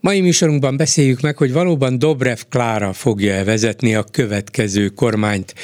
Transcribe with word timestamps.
Mai 0.00 0.20
műsorunkban 0.20 0.76
beszéljük 0.76 1.20
meg, 1.20 1.36
hogy 1.36 1.52
valóban 1.52 1.98
Dobrev 1.98 2.38
Klára 2.48 2.92
fogja-e 2.92 3.44
vezetni 3.44 3.94
a 3.94 4.02
következő 4.02 4.88
kormányt, 4.88 5.54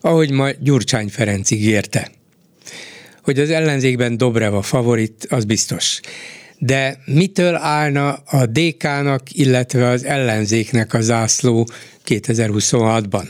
ahogy 0.00 0.30
ma 0.30 0.50
Gyurcsány 0.50 1.08
Ferenc 1.08 1.50
ígérte. 1.50 2.10
Hogy 3.22 3.38
az 3.38 3.50
ellenzékben 3.50 4.16
Dobrev 4.16 4.54
a 4.54 4.62
favorit, 4.62 5.26
az 5.30 5.44
biztos. 5.44 6.00
De 6.58 6.98
mitől 7.04 7.54
állna 7.54 8.12
a 8.12 8.46
DK-nak, 8.46 9.22
illetve 9.32 9.88
az 9.88 10.04
ellenzéknek 10.04 10.94
a 10.94 11.00
zászló 11.00 11.68
2026-ban? 12.06 13.26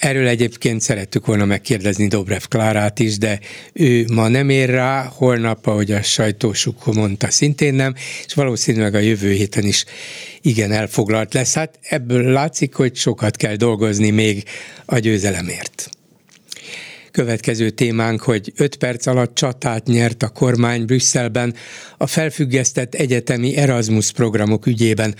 Erről 0.00 0.26
egyébként 0.26 0.80
szerettük 0.80 1.26
volna 1.26 1.44
megkérdezni 1.44 2.06
Dobrev 2.06 2.42
Klárát 2.48 2.98
is, 2.98 3.18
de 3.18 3.40
ő 3.72 4.04
ma 4.12 4.28
nem 4.28 4.48
ér 4.48 4.68
rá, 4.68 5.02
holnap, 5.04 5.66
ahogy 5.66 5.92
a 5.92 6.02
sajtósuk 6.02 6.94
mondta, 6.94 7.30
szintén 7.30 7.74
nem, 7.74 7.94
és 8.26 8.34
valószínűleg 8.34 8.94
a 8.94 8.98
jövő 8.98 9.32
héten 9.32 9.64
is 9.64 9.84
igen 10.40 10.72
elfoglalt 10.72 11.34
lesz. 11.34 11.54
Hát 11.54 11.78
ebből 11.82 12.22
látszik, 12.22 12.74
hogy 12.74 12.96
sokat 12.96 13.36
kell 13.36 13.56
dolgozni 13.56 14.10
még 14.10 14.44
a 14.84 14.98
győzelemért. 14.98 15.90
Következő 17.20 17.70
témánk, 17.70 18.22
hogy 18.22 18.52
5 18.56 18.76
perc 18.76 19.06
alatt 19.06 19.34
csatát 19.34 19.86
nyert 19.86 20.22
a 20.22 20.28
kormány 20.28 20.84
Brüsszelben 20.84 21.54
a 21.98 22.06
felfüggesztett 22.06 22.94
egyetemi 22.94 23.56
Erasmus 23.56 24.12
programok 24.12 24.66
ügyében. 24.66 25.14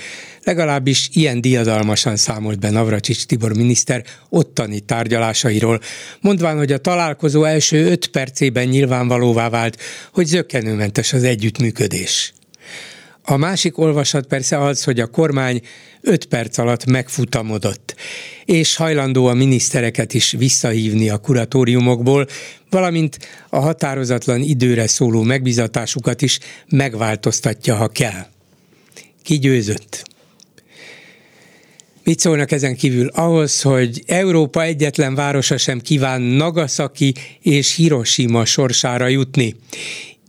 Legalábbis 0.45 1.09
ilyen 1.12 1.41
diadalmasan 1.41 2.17
számolt 2.17 2.59
be 2.59 2.71
Navracsics 2.71 3.25
Tibor 3.25 3.56
miniszter 3.56 4.05
ottani 4.28 4.81
tárgyalásairól, 4.81 5.81
mondván, 6.21 6.56
hogy 6.56 6.73
a 6.73 6.78
találkozó 6.78 7.45
első 7.45 7.91
5 7.91 8.06
percében 8.06 8.69
nyilvánvalóvá 8.69 9.48
vált, 9.48 9.77
hogy 10.12 10.27
zökkenőmentes 10.27 11.12
az 11.12 11.23
együttműködés. 11.23 12.33
A 13.31 13.36
másik 13.36 13.78
olvasat 13.78 14.27
persze 14.27 14.59
az, 14.64 14.84
hogy 14.84 15.00
a 15.00 15.06
kormány 15.06 15.61
5 16.00 16.25
perc 16.25 16.59
alatt 16.59 16.86
megfutamodott, 16.86 17.95
és 18.45 18.77
hajlandó 18.77 19.27
a 19.27 19.34
minisztereket 19.34 20.14
is 20.14 20.31
visszahívni 20.31 21.09
a 21.09 21.19
kuratóriumokból, 21.19 22.27
valamint 22.70 23.19
a 23.48 23.59
határozatlan 23.59 24.41
időre 24.41 24.87
szóló 24.87 25.22
megbizatásukat 25.22 26.22
is 26.22 26.39
megváltoztatja, 26.69 27.75
ha 27.75 27.89
kell. 27.89 28.27
Ki 29.22 29.39
győzött? 29.39 30.05
Mit 32.05 32.19
szólnak 32.19 32.50
ezen 32.50 32.77
kívül 32.77 33.09
ahhoz, 33.09 33.62
hogy 33.62 34.03
Európa 34.06 34.62
egyetlen 34.62 35.15
városa 35.15 35.56
sem 35.56 35.81
kíván 35.81 36.22
Nagasaki 36.22 37.15
és 37.41 37.75
Hiroshima 37.75 38.44
sorsára 38.44 39.06
jutni? 39.06 39.56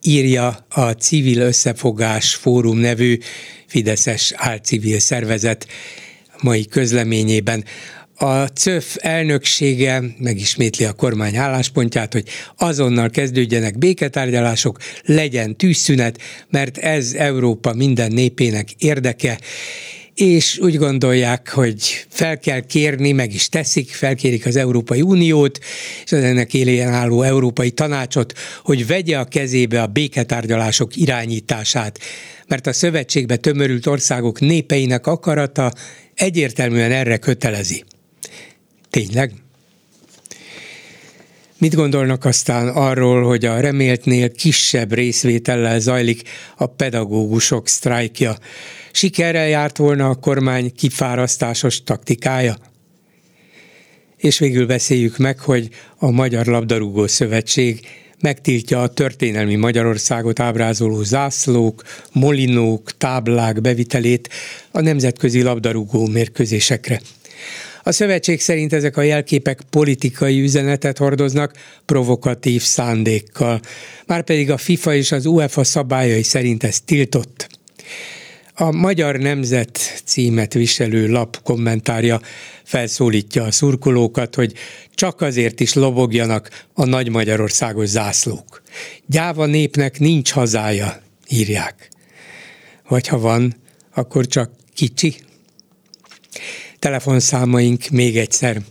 Írja 0.01 0.65
a 0.69 0.91
Civil 0.91 1.39
Összefogás 1.39 2.35
Fórum 2.35 2.77
nevű 2.77 3.17
Fideszes 3.67 4.33
álcivil 4.35 4.99
szervezet 4.99 5.67
mai 6.41 6.65
közleményében. 6.65 7.63
A 8.15 8.45
CÖF 8.45 8.97
elnöksége 8.99 10.03
megismétli 10.17 10.85
a 10.85 10.93
kormány 10.93 11.35
álláspontját, 11.35 12.13
hogy 12.13 12.27
azonnal 12.57 13.09
kezdődjenek 13.09 13.77
béketárgyalások, 13.77 14.77
legyen 15.03 15.57
tűzszünet, 15.57 16.21
mert 16.49 16.77
ez 16.77 17.13
Európa 17.13 17.73
minden 17.73 18.11
népének 18.11 18.71
érdeke, 18.77 19.39
és 20.21 20.57
úgy 20.59 20.77
gondolják, 20.77 21.49
hogy 21.49 22.05
fel 22.09 22.39
kell 22.39 22.59
kérni, 22.59 23.11
meg 23.11 23.33
is 23.33 23.49
teszik, 23.49 23.89
felkérik 23.89 24.45
az 24.45 24.55
Európai 24.55 25.01
Uniót, 25.01 25.59
és 26.03 26.11
az 26.11 26.23
ennek 26.23 26.53
élén 26.53 26.87
álló 26.87 27.21
Európai 27.21 27.71
Tanácsot, 27.71 28.33
hogy 28.63 28.87
vegye 28.87 29.17
a 29.17 29.25
kezébe 29.25 29.81
a 29.81 29.87
béketárgyalások 29.87 30.95
irányítását, 30.95 31.99
mert 32.47 32.67
a 32.67 32.73
szövetségbe 32.73 33.35
tömörült 33.35 33.85
országok 33.85 34.39
népeinek 34.39 35.07
akarata 35.07 35.73
egyértelműen 36.15 36.91
erre 36.91 37.17
kötelezi. 37.17 37.83
Tényleg? 38.89 39.33
Mit 41.57 41.75
gondolnak 41.75 42.25
aztán 42.25 42.67
arról, 42.67 43.23
hogy 43.23 43.45
a 43.45 43.59
reméltnél 43.59 44.31
kisebb 44.31 44.93
részvétellel 44.93 45.79
zajlik 45.79 46.21
a 46.57 46.65
pedagógusok 46.65 47.67
sztrájkja? 47.67 48.35
Sikerrel 48.91 49.47
járt 49.47 49.77
volna 49.77 50.09
a 50.09 50.15
kormány 50.15 50.73
kifárasztásos 50.75 51.83
taktikája? 51.83 52.57
És 54.17 54.39
végül 54.39 54.65
beszéljük 54.65 55.17
meg, 55.17 55.39
hogy 55.39 55.69
a 55.97 56.11
Magyar 56.11 56.45
Labdarúgó 56.45 57.07
Szövetség 57.07 57.87
megtiltja 58.21 58.81
a 58.81 58.87
történelmi 58.87 59.55
Magyarországot 59.55 60.39
ábrázoló 60.39 61.03
zászlók, 61.03 61.83
molinók, 62.11 62.97
táblák 62.97 63.61
bevitelét 63.61 64.29
a 64.71 64.81
nemzetközi 64.81 65.41
labdarúgó 65.41 66.07
mérkőzésekre. 66.07 67.01
A 67.83 67.91
szövetség 67.91 68.41
szerint 68.41 68.73
ezek 68.73 68.97
a 68.97 69.01
jelképek 69.01 69.61
politikai 69.69 70.41
üzenetet 70.41 70.97
hordoznak 70.97 71.53
provokatív 71.85 72.61
szándékkal. 72.61 73.61
Márpedig 74.05 74.51
a 74.51 74.57
FIFA 74.57 74.93
és 74.93 75.11
az 75.11 75.25
UEFA 75.25 75.63
szabályai 75.63 76.23
szerint 76.23 76.63
ez 76.63 76.81
tiltott. 76.81 77.47
A 78.61 78.71
Magyar 78.71 79.15
Nemzet 79.15 80.01
címet 80.05 80.53
viselő 80.53 81.07
lap 81.07 81.41
kommentárja 81.43 82.21
felszólítja 82.63 83.43
a 83.43 83.51
szurkolókat, 83.51 84.35
hogy 84.35 84.53
csak 84.93 85.21
azért 85.21 85.59
is 85.59 85.73
lobogjanak 85.73 86.65
a 86.73 86.85
nagy 86.85 87.09
Magyarországos 87.09 87.87
zászlók. 87.87 88.61
Gyáva 89.05 89.45
népnek 89.45 89.99
nincs 89.99 90.31
hazája, 90.31 91.01
írják. 91.29 91.89
Vagy 92.87 93.07
ha 93.07 93.19
van, 93.19 93.55
akkor 93.93 94.27
csak 94.27 94.51
kicsi. 94.73 95.15
Telefonszámaink 96.79 97.89
még 97.89 98.17
egyszer 98.17 98.61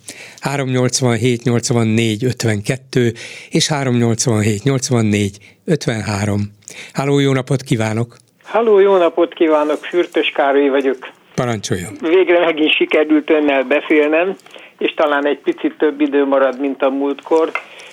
387 0.41 1.43
84 1.43 2.25
52 2.25 3.15
és 3.51 3.67
387 3.67 4.63
84 4.63 5.57
53. 5.65 6.53
Háló, 6.93 7.19
jó 7.19 7.33
napot 7.33 7.63
kívánok! 7.63 8.19
Halló, 8.51 8.79
jó 8.79 8.97
napot 8.97 9.35
kívánok, 9.35 9.77
Fürtös 9.77 10.31
Károly 10.31 10.69
vagyok. 10.69 10.97
Parancsoljon. 11.35 11.93
Végre 12.01 12.45
megint 12.45 12.75
sikerült 12.75 13.31
önnel 13.31 13.63
beszélnem, 13.63 14.37
és 14.79 14.95
talán 14.95 15.27
egy 15.27 15.39
picit 15.39 15.75
több 15.79 16.01
idő 16.01 16.25
marad, 16.25 16.61
mint 16.61 16.83
a 16.83 16.91
múltkor. 16.91 17.51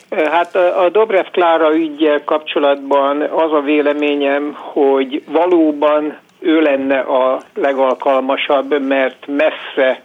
Hát 0.10 0.56
a 0.56 0.90
Dobrev 0.92 1.26
Klára 1.32 1.76
ügyel 1.76 2.24
kapcsolatban 2.24 3.22
az 3.22 3.54
a 3.54 3.62
véleményem, 3.62 4.54
hogy 4.56 5.24
valóban 5.28 6.18
ő 6.40 6.62
lenne 6.62 7.00
a 7.00 7.42
legalkalmasabb, 7.54 8.88
mert 8.88 9.28
messze, 9.28 10.02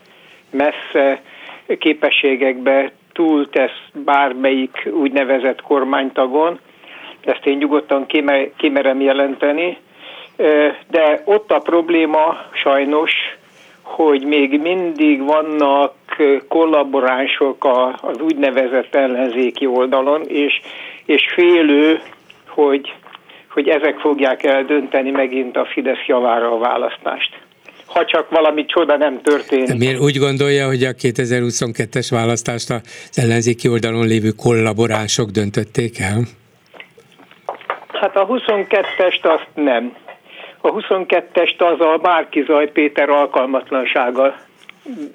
messze 0.50 1.22
képességekbe 1.78 2.92
túltesz 3.12 3.78
bármelyik 3.92 4.88
úgynevezett 4.92 5.62
kormánytagon. 5.62 6.58
Ezt 7.20 7.46
én 7.46 7.56
nyugodtan 7.56 8.06
kimerem 8.56 9.00
jelenteni 9.00 9.78
de 10.88 11.22
ott 11.24 11.50
a 11.50 11.58
probléma 11.58 12.36
sajnos, 12.52 13.10
hogy 13.82 14.24
még 14.24 14.60
mindig 14.60 15.24
vannak 15.24 15.94
kollaboránsok 16.48 17.64
az 18.00 18.20
úgynevezett 18.20 18.94
ellenzéki 18.94 19.66
oldalon, 19.66 20.22
és, 20.26 20.60
és 21.04 21.22
félő, 21.34 22.00
hogy, 22.48 22.94
hogy 23.48 23.68
ezek 23.68 23.98
fogják 23.98 24.44
eldönteni 24.44 25.10
megint 25.10 25.56
a 25.56 25.64
Fidesz 25.64 26.06
javára 26.06 26.52
a 26.52 26.58
választást 26.58 27.40
ha 27.86 28.04
csak 28.04 28.30
valami 28.30 28.64
csoda 28.64 28.96
nem 28.96 29.20
történik. 29.22 29.78
Miért 29.78 30.00
úgy 30.00 30.18
gondolja, 30.18 30.66
hogy 30.66 30.82
a 30.82 30.92
2022-es 30.92 32.06
választást 32.10 32.70
az 32.70 33.18
ellenzéki 33.18 33.68
oldalon 33.68 34.06
lévő 34.06 34.30
kollaboránsok 34.30 35.30
döntötték 35.30 35.98
el? 35.98 36.22
Hát 37.92 38.16
a 38.16 38.26
22-est 38.26 39.22
azt 39.22 39.48
nem. 39.54 39.96
A 40.64 40.72
22-est 40.72 41.58
az 41.58 41.80
a 41.80 41.98
Márkizaj 42.02 42.70
Péter 42.70 43.08
alkalmatlansága 43.08 44.34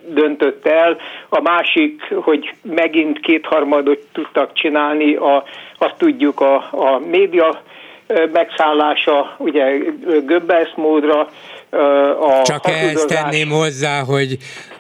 döntött 0.08 0.66
el. 0.66 0.98
A 1.30 1.42
másik, 1.42 2.14
hogy 2.14 2.54
megint 2.62 3.20
kétharmadot 3.20 4.00
tudtak 4.12 4.54
csinálni, 4.54 5.16
a, 5.16 5.44
azt 5.78 5.98
tudjuk 5.98 6.40
a, 6.40 6.56
a 6.72 7.00
média 7.00 7.62
megszállása, 8.34 9.36
ugye 9.38 9.78
Göbbels 10.26 10.74
módra, 10.76 11.28
a 11.70 12.42
Csak 12.44 12.68
ehhez 12.68 13.06
tenném 13.08 13.50
hozzá, 13.50 14.04
hogy 14.04 14.38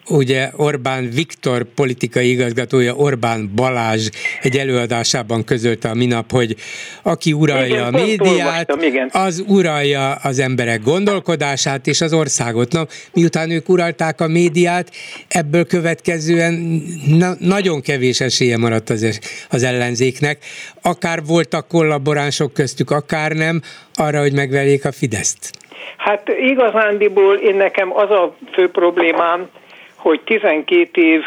ugye 0.09 0.49
Orbán 0.55 1.09
Viktor 1.09 1.63
politikai 1.63 2.29
igazgatója, 2.29 2.93
Orbán 2.93 3.51
Balázs 3.55 4.09
egy 4.41 4.57
előadásában 4.57 5.43
közölte 5.43 5.89
a 5.89 5.93
minap, 5.93 6.31
hogy 6.31 6.55
aki 7.01 7.33
uralja 7.33 7.65
igen, 7.65 7.83
a 7.83 7.89
médiát, 7.89 8.71
az 9.11 9.43
uralja 9.47 10.11
az 10.13 10.39
emberek 10.39 10.83
gondolkodását 10.83 11.87
és 11.87 12.01
az 12.01 12.13
országot. 12.13 12.71
Na, 12.71 12.87
miután 13.13 13.49
ők 13.49 13.69
uralták 13.69 14.21
a 14.21 14.27
médiát, 14.27 14.91
ebből 15.27 15.65
következően 15.65 16.83
na, 17.07 17.35
nagyon 17.39 17.81
kevés 17.81 18.19
esélye 18.19 18.57
maradt 18.57 18.89
az, 18.89 19.19
az 19.49 19.63
ellenzéknek. 19.63 20.45
Akár 20.81 21.23
voltak 21.23 21.67
kollaboránsok 21.67 22.53
köztük, 22.53 22.91
akár 22.91 23.31
nem, 23.31 23.61
arra, 23.93 24.19
hogy 24.19 24.33
megverjék 24.33 24.85
a 24.85 24.91
Fideszt. 24.91 25.49
Hát 25.97 26.29
igazándiból 26.39 27.35
én 27.35 27.55
nekem 27.55 27.97
az 27.97 28.11
a 28.11 28.35
fő 28.51 28.69
problémám, 28.69 29.49
hogy 29.95 30.21
12 30.21 31.01
év 31.01 31.21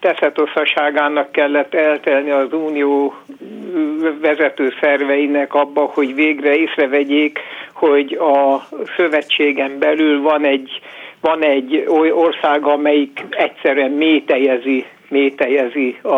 teszetosszaságának 0.00 1.32
kellett 1.32 1.74
eltelni 1.74 2.30
az 2.30 2.52
unió 2.52 3.14
vezető 4.20 4.72
szerveinek 4.80 5.54
abba, 5.54 5.80
hogy 5.80 6.14
végre 6.14 6.56
észrevegyék, 6.56 7.38
hogy 7.72 8.12
a 8.12 8.66
szövetségen 8.96 9.78
belül 9.78 10.22
van 10.22 10.44
egy, 10.44 10.80
van 11.20 11.44
egy 11.44 11.84
ország, 12.10 12.66
amelyik 12.66 13.24
egyszerűen 13.30 13.90
métejezi, 13.90 14.84
métejezi 15.08 15.98
a, 16.02 16.16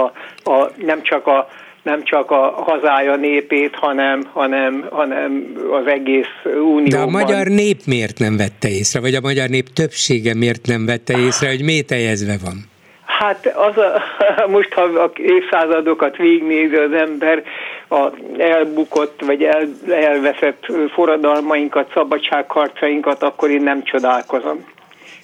a, 0.50 0.70
nem 0.76 1.02
csak 1.02 1.26
a 1.26 1.48
nem 1.82 2.02
csak 2.02 2.30
a 2.30 2.50
hazája 2.50 3.16
népét, 3.16 3.74
hanem, 3.74 4.22
hanem, 4.32 4.86
hanem 4.90 5.52
az 5.70 5.86
egész 5.86 6.26
unióban. 6.44 6.88
De 6.88 6.98
a 6.98 7.06
magyar 7.06 7.46
nép 7.46 7.80
miért 7.86 8.18
nem 8.18 8.36
vette 8.36 8.68
észre, 8.68 9.00
vagy 9.00 9.14
a 9.14 9.20
magyar 9.20 9.48
nép 9.48 9.68
többsége 9.68 10.34
miért 10.34 10.66
nem 10.66 10.86
vette 10.86 11.18
észre, 11.18 11.48
hogy 11.48 11.62
métejezve 11.62 12.36
van? 12.44 12.68
Hát 13.04 13.46
az 13.46 13.76
a, 13.76 14.02
most, 14.56 14.72
ha 14.72 14.82
a 14.82 15.10
évszázadokat 15.16 16.16
végignézi 16.16 16.74
az 16.74 16.92
ember, 16.92 17.42
a 17.88 18.08
elbukott 18.38 19.20
vagy 19.26 19.42
el, 19.42 19.68
elveszett 19.88 20.66
forradalmainkat, 20.92 21.90
szabadságharcainkat, 21.92 23.22
akkor 23.22 23.50
én 23.50 23.62
nem 23.62 23.82
csodálkozom 23.82 24.64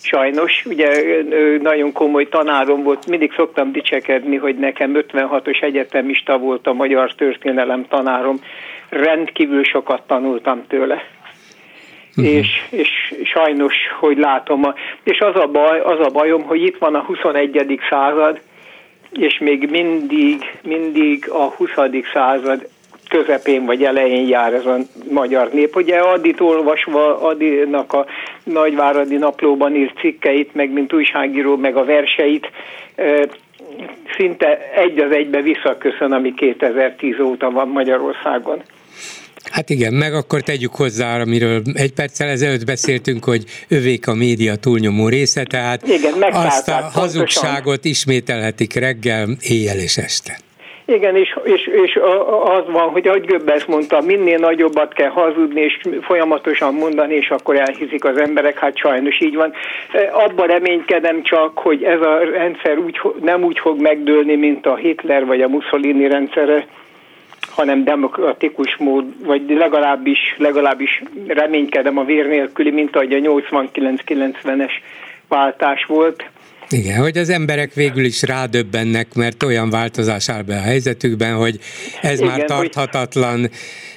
sajnos. 0.06 0.64
Ugye 0.66 0.88
nagyon 1.60 1.92
komoly 1.92 2.28
tanárom 2.28 2.82
volt, 2.82 3.06
mindig 3.06 3.32
szoktam 3.36 3.72
dicsekedni, 3.72 4.36
hogy 4.36 4.56
nekem 4.56 4.92
56-os 4.94 5.62
egyetemista 5.62 6.38
volt 6.38 6.66
a 6.66 6.72
magyar 6.72 7.14
történelem 7.14 7.86
tanárom, 7.88 8.40
rendkívül 8.88 9.64
sokat 9.64 10.02
tanultam 10.06 10.64
tőle. 10.68 11.02
Uh-huh. 12.16 12.34
És, 12.34 12.48
és 12.70 13.14
sajnos, 13.24 13.74
hogy 13.98 14.18
látom, 14.18 14.64
a, 14.64 14.74
és 15.02 15.18
az 15.18 15.36
a, 15.36 15.46
baj, 15.46 15.80
az 15.80 16.00
a 16.00 16.10
bajom, 16.10 16.42
hogy 16.42 16.62
itt 16.62 16.78
van 16.78 16.94
a 16.94 17.00
21. 17.02 17.80
század, 17.90 18.40
és 19.12 19.38
még 19.38 19.70
mindig, 19.70 20.58
mindig 20.62 21.28
a 21.30 21.42
20. 21.42 21.70
század 22.12 22.68
közepén 23.08 23.64
vagy 23.64 23.84
elején 23.84 24.28
jár 24.28 24.52
ez 24.52 24.66
a 24.66 24.76
magyar 25.10 25.50
nép. 25.52 25.76
Ugye 25.76 25.98
Addit 25.98 26.40
olvasva, 26.40 27.20
Addinak 27.20 27.92
a 27.92 28.06
Nagyváradi 28.52 29.16
naplóban 29.16 29.74
írt 29.74 29.98
cikkeit, 29.98 30.54
meg 30.54 30.72
mint 30.72 30.92
újságíró, 30.92 31.56
meg 31.56 31.76
a 31.76 31.84
verseit, 31.84 32.50
szinte 34.16 34.72
egy 34.74 34.98
az 34.98 35.10
egybe 35.10 35.40
visszaköszön, 35.42 36.12
ami 36.12 36.34
2010 36.34 37.20
óta 37.20 37.50
van 37.50 37.68
Magyarországon. 37.68 38.62
Hát 39.50 39.70
igen, 39.70 39.94
meg 39.94 40.14
akkor 40.14 40.40
tegyük 40.40 40.74
hozzá, 40.74 41.20
amiről 41.20 41.62
egy 41.74 41.92
perccel 41.92 42.28
ezelőtt 42.28 42.64
beszéltünk, 42.64 43.24
hogy 43.24 43.44
övék 43.68 44.08
a 44.08 44.14
média 44.14 44.56
túlnyomó 44.56 45.08
része, 45.08 45.42
tehát 45.42 45.88
igen, 45.88 46.22
azt 46.32 46.68
a 46.68 46.90
hazugságot 46.92 47.62
pontosan. 47.64 47.90
ismételhetik 47.90 48.74
reggel, 48.74 49.28
éjjel 49.40 49.78
és 49.78 49.96
este. 49.96 50.38
Igen, 50.88 51.16
és, 51.16 51.38
és, 51.44 51.66
és 51.66 51.98
az 52.44 52.62
van, 52.66 52.88
hogy 52.88 53.08
ahogy 53.08 53.24
Göbbels 53.24 53.64
mondta, 53.64 54.00
minél 54.00 54.38
nagyobbat 54.38 54.92
kell 54.92 55.08
hazudni, 55.08 55.60
és 55.60 55.80
folyamatosan 56.00 56.74
mondani, 56.74 57.14
és 57.14 57.30
akkor 57.30 57.56
elhiszik 57.56 58.04
az 58.04 58.18
emberek, 58.18 58.58
hát 58.58 58.76
sajnos 58.76 59.20
így 59.20 59.34
van. 59.34 59.52
Abban 60.12 60.46
reménykedem 60.46 61.22
csak, 61.22 61.58
hogy 61.58 61.82
ez 61.82 62.00
a 62.00 62.18
rendszer 62.18 62.78
úgy, 62.78 63.00
nem 63.20 63.44
úgy 63.44 63.58
fog 63.58 63.80
megdőlni, 63.80 64.36
mint 64.36 64.66
a 64.66 64.74
Hitler 64.74 65.26
vagy 65.26 65.42
a 65.42 65.48
Mussolini 65.48 66.08
rendszere, 66.08 66.66
hanem 67.50 67.84
demokratikus 67.84 68.76
mód, 68.76 69.04
vagy 69.24 69.42
legalábbis, 69.48 70.34
legalábbis 70.38 71.02
reménykedem 71.26 71.98
a 71.98 72.04
vér 72.04 72.26
nélküli, 72.26 72.70
mint 72.70 72.96
ahogy 72.96 73.12
a 73.12 73.18
89-90-es 73.18 74.72
váltás 75.28 75.84
volt 75.84 76.24
igen, 76.70 77.00
hogy 77.00 77.18
az 77.18 77.28
emberek 77.28 77.74
végül 77.74 78.04
is 78.04 78.22
rádöbbennek, 78.22 79.14
mert 79.14 79.42
olyan 79.42 79.70
változás 79.70 80.28
áll 80.28 80.42
be 80.42 80.56
a 80.56 80.60
helyzetükben, 80.60 81.34
hogy 81.34 81.60
ez 82.02 82.18
Igen, 82.18 82.30
már 82.30 82.44
tarthatatlan, 82.44 83.40
hogy... 83.40 83.50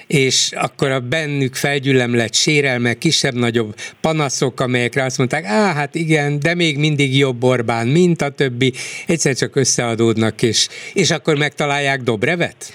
és 0.08 0.52
akkor 0.52 0.92
a 0.92 1.00
bennük 1.00 1.56
felgyülemlett 1.56 2.34
sérelmek, 2.34 2.98
kisebb-nagyobb 2.98 3.76
panaszok, 4.02 4.60
amelyekre 4.60 5.04
azt 5.04 5.18
mondták, 5.18 5.46
á, 5.46 5.74
hát 5.74 5.96
igen, 5.96 6.40
de 6.40 6.54
még 6.54 6.78
mindig 6.78 7.18
jobb 7.18 7.44
Orbán, 7.44 7.88
mint 7.88 8.22
a 8.22 8.30
többi, 8.30 8.74
egyszer 9.08 9.36
csak 9.36 9.56
összeadódnak, 9.56 10.42
és, 10.42 10.68
és 10.94 11.12
akkor 11.12 11.38
megtalálják 11.38 12.02
Dobrevet? 12.02 12.74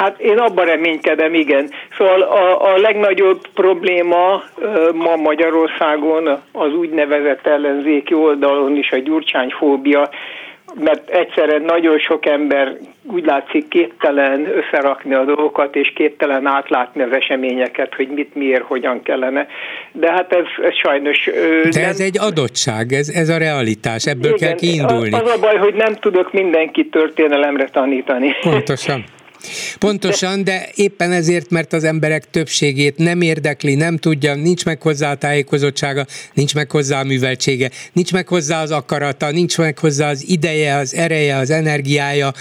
Hát 0.00 0.20
én 0.20 0.38
abban 0.38 0.64
reménykedem, 0.64 1.34
igen. 1.34 1.70
Szóval 1.98 2.20
a, 2.20 2.72
a 2.72 2.76
legnagyobb 2.76 3.40
probléma 3.54 4.42
ma 4.94 5.16
Magyarországon 5.16 6.26
az 6.52 6.74
úgynevezett 6.74 7.46
ellenzéki 7.46 8.14
oldalon 8.14 8.76
is 8.76 8.90
a 8.90 8.96
gyurcsányfóbia, 8.96 10.10
mert 10.74 11.10
egyszerre 11.10 11.58
nagyon 11.58 11.98
sok 11.98 12.26
ember 12.26 12.76
úgy 13.02 13.24
látszik 13.24 13.68
képtelen 13.68 14.46
összerakni 14.46 15.14
a 15.14 15.24
dolgokat, 15.24 15.76
és 15.76 15.92
képtelen 15.94 16.46
átlátni 16.46 17.02
az 17.02 17.12
eseményeket, 17.12 17.94
hogy 17.94 18.08
mit, 18.08 18.34
miért, 18.34 18.62
hogyan 18.62 19.02
kellene. 19.02 19.46
De 19.92 20.12
hát 20.12 20.32
ez, 20.32 20.44
ez 20.62 20.74
sajnos... 20.74 21.30
De 21.70 21.80
nem... 21.80 21.88
ez 21.88 22.00
egy 22.00 22.18
adottság, 22.18 22.92
ez, 22.92 23.08
ez 23.08 23.28
a 23.28 23.38
realitás, 23.38 24.06
ebből 24.06 24.34
Igen, 24.34 24.48
kell 24.48 24.56
kiindulni. 24.56 25.12
Az 25.12 25.30
a 25.30 25.40
baj, 25.40 25.56
hogy 25.56 25.74
nem 25.74 25.94
tudok 25.94 26.32
mindenkit 26.32 26.90
történelemre 26.90 27.64
tanítani. 27.64 28.34
Pontosan. 28.40 29.04
Pontosan, 29.78 30.44
de 30.44 30.68
éppen 30.74 31.12
ezért, 31.12 31.50
mert 31.50 31.72
az 31.72 31.84
emberek 31.84 32.30
többségét 32.30 32.96
nem 32.96 33.20
érdekli, 33.20 33.74
nem 33.74 33.96
tudja, 33.96 34.34
nincs 34.34 34.64
meg 34.64 34.82
hozzá 34.82 35.10
a 35.10 35.16
tájékozottsága, 35.16 36.06
nincs 36.34 36.54
meg 36.54 36.70
hozzá 36.70 37.00
a 37.00 37.04
műveltsége, 37.04 37.70
nincs 37.92 38.12
meg 38.12 38.28
hozzá 38.28 38.62
az 38.62 38.70
akarata, 38.70 39.30
nincs 39.30 39.58
meg 39.58 39.78
hozzá 39.78 40.10
az 40.10 40.28
ideje, 40.28 40.76
az 40.76 40.94
ereje, 40.94 41.36
az 41.36 41.50
energiája, 41.50 42.32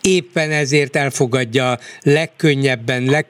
éppen 0.00 0.50
ezért 0.50 0.96
elfogadja 0.96 1.78
legkönnyebben, 2.02 3.04
leg 3.04 3.26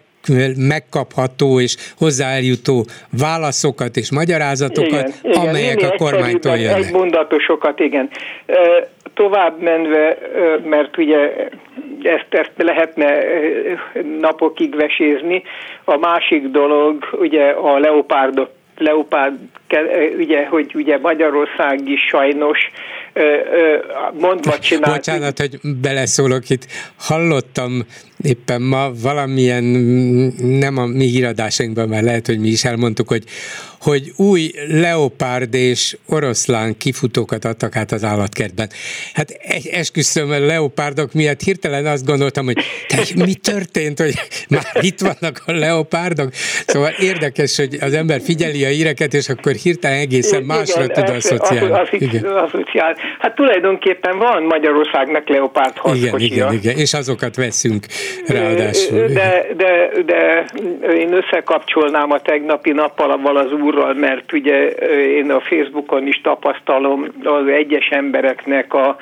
megkapható 0.56 1.60
és 1.60 1.76
hozzáeljutó 1.96 2.86
válaszokat 3.18 3.96
és 3.96 4.10
magyarázatokat, 4.10 5.12
igen, 5.22 5.38
amelyek 5.38 5.78
igen, 5.78 5.90
a 5.90 5.96
kormánytól 5.96 6.56
jönnek. 6.56 6.84
Egy 6.84 6.92
mondatosokat, 6.92 7.80
igen. 7.80 8.08
Tovább 9.14 9.62
menve, 9.62 10.18
mert 10.64 10.98
ugye 10.98 11.16
ezt, 12.02 12.26
ezt 12.28 12.52
lehetne 12.56 13.18
napokig 14.20 14.76
vesézni. 14.76 15.42
A 15.84 15.96
másik 15.96 16.46
dolog, 16.46 17.04
ugye 17.12 17.44
a 17.50 17.78
leopárdot 17.78 18.50
leopárd, 18.78 19.34
ugye, 20.18 20.46
hogy 20.46 20.70
ugye 20.74 20.98
Magyarország 20.98 21.88
is 21.88 22.00
sajnos 22.08 22.58
mondva 24.12 24.58
csinált. 24.58 24.94
Bocsánat, 24.94 25.38
hogy 25.38 25.58
beleszólok 25.62 26.50
itt. 26.50 26.66
Hallottam 26.98 27.86
éppen 28.22 28.62
ma 28.62 28.90
valamilyen, 29.02 29.64
nem 30.42 30.76
a 30.76 30.86
mi 30.86 31.04
híradásainkban, 31.04 31.88
mert 31.88 32.04
lehet, 32.04 32.26
hogy 32.26 32.38
mi 32.38 32.48
is 32.48 32.64
elmondtuk, 32.64 33.08
hogy, 33.08 33.24
hogy 33.80 34.12
új 34.16 34.50
leopárd 34.68 35.54
és 35.54 35.96
oroszlán 36.06 36.76
kifutókat 36.76 37.44
adtak 37.44 37.76
át 37.76 37.92
az 37.92 38.04
állatkertben. 38.04 38.68
Hát 39.12 39.30
esküszöm, 39.70 40.30
a 40.30 40.38
leopárdok 40.38 41.12
miatt 41.12 41.40
hirtelen 41.40 41.86
azt 41.86 42.06
gondoltam, 42.06 42.44
hogy 42.44 42.58
te, 42.88 43.02
mi 43.14 43.34
történt, 43.34 44.00
hogy 44.00 44.14
már 44.48 44.64
itt 44.80 45.00
vannak 45.00 45.42
a 45.46 45.52
leopárdok? 45.52 46.30
Szóval 46.66 46.90
érdekes, 46.98 47.56
hogy 47.56 47.76
az 47.80 47.92
ember 47.92 48.20
figyeli 48.20 48.64
a 48.64 48.70
íreket, 48.70 49.14
és 49.14 49.28
akkor 49.28 49.52
hirtelen 49.52 49.98
egészen 49.98 50.42
másra 50.42 50.84
igen, 50.84 51.04
tud 51.04 51.14
asszociálni. 51.14 51.70
Az, 51.72 51.88
az, 51.92 52.00
igen. 52.00 52.24
Asszociál. 52.24 52.96
Hát 53.18 53.34
tulajdonképpen 53.34 54.18
van 54.18 54.42
Magyarországnak 54.42 55.28
leopárd 55.28 55.74
Igen, 55.94 56.18
igen, 56.18 56.52
igen, 56.52 56.76
és 56.76 56.94
azokat 56.94 57.36
veszünk 57.36 57.86
ráadásul. 58.26 59.06
De, 59.06 59.46
de, 59.56 59.90
de 60.04 60.44
én 60.94 61.12
összekapcsolnám 61.12 62.12
a 62.12 62.20
tegnapi 62.20 62.70
nappal 62.70 63.36
az 63.36 63.52
úrral, 63.52 63.94
mert 63.94 64.32
ugye 64.32 64.68
én 65.06 65.30
a 65.30 65.40
Facebookon 65.40 66.06
is 66.06 66.20
tapasztalom 66.20 67.06
az 67.24 67.46
egyes 67.46 67.88
embereknek 67.88 68.74
a 68.74 68.96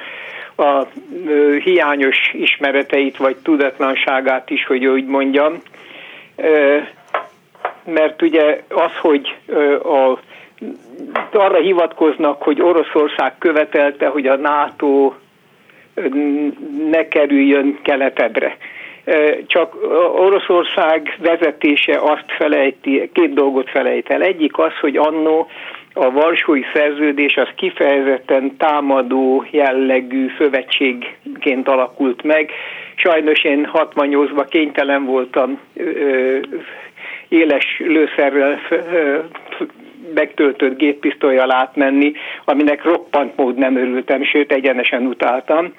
a 0.57 0.87
hiányos 1.63 2.33
ismereteit 2.33 3.17
vagy 3.17 3.37
tudatlanságát 3.37 4.51
is, 4.51 4.67
hogy 4.67 4.87
úgy 4.87 5.07
mondjam. 5.07 5.63
Mert 7.85 8.23
ugye 8.23 8.63
az, 8.69 8.97
hogy 9.01 9.37
a 9.83 10.19
arra 11.33 11.61
hivatkoznak, 11.61 12.43
hogy 12.43 12.63
Oroszország 12.63 13.39
követelte, 13.39 14.07
hogy 14.07 14.27
a 14.27 14.37
NATO 14.37 15.13
ne 16.91 17.09
kerüljön 17.09 17.79
keletedre. 17.83 18.57
Csak 19.47 19.75
Oroszország 20.17 21.17
vezetése 21.19 21.99
azt 22.01 22.25
felejti, 22.39 23.11
két 23.13 23.35
dolgot 23.35 23.71
felejt 23.71 24.11
el. 24.11 24.23
Egyik 24.23 24.59
az, 24.59 24.73
hogy 24.81 24.97
annó 24.97 25.49
a 25.93 26.11
Varsói 26.11 26.63
Szerződés 26.75 27.37
az 27.37 27.49
kifejezetten 27.57 28.57
támadó 28.57 29.45
jellegű 29.51 30.27
szövetségként 30.39 31.69
alakult 31.69 32.23
meg. 32.23 32.51
Sajnos 32.95 33.45
én 33.45 33.71
68-ban 33.73 34.47
kénytelen 34.49 35.05
voltam 35.05 35.61
éles 37.29 37.79
lőszerrel 37.79 38.61
megtöltött 40.15 40.79
géppisztolyjal 40.79 41.53
átmenni, 41.53 42.13
aminek 42.45 42.85
roppant 42.85 43.37
mód 43.37 43.57
nem 43.57 43.77
örültem, 43.77 44.25
sőt 44.25 44.53
egyenesen 44.53 45.07
utáltam. 45.07 45.73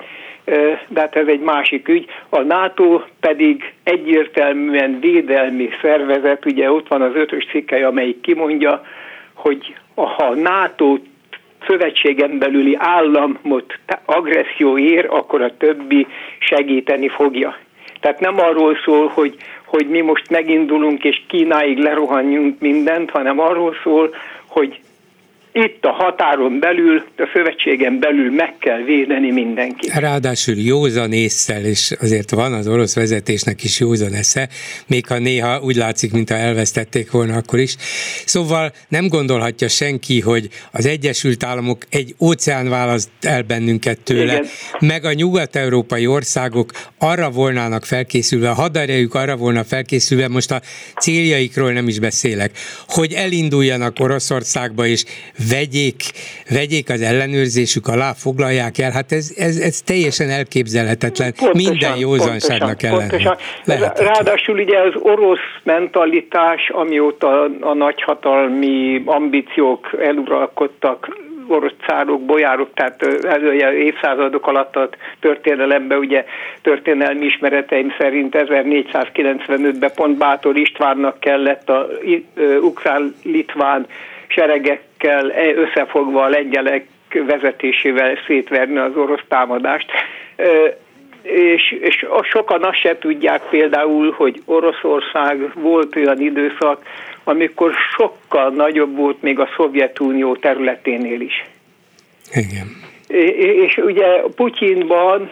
De 0.87 0.99
hát 0.99 1.15
ez 1.15 1.27
egy 1.27 1.39
másik 1.39 1.87
ügy. 1.87 2.05
A 2.29 2.41
NATO 2.41 3.01
pedig 3.19 3.73
egyértelműen 3.83 4.99
védelmi 4.99 5.69
szervezet, 5.81 6.45
ugye 6.45 6.71
ott 6.71 6.87
van 6.87 7.01
az 7.01 7.15
ötös 7.15 7.45
cikkely, 7.45 7.83
amelyik 7.83 8.21
kimondja, 8.21 8.81
hogy 9.33 9.75
ha 9.95 10.25
a 10.25 10.35
NATO 10.35 10.97
szövetségen 11.67 12.37
belüli 12.37 12.75
államot 12.79 13.79
agresszió 14.05 14.77
ér, 14.77 15.07
akkor 15.09 15.41
a 15.41 15.57
többi 15.57 16.07
segíteni 16.39 17.07
fogja. 17.07 17.57
Tehát 17.99 18.19
nem 18.19 18.39
arról 18.39 18.77
szól, 18.85 19.07
hogy, 19.07 19.35
hogy 19.65 19.87
mi 19.87 20.01
most 20.01 20.29
megindulunk 20.29 21.03
és 21.03 21.21
Kínáig 21.27 21.77
lerohanjunk 21.77 22.59
mindent, 22.59 23.09
hanem 23.09 23.39
arról 23.39 23.75
szól, 23.83 24.15
hogy 24.47 24.79
itt 25.63 25.85
a 25.85 25.91
határon 25.91 26.59
belül, 26.59 27.03
a 27.17 27.29
szövetségen 27.33 27.99
belül 27.99 28.31
meg 28.31 28.57
kell 28.59 28.83
védeni 28.83 29.31
mindenkit. 29.31 29.93
Ráadásul 29.93 30.55
józan 30.55 31.13
észsel, 31.13 31.65
és 31.65 31.93
azért 32.01 32.31
van 32.31 32.53
az 32.53 32.67
orosz 32.67 32.95
vezetésnek 32.95 33.63
is 33.63 33.79
józan 33.79 34.13
esze, 34.13 34.49
még 34.87 35.07
ha 35.07 35.19
néha 35.19 35.59
úgy 35.61 35.75
látszik, 35.75 36.11
mintha 36.11 36.35
elvesztették 36.35 37.11
volna 37.11 37.35
akkor 37.35 37.59
is. 37.59 37.75
Szóval 38.25 38.71
nem 38.87 39.07
gondolhatja 39.07 39.67
senki, 39.67 40.21
hogy 40.21 40.49
az 40.71 40.85
Egyesült 40.85 41.43
Államok 41.43 41.77
egy 41.89 42.15
óceán 42.19 42.69
választ 42.69 43.09
el 43.21 43.41
bennünket 43.41 43.99
tőle, 43.99 44.33
Igen. 44.33 44.45
meg 44.79 45.05
a 45.05 45.13
nyugat-európai 45.13 46.07
országok 46.07 46.71
arra 46.97 47.29
volnának 47.29 47.85
felkészülve, 47.85 48.49
a 48.49 48.53
haderejük 48.53 49.13
arra 49.13 49.35
volna 49.35 49.63
felkészülve, 49.63 50.27
most 50.27 50.51
a 50.51 50.61
céljaikról 50.99 51.71
nem 51.71 51.87
is 51.87 51.99
beszélek, 51.99 52.51
hogy 52.87 53.13
elinduljanak 53.13 53.99
Oroszországba 53.99 54.85
és 54.85 55.03
vegyék, 55.49 56.01
vegyék 56.49 56.89
az 56.89 57.01
ellenőrzésük 57.01 57.87
alá, 57.87 58.13
foglalják 58.13 58.77
el, 58.77 58.91
hát 58.91 59.11
ez, 59.11 59.33
ez, 59.37 59.57
ez 59.57 59.81
teljesen 59.81 60.29
elképzelhetetlen, 60.29 61.33
pontosan, 61.33 61.71
minden 61.71 61.97
józanságnak 61.97 62.83
ellen. 62.83 63.11
Ráadásul 63.95 64.59
ugye 64.59 64.79
az 64.79 64.93
orosz 64.99 65.47
mentalitás, 65.63 66.69
amióta 66.69 67.49
a 67.59 67.73
nagyhatalmi 67.73 69.01
ambíciók 69.05 69.89
eluralkodtak 70.01 71.25
orosz 71.47 71.73
cárok, 71.87 72.21
bolyárok, 72.21 72.69
tehát 72.73 73.03
elője 73.23 73.73
évszázadok 73.73 74.47
alatt 74.47 74.75
a 74.75 74.89
történelemben, 75.19 75.97
ugye 75.97 76.25
történelmi 76.61 77.25
ismereteim 77.25 77.93
szerint 77.97 78.35
1495-ben 78.37 79.91
pont 79.95 80.17
Bátor 80.17 80.57
Istvánnak 80.57 81.19
kellett 81.19 81.69
a 81.69 81.87
ukrán-litván 82.61 83.85
seregekkel 84.27 84.87
e, 85.03 85.53
összefogva 85.55 86.23
a 86.23 86.29
lengyelek 86.29 86.87
vezetésével 87.27 88.17
szétverni 88.27 88.77
az 88.77 88.95
orosz 88.95 89.23
támadást. 89.27 89.91
És, 91.21 91.71
és 91.81 92.05
sokan 92.21 92.63
azt 92.63 92.79
se 92.79 92.97
tudják 92.97 93.41
például, 93.49 94.11
hogy 94.11 94.41
Oroszország 94.45 95.51
volt 95.53 95.95
olyan 95.95 96.21
időszak, 96.21 96.81
amikor 97.23 97.73
sokkal 97.95 98.49
nagyobb 98.49 98.95
volt 98.95 99.21
még 99.21 99.39
a 99.39 99.49
Szovjetunió 99.55 100.35
területénél 100.35 101.21
is. 101.21 101.45
Igen. 102.33 102.85
És 103.67 103.77
ugye 103.77 104.21
Putyinban 104.35 105.29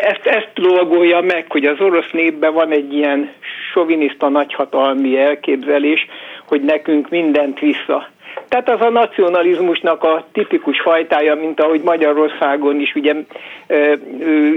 ezt, 0.00 0.26
ezt 0.26 0.50
logolja 0.54 1.20
meg, 1.20 1.44
hogy 1.48 1.64
az 1.64 1.80
orosz 1.80 2.10
népben 2.12 2.52
van 2.52 2.70
egy 2.70 2.92
ilyen 2.92 3.32
soviniszta 3.72 4.28
nagyhatalmi 4.28 5.18
elképzelés, 5.18 6.06
hogy 6.44 6.62
nekünk 6.62 7.08
mindent 7.08 7.58
vissza. 7.58 8.08
Tehát 8.52 8.70
az 8.70 8.80
a 8.80 8.90
nacionalizmusnak 8.90 10.04
a 10.04 10.26
tipikus 10.32 10.80
fajtája, 10.80 11.34
mint 11.34 11.60
ahogy 11.60 11.80
Magyarországon 11.82 12.80
is 12.80 12.94
ugye 12.94 13.14
e, 13.66 13.74
e, 13.74 13.98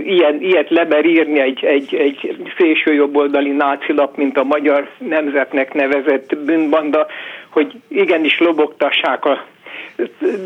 ilyen, 0.04 0.42
ilyet 0.42 0.70
leber 0.70 1.06
írni 1.06 1.40
egy, 1.40 1.66
egy, 1.66 1.96
egy 1.96 2.38
szélső 2.58 2.94
jobboldali 2.94 3.52
nácilap, 3.52 4.18
mint 4.18 4.38
a 4.38 4.44
magyar 4.44 4.90
nemzetnek 4.98 5.74
nevezett 5.74 6.38
bűnbanda, 6.38 7.08
hogy 7.50 7.74
igenis 7.88 8.40
lobogtassák 8.40 9.25
a 9.25 9.46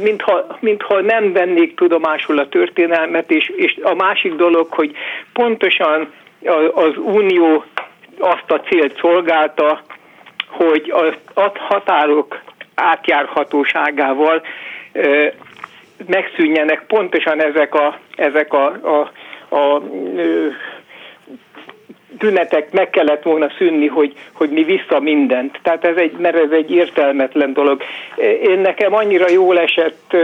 mintha, 0.03 0.57
mintha 0.59 1.01
nem 1.01 1.33
vennék 1.33 1.75
tudomásul 1.75 2.39
a 2.39 2.49
történelmet, 2.49 3.31
és, 3.31 3.51
és 3.55 3.77
a 3.81 3.93
másik 3.93 4.33
dolog, 4.33 4.67
hogy 4.69 4.91
pontosan 5.33 6.13
az 6.73 6.97
Unió 6.97 7.63
azt 8.19 8.51
a 8.51 8.59
célt 8.59 8.99
szolgálta, 8.99 9.81
hogy 10.47 10.93
a 11.33 11.51
határok 11.53 12.47
átjárhatóságával 12.79 14.41
megszűnjenek 16.05 16.83
pontosan 16.87 17.41
ezek 17.43 17.73
a, 17.73 17.99
ezek 18.15 18.53
a, 18.53 18.65
a, 18.65 19.11
a 19.55 19.81
tünetek 22.19 22.71
meg 22.71 22.89
kellett 22.89 23.23
volna 23.23 23.49
szűnni, 23.57 23.87
hogy, 23.87 24.13
hogy 24.33 24.49
mi 24.49 24.63
vissza 24.63 24.99
mindent. 24.99 25.59
Tehát 25.61 25.85
ez 25.85 25.95
egy, 25.95 26.11
mert 26.11 26.35
ez 26.35 26.51
egy 26.51 26.71
értelmetlen 26.71 27.53
dolog. 27.53 27.81
Én 28.41 28.59
nekem 28.59 28.93
annyira 28.93 29.29
jól 29.29 29.59
esett 29.59 30.15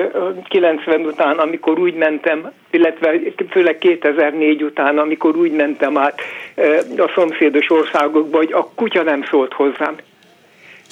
90 0.47 1.05
után, 1.05 1.37
amikor 1.37 1.79
úgy 1.79 1.93
mentem, 1.93 2.51
illetve 2.71 3.13
főleg 3.49 3.77
2004 3.77 4.63
után, 4.63 4.97
amikor 4.97 5.37
úgy 5.37 5.51
mentem 5.51 5.97
át 5.97 6.21
a 6.97 7.11
szomszédos 7.15 7.69
országokba, 7.69 8.37
hogy 8.37 8.53
a 8.53 8.69
kutya 8.75 9.03
nem 9.03 9.23
szólt 9.23 9.53
hozzám 9.53 9.95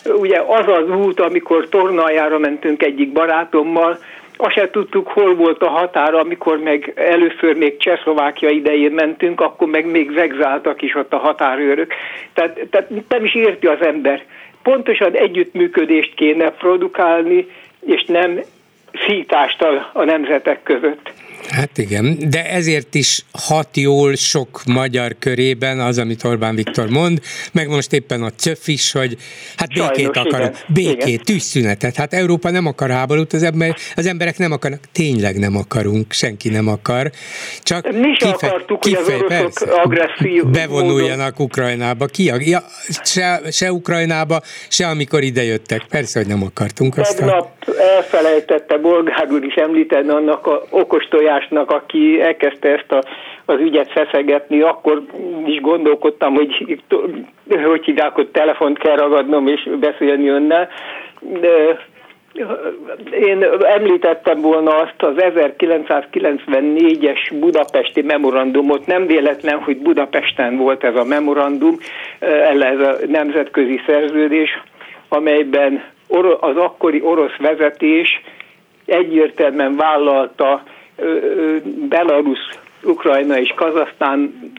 ugye 0.06 0.40
az 0.48 0.68
az 0.68 0.90
út, 0.90 1.20
amikor 1.20 1.70
tornaljára 1.70 2.40
mentünk 2.40 2.84
egyik 2.84 3.12
barátommal, 3.12 4.00
azt 4.38 4.54
se 4.54 4.70
tudtuk, 4.70 5.08
hol 5.08 5.36
volt 5.36 5.62
a 5.62 5.70
határa, 5.70 6.20
amikor 6.20 6.60
meg 6.60 6.94
először 6.96 7.56
még 7.56 7.78
Csehszlovákia 7.78 8.50
idején 8.50 8.92
mentünk, 8.92 9.42
akkor 9.42 9.68
meg 9.68 9.86
még 9.86 10.14
vegzáltak 10.14 10.82
is 10.82 10.96
ott 10.96 11.14
a 11.14 11.18
határőrök. 11.18 11.94
Tehát, 12.34 12.60
tehát 12.70 12.90
nem 13.10 13.24
is 13.24 13.36
érti 13.36 13.68
az 13.68 13.82
ember. 13.82 14.24
Pontosan 14.64 15.14
együttműködést 15.14 16.14
kéne 16.14 16.50
produkálni, 16.52 17.48
és 17.86 18.04
nem 18.06 18.40
szítást 19.08 19.62
a, 19.62 19.90
a 19.94 20.04
nemzetek 20.04 20.64
között. 20.64 21.12
Hát 21.50 21.78
igen, 21.78 22.18
de 22.30 22.50
ezért 22.50 22.96
is 22.96 23.26
hat 23.32 23.78
jól 23.78 24.16
sok 24.16 24.62
magyar 24.66 25.16
körében 25.20 25.80
az, 25.80 25.98
amit 25.98 26.24
Orbán 26.24 26.56
Viktor 26.56 26.90
mond, 26.90 27.22
meg 27.52 27.68
most 27.68 27.94
éppen 27.94 28.24
a 28.24 28.30
CÖF 28.30 28.68
is, 28.68 28.92
hogy 28.92 29.18
hát 29.56 29.68
békét 29.74 30.14
Sajnos, 30.14 30.18
akarok, 30.18 30.50
igen. 30.50 30.74
békét, 30.74 31.08
igen. 31.08 31.24
tűzszünetet. 31.24 31.96
Hát 31.96 32.14
Európa 32.14 32.50
nem 32.50 32.66
akar 32.66 32.90
háborút, 32.90 33.34
az, 33.34 33.44
ember, 33.44 33.76
az 33.96 34.06
emberek 34.06 34.38
nem 34.38 34.52
akarnak, 34.52 34.80
tényleg 34.92 35.40
nem 35.40 35.58
akarunk, 35.58 36.12
senki 36.12 36.50
nem 36.50 36.68
akar. 36.68 37.12
Csak 37.64 37.92
Mi 37.92 38.16
kife, 38.18 38.30
akartuk, 38.34 38.80
kife, 38.80 39.02
hogy 39.04 39.14
az 39.14 39.40
oroszok 39.40 39.80
agresszív 39.84 40.46
bevonuljanak 40.46 41.32
módon. 41.32 41.46
Ukrajnába. 41.46 42.06
Ki, 42.06 42.24
ja, 42.24 42.64
se, 43.04 43.42
se 43.52 43.72
Ukrajnába, 43.72 44.42
se 44.68 44.88
amikor 44.88 45.24
idejöttek. 45.24 45.86
Persze, 45.90 46.20
hogy 46.20 46.28
nem 46.28 46.44
akartunk. 46.44 46.96
Tegnap 46.96 47.63
elfelejtette 47.96 48.78
Bolgár 48.78 49.28
úr 49.32 49.44
is 49.44 49.56
említeni 49.56 50.10
annak 50.10 50.48
a 50.48 50.62
okostoját 50.70 51.34
Andrásnak, 51.34 51.72
aki 51.72 52.22
elkezdte 52.22 52.70
ezt 52.70 52.92
a, 52.92 53.04
az 53.46 53.60
ügyet 53.60 53.92
feszegetni, 53.92 54.62
akkor 54.62 55.04
is 55.46 55.62
gondolkodtam, 55.62 56.34
hogy 56.34 56.80
hogy 57.64 57.86
hívják, 57.86 58.12
hogy 58.12 58.28
telefont 58.28 58.78
kell 58.78 58.96
ragadnom 58.96 59.48
és 59.48 59.70
beszélni 59.80 60.28
önnel. 60.28 60.70
De 61.20 61.80
én 63.12 63.46
említettem 63.62 64.42
volna 64.42 64.76
azt 64.76 65.02
az 65.02 65.14
1994-es 65.18 67.32
budapesti 67.40 68.02
memorandumot, 68.02 68.86
nem 68.86 69.06
véletlen, 69.06 69.60
hogy 69.60 69.78
Budapesten 69.78 70.58
volt 70.58 70.84
ez 70.84 70.96
a 70.96 71.04
memorandum, 71.04 71.78
ez 72.60 72.80
a 72.80 72.96
nemzetközi 73.08 73.82
szerződés, 73.86 74.62
amelyben 75.10 75.84
az 76.40 76.58
akkori 76.58 77.02
orosz 77.02 77.36
vezetés 77.38 78.22
egyértelműen 78.86 79.76
vállalta 79.76 80.64
Belarus, 81.90 82.40
Ukrajna 82.84 83.38
és 83.38 83.54
Kazasztán 83.56 84.52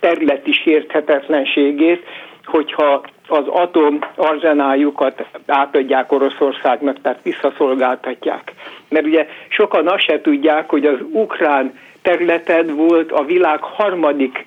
területi 0.00 0.52
sérthetetlenségét, 0.52 2.04
hogyha 2.44 3.04
az 3.28 3.46
atom 3.46 3.98
arzenájukat 4.16 5.24
átadják 5.46 6.12
Oroszországnak, 6.12 7.00
tehát 7.00 7.22
visszaszolgáltatják. 7.22 8.52
Mert 8.88 9.06
ugye 9.06 9.26
sokan 9.48 9.88
azt 9.88 10.04
se 10.04 10.20
tudják, 10.20 10.70
hogy 10.70 10.86
az 10.86 10.98
ukrán 11.12 11.78
területed 12.02 12.70
volt 12.70 13.12
a 13.12 13.24
világ 13.24 13.62
harmadik 13.62 14.46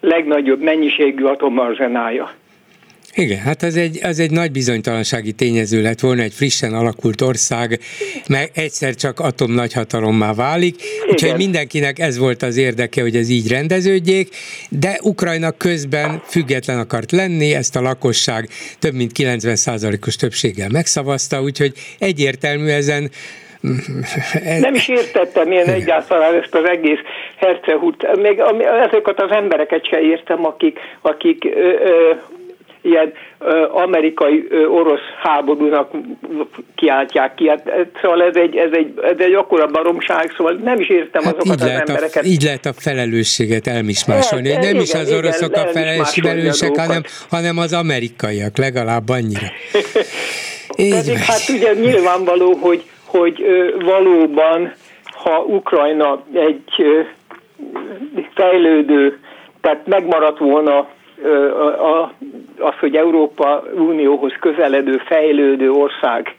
legnagyobb 0.00 0.60
mennyiségű 0.60 1.24
atomarzenája. 1.24 2.30
Igen, 3.18 3.38
hát 3.38 3.62
ez 3.62 3.76
egy, 3.76 3.98
az 4.02 4.18
egy 4.18 4.30
nagy 4.30 4.50
bizonytalansági 4.50 5.32
tényező 5.32 5.82
lett 5.82 6.00
volna, 6.00 6.22
egy 6.22 6.32
frissen 6.32 6.74
alakult 6.74 7.20
ország, 7.20 7.78
meg 8.28 8.50
egyszer 8.54 8.94
csak 8.94 9.20
atom 9.20 9.52
nagyhatalommá 9.52 10.34
válik, 10.34 10.74
Igen. 10.82 11.08
úgyhogy 11.10 11.36
mindenkinek 11.36 11.98
ez 11.98 12.18
volt 12.18 12.42
az 12.42 12.56
érdeke, 12.56 13.00
hogy 13.00 13.16
ez 13.16 13.28
így 13.28 13.48
rendeződjék, 13.48 14.28
de 14.68 14.98
Ukrajna 15.02 15.50
közben 15.50 16.22
független 16.24 16.78
akart 16.78 17.12
lenni, 17.12 17.54
ezt 17.54 17.76
a 17.76 17.80
lakosság 17.80 18.48
több 18.78 18.94
mint 18.94 19.10
90%-os 19.18 20.16
többséggel 20.16 20.68
megszavazta, 20.68 21.42
úgyhogy 21.42 21.72
egyértelmű 21.98 22.68
ezen 22.68 23.10
nem 24.60 24.74
is 24.74 24.88
értettem 24.88 25.52
én 25.52 25.66
egyáltalán 25.66 26.34
ezt 26.34 26.54
az 26.54 26.68
egész 26.68 26.98
hercehút, 27.36 28.16
még 28.16 28.42
ezeket 28.84 29.20
az 29.20 29.30
embereket 29.30 29.88
se 29.88 30.00
értem, 30.00 30.46
akik, 30.46 30.78
akik 31.00 31.44
ö, 31.44 31.58
ö, 31.58 32.12
ilyen 32.86 33.12
amerikai 33.70 34.46
orosz 34.70 35.00
háborúnak 35.22 35.90
kiáltják 36.74 37.34
ki. 37.34 37.48
Hát, 37.48 37.68
szóval 38.00 38.22
ez 38.22 38.36
egy, 38.36 38.56
ez 38.56 38.70
egy, 38.72 38.92
ez 39.02 39.18
egy 39.18 39.32
akkora 39.32 39.66
baromság, 39.66 40.32
szóval 40.36 40.52
nem 40.52 40.80
is 40.80 40.88
értem 40.88 41.22
hát 41.22 41.36
azokat 41.36 41.60
az 41.60 41.68
embereket. 41.68 42.24
A, 42.24 42.26
így 42.26 42.42
lehet 42.42 42.66
a 42.66 42.72
felelősséget 42.72 43.66
elmismásolni. 43.66 44.50
Hát, 44.50 44.62
nem 44.62 44.70
igen, 44.70 44.82
is 44.82 44.94
az 44.94 45.12
oroszok 45.12 45.50
igen, 45.50 45.64
a 45.64 45.68
felelősek, 45.68 46.76
hanem, 46.76 47.02
hanem 47.30 47.58
az 47.58 47.72
amerikaiak, 47.72 48.56
legalább 48.56 49.08
annyira. 49.08 49.46
Így 50.76 50.94
Pedig 50.94 51.16
hát 51.16 51.48
ugye 51.48 51.74
nyilvánvaló, 51.74 52.52
hogy, 52.52 52.84
hogy 53.04 53.44
valóban, 53.84 54.72
ha 55.04 55.38
Ukrajna 55.38 56.24
egy 56.32 56.64
fejlődő, 58.34 59.18
tehát 59.60 59.86
megmaradt 59.86 60.38
volna 60.38 60.88
az, 62.58 62.74
hogy 62.80 62.96
Európa 62.96 63.64
Unióhoz 63.74 64.32
közeledő, 64.40 65.02
fejlődő 65.06 65.70
ország, 65.70 66.34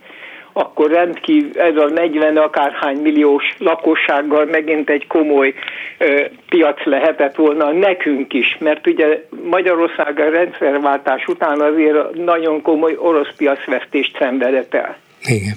akkor 0.53 0.91
rendkívül 0.91 1.61
ez 1.61 1.75
a 1.75 1.89
40 1.89 2.37
akárhány 2.37 2.97
milliós 2.97 3.43
lakossággal 3.57 4.45
megint 4.45 4.89
egy 4.89 5.07
komoly 5.07 5.53
ö, 5.97 6.25
piac 6.49 6.85
lehetett 6.85 7.35
volna 7.35 7.71
nekünk 7.71 8.33
is, 8.33 8.57
mert 8.59 8.87
ugye 8.87 9.25
Magyarország 9.43 10.19
a 10.19 10.29
rendszerváltás 10.29 11.25
után 11.27 11.61
azért 11.61 12.13
nagyon 12.13 12.61
komoly 12.61 12.95
orosz 12.99 13.33
piacvesztést 13.37 14.17
szenvedett 14.19 14.73
el. 14.73 14.97
Igen. 15.25 15.55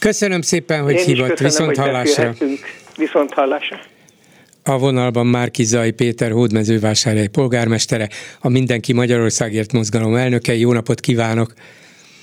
Köszönöm 0.00 0.40
szépen, 0.40 0.82
hogy 0.82 0.94
Én 0.94 1.04
hívott. 1.04 1.38
Viszont 1.38 1.76
hallásra. 1.76 2.32
Viszont 2.96 3.32
hallásra. 3.32 3.76
A 4.68 4.78
vonalban 4.78 5.26
Márki 5.26 5.64
Zaj 5.64 5.90
Péter 5.90 6.30
hódmezővásárhely 6.30 7.26
polgármestere, 7.26 8.08
a 8.40 8.48
Mindenki 8.48 8.92
Magyarországért 8.92 9.72
mozgalom 9.72 10.14
elnöke. 10.14 10.54
Jó 10.54 10.72
napot 10.72 11.00
kívánok! 11.00 11.52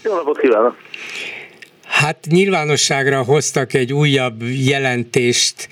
Jó 0.04 0.16
napot 0.16 0.40
kívánok! 0.40 0.76
Hát 1.86 2.26
nyilvánosságra 2.30 3.24
hoztak 3.24 3.74
egy 3.74 3.94
újabb 3.94 4.44
jelentést, 4.66 5.70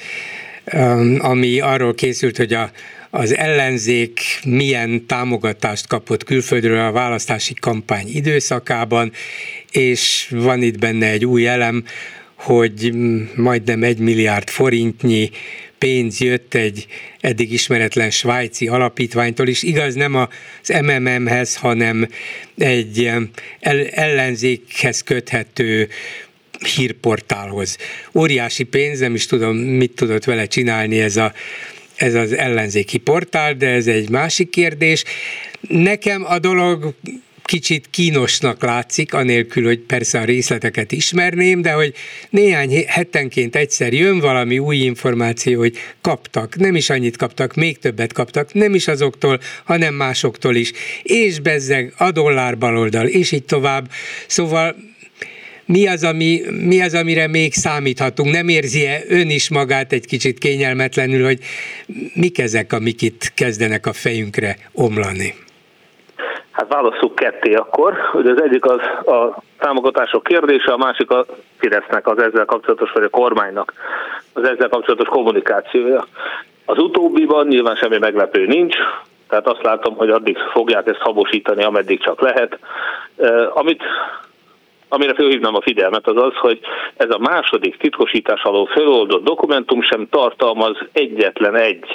um, 0.73 1.17
ami 1.19 1.59
arról 1.59 1.93
készült, 1.93 2.37
hogy 2.37 2.53
a, 2.53 2.71
az 3.09 3.35
ellenzék 3.35 4.19
milyen 4.45 5.05
támogatást 5.05 5.87
kapott 5.87 6.23
külföldről 6.23 6.79
a 6.79 6.91
választási 6.91 7.53
kampány 7.53 8.07
időszakában, 8.07 9.11
és 9.71 10.27
van 10.35 10.61
itt 10.61 10.79
benne 10.79 11.09
egy 11.09 11.25
új 11.25 11.47
elem, 11.47 11.83
hogy 12.35 12.93
majdnem 13.35 13.83
egy 13.83 13.99
milliárd 13.99 14.49
forintnyi 14.49 15.29
pénz 15.83 16.19
jött 16.19 16.53
egy 16.53 16.87
eddig 17.19 17.51
ismeretlen 17.51 18.09
svájci 18.09 18.67
alapítványtól 18.67 19.47
is, 19.47 19.63
igaz 19.63 19.95
nem 19.95 20.15
az 20.15 20.81
MMM-hez, 20.81 21.55
hanem 21.55 22.07
egy 22.57 23.11
ellenzékhez 23.91 25.01
köthető 25.01 25.89
hírportálhoz. 26.75 27.77
Óriási 28.13 28.63
pénz, 28.63 28.99
nem 28.99 29.13
is 29.13 29.25
tudom, 29.25 29.57
mit 29.57 29.91
tudott 29.91 30.23
vele 30.23 30.45
csinálni 30.45 30.99
ez, 30.99 31.17
a, 31.17 31.33
ez 31.95 32.13
az 32.13 32.33
ellenzéki 32.33 32.97
portál, 32.97 33.53
de 33.53 33.67
ez 33.67 33.87
egy 33.87 34.09
másik 34.09 34.49
kérdés. 34.49 35.03
Nekem 35.61 36.25
a 36.25 36.39
dolog 36.39 36.93
kicsit 37.43 37.87
kínosnak 37.89 38.63
látszik, 38.63 39.13
anélkül, 39.13 39.65
hogy 39.65 39.79
persze 39.79 40.19
a 40.19 40.23
részleteket 40.23 40.91
ismerném, 40.91 41.61
de 41.61 41.71
hogy 41.71 41.93
néhány 42.29 42.83
hetenként 42.87 43.55
egyszer 43.55 43.93
jön 43.93 44.19
valami 44.19 44.59
új 44.59 44.75
információ, 44.75 45.59
hogy 45.59 45.77
kaptak, 46.01 46.55
nem 46.55 46.75
is 46.75 46.89
annyit 46.89 47.17
kaptak, 47.17 47.55
még 47.55 47.79
többet 47.79 48.13
kaptak, 48.13 48.53
nem 48.53 48.75
is 48.75 48.87
azoktól, 48.87 49.39
hanem 49.63 49.93
másoktól 49.93 50.55
is, 50.55 50.71
és 51.03 51.39
bezzeg 51.39 51.93
a 51.97 52.11
dollár 52.11 52.57
baloldal, 52.57 53.07
és 53.07 53.31
így 53.31 53.45
tovább. 53.45 53.89
Szóval 54.27 54.75
mi 55.65 55.87
az, 55.87 56.03
ami, 56.03 56.41
mi 56.61 56.81
az, 56.81 56.93
amire 56.93 57.27
még 57.27 57.53
számíthatunk? 57.53 58.33
Nem 58.33 58.47
érzi-e 58.47 59.03
ön 59.07 59.29
is 59.29 59.49
magát 59.49 59.93
egy 59.93 60.05
kicsit 60.05 60.37
kényelmetlenül, 60.37 61.25
hogy 61.25 61.39
mik 62.13 62.39
ezek, 62.39 62.73
amik 62.73 63.01
itt 63.01 63.31
kezdenek 63.35 63.85
a 63.85 63.93
fejünkre 63.93 64.57
omlani? 64.71 65.33
Hát 66.53 66.73
válaszuk 66.73 67.15
ketté 67.15 67.53
akkor, 67.53 67.93
hogy 68.11 68.27
az 68.27 68.41
egyik 68.41 68.65
az 68.65 68.79
a 69.13 69.37
támogatások 69.59 70.23
kérdése, 70.23 70.71
a 70.71 70.77
másik 70.77 71.11
a 71.11 71.25
Fidesznek 71.57 72.07
az 72.07 72.21
ezzel 72.21 72.45
kapcsolatos, 72.45 72.91
vagy 72.91 73.03
a 73.03 73.09
kormánynak 73.09 73.73
az 74.33 74.43
ezzel 74.43 74.69
kapcsolatos 74.69 75.07
kommunikációja. 75.07 76.07
Az 76.65 76.77
utóbbiban 76.77 77.47
nyilván 77.47 77.75
semmi 77.75 77.97
meglepő 77.97 78.45
nincs, 78.45 78.75
tehát 79.29 79.47
azt 79.47 79.63
látom, 79.63 79.95
hogy 79.95 80.09
addig 80.09 80.37
fogják 80.37 80.87
ezt 80.87 81.01
habosítani, 81.01 81.63
ameddig 81.63 82.01
csak 82.01 82.21
lehet. 82.21 82.59
Amit 83.53 83.83
amire 84.87 85.13
felhívnám 85.13 85.55
a 85.55 85.61
figyelmet, 85.61 86.07
az 86.07 86.17
az, 86.17 86.35
hogy 86.35 86.59
ez 86.97 87.09
a 87.09 87.17
második 87.17 87.77
titkosítás 87.77 88.41
alól 88.41 88.65
feloldott 88.65 89.23
dokumentum 89.23 89.81
sem 89.81 90.07
tartalmaz 90.09 90.77
egyetlen 90.91 91.55
egy 91.55 91.85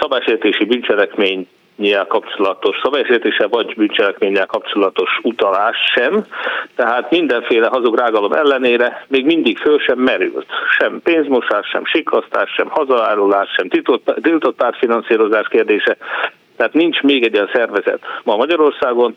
szabálysértési 0.00 0.64
bűncselekmény 0.64 1.48
nyilván 1.76 2.06
kapcsolatos 2.06 2.76
szabálysértése 2.82 3.46
vagy 3.46 3.74
bűncselekménnyel 3.76 4.46
kapcsolatos 4.46 5.18
utalás 5.22 5.76
sem, 5.94 6.24
tehát 6.74 7.10
mindenféle 7.10 7.66
hazug 7.66 7.98
rágalom 7.98 8.32
ellenére 8.32 9.04
még 9.08 9.24
mindig 9.24 9.58
föl 9.58 9.78
sem 9.78 9.98
merült. 9.98 10.46
Sem 10.78 11.00
pénzmosás, 11.02 11.68
sem 11.68 11.84
sikasztás, 11.84 12.50
sem 12.50 12.68
hazárulás, 12.68 13.48
sem 13.56 13.68
tiltott 14.22 14.56
pártfinanszírozás 14.56 15.48
kérdése. 15.48 15.96
Tehát 16.56 16.72
nincs 16.72 17.00
még 17.00 17.24
egy 17.24 17.34
olyan 17.34 17.50
szervezet 17.52 18.00
ma 18.24 18.36
Magyarországon, 18.36 19.16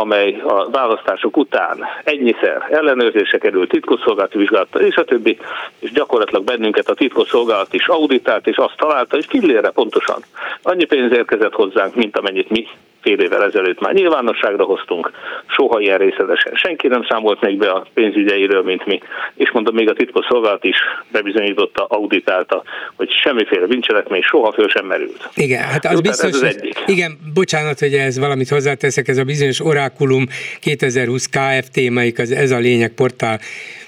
amely 0.00 0.40
a 0.44 0.70
választások 0.70 1.36
után 1.36 1.84
ennyiszer 2.04 2.66
ellenőrzése 2.70 3.38
került 3.38 3.68
titkosszolgálati 3.68 4.38
vizsgálata 4.38 4.80
és 4.80 4.96
a 4.96 5.04
többi, 5.04 5.38
és 5.78 5.92
gyakorlatilag 5.92 6.44
bennünket 6.44 6.88
a 6.88 6.94
titkosszolgálat 6.94 7.74
is 7.74 7.88
auditált, 7.88 8.46
és 8.46 8.56
azt 8.56 8.76
találta, 8.76 9.14
hogy 9.16 9.26
fillére 9.28 9.70
pontosan 9.70 10.22
annyi 10.62 10.84
pénz 10.84 11.12
érkezett 11.12 11.52
hozzánk, 11.52 11.94
mint 11.94 12.16
amennyit 12.16 12.50
mi 12.50 12.66
fél 13.00 13.18
évvel 13.18 13.44
ezelőtt 13.44 13.80
már 13.80 13.92
nyilvánosságra 13.92 14.64
hoztunk, 14.64 15.10
soha 15.46 15.80
ilyen 15.80 15.98
részletesen 15.98 16.54
senki 16.54 16.86
nem 16.86 17.06
számolt 17.08 17.40
még 17.40 17.58
be 17.58 17.70
a 17.70 17.86
pénzügyeiről, 17.94 18.62
mint 18.62 18.86
mi, 18.86 19.00
és 19.34 19.50
mondom, 19.50 19.74
még 19.74 19.88
a 19.88 19.92
titkosszolgálat 19.92 20.64
is 20.64 20.76
bebizonyította, 21.12 21.84
auditálta, 21.84 22.62
hogy 22.96 23.10
semmiféle 23.10 23.66
bűncselekmény 23.66 24.22
soha 24.22 24.52
föl 24.52 24.68
sem 24.68 24.86
merült. 24.86 25.28
Igen, 25.34 25.62
hát 25.62 25.84
az 25.84 25.92
Jó, 25.92 26.00
biztos, 26.00 26.28
ez 26.28 26.34
az 26.34 26.42
egyik. 26.42 26.82
igen, 26.86 27.18
bocsánat, 27.34 27.78
hogy 27.78 27.92
ez 27.92 28.18
valamit 28.18 28.48
hozzáteszek, 28.48 29.08
ez 29.08 29.18
a 29.18 29.24
bizonyos 29.24 29.60
Orákulum 29.60 30.26
2020 30.60 31.26
KFT, 31.26 31.90
melyik 31.90 32.18
az 32.18 32.30
ez 32.30 32.50
a 32.50 32.58
lényeg 32.58 32.94
portál 32.94 33.40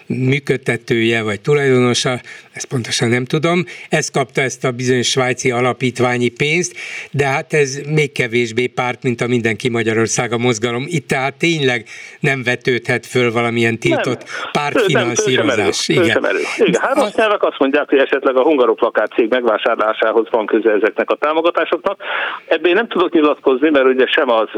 működtetője 0.07 1.23
vagy 1.23 1.41
tulajdonosa, 1.41 2.21
ezt 2.53 2.67
pontosan 2.67 3.09
nem 3.09 3.25
tudom, 3.25 3.65
ez 3.89 4.11
kapta 4.11 4.41
ezt 4.41 4.65
a 4.65 4.71
bizonyos 4.71 5.09
svájci 5.09 5.51
alapítványi 5.51 6.29
pénzt, 6.29 6.77
de 7.11 7.27
hát 7.27 7.53
ez 7.53 7.81
még 7.89 8.13
kevésbé 8.13 8.67
párt, 8.67 9.03
mint 9.03 9.21
a 9.21 9.27
Mindenki 9.27 9.69
Magyarország 9.69 10.33
a 10.33 10.39
mozgalom. 10.39 10.85
Itt 10.89 11.09
tehát 11.09 11.35
tényleg 11.35 11.85
nem 12.21 12.43
vetődhet 12.43 13.07
föl 13.07 13.33
valamilyen 13.33 13.79
tiltott 13.79 14.25
nem. 14.25 14.51
pártfinanszírozás. 14.53 15.89
Igen. 15.89 16.27
Igen. 16.57 16.81
Hát 16.81 16.97
azt 16.97 17.17
nyelvek 17.17 17.43
azt 17.43 17.59
mondják, 17.59 17.89
hogy 17.89 17.99
esetleg 17.99 18.37
a 18.37 18.43
hungaroplakát 18.43 19.13
cég 19.13 19.29
megvásárlásához 19.31 20.27
van 20.31 20.47
köze 20.47 20.71
ezeknek 20.71 21.11
a 21.11 21.15
támogatásoknak. 21.15 22.03
Ebből 22.47 22.73
nem 22.73 22.89
tudok 22.89 23.13
nyilatkozni, 23.13 23.71
mert 23.71 23.87
ugye 23.87 24.07
sem 24.07 24.31
az 24.31 24.49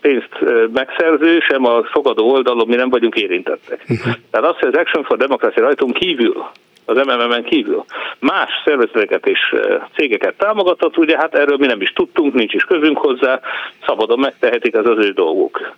pénzt 0.00 0.28
megszerző, 0.72 1.38
sem 1.48 1.64
a 1.64 1.84
fogadó 1.84 2.30
oldalon 2.30 2.68
mi 2.68 2.74
nem 2.74 2.88
vagyunk 2.88 3.14
érintettek. 3.14 3.84
Uh-huh. 3.88 4.14
Tehát 4.30 4.46
az, 4.50 4.56
hogy 4.58 4.68
az 4.68 4.80
Action 4.80 5.04
for 5.04 5.16
Democracy 5.16 5.60
rajtunk 5.60 5.92
kívül 5.92 6.50
az 6.90 7.06
MMM-en 7.06 7.44
kívül 7.44 7.84
más 8.18 8.50
szervezeteket 8.64 9.26
és 9.26 9.54
cégeket 9.94 10.34
támogatott, 10.36 10.98
ugye 10.98 11.16
hát 11.16 11.34
erről 11.34 11.56
mi 11.56 11.66
nem 11.66 11.80
is 11.80 11.92
tudtunk, 11.92 12.34
nincs 12.34 12.54
is 12.54 12.64
közünk 12.64 12.98
hozzá, 12.98 13.40
szabadon 13.86 14.18
megtehetik, 14.18 14.76
az 14.76 14.86
az 14.86 15.04
ő 15.04 15.10
dolguk. 15.10 15.72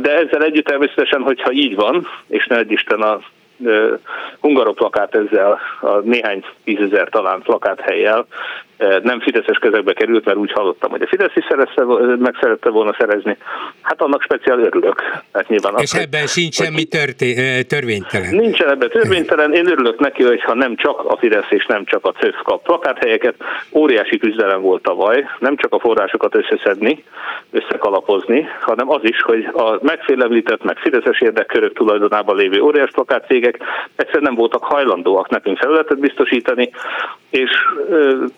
De 0.00 0.16
ezzel 0.16 0.44
együtt 0.44 0.66
természetesen, 0.66 1.22
hogyha 1.22 1.52
így 1.52 1.74
van, 1.74 2.06
és 2.26 2.46
ne 2.46 2.60
Isten 2.60 3.00
a 3.00 3.20
hungaroplakát 4.40 5.14
ezzel 5.14 5.60
a 5.80 5.98
néhány 5.98 6.44
tízezer 6.64 7.08
talán 7.08 7.42
helyjel 7.82 8.26
nem 9.02 9.20
Fideszes 9.20 9.58
kezekbe 9.58 9.92
került, 9.92 10.24
mert 10.24 10.36
úgy 10.36 10.52
hallottam, 10.52 10.90
hogy 10.90 11.02
a 11.02 11.06
Fidesz 11.06 11.36
is 11.36 11.44
szerezte, 11.48 11.84
meg 12.18 12.36
szerette 12.40 12.70
volna 12.70 12.94
szerezni. 12.98 13.36
Hát 13.80 14.00
annak 14.00 14.22
speciál 14.22 14.58
örülök. 14.58 15.02
Hát 15.32 15.48
nyilván 15.48 15.74
És 15.78 15.92
az, 15.92 15.98
ebben 15.98 16.26
sincs 16.26 16.54
semmi 16.54 16.84
törté, 16.84 17.62
törvénytelen. 17.62 18.34
Nincsen 18.34 18.70
ebben 18.70 18.90
törvénytelen. 18.90 19.52
Én 19.52 19.66
örülök 19.66 20.00
neki, 20.00 20.22
hogyha 20.22 20.54
nem 20.54 20.76
csak 20.76 21.04
a 21.04 21.16
Fidesz 21.16 21.50
és 21.50 21.66
nem 21.66 21.84
csak 21.84 22.06
a 22.06 22.12
CÖF 22.12 22.42
kap 22.42 22.62
plakáthelyeket. 22.62 23.34
Óriási 23.72 24.18
küzdelem 24.18 24.60
volt 24.60 24.82
tavaly, 24.82 25.24
nem 25.38 25.56
csak 25.56 25.72
a 25.72 25.78
forrásokat 25.78 26.34
összeszedni, 26.34 27.04
összekalapozni, 27.50 28.48
hanem 28.60 28.90
az 28.90 29.00
is, 29.02 29.22
hogy 29.22 29.48
a 29.52 29.78
megfélemlített, 29.82 30.64
meg 30.64 30.76
Fideszes 30.76 31.20
érdekkörök 31.20 31.72
tulajdonában 31.72 32.36
lévő 32.36 32.60
óriás 32.60 32.90
plakátcégek 32.90 33.58
egyszerűen 33.96 34.22
nem 34.22 34.34
voltak 34.34 34.64
hajlandóak 34.64 35.28
nekünk 35.28 35.58
felületet 35.58 35.98
biztosítani, 35.98 36.70
és 37.30 37.50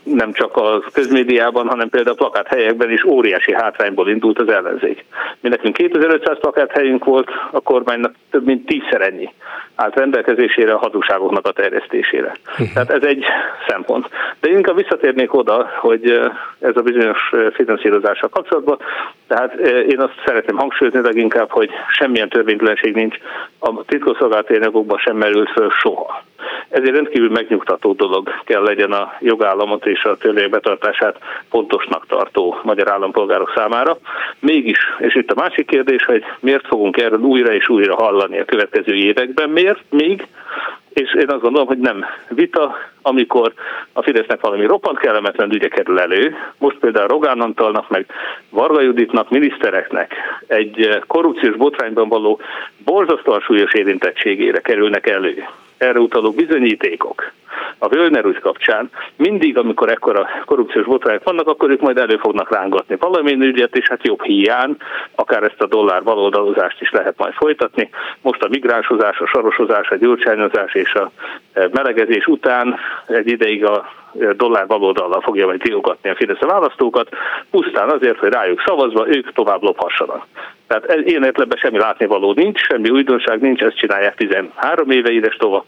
nem 0.02 0.32
csak 0.34 0.56
a 0.56 0.82
közmédiában, 0.92 1.68
hanem 1.68 1.88
például 1.88 2.16
a 2.18 2.22
plakát 2.22 2.46
helyekben 2.46 2.90
is 2.90 3.04
óriási 3.04 3.54
hátrányból 3.54 4.08
indult 4.08 4.38
az 4.38 4.48
ellenzék. 4.48 5.04
Mi 5.40 5.48
nekünk 5.48 5.76
2500 5.76 6.38
plakát 6.38 6.72
helyünk 6.72 7.04
volt, 7.04 7.28
a 7.50 7.60
kormánynak 7.60 8.14
több 8.30 8.44
mint 8.44 8.66
tízszer 8.66 9.00
ennyi 9.00 9.32
állt 9.74 9.94
rendelkezésére 9.94 10.72
a 10.72 10.78
hatóságoknak 10.78 11.46
a 11.46 11.52
terjesztésére. 11.52 12.36
Uh-huh. 12.50 12.72
Tehát 12.72 12.90
ez 12.90 13.02
egy 13.02 13.24
szempont. 13.68 14.08
De 14.40 14.50
inkább 14.50 14.76
visszatérnék 14.76 15.34
oda, 15.34 15.70
hogy 15.78 16.20
ez 16.60 16.76
a 16.76 16.82
bizonyos 16.82 17.32
finanszírozással 17.52 18.28
kapcsolatban, 18.28 18.78
tehát 19.26 19.54
én 19.88 20.00
azt 20.00 20.22
szeretném 20.26 20.56
hangsúlyozni 20.56 21.00
leginkább, 21.00 21.50
hogy 21.50 21.70
semmilyen 21.88 22.28
törvénytelenség 22.28 22.94
nincs 22.94 23.16
a 23.58 23.84
titkosszolgálati 23.84 24.54
anyagokban 24.54 24.98
sem 24.98 25.16
merült 25.16 25.50
föl 25.50 25.70
soha. 25.70 26.22
Ezért 26.68 26.94
rendkívül 26.94 27.30
megnyugtató 27.30 27.92
dolog 27.92 28.28
kell 28.44 28.62
legyen 28.62 28.92
a 28.92 29.12
jogállamot 29.20 29.86
és 29.86 30.04
a 30.04 30.16
törvények 30.24 30.50
betartását 30.50 31.18
fontosnak 31.50 32.06
tartó 32.06 32.60
magyar 32.62 32.90
állampolgárok 32.90 33.52
számára. 33.56 33.98
Mégis, 34.38 34.78
és 34.98 35.14
itt 35.14 35.30
a 35.30 35.40
másik 35.40 35.66
kérdés, 35.66 36.04
hogy 36.04 36.24
miért 36.40 36.66
fogunk 36.66 36.96
erről 36.96 37.18
újra 37.18 37.52
és 37.52 37.68
újra 37.68 37.94
hallani 37.94 38.38
a 38.38 38.44
következő 38.44 38.94
években, 38.94 39.50
miért 39.50 39.82
még, 39.90 40.26
és 40.88 41.14
én 41.14 41.28
azt 41.28 41.40
gondolom, 41.40 41.66
hogy 41.66 41.78
nem 41.78 42.04
vita, 42.28 42.76
amikor 43.02 43.52
a 43.92 44.02
Fidesznek 44.02 44.40
valami 44.40 44.66
roppant 44.66 44.98
kellemetlen 44.98 45.52
ügye 45.52 45.68
kerül 45.68 46.00
elő. 46.00 46.36
Most 46.58 46.76
például 46.76 47.08
Rogán 47.08 47.40
Antalnak, 47.40 47.88
meg 47.88 48.06
Varga 48.50 48.80
Juditnak, 48.80 49.30
minisztereknek 49.30 50.14
egy 50.46 51.02
korrupciós 51.06 51.56
botrányban 51.56 52.08
való 52.08 52.40
borzasztóan 52.84 53.40
súlyos 53.40 53.74
érintettségére 53.74 54.60
kerülnek 54.60 55.06
elő 55.06 55.44
erre 55.78 55.98
utaló 55.98 56.30
bizonyítékok 56.30 57.32
a 57.78 57.88
Völner 57.88 58.24
ügy 58.24 58.38
kapcsán, 58.38 58.90
mindig, 59.16 59.58
amikor 59.58 59.88
ekkora 59.88 60.28
korrupciós 60.44 60.84
botrányok 60.84 61.22
vannak, 61.24 61.48
akkor 61.48 61.70
ők 61.70 61.80
majd 61.80 61.98
elő 61.98 62.16
fognak 62.16 62.50
rángatni 62.50 62.96
valamilyen 62.96 63.42
ügyet, 63.42 63.76
és 63.76 63.88
hát 63.88 64.06
jobb 64.06 64.22
hiány, 64.22 64.76
akár 65.14 65.42
ezt 65.42 65.60
a 65.60 65.66
dollár 65.66 66.02
baloldalozást 66.02 66.80
is 66.80 66.90
lehet 66.90 67.18
majd 67.18 67.32
folytatni. 67.32 67.90
Most 68.20 68.42
a 68.42 68.48
migránsozás, 68.48 69.18
a 69.18 69.26
sarosozás, 69.26 69.88
a 69.88 69.96
gyurcsányozás 69.96 70.74
és 70.74 70.94
a 70.94 71.10
e, 71.52 71.68
melegezés 71.72 72.26
után 72.26 72.78
egy 73.06 73.28
ideig 73.28 73.64
a 73.64 73.90
e, 74.20 74.32
dollár 74.32 74.66
baloldallal 74.66 75.20
fogja 75.20 75.46
majd 75.46 75.62
diogatni 75.62 76.10
a 76.10 76.14
Fidesz 76.14 76.42
a 76.42 76.46
választókat, 76.46 77.08
pusztán 77.50 77.88
azért, 77.88 78.18
hogy 78.18 78.32
rájuk 78.32 78.62
szavazva 78.66 79.08
ők 79.08 79.32
tovább 79.32 79.62
lophassanak. 79.62 80.26
Tehát 80.66 80.84
én 80.84 81.22
értelemben 81.22 81.58
semmi 81.58 81.78
látnivaló 81.78 82.32
nincs, 82.32 82.60
semmi 82.60 82.90
újdonság 82.90 83.40
nincs, 83.40 83.60
ezt 83.60 83.76
csinálják 83.76 84.14
13 84.14 84.90
éve 84.90 85.10
édes 85.10 85.36
tova. 85.36 85.66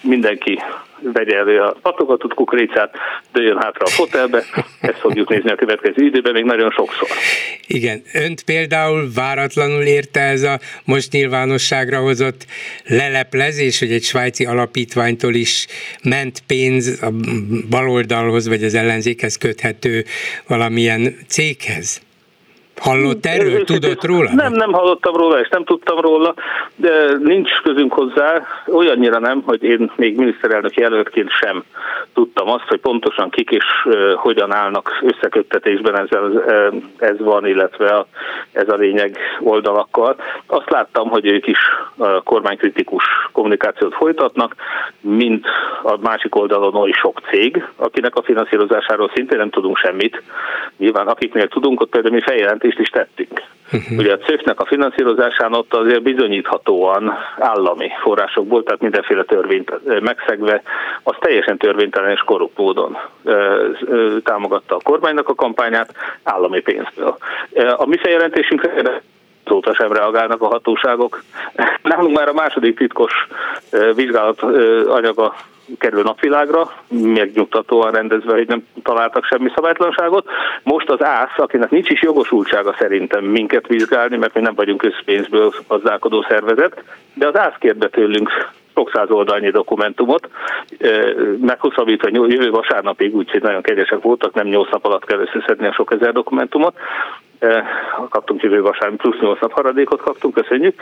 Mindenki 0.00 0.62
vegye 1.02 1.36
elő 1.36 1.60
a 1.60 1.76
patogatott 1.82 2.34
kukoricát, 2.34 2.94
dőjön 3.32 3.56
hátra 3.56 3.84
a 3.84 3.88
fotelbe, 3.88 4.44
ezt 4.80 4.98
fogjuk 4.98 5.28
nézni 5.28 5.50
a 5.50 5.54
következő 5.54 6.04
időben 6.04 6.32
még 6.32 6.44
nagyon 6.44 6.70
sokszor. 6.70 7.08
Igen, 7.66 8.02
önt 8.14 8.42
például 8.42 9.08
váratlanul 9.14 9.82
érte 9.82 10.20
ez 10.20 10.42
a 10.42 10.58
most 10.84 11.12
nyilvánosságra 11.12 11.98
hozott 11.98 12.46
leleplezés, 12.86 13.78
hogy 13.78 13.92
egy 13.92 14.02
svájci 14.02 14.44
alapítványtól 14.44 15.34
is 15.34 15.66
ment 16.04 16.42
pénz 16.46 17.02
a 17.02 17.10
baloldalhoz, 17.70 18.48
vagy 18.48 18.64
az 18.64 18.74
ellenzékhez 18.74 19.36
köthető 19.36 20.04
valamilyen 20.46 21.16
céghez? 21.28 22.00
Hallott 22.80 23.26
erről? 23.26 23.64
Tudott 23.64 24.04
róla? 24.04 24.30
Nem, 24.34 24.52
nem 24.52 24.72
hallottam 24.72 25.16
róla, 25.16 25.40
és 25.40 25.48
nem 25.48 25.64
tudtam 25.64 26.00
róla, 26.00 26.34
de 26.76 26.90
nincs 27.18 27.50
közünk 27.62 27.92
hozzá, 27.92 28.46
olyannyira 28.66 29.18
nem, 29.18 29.42
hogy 29.42 29.62
én 29.62 29.90
még 29.96 30.16
miniszterelnök 30.16 30.74
jelöltként 30.74 31.30
sem 31.30 31.64
tudtam 32.14 32.48
azt, 32.48 32.68
hogy 32.68 32.80
pontosan 32.80 33.30
kik 33.30 33.50
és 33.50 33.64
hogyan 34.14 34.52
állnak 34.52 34.98
összeköttetésben 35.02 35.98
ezzel, 35.98 36.44
ez 36.98 37.18
van, 37.18 37.46
illetve 37.46 37.88
a, 37.88 38.06
ez 38.52 38.68
a 38.68 38.76
lényeg 38.76 39.18
oldalakkal. 39.40 40.16
Azt 40.46 40.70
láttam, 40.70 41.08
hogy 41.08 41.26
ők 41.26 41.46
is 41.46 41.58
kormánykritikus 42.24 43.04
kommunikációt 43.32 43.94
folytatnak, 43.94 44.54
mint 45.00 45.46
a 45.82 45.96
másik 46.00 46.34
oldalon 46.34 46.74
oly 46.74 46.90
sok 46.90 47.20
cég, 47.30 47.64
akinek 47.76 48.14
a 48.14 48.22
finanszírozásáról 48.22 49.10
szintén 49.14 49.38
nem 49.38 49.50
tudunk 49.50 49.76
semmit. 49.76 50.22
Nyilván 50.76 51.06
akiknél 51.06 51.48
tudunk, 51.48 51.80
ott 51.80 51.90
például 51.90 52.14
mi 52.14 52.20
feljelentést 52.70 52.78
is 52.78 52.88
tettünk. 52.88 53.42
Uh-huh. 53.72 53.98
Ugye 53.98 54.12
a 54.12 54.18
CÖF-nek 54.18 54.60
a 54.60 54.66
finanszírozásán 54.66 55.54
ott 55.54 55.74
azért 55.74 56.02
bizonyíthatóan 56.02 57.12
állami 57.38 57.88
forrásokból, 58.02 58.62
tehát 58.62 58.80
mindenféle 58.80 59.22
törvényt 59.22 60.00
megszegve, 60.00 60.62
az 61.02 61.14
teljesen 61.20 61.58
törvénytelen 61.58 62.10
és 62.10 62.20
korrupt 62.20 62.58
módon 62.58 62.98
támogatta 64.24 64.74
a 64.74 64.80
kormánynak 64.82 65.28
a 65.28 65.34
kampányát 65.34 65.94
állami 66.22 66.60
pénzből. 66.60 67.16
A 67.76 67.86
mi 67.86 67.96
feljelentésünkre 67.96 69.02
azóta 69.44 69.74
sem 69.74 69.92
reagálnak 69.92 70.42
a 70.42 70.46
hatóságok. 70.46 71.22
Nálunk 71.82 72.16
már 72.16 72.28
a 72.28 72.32
második 72.32 72.76
titkos 72.76 73.12
vizsgálat 73.94 74.42
anyaga 74.88 75.34
kerül 75.78 76.02
napvilágra, 76.02 76.72
megnyugtatóan 76.88 77.92
rendezve, 77.92 78.32
hogy 78.32 78.46
nem 78.46 78.66
találtak 78.82 79.24
semmi 79.24 79.50
szabálytlanságot. 79.54 80.28
Most 80.62 80.90
az 80.90 81.02
ÁSZ, 81.04 81.38
akinek 81.38 81.70
nincs 81.70 81.90
is 81.90 82.02
jogosultsága 82.02 82.74
szerintem 82.78 83.24
minket 83.24 83.66
vizsgálni, 83.66 84.16
mert 84.16 84.34
mi 84.34 84.40
nem 84.40 84.54
vagyunk 84.54 84.80
közpénzből 84.80 85.52
gazdálkodó 85.68 86.24
szervezet, 86.28 86.82
de 87.14 87.26
az 87.26 87.36
ÁSZ 87.36 87.56
kérde 87.58 87.88
tőlünk 87.88 88.30
sok 88.74 88.90
száz 88.92 89.10
oldalnyi 89.10 89.50
dokumentumot, 89.50 90.28
meghosszabbítva 91.40 92.08
jövő 92.12 92.50
vasárnapig, 92.50 93.14
úgyhogy 93.14 93.42
nagyon 93.42 93.62
kegyesek 93.62 94.02
voltak, 94.02 94.34
nem 94.34 94.46
nyolc 94.46 94.70
nap 94.70 94.84
alatt 94.84 95.04
kell 95.04 95.18
összeszedni 95.18 95.66
a 95.66 95.72
sok 95.72 95.92
ezer 95.92 96.12
dokumentumot, 96.12 96.74
kaptunk 98.08 98.42
jövő 98.42 98.62
vasárnap, 98.62 99.00
plusz 99.00 99.20
8 99.20 99.40
nap 99.40 99.52
haradékot 99.52 100.00
kaptunk, 100.00 100.34
köszönjük. 100.34 100.80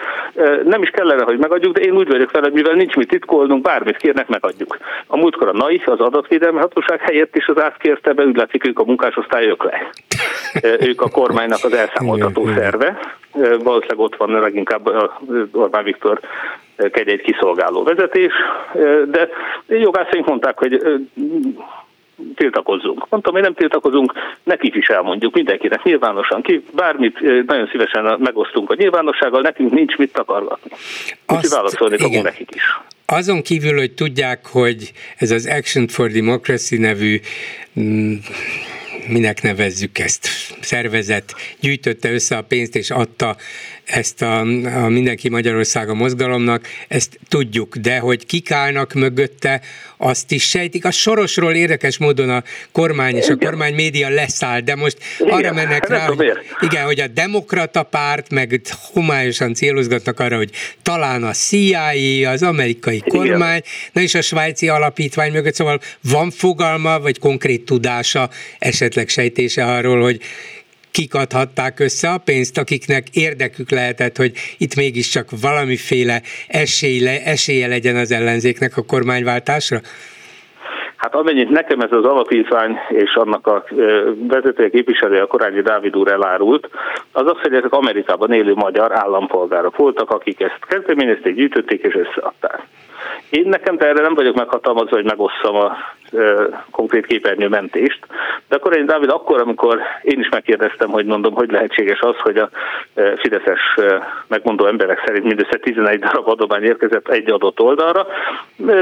Nem 0.64 0.83
is 0.83 0.90
kellene, 0.90 1.23
hogy 1.23 1.38
megadjuk, 1.38 1.75
de 1.75 1.81
én 1.81 1.97
úgy 1.97 2.09
vagyok 2.09 2.31
vele, 2.31 2.49
mivel 2.49 2.75
nincs 2.75 2.94
mit 2.94 3.09
titkolnunk, 3.09 3.62
bármit 3.62 3.97
kérnek, 3.97 4.29
megadjuk. 4.29 4.79
A 5.07 5.16
múltkor 5.16 5.49
a 5.49 5.53
NAI, 5.53 5.83
az 5.85 6.01
adatvédelmi 6.01 6.59
hatóság 6.59 7.01
helyett 7.01 7.37
is 7.37 7.47
az 7.47 7.61
ÁSZ 7.61 7.77
kérte 7.79 8.12
be, 8.12 8.25
úgy 8.25 8.37
látszik, 8.37 8.66
ők 8.66 8.79
a 8.79 8.85
munkásosztályok 8.85 9.64
le. 9.64 9.90
Ők 10.81 11.03
a 11.03 11.11
kormánynak 11.11 11.64
az 11.64 11.73
elszámoltató 11.73 12.47
szerve. 12.55 12.99
Valószínűleg 13.62 13.99
ott 13.99 14.16
van 14.16 14.31
leginkább 14.31 14.90
Orbán 15.53 15.85
Viktor 15.85 16.21
kegyeit 16.92 17.23
kiszolgáló 17.23 17.83
vezetés, 17.83 18.33
de 19.11 19.29
jogászaink 19.66 20.27
mondták, 20.27 20.59
hogy 20.59 20.83
tiltakozzunk. 22.35 23.07
Mondtam, 23.11 23.33
hogy 23.33 23.42
nem 23.42 23.54
tiltakozunk, 23.54 24.12
nekik 24.42 24.74
is 24.74 24.88
elmondjuk, 24.88 25.35
mindenkinek 25.35 25.83
nyilvánosan 25.83 26.42
ki, 26.42 26.64
bármit 26.74 27.20
nagyon 27.46 27.68
szívesen 27.70 28.16
megosztunk 28.18 28.70
a 28.70 28.74
nyilvánossággal, 28.74 29.40
nekünk 29.40 29.72
nincs 29.72 29.96
mit 29.96 30.12
takargatni. 30.12 30.70
Úgyhogy 31.28 31.50
válaszolni 31.50 31.98
fogunk 31.98 32.24
nekik 32.24 32.54
is. 32.54 32.62
Azon 33.07 33.42
kívül, 33.42 33.76
hogy 33.78 33.92
tudják, 33.92 34.46
hogy 34.46 34.92
ez 35.16 35.31
az 35.31 35.46
Action 35.46 35.88
for 35.88 36.11
Democracy 36.11 36.76
nevű 36.76 37.20
mm, 37.81 38.14
minek 39.09 39.42
nevezzük 39.42 39.98
ezt, 39.98 40.28
szervezet 40.61 41.35
gyűjtötte 41.61 42.12
össze 42.12 42.37
a 42.37 42.42
pénzt 42.42 42.76
és 42.76 42.90
adta 42.90 43.37
ezt 43.88 44.22
a, 44.22 44.38
a 44.85 44.88
Mindenki 44.88 45.29
Magyarországa 45.29 45.94
mozgalomnak, 45.94 46.66
ezt 46.88 47.18
tudjuk, 47.29 47.77
de 47.77 47.98
hogy 47.98 48.27
kik 48.27 48.51
állnak 48.51 48.92
mögötte, 48.92 49.61
azt 49.96 50.33
is 50.33 50.48
sejtik. 50.48 50.85
A 50.85 50.90
Sorosról 50.90 51.55
érdekes 51.55 51.98
módon 51.98 52.31
a 52.31 52.42
kormány 52.72 53.16
és 53.16 53.29
a 53.29 53.37
kormány 53.37 53.74
média 53.74 54.09
leszáll, 54.09 54.61
de 54.61 54.74
most 54.74 54.96
igen, 55.18 55.33
arra 55.35 55.53
mennek 55.53 55.88
hát 55.88 55.88
rá, 55.88 56.07
hogy, 56.07 56.33
igen, 56.61 56.85
hogy 56.85 57.01
a 57.01 57.07
demokrata 57.07 57.83
párt, 57.83 58.31
meg 58.31 58.61
homályosan 58.92 59.55
célozgatnak 59.55 60.20
arra, 60.20 60.37
hogy 60.37 60.51
talán 60.83 61.24
a 61.24 61.33
CIA, 61.33 62.31
az 62.31 62.42
amerikai 62.42 63.03
kormány, 63.09 63.59
igen. 63.59 63.90
na 63.92 64.01
és 64.01 64.14
a 64.14 64.22
svájci 64.22 64.68
alapítvány 64.68 65.33
mögött, 65.33 65.55
szóval 65.55 65.81
van 66.01 66.31
fogalma, 66.31 67.01
vagy 67.01 67.18
konkrét 67.18 67.64
tudása, 67.64 68.31
esetleg 68.59 69.09
sejtése 69.09 69.64
arról, 69.64 70.03
hogy 70.03 70.20
kik 70.98 71.14
adhatták 71.14 71.80
össze 71.80 72.08
a 72.08 72.18
pénzt, 72.24 72.58
akiknek 72.58 73.04
érdekük 73.12 73.70
lehetett, 73.70 74.16
hogy 74.16 74.32
itt 74.58 74.74
mégiscsak 74.76 75.26
valamiféle 75.42 76.20
esélye, 76.48 77.22
esélye 77.24 77.66
legyen 77.66 77.96
az 77.96 78.11
ellenzéknek 78.12 78.76
a 78.76 78.87
kormányváltásra? 78.92 79.78
Hát 80.96 81.14
amennyit 81.14 81.50
nekem 81.50 81.80
ez 81.80 81.92
az 81.92 82.04
alapítvány 82.04 82.76
és 82.88 83.14
annak 83.14 83.46
a 83.46 83.64
vezetője 84.28 84.70
képviselője, 84.70 85.22
a 85.22 85.26
Korányi 85.26 85.61
Dávid 85.61 85.96
úr 85.96 86.08
elárult, 86.08 86.68
az 87.12 87.26
az, 87.26 87.40
hogy 87.42 87.54
ezek 87.54 87.72
Amerikában 87.72 88.32
élő 88.32 88.54
magyar 88.54 88.92
állampolgárok 88.92 89.76
voltak, 89.76 90.11
akik 90.11 90.40
ezt 90.40 90.58
kezdeményezték, 90.68 91.34
gyűjtötték 91.34 91.82
és 91.82 91.94
összeadták. 91.94 92.62
Én 93.30 93.48
nekem 93.48 93.76
erre 93.78 94.02
nem 94.02 94.14
vagyok 94.14 94.34
meghatalmazva, 94.34 94.96
hogy 94.96 95.04
megosszam 95.04 95.56
a 95.56 95.76
konkrét 96.70 97.06
képernyőmentést. 97.06 97.98
De 98.48 98.56
akkor 98.56 98.76
én, 98.76 98.86
Dávid, 98.86 99.10
akkor, 99.10 99.40
amikor 99.40 99.80
én 100.02 100.20
is 100.20 100.28
megkérdeztem, 100.28 100.90
hogy 100.90 101.04
mondom, 101.04 101.34
hogy 101.34 101.50
lehetséges 101.50 102.00
az, 102.00 102.16
hogy 102.16 102.36
a 102.36 102.50
Fideszes 103.16 103.60
megmondó 104.26 104.66
emberek 104.66 105.02
szerint 105.06 105.24
mindössze 105.24 105.56
11 105.56 105.98
darab 105.98 106.28
adomány 106.28 106.62
érkezett 106.62 107.08
egy 107.08 107.30
adott 107.30 107.60
oldalra, 107.60 108.06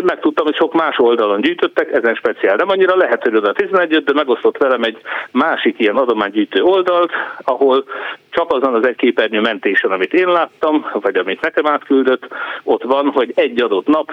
megtudtam, 0.02 0.44
hogy 0.44 0.56
sok 0.56 0.74
más 0.74 0.98
oldalon 0.98 1.40
gyűjtöttek, 1.40 1.92
ezen 1.92 2.14
speciál 2.14 2.56
nem 2.56 2.68
annyira 2.68 2.96
lehet, 2.96 3.22
hogy 3.22 3.36
oda 3.36 3.52
11 3.52 4.04
de 4.04 4.12
megosztott 4.12 4.56
velem 4.56 4.82
egy 4.82 4.98
másik 5.30 5.78
ilyen 5.78 5.96
adománygyűjtő 5.96 6.62
oldalt, 6.62 7.12
ahol 7.44 7.84
csak 8.30 8.52
azon 8.52 8.74
az 8.74 8.86
egy 8.86 8.96
képernyő 8.96 9.40
mentésen, 9.40 9.90
amit 9.90 10.14
én 10.14 10.28
láttam, 10.28 10.86
vagy 10.92 11.16
amit 11.16 11.40
nekem 11.40 11.66
átküldött, 11.66 12.26
ott 12.62 12.82
van, 12.82 13.10
hogy 13.10 13.32
egy 13.34 13.60
adott 13.60 13.86
nap 13.86 14.10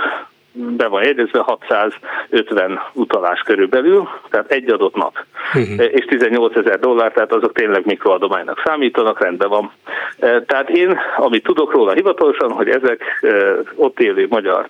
be 0.54 0.88
van 0.88 1.04
jegyezve 1.04 1.40
650 1.40 2.80
utalás 2.94 3.40
körülbelül, 3.40 4.10
tehát 4.30 4.52
egy 4.52 4.72
adott 4.72 4.96
nap, 4.96 5.18
uh-huh. 5.54 5.86
és 5.92 6.06
18 6.06 6.56
ezer 6.56 6.80
dollár, 6.80 7.12
tehát 7.12 7.34
azok 7.34 7.54
tényleg 7.54 7.86
mikroadománynak 7.86 8.62
számítanak, 8.66 9.22
rendben 9.22 9.50
van. 9.50 9.72
E, 10.20 10.42
tehát 10.42 10.70
én, 10.70 11.00
amit 11.18 11.44
tudok 11.44 11.72
róla 11.72 11.94
hivatalosan, 11.94 12.52
hogy 12.52 12.70
ezek 12.70 13.20
e, 13.22 13.28
ott 13.76 14.00
élő 14.00 14.28
magyar 14.30 14.70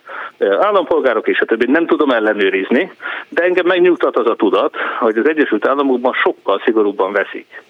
állampolgárok 0.59 1.27
és 1.27 1.39
a 1.39 1.45
többi 1.45 1.71
nem 1.71 1.85
tudom 1.85 2.09
ellenőrizni, 2.09 2.91
de 3.29 3.43
engem 3.43 3.65
megnyugtat 3.65 4.17
az 4.17 4.27
a 4.27 4.35
tudat, 4.35 4.75
hogy 4.99 5.17
az 5.17 5.29
Egyesült 5.29 5.67
Államokban 5.67 6.13
sokkal 6.13 6.61
szigorúbban 6.65 7.11
veszik 7.11 7.61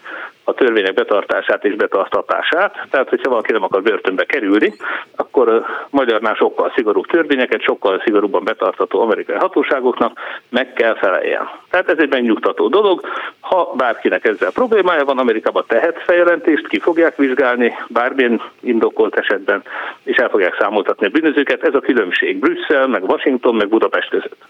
a 0.44 0.54
törvények 0.54 0.94
betartását 0.94 1.66
és 1.66 1.76
betartatását. 1.76 2.88
Tehát, 2.90 3.10
hogyha 3.10 3.30
valaki 3.30 3.52
nem 3.52 3.64
akar 3.64 3.82
börtönbe 3.82 4.26
kerülni, 4.26 4.74
akkor 5.16 5.50
a 5.50 5.66
magyarnál 5.90 6.36
sokkal 6.36 6.72
szigorúbb 6.76 7.06
törvényeket, 7.06 7.62
sokkal 7.62 8.02
szigorúbban 8.06 8.44
betartató 8.44 9.02
amerikai 9.02 9.36
hatóságoknak 9.36 10.20
meg 10.50 10.74
kell 10.74 10.96
feleljen. 10.96 11.50
Tehát 11.70 11.90
ez 11.90 11.98
egy 11.98 12.10
megnyugtató 12.10 12.68
dolog. 12.68 13.02
Ha 13.40 13.74
bárkinek 13.76 14.26
ezzel 14.26 14.52
problémája 14.52 15.06
van, 15.06 15.18
Amerikában 15.18 15.64
tehet 15.68 16.02
feljelentést, 16.06 16.68
ki 16.68 16.80
fogják 16.80 17.16
vizsgálni 17.16 17.74
bármilyen 17.88 18.42
indokolt 18.60 19.16
esetben, 19.16 19.64
és 20.04 20.18
el 20.18 20.30
fogják 20.30 20.56
számoltatni 20.60 21.06
a 21.06 21.10
bűnözőket. 21.10 21.64
Ez 21.64 21.74
a 21.74 21.80
különbség 21.80 22.40
Brüsszel, 22.40 22.88
meg 22.88 23.04
Washington, 23.04 23.56
meg 23.56 23.68
Budapest 23.68 24.10
között. 24.10 24.42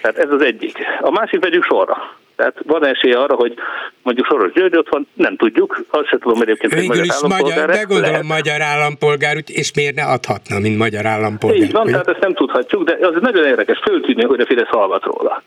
Tehát 0.00 0.18
ez 0.18 0.30
az 0.30 0.42
egyik. 0.42 0.78
A 1.00 1.10
másik 1.10 1.40
vegyük 1.40 1.64
sorra. 1.64 2.18
Tehát 2.40 2.56
van 2.66 2.86
esélye 2.86 3.18
arra, 3.18 3.34
hogy 3.34 3.54
mondjuk 4.02 4.26
Soros 4.26 4.52
György 4.52 4.76
ott 4.76 4.88
van, 4.88 5.06
nem 5.14 5.36
tudjuk, 5.36 5.84
azt 5.90 6.06
sem 6.06 6.18
tudom 6.18 6.42
egyébként, 6.42 6.74
hogy 6.74 6.86
magyar 6.86 7.04
is 7.04 7.20
magyar, 7.22 7.66
de 7.66 7.82
gondolom 7.82 8.10
lehet. 8.10 8.26
magyar 8.26 8.60
állampolgár, 8.60 9.36
és 9.46 9.74
miért 9.74 9.94
ne 9.94 10.02
adhatna, 10.02 10.58
mint 10.58 10.78
magyar 10.78 11.06
állampolgár? 11.06 11.60
Így 11.60 11.72
van, 11.72 11.82
hogy... 11.82 11.90
tehát 11.90 12.08
ezt 12.08 12.20
nem 12.20 12.34
tudhatjuk, 12.34 12.82
de 12.84 13.06
az 13.06 13.14
nagyon 13.20 13.44
érdekes, 13.44 13.78
föltűnő, 13.78 14.26
hogy 14.26 14.40
a 14.40 14.46
Fidesz 14.46 14.68
hallgat 14.68 15.04
róla. 15.04 15.42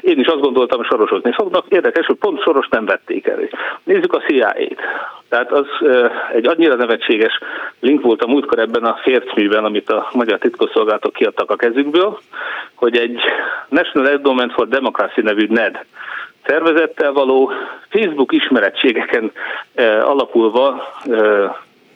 Én 0.00 0.18
is 0.18 0.26
azt 0.26 0.40
gondoltam, 0.40 0.78
hogy 0.78 0.86
sorosodni 0.86 1.32
fognak. 1.32 1.64
Érdekes, 1.68 2.06
hogy 2.06 2.16
pont 2.16 2.42
soros 2.42 2.68
nem 2.70 2.84
vették 2.84 3.26
elő. 3.26 3.50
Nézzük 3.84 4.12
a 4.12 4.22
CIA-t. 4.26 4.80
Tehát 5.28 5.52
az 5.52 5.66
egy 6.32 6.46
annyira 6.46 6.74
nevetséges 6.74 7.38
link 7.80 8.02
volt 8.02 8.22
a 8.22 8.26
múltkor 8.26 8.58
ebben 8.58 8.84
a 8.84 8.98
fércműben, 9.02 9.64
amit 9.64 9.90
a 9.90 10.08
magyar 10.12 10.38
titkosszolgálatok 10.38 11.12
kiadtak 11.12 11.50
a 11.50 11.56
kezükből, 11.56 12.18
hogy 12.74 12.96
egy 12.96 13.20
National 13.68 14.10
Endowment 14.10 14.52
for 14.52 14.68
Democracy 14.68 15.20
nevű 15.22 15.46
NED 15.48 15.84
szervezettel 16.46 17.12
való 17.12 17.50
Facebook 17.88 18.32
ismerettségeken 18.32 19.32
alapulva 20.00 20.82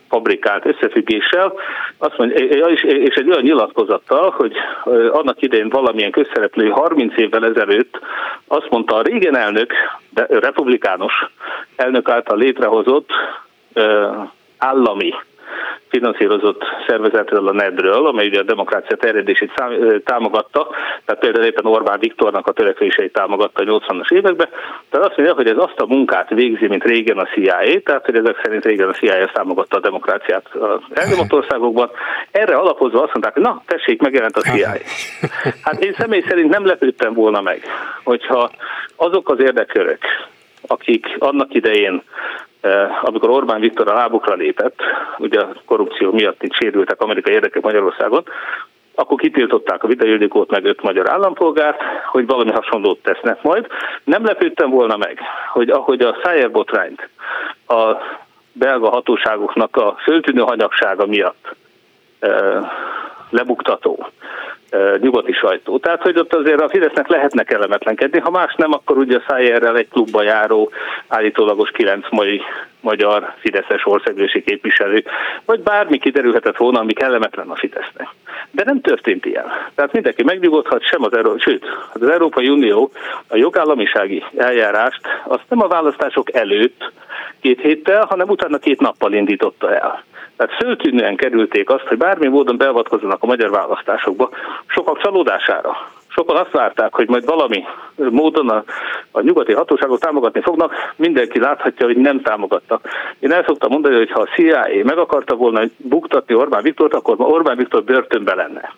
fabrikált 0.08 0.66
összefüggéssel, 0.66 1.52
azt 1.98 2.18
mondja, 2.18 2.38
és, 2.66 2.82
és 2.82 3.14
egy 3.14 3.28
olyan 3.28 3.42
nyilatkozattal, 3.42 4.30
hogy 4.30 4.52
annak 5.10 5.42
idején 5.42 5.68
valamilyen 5.68 6.10
közszereplő 6.10 6.68
30 6.68 7.16
évvel 7.16 7.44
ezelőtt 7.44 7.98
azt 8.46 8.70
mondta 8.70 8.96
a 8.96 9.02
régen 9.02 9.36
elnök, 9.36 9.72
de 10.14 10.26
republikánus 10.28 11.30
elnök 11.76 12.08
által 12.08 12.36
létrehozott 12.36 13.10
állami 14.58 15.14
finanszírozott 15.88 16.62
szervezetről, 16.86 17.48
a 17.48 17.52
NED-ről, 17.52 18.06
amely 18.06 18.26
ugye 18.26 18.38
a 18.38 18.42
demokrácia 18.42 18.96
terjedését 18.96 19.52
támogatta, 20.04 20.68
tehát 21.04 21.20
például 21.20 21.44
éppen 21.44 21.66
Orbán 21.66 21.98
Viktornak 21.98 22.46
a 22.46 22.52
törekvéseit 22.52 23.12
támogatta 23.12 23.62
a 23.62 23.64
80-as 23.64 24.12
években, 24.12 24.48
tehát 24.90 25.06
azt 25.06 25.16
mondja, 25.16 25.34
hogy 25.34 25.46
ez 25.46 25.56
azt 25.56 25.80
a 25.80 25.86
munkát 25.86 26.28
végzi, 26.28 26.66
mint 26.66 26.84
régen 26.84 27.18
a 27.18 27.28
CIA, 27.34 27.80
tehát 27.84 28.04
hogy 28.04 28.16
ezek 28.16 28.40
szerint 28.42 28.64
régen 28.64 28.88
a 28.88 28.92
CIA 28.92 29.30
támogatta 29.32 29.76
a 29.76 29.80
demokráciát 29.80 30.46
az 30.54 30.80
elnyomott 30.94 31.32
országokban. 31.32 31.90
Erre 32.30 32.54
alapozva 32.56 33.02
azt 33.02 33.12
mondták, 33.12 33.34
na, 33.34 33.62
tessék, 33.66 34.02
megjelent 34.02 34.36
a 34.36 34.40
CIA. 34.40 34.72
Hát 35.62 35.84
én 35.84 35.94
személy 35.98 36.24
szerint 36.28 36.50
nem 36.50 36.66
lepődtem 36.66 37.14
volna 37.14 37.40
meg, 37.40 37.62
hogyha 38.04 38.50
azok 38.96 39.28
az 39.28 39.40
érdekörök, 39.40 40.02
akik 40.66 41.16
annak 41.18 41.54
idején 41.54 42.02
amikor 43.03 43.31
Orbán 43.31 43.61
Viktor 43.61 43.90
a 43.90 43.94
lábukra 43.94 44.35
lépett, 44.35 44.81
ugye 45.18 45.40
a 45.40 45.53
korrupció 45.64 46.12
miatt 46.12 46.42
itt 46.42 46.55
sérültek 46.55 47.01
amerikai 47.01 47.33
érdekek 47.35 47.62
Magyarországon, 47.62 48.25
akkor 48.94 49.18
kitiltották 49.18 49.85
a 49.85 49.88
Ildikót 49.88 50.51
meg 50.51 50.64
öt 50.64 50.83
magyar 50.83 51.11
állampolgárt, 51.11 51.81
hogy 52.07 52.27
valami 52.27 52.51
hasonlót 52.51 53.03
tesznek 53.03 53.42
majd. 53.42 53.66
Nem 54.05 54.25
lepődtem 54.25 54.70
volna 54.70 54.96
meg, 54.96 55.20
hogy 55.53 55.70
ahogy 55.70 56.01
a 56.01 56.16
Szájer 56.23 56.51
botrányt 56.51 57.09
a 57.66 57.96
belga 58.53 58.88
hatóságoknak 58.88 59.77
a 59.77 59.96
föltűnő 60.03 60.40
hanyagsága 60.40 61.07
miatt 61.07 61.57
e, 62.20 62.29
lebuktató 63.31 64.11
nyugati 65.01 65.33
sajtó. 65.33 65.79
Tehát, 65.79 66.03
hogy 66.03 66.19
ott 66.19 66.35
azért 66.35 66.61
a 66.61 66.69
Fidesznek 66.69 67.09
lehetne 67.09 67.43
kellemetlenkedni, 67.43 68.19
ha 68.19 68.31
más 68.31 68.55
nem, 68.57 68.73
akkor 68.73 68.99
ugye 68.99 69.16
a 69.16 69.23
Szájerrel 69.29 69.77
egy 69.77 69.88
klubba 69.88 70.23
járó, 70.23 70.71
állítólagos 71.09 71.71
kilenc 71.71 72.07
mai 72.11 72.43
magyar 72.81 73.35
Fideszes 73.38 73.87
országgyűlési 73.87 74.43
képviselő, 74.43 75.05
vagy 75.45 75.61
bármi 75.61 75.99
kiderülhetett 75.99 76.57
volna, 76.57 76.81
ami 76.81 76.93
kellemetlen 76.93 77.51
a 77.51 77.57
Fidesznek. 77.57 78.09
De 78.51 78.64
nem 78.64 78.81
történt 78.81 79.27
ilyen. 79.27 79.47
Tehát 79.75 79.93
mindenki 79.93 80.23
megnyugodhat, 80.23 80.87
sem 80.87 81.05
az, 81.05 81.12
Euró- 81.12 81.38
sőt, 81.38 81.64
az 81.93 82.09
Európai 82.09 82.49
Unió 82.49 82.90
a 83.29 83.37
jogállamisági 83.37 84.25
eljárást 84.37 85.01
azt 85.25 85.45
nem 85.49 85.62
a 85.62 85.69
választások 85.69 86.35
előtt 86.35 86.93
két 87.40 87.61
héttel, 87.61 88.05
hanem 88.05 88.29
utána 88.29 88.59
két 88.59 88.81
nappal 88.81 89.12
indította 89.12 89.75
el. 89.75 90.05
Tehát 90.40 90.55
föltűnően 90.55 91.16
kerülték 91.16 91.70
azt, 91.70 91.87
hogy 91.87 91.96
bármi 91.96 92.29
módon 92.29 92.57
beavatkozzanak 92.57 93.22
a 93.22 93.26
magyar 93.26 93.50
választásokba, 93.50 94.31
sokak 94.66 94.98
csalódására. 95.03 95.76
Sokan 96.09 96.37
azt 96.37 96.50
várták, 96.50 96.94
hogy 96.94 97.09
majd 97.09 97.24
valami 97.24 97.64
módon 97.96 98.48
a, 98.48 98.64
a 99.11 99.20
nyugati 99.20 99.53
hatóságok 99.53 99.98
támogatni 99.98 100.40
fognak, 100.40 100.72
mindenki 100.96 101.38
láthatja, 101.38 101.87
hogy 101.87 101.96
nem 101.96 102.20
támogattak. 102.20 102.88
Én 103.18 103.33
el 103.33 103.44
szoktam 103.46 103.70
mondani, 103.70 103.96
hogy 103.96 104.11
ha 104.11 104.20
a 104.20 104.29
CIA 104.35 104.68
meg 104.83 104.98
akarta 104.98 105.35
volna 105.35 105.62
buktatni 105.76 106.35
Orbán 106.35 106.62
Viktort, 106.62 106.94
akkor 106.94 107.16
Orbán 107.18 107.57
Viktor 107.57 107.85
börtönbe 107.85 108.35
lenne. 108.35 108.72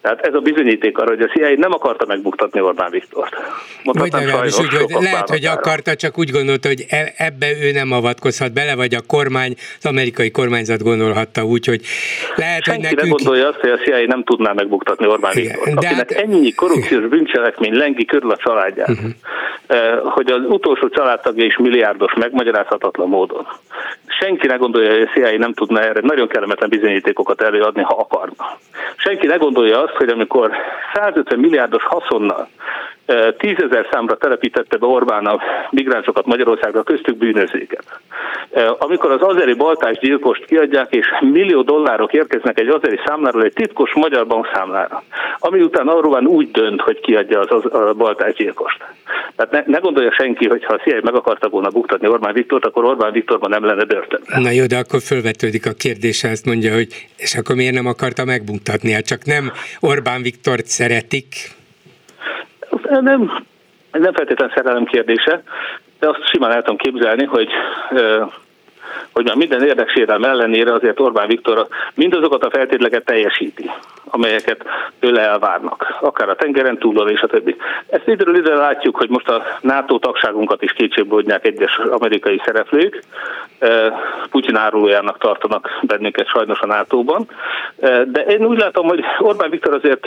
Tehát 0.00 0.20
ez 0.20 0.34
a 0.34 0.38
bizonyíték 0.38 0.98
arra, 0.98 1.08
hogy 1.08 1.20
a 1.20 1.26
CIA 1.26 1.54
nem 1.56 1.72
akarta 1.72 2.06
megbuktatni 2.06 2.60
Orbán 2.60 2.90
Viktort. 2.90 3.34
Vagy 3.84 4.12
legalábbis 4.12 4.58
úgy, 4.58 4.74
hogy 4.74 5.02
lehet, 5.02 5.28
hogy 5.28 5.44
akarta, 5.44 5.94
csak 5.94 6.18
úgy 6.18 6.30
gondolta, 6.30 6.68
hogy 6.68 6.84
e- 6.88 7.12
ebbe 7.16 7.46
ő 7.62 7.72
nem 7.72 7.92
avatkozhat 7.92 8.52
bele, 8.52 8.74
vagy 8.74 8.94
a 8.94 9.00
kormány, 9.06 9.54
az 9.78 9.86
amerikai 9.86 10.30
kormányzat 10.30 10.82
gondolhatta 10.82 11.44
úgy, 11.44 11.66
hogy 11.66 11.80
lehet, 12.36 12.62
Senki 12.62 12.86
hogy 12.86 12.94
nekünk... 12.94 13.00
nem 13.00 13.10
gondolja 13.10 13.48
azt, 13.48 13.58
hogy 13.58 13.70
a 13.70 13.76
CIA 13.76 14.06
nem 14.06 14.24
tudná 14.24 14.52
megbuktatni 14.52 15.06
Orbán 15.06 15.32
Viktort, 15.34 15.76
akinek 15.76 15.94
hát... 15.94 16.10
ennyi 16.10 16.52
korrupciós 16.52 17.06
bűncselekmény 17.06 17.74
lengi 17.76 18.04
körül 18.04 18.30
a 18.30 18.36
családját, 18.36 18.88
uh-huh. 18.88 20.12
hogy 20.12 20.30
az 20.30 20.40
utolsó 20.48 20.88
családtagja 20.88 21.44
is 21.44 21.56
milliárdos 21.56 22.12
megmagyarázhatatlan 22.14 23.08
módon. 23.08 23.46
senki 24.20 24.46
ne 24.46 24.56
gondolja, 24.56 24.90
hogy 24.90 25.02
a 25.02 25.10
CIA 25.14 25.38
nem 25.38 25.52
tudna 25.52 25.80
erre 25.80 26.00
nagyon 26.02 26.28
kellemetlen 26.28 26.68
bizonyítékokat 26.68 27.42
előadni, 27.42 27.82
ha 27.82 27.96
akarna. 27.96 28.58
Senki 28.96 29.26
ne 29.26 29.36
gondolja 29.36 29.53
azt, 29.72 29.92
hogy 29.96 30.08
amikor 30.08 30.50
150 30.94 31.38
milliárdos 31.38 31.84
haszonnal 31.84 32.48
tízezer 33.38 33.86
számra 33.90 34.16
telepítette 34.16 34.76
be 34.76 34.86
Orbán 34.86 35.26
a 35.26 35.40
migránsokat 35.70 36.26
Magyarországra, 36.26 36.82
köztük 36.82 37.16
bűnözőket. 37.16 37.84
Amikor 38.78 39.10
az 39.10 39.22
azeri 39.22 39.54
baltás 39.54 39.98
gyilkost 39.98 40.44
kiadják, 40.44 40.94
és 40.94 41.06
millió 41.20 41.62
dollárok 41.62 42.12
érkeznek 42.12 42.58
egy 42.58 42.68
azeri 42.68 42.98
számláról 43.06 43.44
egy 43.44 43.52
titkos 43.52 43.92
magyar 43.94 44.26
bankszámlára, 44.26 45.02
ami 45.38 45.60
után 45.60 45.88
Orbán 45.88 46.26
úgy 46.26 46.50
dönt, 46.50 46.80
hogy 46.80 47.00
kiadja 47.00 47.40
az, 47.40 47.64
az 47.64 47.72
a 47.72 47.94
baltás 47.94 48.34
gyilkost. 48.34 48.78
Tehát 49.36 49.52
ne, 49.52 49.62
ne 49.66 49.78
gondolja 49.78 50.12
senki, 50.12 50.48
hogy 50.48 50.64
ha 50.64 50.74
a 50.74 50.78
CIA 50.78 51.00
meg 51.02 51.14
akarta 51.14 51.48
volna 51.48 51.68
buktatni 51.68 52.08
Orbán 52.08 52.32
Viktort, 52.32 52.64
akkor 52.64 52.84
Orbán 52.84 53.12
Viktorban 53.12 53.50
nem 53.50 53.64
lenne 53.64 53.84
börtönben. 53.84 54.42
Na 54.42 54.50
jó, 54.50 54.66
de 54.66 54.76
akkor 54.76 55.00
felvetődik 55.00 55.66
a 55.66 55.72
kérdés, 55.72 56.24
azt 56.24 56.46
mondja, 56.46 56.74
hogy 56.74 57.08
és 57.16 57.34
akkor 57.34 57.56
miért 57.56 57.74
nem 57.74 57.86
akarta 57.86 58.24
megbuktatni? 58.24 58.92
Hát 58.92 59.06
csak 59.06 59.24
nem 59.24 59.52
Orbán 59.80 60.22
Viktort 60.22 60.66
szeretik, 60.66 61.26
nem, 62.82 63.44
nem 63.92 64.12
feltétlenül 64.12 64.54
szerelem 64.54 64.84
kérdése, 64.84 65.42
de 65.98 66.08
azt 66.08 66.28
simán 66.32 66.52
el 66.52 66.62
tudom 66.62 66.76
képzelni, 66.76 67.24
hogy 67.24 67.48
hogy 69.12 69.24
már 69.24 69.36
minden 69.36 69.62
érdeksérelem 69.62 70.24
ellenére 70.24 70.72
azért 70.72 71.00
Orbán 71.00 71.28
Viktor 71.28 71.66
mindazokat 71.94 72.44
a 72.44 72.50
feltételeket 72.50 73.04
teljesíti, 73.04 73.70
amelyeket 74.04 74.64
tőle 75.00 75.20
elvárnak, 75.20 75.96
akár 76.00 76.28
a 76.28 76.34
tengeren 76.34 76.78
túlon 76.78 77.08
és 77.08 77.20
a 77.20 77.26
többi. 77.26 77.56
Ezt 77.86 78.08
időről 78.08 78.36
ide 78.36 78.54
látjuk, 78.54 78.96
hogy 78.96 79.08
most 79.08 79.28
a 79.28 79.42
NATO 79.60 79.98
tagságunkat 79.98 80.62
is 80.62 80.72
kétségbe 80.72 81.38
egyes 81.42 81.76
amerikai 81.76 82.40
szereplők, 82.44 83.02
Putyin 84.30 84.56
árulójának 84.56 85.18
tartanak 85.18 85.68
bennünket 85.82 86.28
sajnos 86.28 86.60
a 86.60 86.66
NATO-ban, 86.66 87.28
de 88.04 88.24
én 88.28 88.44
úgy 88.44 88.58
látom, 88.58 88.86
hogy 88.86 89.04
Orbán 89.18 89.50
Viktor 89.50 89.74
azért 89.74 90.06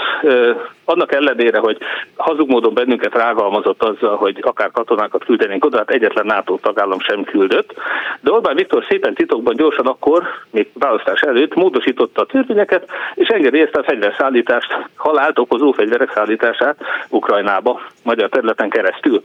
annak 0.86 1.12
ellenére, 1.12 1.58
hogy 1.58 1.78
hazug 2.16 2.50
módon 2.50 2.74
bennünket 2.74 3.14
rágalmazott 3.14 3.84
azzal, 3.84 4.16
hogy 4.16 4.38
akár 4.42 4.72
katonákat 4.72 5.26
küldenénk 5.26 5.66
oda, 5.66 5.78
hát 5.78 5.92
egyetlen 5.92 6.26
NATO 6.26 6.58
tagállam 6.62 7.00
sem 7.00 7.24
küldött, 7.24 7.74
de 8.22 8.32
Orbán 8.32 8.56
Viktor 8.56 8.77
szépen 8.90 9.14
titokban 9.14 9.56
gyorsan 9.56 9.86
akkor, 9.86 10.24
még 10.52 10.68
választás 10.74 11.22
előtt 11.22 11.56
módosította 11.56 12.22
a 12.22 12.26
törvényeket, 12.26 12.90
és 13.14 13.28
engedélyezte 13.28 13.80
a 13.80 13.84
fegyverszállítást, 13.84 14.78
halált 14.96 15.40
okozó 15.40 15.72
fegyverek 15.72 16.12
szállítását 16.14 16.78
Ukrajnába, 17.10 17.82
magyar 18.04 18.30
területen 18.30 18.70
keresztül. 18.70 19.24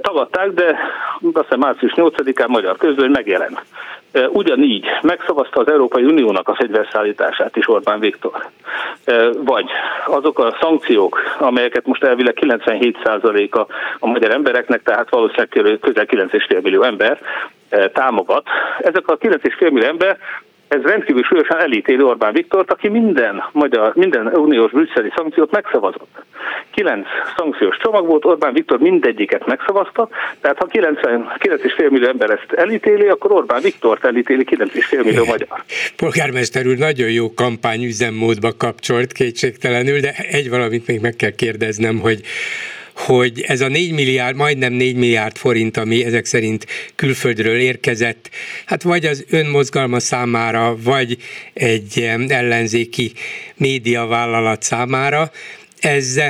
Tagadták, 0.00 0.50
de 0.50 0.78
azt 1.32 1.44
hiszem 1.44 1.58
március 1.58 1.92
8-án 1.96 2.48
magyar 2.48 2.76
közlöny 2.76 3.10
megjelent. 3.10 3.62
Ugyanígy 4.28 4.86
megszavazta 5.02 5.60
az 5.60 5.70
Európai 5.70 6.04
Uniónak 6.04 6.48
a 6.48 6.54
fegyverszállítását 6.54 7.56
is 7.56 7.68
Orbán 7.68 8.00
Viktor. 8.00 8.46
Vagy 9.44 9.66
azok 10.06 10.38
a 10.38 10.56
szankciók, 10.60 11.20
amelyeket 11.38 11.86
most 11.86 12.04
elvileg 12.04 12.38
97%-a 12.40 13.58
a 13.98 14.06
magyar 14.06 14.30
embereknek, 14.30 14.82
tehát 14.82 15.10
valószínűleg 15.10 15.78
közel 15.80 16.06
9,5 16.06 16.62
millió 16.62 16.82
ember 16.82 17.20
támogat. 17.92 18.46
Ezek 18.78 19.08
a 19.08 19.18
9,5 19.18 19.72
millió 19.72 19.88
ember 19.88 20.18
ez 20.68 20.82
rendkívül 20.82 21.22
súlyosan 21.22 21.58
elítéli 21.58 22.02
Orbán 22.02 22.32
Viktort, 22.32 22.70
aki 22.70 22.88
minden 22.88 23.44
magyar, 23.52 23.92
minden 23.94 24.26
uniós 24.26 24.70
brüsszeli 24.70 25.12
szankciót 25.16 25.50
megszavazott. 25.50 26.24
Kilenc 26.70 27.06
szankciós 27.36 27.76
csomag 27.76 28.06
volt, 28.06 28.24
Orbán 28.24 28.52
Viktor 28.52 28.78
mindegyiket 28.78 29.46
megszavazta, 29.46 30.08
tehát 30.40 30.58
ha 30.58 30.66
9,5 30.66 31.90
millió 31.90 32.08
ember 32.08 32.30
ezt 32.30 32.52
elítéli, 32.52 33.06
akkor 33.06 33.32
Orbán 33.32 33.62
Viktort 33.62 34.04
elítéli 34.04 34.46
9,5 34.50 35.04
millió 35.04 35.24
magyar. 35.24 35.48
Polgármester 35.96 36.66
úr 36.66 36.76
nagyon 36.76 37.10
jó 37.10 37.34
kampány 37.34 37.84
üzemmódba 37.84 38.50
kapcsolt 38.58 39.12
kétségtelenül, 39.12 40.00
de 40.00 40.14
egy 40.30 40.50
valamit 40.50 40.86
még 40.86 41.00
meg 41.00 41.16
kell 41.16 41.34
kérdeznem, 41.34 41.98
hogy 41.98 42.20
hogy 42.96 43.40
ez 43.46 43.60
a 43.60 43.68
4 43.68 43.92
milliárd, 43.92 44.36
majdnem 44.36 44.72
4 44.72 44.96
milliárd 44.96 45.36
forint, 45.36 45.76
ami 45.76 46.04
ezek 46.04 46.24
szerint 46.24 46.66
külföldről 46.94 47.58
érkezett, 47.58 48.30
hát 48.66 48.82
vagy 48.82 49.06
az 49.06 49.24
önmozgalma 49.30 50.00
számára, 50.00 50.76
vagy 50.82 51.16
egy 51.52 52.10
ellenzéki 52.28 53.12
médiavállalat 53.56 54.62
számára, 54.62 55.30
ez 55.80 56.20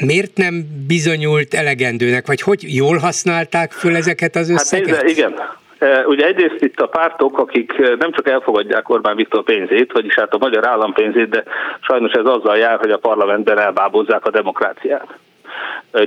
miért 0.00 0.36
nem 0.36 0.84
bizonyult 0.86 1.54
elegendőnek, 1.54 2.26
vagy 2.26 2.40
hogy 2.40 2.74
jól 2.74 2.96
használták 2.98 3.72
föl 3.72 3.96
ezeket 3.96 4.36
az 4.36 4.48
összeget? 4.48 4.96
Hát 4.96 5.08
igen, 5.08 5.32
e, 5.32 5.58
Ugye 6.04 6.26
egyrészt 6.26 6.62
itt 6.62 6.80
a 6.80 6.86
pártok, 6.86 7.38
akik 7.38 7.78
nem 7.78 8.12
csak 8.12 8.28
elfogadják 8.28 8.88
Orbán 8.88 9.16
Viktor 9.16 9.42
pénzét, 9.42 9.92
vagyis 9.92 10.14
hát 10.14 10.34
a 10.34 10.38
magyar 10.38 10.66
állam 10.66 10.92
pénzét, 10.92 11.28
de 11.28 11.44
sajnos 11.80 12.12
ez 12.12 12.24
azzal 12.24 12.56
jár, 12.56 12.78
hogy 12.78 12.90
a 12.90 12.98
parlamentben 12.98 13.58
elbábozzák 13.58 14.26
a 14.26 14.30
demokráciát 14.30 15.18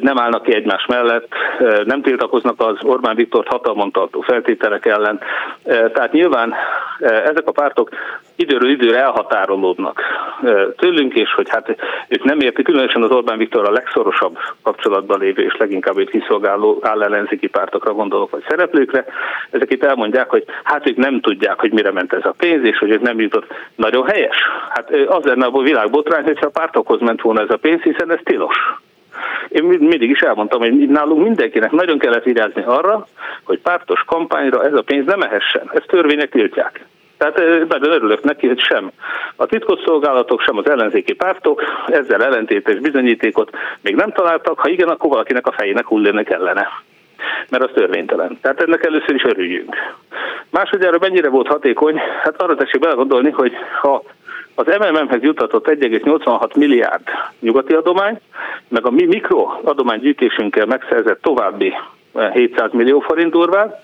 nem 0.02 0.20
állnak 0.20 0.44
ki 0.44 0.56
egymás 0.56 0.86
mellett, 0.86 1.28
nem 1.86 2.02
tiltakoznak 2.02 2.62
az 2.62 2.78
Orbán 2.84 3.16
Viktort 3.16 3.48
hatalmon 3.48 3.92
tartó 3.92 4.22
feltételek 4.22 4.86
ellen. 4.86 5.20
Tehát 5.64 6.12
nyilván 6.12 6.54
ezek 7.00 7.44
a 7.48 7.52
pártok 7.52 7.90
időről 8.36 8.70
időre 8.70 8.98
elhatárolódnak 8.98 10.02
tőlünk, 10.78 11.14
és 11.14 11.34
hogy 11.34 11.50
hát 11.50 11.76
ők 12.08 12.24
nem 12.24 12.40
értik, 12.40 12.66
különösen 12.66 13.04
az 13.04 13.12
Orbán 13.12 13.38
Viktor 13.38 13.68
a 13.68 13.72
legszorosabb 13.72 14.38
kapcsolatban 14.64 15.20
lévő 15.20 15.44
és 15.44 15.56
leginkább 15.58 15.98
őt 15.98 16.10
kiszolgáló 16.10 16.80
állellenzéki 16.82 17.48
pártokra 17.48 17.94
gondolok, 17.94 18.30
vagy 18.30 18.44
szereplőkre. 18.48 19.06
Ezek 19.52 19.72
itt 19.72 19.84
elmondják, 19.84 20.30
hogy 20.30 20.46
hát 20.64 20.90
ők 20.90 20.96
nem 20.96 21.22
tudják, 21.22 21.60
hogy 21.60 21.72
mire 21.72 21.92
ment 21.92 22.14
ez 22.14 22.26
a 22.26 22.34
pénz, 22.38 22.64
és 22.64 22.78
hogy 22.78 22.92
ők 22.92 23.02
nem 23.02 23.20
jutott. 23.20 23.54
Nagyon 23.76 24.08
helyes. 24.08 24.38
Hát 24.70 24.92
az 25.08 25.24
lenne 25.24 25.46
a 25.46 25.62
világbotrány, 25.62 26.24
hogyha 26.24 26.46
a 26.46 26.60
pártokhoz 26.60 27.00
ment 27.00 27.22
volna 27.22 27.42
ez 27.42 27.50
a 27.50 27.58
pénz, 27.58 27.82
hiszen 27.82 28.12
ez 28.12 28.20
tilos. 28.24 28.58
Én 29.48 29.64
mindig 29.64 30.10
is 30.10 30.20
elmondtam, 30.20 30.60
hogy 30.60 30.90
nálunk 30.90 31.24
mindenkinek 31.24 31.72
nagyon 31.72 31.98
kellett 31.98 32.24
vigyázni 32.24 32.64
arra, 32.66 33.08
hogy 33.44 33.60
pártos 33.60 34.04
kampányra 34.06 34.66
ez 34.66 34.74
a 34.74 34.82
pénz 34.82 35.06
nem 35.06 35.22
ehessen. 35.22 35.72
Ezt 35.74 35.88
törvények 35.88 36.30
tiltják. 36.30 36.86
Tehát 37.18 37.68
nagyon 37.68 37.92
örülök 37.92 38.24
neki, 38.24 38.48
hogy 38.48 38.60
sem 38.60 38.92
a 39.36 39.46
titkosszolgálatok, 39.46 40.42
sem 40.42 40.58
az 40.58 40.70
ellenzéki 40.70 41.14
pártok 41.14 41.62
ezzel 41.88 42.24
ellentétes 42.24 42.80
bizonyítékot 42.80 43.50
még 43.82 43.96
nem 43.96 44.12
találtak, 44.12 44.60
ha 44.60 44.70
igen, 44.70 44.90
akkor 44.90 45.10
valakinek 45.10 45.48
a 45.48 45.52
fejének 45.52 45.88
hullani 45.88 46.24
kellene 46.24 46.68
mert 47.50 47.64
az 47.64 47.70
törvénytelen. 47.74 48.38
Tehát 48.42 48.62
ennek 48.62 48.86
először 48.86 49.16
is 49.16 49.24
örüljünk. 49.24 49.76
Másodjára 50.50 50.98
mennyire 51.00 51.30
volt 51.30 51.48
hatékony? 51.48 52.00
Hát 52.22 52.42
arra 52.42 52.56
tessék 52.56 52.82
belegondolni, 52.82 53.30
hogy 53.30 53.54
ha 53.82 54.04
az 54.56 54.66
MMM-hez 54.66 55.22
jutatott 55.22 55.68
1,86 55.68 56.56
milliárd 56.56 57.04
nyugati 57.40 57.74
adomány, 57.74 58.20
meg 58.68 58.86
a 58.86 58.92
mi 58.92 59.06
mikroadománygyűjtésünkkel 59.06 60.66
megszerzett 60.66 61.22
további 61.22 61.74
700 62.34 62.66
eh, 62.66 62.72
millió 62.72 63.00
forint 63.00 63.32
durván, 63.32 63.76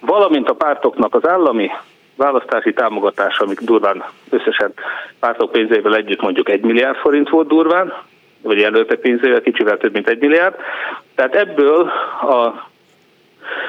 valamint 0.00 0.48
a 0.48 0.54
pártoknak 0.54 1.14
az 1.14 1.28
állami 1.28 1.70
választási 2.16 2.72
támogatása, 2.72 3.44
amik 3.44 3.60
durván 3.60 4.04
összesen 4.30 4.72
pártok 5.20 5.52
pénzével 5.52 5.96
együtt 5.96 6.20
mondjuk 6.20 6.48
1 6.48 6.60
milliárd 6.60 6.96
forint 6.96 7.28
volt 7.28 7.48
durván, 7.48 7.92
vagy 8.42 8.58
jelöltek 8.58 8.98
pénzével 8.98 9.40
kicsivel 9.40 9.76
több 9.76 9.92
mint 9.92 10.08
1 10.08 10.18
milliárd. 10.18 10.54
Tehát 11.14 11.34
ebből 11.34 11.90
a 12.20 12.68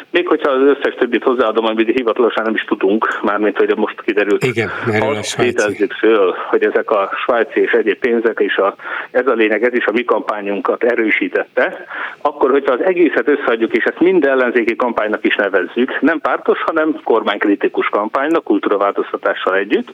még 0.09 0.27
hogyha 0.27 0.51
az 0.51 0.61
összes 0.61 0.95
többit 0.95 1.23
hozzáadom, 1.23 1.65
amit 1.65 1.97
hivatalosan 1.97 2.43
nem 2.43 2.53
is 2.55 2.63
tudunk, 2.63 3.19
mármint 3.21 3.57
hogy 3.57 3.75
most 3.75 4.01
kiderült. 4.01 4.43
Igen, 4.43 4.69
erről 4.91 5.15
a 5.15 5.23
svájci. 5.23 5.87
föl, 5.99 6.35
hogy 6.49 6.63
ezek 6.65 6.91
a 6.91 7.09
svájci 7.23 7.59
és 7.59 7.71
egyéb 7.71 7.97
pénzek, 7.97 8.39
és 8.39 8.55
a, 8.55 8.75
ez 9.11 9.27
a 9.27 9.33
lényeg, 9.33 9.63
ez 9.63 9.73
is 9.73 9.85
a 9.85 9.91
mi 9.91 10.03
kampányunkat 10.03 10.83
erősítette, 10.83 11.85
akkor, 12.21 12.51
hogyha 12.51 12.73
az 12.73 12.83
egészet 12.83 13.27
összeadjuk, 13.27 13.73
és 13.73 13.83
ezt 13.83 13.99
mind 13.99 14.25
ellenzéki 14.25 14.75
kampánynak 14.75 15.25
is 15.25 15.35
nevezzük, 15.35 16.01
nem 16.01 16.19
pártos, 16.19 16.61
hanem 16.61 16.99
kormánykritikus 17.03 17.87
kampánynak, 17.89 18.43
kultúraváltoztatással 18.43 19.55
együtt, 19.55 19.93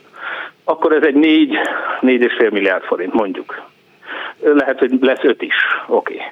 akkor 0.64 0.92
ez 0.92 1.02
egy 1.02 1.14
4, 1.14 1.58
4,5 2.00 2.50
milliárd 2.50 2.82
forint 2.84 3.12
mondjuk 3.12 3.72
lehet, 4.42 4.78
hogy 4.78 4.90
lesz 5.00 5.22
öt 5.22 5.42
is, 5.42 5.54
oké. 5.86 6.14
Okay. 6.14 6.26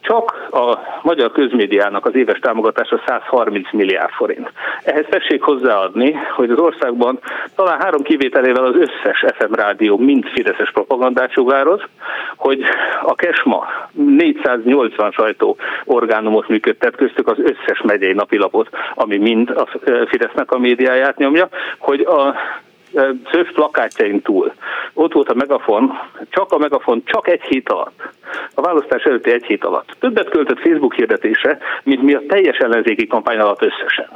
Csak 0.00 0.48
a 0.50 0.78
magyar 1.02 1.32
közmédiának 1.32 2.06
az 2.06 2.14
éves 2.14 2.38
támogatása 2.38 3.02
130 3.06 3.72
milliárd 3.72 4.10
forint. 4.10 4.52
Ehhez 4.84 5.04
tessék 5.08 5.42
hozzáadni, 5.42 6.12
hogy 6.12 6.50
az 6.50 6.58
országban 6.58 7.18
talán 7.54 7.80
három 7.80 8.02
kivételével 8.02 8.64
az 8.64 8.74
összes 8.74 9.24
FM 9.34 9.54
rádió 9.54 9.98
mind 9.98 10.24
fideszes 10.24 10.70
propagandát 10.72 11.32
sugároz, 11.32 11.80
hogy 12.36 12.62
a 13.02 13.14
Kesma 13.14 13.66
480 13.92 15.10
sajtó 15.10 15.56
orgánumot 15.84 16.48
működtet, 16.48 16.96
köztük 16.96 17.28
az 17.28 17.38
összes 17.38 17.80
megyei 17.82 18.12
napilapot, 18.12 18.68
ami 18.94 19.16
mind 19.16 19.50
a 19.50 19.66
Fidesznek 20.06 20.50
a 20.50 20.58
médiáját 20.58 21.16
nyomja, 21.16 21.48
hogy 21.78 22.00
a 22.00 22.34
szöv 23.32 23.52
plakátjain 23.52 24.22
túl. 24.22 24.52
Ott 24.92 25.12
volt 25.12 25.28
a 25.28 25.34
megafon, 25.34 25.98
csak 26.30 26.52
a 26.52 26.58
megafon, 26.58 27.02
csak 27.04 27.28
egy 27.28 27.42
hét 27.42 27.68
alatt, 27.68 28.02
a 28.54 28.60
választás 28.60 29.02
előtti 29.02 29.30
egy 29.30 29.44
hét 29.44 29.64
alatt. 29.64 29.96
Többet 29.98 30.28
költött 30.28 30.60
Facebook 30.60 30.94
hirdetésre, 30.94 31.58
mint 31.82 32.02
mi 32.02 32.14
a 32.14 32.22
teljes 32.28 32.56
ellenzéki 32.58 33.06
kampány 33.06 33.38
alatt 33.38 33.62
összesen. 33.62 34.08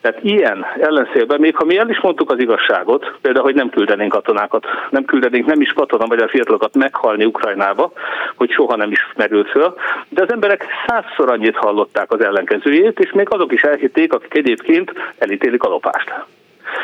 Tehát 0.00 0.22
ilyen 0.22 0.66
ellenszélben, 0.80 1.40
még 1.40 1.56
ha 1.56 1.64
mi 1.64 1.76
el 1.76 1.90
is 1.90 2.00
mondtuk 2.00 2.30
az 2.30 2.38
igazságot, 2.38 3.12
például, 3.20 3.44
hogy 3.44 3.54
nem 3.54 3.70
küldenénk 3.70 4.12
katonákat, 4.12 4.66
nem 4.90 5.04
küldenénk 5.04 5.46
nem 5.46 5.60
is 5.60 5.72
katona 5.72 6.06
magyar 6.06 6.30
fiatalokat 6.30 6.74
meghalni 6.74 7.24
Ukrajnába, 7.24 7.92
hogy 8.36 8.50
soha 8.50 8.76
nem 8.76 8.90
is 8.90 9.06
merült 9.16 9.50
föl, 9.50 9.74
de 10.08 10.22
az 10.22 10.32
emberek 10.32 10.66
százszor 10.86 11.30
annyit 11.30 11.56
hallották 11.56 12.12
az 12.12 12.20
ellenkezőjét, 12.20 13.00
és 13.00 13.12
még 13.12 13.26
azok 13.30 13.52
is 13.52 13.62
elhitték, 13.62 14.12
akik 14.12 14.34
egyébként 14.34 14.92
elítélik 15.18 15.62
a 15.62 15.68
lopást 15.68 16.14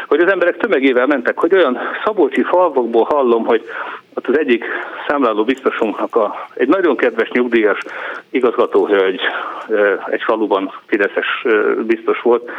hogy 0.09 0.21
az 0.21 0.31
emberek 0.31 0.57
tömegével 0.57 1.07
mentek, 1.07 1.39
hogy 1.39 1.55
olyan 1.55 1.79
szabolcsi 2.05 2.43
falvakból 2.43 3.05
hallom, 3.05 3.45
hogy 3.47 3.65
ott 4.15 4.27
az 4.27 4.39
egyik 4.39 4.65
számláló 5.09 5.45
biztosunknak 5.45 6.17
a, 6.17 6.47
egy 6.55 6.69
nagyon 6.69 6.97
kedves 6.97 7.31
nyugdíjas 7.31 7.79
igazgatóhölgy 8.31 9.21
egy 10.07 10.23
faluban 10.23 10.73
Fideszes 10.87 11.45
biztos 11.87 12.21
volt, 12.21 12.51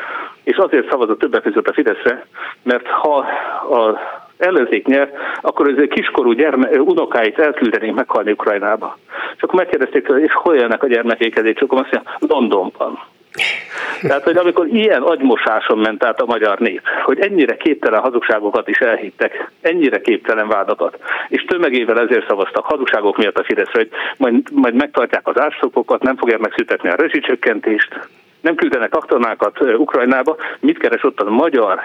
és 0.44 0.58
azért 0.58 0.90
szavazott 0.90 1.20
többek 1.20 1.42
között 1.42 1.68
a 1.68 1.74
Fideszre, 1.74 2.26
mert 2.64 2.88
ha 2.88 3.18
a 3.70 4.00
ellenzék 4.38 4.86
nyer, 4.86 5.12
akkor 5.42 5.68
az 5.68 5.88
kiskorú 5.90 6.32
gyerme, 6.32 6.70
unokáit 6.70 7.40
elküldenénk 7.40 7.96
meghalni 7.96 8.32
Ukrajnába. 8.32 8.98
És 9.36 9.42
akkor 9.42 9.56
megkérdezték, 9.56 10.08
és 10.18 10.34
hol 10.34 10.56
élnek 10.56 10.84
a 10.84 10.88
gyermekék, 10.88 11.36
és 11.44 11.62
akkor 11.62 11.80
azt 11.80 11.92
mondja, 11.92 12.18
Londonban. 12.20 13.00
Tehát, 14.02 14.24
hogy 14.24 14.38
amikor 14.38 14.68
ilyen 14.68 15.02
agymosáson 15.02 15.78
ment 15.78 16.04
át 16.04 16.22
a 16.22 16.26
magyar 16.26 16.60
nép, 16.60 16.82
hogy 17.04 17.20
ennyire 17.20 17.58
képtelen 17.58 18.02
hazugságokat 18.02 18.68
is 18.68 18.78
elhittek, 18.78 19.52
ennyire 19.62 20.02
képtelen 20.02 20.48
vádakat, 20.48 21.00
és 21.30 21.46
tömegével 21.46 22.00
ezért 22.00 22.28
szavaztak 22.28 22.66
hazugságok 22.66 23.18
miatt 23.18 23.38
a 23.38 23.44
Fidesz, 23.44 23.72
hogy 23.72 23.90
majd, 24.18 24.52
majd 24.52 24.74
megtartják 24.74 25.28
az 25.28 25.40
árszokokat, 25.40 26.04
nem 26.04 26.18
fogják 26.18 26.40
megszüntetni 26.40 26.90
a 26.90 26.96
rezsicsökkentést, 26.96 28.08
nem 28.42 28.56
küldenek 28.56 28.90
katonákat 28.90 29.60
Ukrajnába, 29.62 30.36
mit 30.60 30.78
keres 30.78 31.04
ott 31.04 31.20
a 31.20 31.30
magyar 31.30 31.80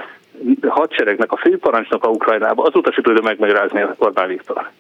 hadseregnek 0.69 1.33
a 1.33 1.37
főparancsnoka 1.37 2.09
Ukrajnába, 2.09 2.63
az 2.63 2.75
utasító 2.75 3.13
megmagyarázni 3.23 3.85
Orbán 3.99 4.29
Viktor 4.29 4.71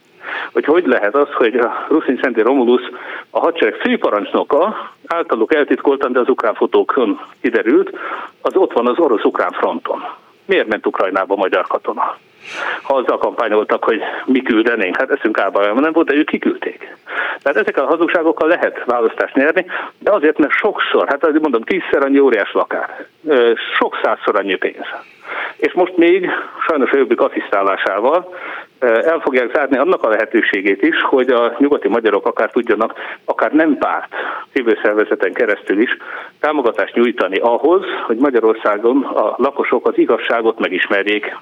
hogy 0.52 0.64
hogy 0.64 0.86
lehet 0.86 1.14
az, 1.14 1.28
hogy 1.32 1.56
a 1.56 1.86
Ruszin 1.88 2.18
Szenti 2.22 2.40
Romulus 2.40 2.82
a 3.30 3.38
hadsereg 3.38 3.74
főparancsnoka 3.74 4.90
általuk 5.06 5.54
eltitkoltan, 5.54 6.12
de 6.12 6.20
az 6.20 6.28
ukrán 6.28 6.54
fotókon 6.54 7.20
kiderült, 7.40 7.98
az 8.40 8.56
ott 8.56 8.72
van 8.72 8.86
az 8.86 8.98
orosz-ukrán 8.98 9.52
fronton. 9.52 10.04
Miért 10.44 10.68
ment 10.68 10.86
Ukrajnába 10.86 11.36
magyar 11.36 11.66
katona? 11.66 12.16
ha 12.82 12.94
azzal 12.94 13.18
kampányoltak, 13.18 13.84
hogy 13.84 14.00
mi 14.24 14.42
küldenénk, 14.42 14.96
hát 14.96 15.10
eszünk 15.10 15.38
álba, 15.38 15.80
nem 15.80 15.92
volt, 15.92 16.06
de 16.06 16.14
ők 16.14 16.26
kiküldték. 16.26 16.96
Tehát 17.42 17.58
ezekkel 17.58 17.84
a 17.84 17.88
hazugságokkal 17.88 18.48
lehet 18.48 18.82
választást 18.84 19.34
nyerni, 19.34 19.66
de 19.98 20.12
azért, 20.12 20.38
mert 20.38 20.52
sokszor, 20.52 21.08
hát 21.08 21.32
mondom, 21.40 21.62
tízszer 21.62 22.02
annyi 22.02 22.18
óriás 22.18 22.52
lakár, 22.52 23.06
sok 23.78 23.98
százszor 24.02 24.36
annyi 24.36 24.54
pénz. 24.54 24.86
És 25.56 25.72
most 25.72 25.96
még 25.96 26.30
sajnos 26.66 26.90
a 26.90 26.96
jobbik 26.96 27.20
asszisztálásával 27.20 28.34
el 28.80 29.20
fogják 29.20 29.54
zárni 29.54 29.76
annak 29.76 30.02
a 30.02 30.08
lehetőségét 30.08 30.82
is, 30.82 31.02
hogy 31.02 31.30
a 31.30 31.54
nyugati 31.58 31.88
magyarok 31.88 32.26
akár 32.26 32.50
tudjanak, 32.50 32.94
akár 33.24 33.52
nem 33.52 33.76
párt 33.78 34.08
civil 34.52 34.78
szervezeten 34.82 35.32
keresztül 35.32 35.80
is 35.80 35.96
támogatást 36.40 36.94
nyújtani 36.94 37.38
ahhoz, 37.38 37.84
hogy 38.06 38.16
Magyarországon 38.16 39.02
a 39.02 39.34
lakosok 39.36 39.86
az 39.88 39.98
igazságot 39.98 40.58
megismerjék. 40.58 41.36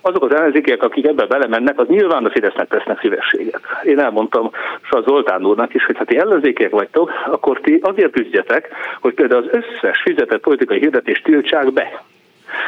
Azok 0.00 0.24
az 0.24 0.34
ellenzékiek, 0.34 0.82
akik 0.82 1.06
ebbe 1.06 1.26
belemennek, 1.26 1.78
az 1.78 1.86
nyilván 1.88 2.24
a 2.24 2.30
Fidesznek 2.30 2.68
tesznek 2.68 3.00
szívességet. 3.00 3.60
Én 3.82 3.98
elmondtam 3.98 4.50
a 4.90 5.00
Zoltán 5.00 5.46
úrnak 5.46 5.74
is, 5.74 5.84
hogy 5.84 5.96
ha 5.96 6.04
ti 6.04 6.18
ellenzékiek 6.18 6.70
vagytok, 6.70 7.10
akkor 7.26 7.60
ti 7.60 7.78
azért 7.82 8.12
küzdjetek, 8.12 8.68
hogy 9.00 9.14
például 9.14 9.42
az 9.42 9.62
összes 9.62 10.02
fizetett 10.02 10.40
politikai 10.40 10.78
hirdetést 10.78 11.24
tiltsák 11.24 11.72
be 11.72 12.02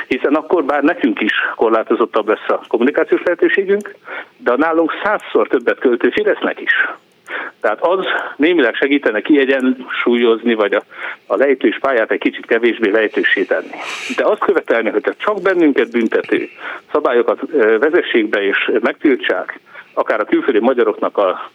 hiszen 0.09 0.35
akkor 0.35 0.65
bár 0.65 0.83
nekünk 0.83 1.21
is 1.21 1.33
korlátozottabb 1.57 2.29
lesz 2.29 2.49
a 2.49 2.61
kommunikációs 2.69 3.23
lehetőségünk, 3.23 3.95
de 4.37 4.51
a 4.51 4.57
nálunk 4.57 4.93
százszor 5.03 5.49
többet 5.49 5.79
költő 5.79 6.11
Fidesznek 6.11 6.61
is. 6.61 6.73
Tehát 7.61 7.81
az 7.81 8.07
némileg 8.37 8.75
segítene 8.75 9.21
kiegyensúlyozni, 9.21 10.55
vagy 10.55 10.75
a, 10.75 10.83
a 11.27 11.37
lejtős 11.37 11.79
pályát 11.79 12.11
egy 12.11 12.19
kicsit 12.19 12.47
kevésbé 12.47 12.91
lejtősé 12.91 13.43
tenni. 13.43 13.77
De 14.17 14.25
azt 14.25 14.41
követelni, 14.41 14.91
hogy 14.91 15.15
csak 15.19 15.43
bennünket 15.43 15.91
büntető 15.91 16.49
szabályokat 16.93 17.41
vezessék 17.79 18.29
be 18.29 18.43
és 18.43 18.71
megtiltsák, 18.81 19.61
akár 19.95 20.21
a 20.21 20.25
külföldi 20.25 20.59
magyaroknak 20.59 21.19
a 21.19 21.51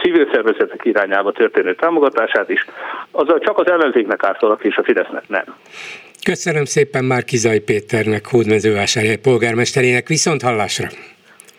civil 0.00 0.28
szervezetek 0.32 0.84
irányába 0.84 1.32
történő 1.32 1.74
támogatását 1.74 2.48
is, 2.48 2.66
azzal 3.10 3.38
csak 3.38 3.58
az 3.58 3.66
ellenzéknek 3.66 4.24
ártalak 4.24 4.64
és 4.64 4.76
a 4.76 4.82
Fidesznek 4.82 5.28
nem. 5.28 5.44
Köszönöm 6.24 6.64
szépen 6.64 7.04
már 7.04 7.24
Kizaj 7.24 7.58
Péternek, 7.58 8.26
Hódmezővásárhely 8.26 9.16
polgármesterének, 9.16 10.08
viszont 10.08 10.42
hallásra! 10.42 10.88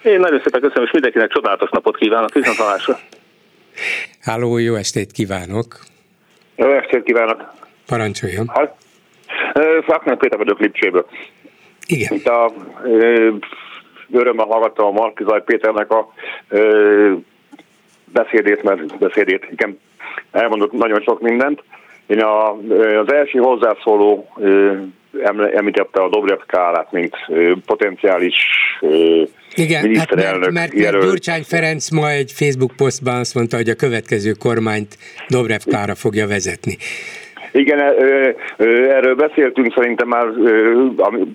Én 0.04 0.20
nagyon 0.20 0.42
szépen 0.44 0.62
köszönöm, 0.62 0.84
és 0.84 0.92
mindenkinek 0.92 1.32
csodálatos 1.32 1.70
napot 1.70 1.98
kívánok, 1.98 2.34
viszont 2.34 2.58
hallásra! 2.58 3.00
Háló, 4.22 4.58
jó 4.58 4.76
estét 4.76 5.12
kívánok! 5.12 5.80
Jó 6.56 6.72
estét 6.72 7.04
kívánok! 7.04 7.54
Parancsoljon! 7.86 8.52
Szakmán 9.88 10.18
Péter 10.18 10.38
vagyok 10.38 10.60
Lipcséből. 10.60 11.06
Igen. 11.86 12.14
Itt 12.14 12.28
a 12.28 12.54
örömmel 14.12 14.46
hallgattam 14.46 14.86
a 14.86 14.92
Markizaj 14.92 15.44
Péternek 15.44 15.92
a 15.92 16.14
ö, 16.50 17.14
beszédét, 18.06 18.64
mert 18.64 18.98
beszédét, 18.98 19.48
igen, 19.52 19.80
elmondott 20.32 20.72
nagyon 20.72 21.02
sok 21.02 21.22
mindent. 21.22 21.64
Én 22.08 22.20
a, 22.20 22.52
az 23.00 23.14
első 23.14 23.40
hozzászóló 23.40 24.28
említette 25.54 26.02
a 26.02 26.10
Dobrev 26.10 26.40
Kálát, 26.48 26.92
mint 26.92 27.16
potenciális 27.66 28.36
igen, 29.56 29.96
hát 29.96 30.16
mert, 30.16 30.52
mert, 30.52 30.74
mert 30.74 31.02
Gyurcsány 31.02 31.44
Ferenc 31.44 31.90
ma 31.90 32.10
egy 32.10 32.32
Facebook 32.32 32.72
posztban 32.76 33.16
azt 33.16 33.36
mondta, 33.36 33.56
hogy 33.56 33.70
a 33.70 33.76
következő 33.76 34.32
kormányt 34.32 34.98
Dobrev 35.28 35.60
Klára 35.66 35.96
fogja 35.96 36.28
vezetni. 36.28 36.78
Igen, 37.52 37.80
erről 38.90 39.16
beszéltünk 39.16 39.74
szerintem 39.76 40.08
már 40.08 40.26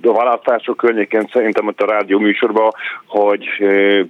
a 0.02 0.12
választások 0.12 0.76
környéken, 0.76 1.28
szerintem 1.32 1.66
ott 1.66 1.80
a 1.80 1.86
rádió 1.86 2.18
műsorban, 2.18 2.70
hogy 3.06 3.46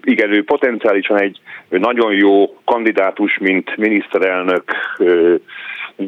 igen, 0.04 0.32
ő 0.32 0.44
potenciálisan 0.44 1.20
egy 1.20 1.40
nagyon 1.68 2.12
jó 2.14 2.56
kandidátus, 2.64 3.38
mint 3.38 3.76
miniszterelnök 3.76 4.64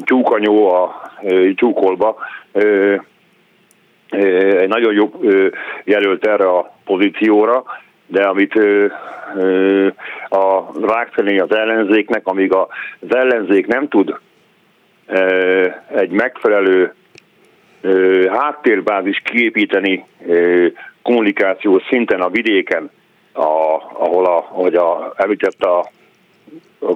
tyúkanyó 0.03 0.73
a 0.73 1.11
tyúkolba, 1.55 2.17
egy 4.09 4.67
nagyon 4.67 4.93
jó 4.93 5.11
jelölt 5.83 6.27
erre 6.27 6.45
a 6.45 6.75
pozícióra, 6.85 7.63
de 8.07 8.23
amit 8.23 8.53
a 10.29 10.63
rákfelé 10.81 11.37
az 11.37 11.55
ellenzéknek, 11.55 12.27
amíg 12.27 12.53
az 12.53 13.15
ellenzék 13.15 13.67
nem 13.67 13.87
tud 13.87 14.15
egy 15.95 16.11
megfelelő 16.11 16.93
háttérbázis 18.29 19.21
kiépíteni 19.23 20.05
kommunikációs 21.01 21.83
szinten 21.89 22.21
a 22.21 22.29
vidéken, 22.29 22.89
a, 23.33 23.41
ahol 23.93 24.25
a, 24.25 24.37
ahogy 24.37 24.75
a, 24.75 25.13
említette 25.15 25.67
a 25.67 25.89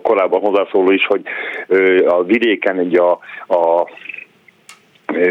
korábban 0.01 0.39
hozzászóló 0.39 0.91
is, 0.91 1.05
hogy 1.05 1.21
a 2.07 2.23
vidéken 2.23 2.79
egy 2.79 2.95
a, 2.97 3.11
a 3.47 3.89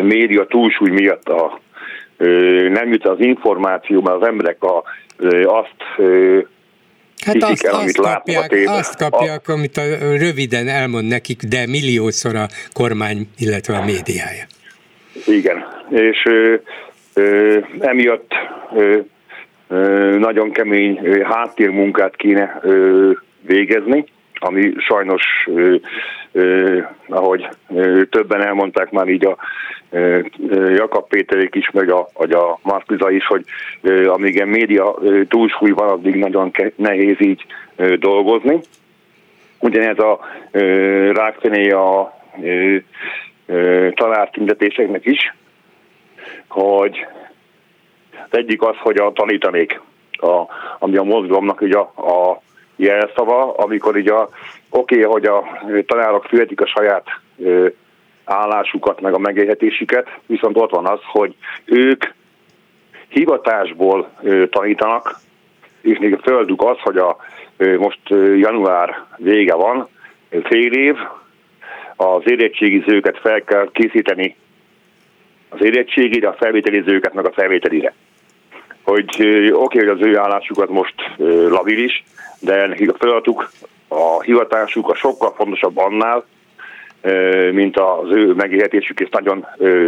média 0.02 0.46
túlsúly 0.46 0.90
miatt 0.90 1.28
a, 1.28 1.60
nem 2.68 2.92
jut 2.92 3.06
az 3.06 3.20
információ, 3.20 4.00
mert 4.00 4.22
az 4.22 4.26
emberek 4.28 4.62
a, 4.62 4.82
azt 5.44 5.84
Hát 7.24 7.42
azt, 7.42 7.64
el, 7.64 7.74
azt, 7.74 7.96
kapják, 7.96 8.52
azt 8.66 8.96
kapják, 8.96 9.48
a, 9.48 9.52
amit 9.52 9.76
a, 9.76 9.82
röviden 10.18 10.68
elmond 10.68 11.08
nekik, 11.08 11.42
de 11.42 11.66
milliószor 11.66 12.34
a 12.36 12.46
kormány, 12.72 13.28
illetve 13.38 13.76
a 13.76 13.84
médiája. 13.84 14.44
Igen, 15.26 15.64
és 15.90 16.24
ö, 16.24 16.54
ö, 17.14 17.58
emiatt 17.78 18.32
ö, 18.76 18.98
ö, 19.68 20.18
nagyon 20.18 20.50
kemény 20.50 21.00
háttérmunkát 21.24 22.16
kéne 22.16 22.60
ö, 22.62 23.10
végezni, 23.40 24.04
ami 24.38 24.72
sajnos, 24.78 25.22
ö, 25.54 25.74
ö, 26.32 26.78
ahogy 27.08 27.48
ö, 27.74 28.04
többen 28.04 28.42
elmondták 28.42 28.90
már 28.90 29.08
így 29.08 29.26
a 29.26 29.36
ö, 29.90 30.20
Jakab 30.74 31.08
Péterék 31.08 31.54
is, 31.54 31.70
meg 31.70 31.90
a, 31.90 32.08
a 32.14 32.58
Markiza 32.62 33.10
is, 33.10 33.26
hogy 33.26 33.44
ö, 33.80 34.10
amíg 34.10 34.42
a 34.42 34.46
média 34.46 34.94
ö, 35.00 35.24
túlsúly 35.24 35.70
van, 35.70 35.88
addig 35.88 36.14
nagyon 36.14 36.52
nehéz 36.74 37.20
így 37.20 37.46
ö, 37.76 37.96
dolgozni. 37.96 38.60
Ugyanez 39.60 39.98
a 39.98 40.20
rákfené 41.12 41.70
a 41.70 42.20
ö, 42.42 42.76
ö, 43.46 43.88
tanártüntetéseknek 43.94 45.06
is, 45.06 45.34
hogy 46.48 47.06
az 48.30 48.38
egyik 48.38 48.62
az, 48.62 48.76
hogy 48.78 48.96
a 48.96 49.12
tanítanék, 49.12 49.80
a, 50.10 50.42
ami 50.78 50.96
a 50.96 51.02
mozgalomnak 51.02 51.60
ugye 51.60 51.76
a, 51.78 51.90
a 51.96 52.40
jelszava, 52.76 53.54
amikor 53.54 53.96
így 53.96 54.08
a, 54.08 54.28
oké, 54.70 55.04
okay, 55.04 55.12
hogy 55.12 55.24
a 55.24 55.60
tanárok 55.86 56.24
fülhetik 56.24 56.60
a 56.60 56.66
saját 56.66 57.06
ö, 57.38 57.66
állásukat, 58.24 59.00
meg 59.00 59.14
a 59.14 59.18
megélhetésüket, 59.18 60.08
viszont 60.26 60.56
ott 60.56 60.70
van 60.70 60.86
az, 60.86 61.00
hogy 61.02 61.34
ők 61.64 62.04
hivatásból 63.08 64.10
tanítanak, 64.50 65.14
és 65.80 65.98
még 65.98 66.14
a 66.14 66.18
földük 66.22 66.62
az, 66.62 66.78
hogy 66.78 66.96
a, 66.96 67.16
most 67.78 68.00
január 68.36 69.04
vége 69.16 69.54
van, 69.54 69.88
fél 70.28 70.72
év, 70.72 70.96
az 71.96 72.22
érettségizőket 72.24 73.18
fel 73.18 73.42
kell 73.42 73.68
készíteni 73.72 74.36
az 75.48 75.62
érettségére, 75.62 76.28
a 76.28 76.36
felvételizőket 76.38 77.14
meg 77.14 77.26
a 77.26 77.32
felvételire. 77.32 77.94
Hogy 78.86 79.08
oké, 79.14 79.50
okay, 79.52 79.86
hogy 79.86 80.00
az 80.00 80.06
ő 80.06 80.18
állásukat 80.18 80.68
most 80.68 80.94
labilis, 81.48 82.04
de 82.40 82.66
nekik 82.66 82.90
a 82.90 82.96
feladatuk, 82.98 83.50
a 83.88 84.22
hivatásuk 84.22 84.90
a 84.90 84.94
sokkal 84.94 85.32
fontosabb 85.36 85.76
annál, 85.78 86.24
mint 87.52 87.78
az 87.78 88.10
ő 88.10 88.32
megélhetésük, 88.32 89.00
és 89.00 89.08
nagyon 89.10 89.46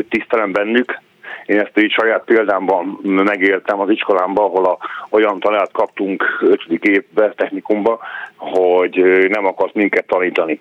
tisztelem 0.09 0.53
bennük. 0.53 1.01
Én 1.46 1.59
ezt 1.59 1.78
így 1.78 1.90
saját 1.90 2.24
példámban 2.24 2.99
megéltem 3.03 3.80
az 3.80 3.90
iskolámban, 3.90 4.44
ahol 4.44 4.64
a, 4.64 4.78
olyan 5.11 5.40
tanárt 5.40 5.72
kaptunk 5.72 6.24
5. 6.40 6.62
évben 6.80 7.32
technikumba, 7.36 7.99
hogy 8.36 9.26
nem 9.28 9.46
akart 9.46 9.74
minket 9.74 10.07
tanítani. 10.07 10.61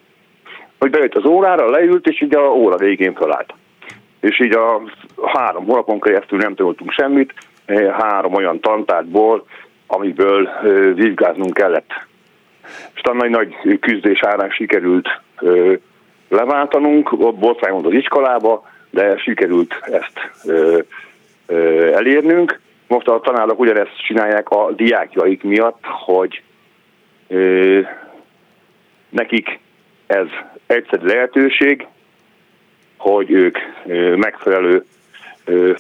Hogy 0.80 0.90
bejött 0.90 1.16
az 1.16 1.26
órára, 1.26 1.70
leült, 1.70 2.08
és 2.08 2.22
így 2.22 2.36
a 2.36 2.42
óra 2.42 2.78
végén 2.78 3.14
fölállt. 3.14 3.54
És 4.20 4.40
így 4.40 4.56
a 4.56 4.82
három 5.24 5.66
hónapon 5.66 6.00
keresztül 6.00 6.38
nem 6.38 6.56
tanultunk 6.56 6.92
semmit, 6.92 7.34
három 7.92 8.34
olyan 8.34 8.60
tantárból, 8.60 9.46
amiből 9.88 10.50
vizsgáznunk 10.94 11.54
kellett. 11.54 11.92
És 12.96 13.02
nagy 13.02 13.30
nagy 13.30 13.80
küzdés 13.80 14.24
árán 14.24 14.50
sikerült 14.50 15.22
leváltanunk, 16.30 17.12
ott 17.12 17.36
botrányunk 17.36 17.86
az 17.86 17.94
iskolába, 17.94 18.70
de 18.90 19.18
sikerült 19.18 19.74
ezt 19.82 20.32
elérnünk. 21.94 22.60
Most 22.88 23.08
a 23.08 23.20
tanárok 23.20 23.60
ugyanezt 23.60 24.06
csinálják 24.06 24.50
a 24.50 24.72
diákjaik 24.72 25.44
miatt, 25.44 25.86
hogy 25.86 26.42
ö, 27.28 27.80
nekik 29.10 29.60
ez 30.08 30.26
egyszerű 30.66 31.06
lehetőség, 31.06 31.88
hogy 32.98 33.32
ők 33.32 33.58
ö, 33.86 34.16
megfelelő 34.16 34.84
ö, 35.46 35.74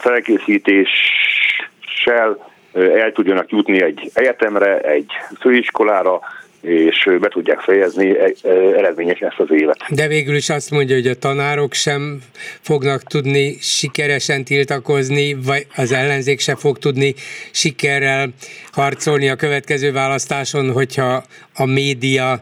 felkészítéssel 2.07 2.55
el 2.73 3.11
tudjanak 3.11 3.51
jutni 3.51 3.81
egy 3.81 4.11
egyetemre, 4.13 4.79
egy 4.79 5.11
főiskolára, 5.39 6.19
és 6.61 7.09
be 7.19 7.27
tudják 7.27 7.59
fejezni 7.59 8.17
e, 8.17 8.33
e, 8.43 8.49
eredményesen 8.49 9.27
ezt 9.27 9.39
az 9.39 9.47
évet. 9.49 9.77
De 9.89 10.07
végül 10.07 10.35
is 10.35 10.49
azt 10.49 10.71
mondja, 10.71 10.95
hogy 10.95 11.07
a 11.07 11.15
tanárok 11.15 11.73
sem 11.73 12.19
fognak 12.61 13.03
tudni 13.03 13.57
sikeresen 13.59 14.43
tiltakozni, 14.43 15.33
vagy 15.45 15.67
az 15.75 15.91
ellenzék 15.91 16.39
sem 16.39 16.55
fog 16.55 16.77
tudni 16.77 17.13
sikerrel 17.51 18.29
harcolni 18.71 19.29
a 19.29 19.35
következő 19.35 19.91
választáson, 19.91 20.71
hogyha 20.71 21.23
a 21.55 21.65
média 21.65 22.41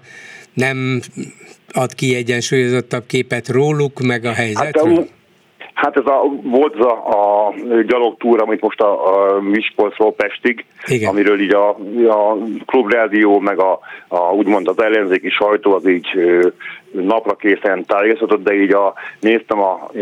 nem 0.54 1.02
ad 1.74 1.94
ki 1.94 2.16
egyensúlyozottabb 2.16 3.04
képet 3.08 3.48
róluk, 3.48 4.00
meg 4.00 4.26
a 4.26 4.34
helyzetről? 4.34 4.96
Hát, 4.96 5.15
Hát 5.76 5.98
ez 5.98 6.06
a, 6.06 6.22
volt 6.44 6.76
az 6.76 6.86
a, 6.86 7.48
a 7.48 7.54
gyalogtúra, 7.88 8.44
amit 8.44 8.62
most 8.62 8.82
a, 8.82 9.34
a 9.36 9.42
Miskolcról 9.42 10.14
Pestig, 10.14 10.66
Igen. 10.86 11.10
amiről 11.10 11.40
így 11.40 11.54
a, 11.54 11.70
a 12.10 12.38
klubrádió, 12.66 13.40
meg 13.40 13.60
a, 13.60 13.80
a, 14.08 14.18
úgymond 14.18 14.68
az 14.68 14.80
ellenzéki 14.80 15.30
sajtó 15.30 15.74
az 15.74 15.88
így 15.88 16.08
napra 16.92 17.36
készen 17.36 17.86
tájékoztatott, 17.86 18.44
de 18.44 18.54
így 18.54 18.74
a, 18.74 18.94
néztem 19.20 19.60
a 19.60 19.90
e, 19.96 20.02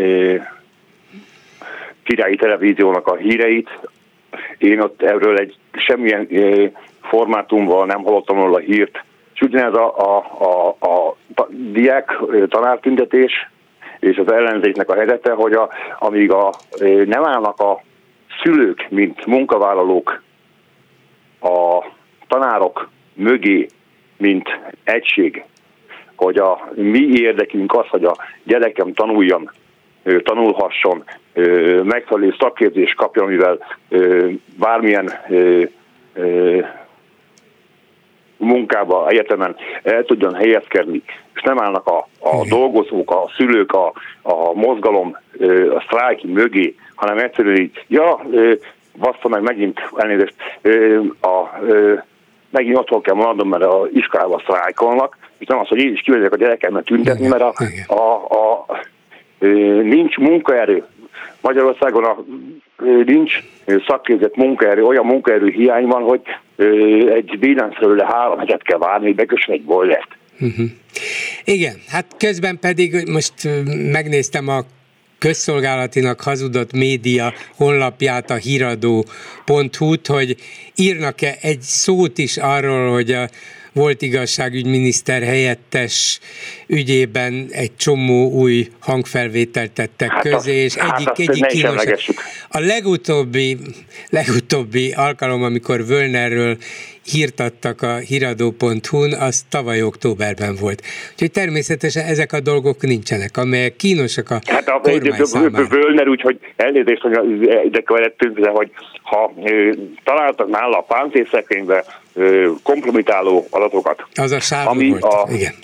királyi 2.04 2.36
televíziónak 2.36 3.06
a 3.06 3.16
híreit, 3.16 3.70
én 4.58 4.80
ott 4.80 5.02
erről 5.02 5.38
egy 5.38 5.56
semmilyen 5.72 6.28
e, 6.30 6.70
formátumban 7.02 7.86
nem 7.86 8.02
hallottam 8.02 8.36
róla 8.36 8.58
hírt, 8.58 9.04
és 9.34 9.40
ugyanez 9.40 9.74
a, 9.74 9.96
a, 9.96 10.16
a, 10.38 10.76
a, 10.86 11.08
a 11.34 11.46
diák 11.72 12.18
tanártüntetés, 12.48 13.32
és 14.04 14.16
az 14.16 14.32
ellenzéknek 14.32 14.90
a 14.90 14.94
helyzete, 14.94 15.32
hogy 15.32 15.52
a, 15.52 15.70
amíg 15.98 16.32
a, 16.32 16.52
nem 17.04 17.24
állnak 17.24 17.60
a 17.60 17.82
szülők, 18.42 18.86
mint 18.90 19.26
munkavállalók 19.26 20.22
a 21.40 21.84
tanárok 22.28 22.88
mögé, 23.14 23.66
mint 24.16 24.58
egység, 24.84 25.44
hogy 26.16 26.36
a 26.36 26.68
mi 26.74 27.20
érdekünk 27.20 27.74
az, 27.74 27.86
hogy 27.88 28.04
a 28.04 28.16
gyerekem 28.42 28.92
tanuljon, 28.92 29.50
tanulhasson, 30.22 31.04
megfelelő 31.82 32.34
szakképzést 32.38 32.94
kapjon, 32.94 33.28
mivel 33.28 33.58
bármilyen 34.58 35.12
munkába, 38.36 39.08
egyetemen 39.08 39.56
el 39.82 40.04
tudjon 40.04 40.34
helyezkedni, 40.34 41.02
és 41.34 41.42
nem 41.42 41.60
állnak 41.60 41.86
a, 41.86 42.08
a 42.20 42.46
dolgozók, 42.48 43.10
a 43.10 43.30
szülők, 43.36 43.72
a, 43.72 43.92
a 44.22 44.52
mozgalom, 44.54 45.16
a 45.76 45.82
sztrájk 45.86 46.22
mögé, 46.22 46.74
hanem 46.94 47.18
egyszerűen 47.18 47.60
így, 47.60 47.84
ja, 47.86 48.20
bassza 48.98 49.28
meg 49.28 49.42
megint 49.42 49.80
elnézést, 49.96 50.34
a, 51.20 51.60
megint 52.50 52.76
otthon 52.76 53.02
kell 53.02 53.14
maradnom, 53.14 53.48
mert 53.48 53.62
a 53.62 53.88
iskolában 53.92 54.40
sztrájkolnak, 54.40 55.16
és 55.38 55.46
nem 55.46 55.58
az, 55.58 55.68
hogy 55.68 55.78
én 55.78 55.92
is 55.92 56.00
kivegyek 56.00 56.32
a 56.32 56.36
gyerekemet 56.36 56.84
tüntetni, 56.84 57.28
mert 57.28 57.42
a, 57.42 57.52
a, 57.86 58.00
a, 58.28 58.52
a, 58.52 58.78
nincs 59.82 60.16
munkaerő. 60.16 60.84
Magyarországon 61.40 62.04
a, 62.04 62.16
nincs 63.04 63.42
szakképzett 63.86 64.36
munkaerő, 64.36 64.84
olyan 64.84 65.06
munkaerő 65.06 65.48
hiány 65.48 65.86
van, 65.86 66.02
hogy 66.02 66.20
egy 67.08 67.38
billenszerűre 67.38 68.06
három 68.06 68.38
hetet 68.38 68.62
kell 68.62 68.78
várni, 68.78 69.06
hogy 69.06 69.14
bekössön 69.14 69.54
egy 69.54 69.64
boilert. 69.64 70.08
Uh-huh. 70.40 70.70
Igen, 71.44 71.80
hát 71.86 72.06
közben 72.18 72.58
pedig 72.58 73.08
most 73.08 73.32
megnéztem 73.90 74.48
a 74.48 74.66
közszolgálatinak 75.18 76.20
hazudott 76.20 76.72
média 76.72 77.34
honlapját, 77.56 78.30
a 78.30 78.34
híradó.hu-t, 78.34 80.06
hogy 80.06 80.36
írnak-e 80.74 81.38
egy 81.40 81.60
szót 81.60 82.18
is 82.18 82.36
arról, 82.36 82.92
hogy 82.92 83.12
a 83.12 83.28
volt 83.74 84.02
igazságügyminiszter 84.02 85.22
helyettes 85.22 86.20
ügyében 86.66 87.46
egy 87.50 87.76
csomó 87.76 88.30
új 88.30 88.68
hangfelvételt 88.80 89.72
tettek 89.72 90.10
hát 90.10 90.22
közé, 90.22 90.52
és 90.52 90.74
hát 90.74 91.00
egyik, 91.00 91.28
egyik 91.28 91.46
kínos. 91.46 91.84
A 92.48 92.58
legutóbbi, 92.58 93.56
legutóbbi 94.10 94.92
alkalom, 94.92 95.42
amikor 95.42 95.86
Völnerről 95.86 96.56
hírtattak 97.04 97.82
a 97.82 97.96
híradó.hu-n, 97.96 99.12
az 99.12 99.44
tavaly 99.50 99.82
októberben 99.82 100.54
volt. 100.60 100.82
Úgyhogy 101.12 101.30
természetesen 101.30 102.04
ezek 102.04 102.32
a 102.32 102.40
dolgok 102.40 102.82
nincsenek, 102.82 103.36
amelyek 103.36 103.76
kínosak 103.76 104.30
a 104.30 104.38
hát 104.46 104.68
a. 104.68 104.80
Völner, 105.68 106.08
úgyhogy 106.08 106.38
elnézést, 106.56 107.00
hogy 107.00 107.12
ide 107.64 107.80
követtünk, 107.80 108.38
de 108.38 108.48
hogy 108.48 108.70
ha 109.02 109.32
találtak 110.04 110.48
nála 110.48 110.78
a 110.78 110.82
páncélszekrénybe 110.82 111.84
kompromitáló 112.62 113.46
adatokat. 113.50 114.04
Az 114.14 114.32
a 114.32 114.40
sárga 114.40 114.70
ami 114.70 114.88
volt, 114.88 115.02
a, 115.02 115.26
igen. 115.32 115.54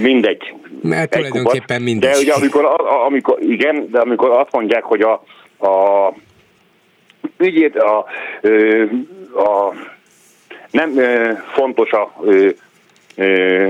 Mindegy. 0.00 0.54
Mert 0.82 1.10
tulajdonképpen 1.10 1.60
kupat, 1.60 1.78
mindegy. 1.78 2.10
De 2.10 2.18
ugye 2.18 2.32
amikor, 2.32 2.64
amikor, 3.06 3.38
igen, 3.42 3.90
de 3.90 3.98
amikor 3.98 4.30
azt 4.30 4.52
mondják, 4.52 4.82
hogy 4.82 5.00
a, 5.00 5.12
a 5.66 6.14
ügyét 7.38 7.76
a, 7.76 7.98
a 9.36 9.74
nem 10.70 11.00
fontos 11.52 11.90
a 11.90 12.12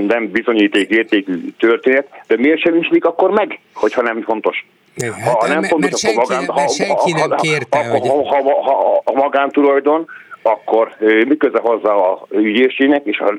nem 0.07 0.30
bizonyíték 0.32 0.91
értékű 0.91 1.53
történet, 1.59 2.09
de 2.26 2.37
miért 2.37 2.61
sem 2.61 2.76
ismik 2.76 3.05
akkor 3.05 3.30
meg, 3.30 3.61
hogyha 3.74 4.03
nem 4.03 4.22
fontos? 4.22 4.66
Hát, 5.01 5.35
ha 5.35 5.47
nem 5.47 5.62
fontos, 5.62 5.91
mert 5.91 5.99
senki, 5.99 6.16
magán, 6.16 6.47
ha, 6.47 6.68
senki 6.68 7.12
nem 7.12 7.30
kérte, 7.37 7.78
ha, 7.78 7.91
hogy... 7.91 8.09
Ha, 8.09 8.24
ha, 8.24 8.43
ha, 8.43 8.62
ha 8.62 9.03
a 9.05 9.12
magántulajdon, 9.12 10.07
akkor 10.47 10.97
mi 11.01 11.36
köze 11.36 11.59
hozzá 11.59 11.90
a 11.90 12.26
ügyészségnek, 12.30 13.03
és 13.05 13.18
ha 13.18 13.36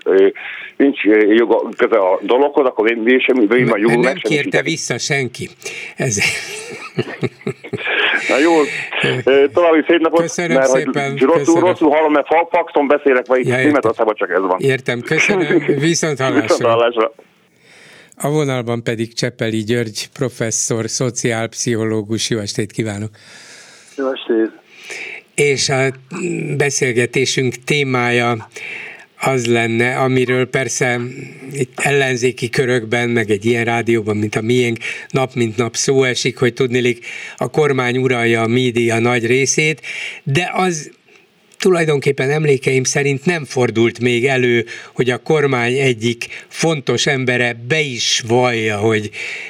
nincs 0.78 1.04
joga 1.28 1.70
köze 1.78 1.98
a 1.98 2.20
dologhoz, 2.22 2.66
akkor 2.66 2.92
én, 2.92 3.08
én 3.08 3.20
sem, 3.20 3.58
én 3.58 3.70
a 3.70 3.78
jogul 3.78 4.04
Nem 4.04 4.16
kérte 4.16 4.62
vissza 4.62 4.98
senki. 4.98 5.50
Ez... 5.96 6.18
Na 8.30 8.38
jó, 8.38 8.52
további 9.54 9.84
szép 9.88 10.00
napot. 10.00 10.22
Köszönöm 10.22 10.58
mert, 10.58 10.70
szépen. 10.70 11.16
Rosszul, 11.16 11.38
köszönöm. 11.38 11.64
rosszul 11.64 11.90
hallom, 11.90 12.12
mert 12.12 12.28
faxon 12.50 12.88
beszélek, 12.88 13.28
vagy 13.28 13.48
ja, 13.48 13.56
Németországban 13.56 14.16
csak 14.16 14.30
ez 14.30 14.42
van. 14.42 14.60
Értem, 14.60 15.02
köszönöm. 15.02 15.64
Viszont 15.80 16.20
hallásra. 16.20 16.42
Viszont 16.42 16.64
hallásra. 16.64 17.14
A 18.18 18.30
vonalban 18.30 18.84
pedig 18.84 19.14
Csepeli 19.14 19.64
György, 19.64 20.10
professzor, 20.14 20.90
szociálpszichológus. 20.90 22.30
Jó 22.30 22.40
estét 22.40 22.72
kívánok! 22.72 23.10
Jó 23.98 24.12
estét! 24.12 24.64
És 25.36 25.70
a 25.70 25.94
beszélgetésünk 26.58 27.56
témája 27.64 28.50
az 29.20 29.46
lenne, 29.46 29.96
amiről 29.96 30.46
persze 30.46 31.00
itt 31.52 31.80
ellenzéki 31.80 32.50
körökben, 32.50 33.10
meg 33.10 33.30
egy 33.30 33.46
ilyen 33.46 33.66
rádióban, 33.66 34.18
mint 34.18 34.36
a 34.36 34.42
miénk, 34.42 34.78
nap 35.10 35.34
mint 35.34 35.58
nap 35.58 35.76
szó 35.76 36.04
esik, 36.04 36.38
hogy 36.38 36.54
tudnilik 36.54 37.06
a 37.38 37.50
kormány 37.50 37.98
uralja 37.98 38.42
a 38.42 38.48
média 38.48 39.00
nagy 39.00 39.26
részét, 39.26 39.82
de 40.24 40.52
az 40.54 40.92
tulajdonképpen 41.66 42.30
emlékeim 42.30 42.84
szerint 42.84 43.26
nem 43.26 43.46
fordult 43.46 44.00
még 44.00 44.26
elő, 44.26 44.66
hogy 44.94 45.10
a 45.10 45.18
kormány 45.18 45.74
egyik 45.74 46.26
fontos 46.48 47.08
embere 47.08 47.54
be 47.68 47.80
is 47.80 48.24
vallja, 48.28 48.78
hogy 48.78 49.10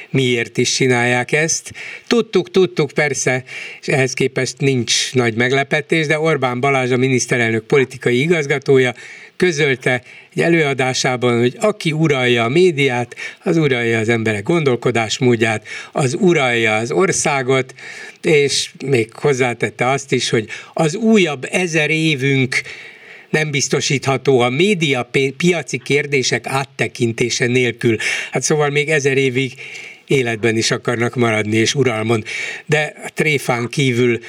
miért 0.09 0.57
is 0.57 0.73
csinálják 0.73 1.31
ezt. 1.31 1.71
Tudtuk, 2.07 2.51
tudtuk 2.51 2.91
persze, 2.91 3.43
és 3.81 3.87
ehhez 3.87 4.13
képest 4.13 4.59
nincs 4.59 5.13
nagy 5.13 5.35
meglepetés, 5.35 6.07
de 6.07 6.19
Orbán 6.19 6.59
Balázs 6.59 6.91
a 6.91 6.97
miniszterelnök 6.97 7.63
politikai 7.63 8.21
igazgatója 8.21 8.93
közölte 9.37 10.01
egy 10.33 10.41
előadásában, 10.41 11.39
hogy 11.39 11.55
aki 11.59 11.91
uralja 11.91 12.43
a 12.43 12.49
médiát, 12.49 13.15
az 13.43 13.57
uralja 13.57 13.99
az 13.99 14.09
emberek 14.09 14.43
gondolkodásmódját, 14.43 15.67
az 15.91 16.17
uralja 16.19 16.75
az 16.75 16.91
országot, 16.91 17.73
és 18.21 18.71
még 18.85 19.13
hozzátette 19.13 19.89
azt 19.89 20.11
is, 20.11 20.29
hogy 20.29 20.47
az 20.73 20.95
újabb 20.95 21.47
ezer 21.51 21.89
évünk 21.89 22.61
nem 23.29 23.51
biztosítható 23.51 24.39
a 24.39 24.49
média 24.49 25.09
piaci 25.37 25.77
kérdések 25.77 26.47
áttekintése 26.47 27.45
nélkül. 27.45 27.97
Hát 28.31 28.43
szóval 28.43 28.69
még 28.69 28.89
ezer 28.89 29.17
évig 29.17 29.53
életben 30.07 30.57
is 30.57 30.71
akarnak 30.71 31.15
maradni 31.15 31.55
és 31.55 31.75
uralmon. 31.75 32.23
De 32.65 32.93
a 33.05 33.09
tréfán 33.13 33.67
kívül 33.67 34.19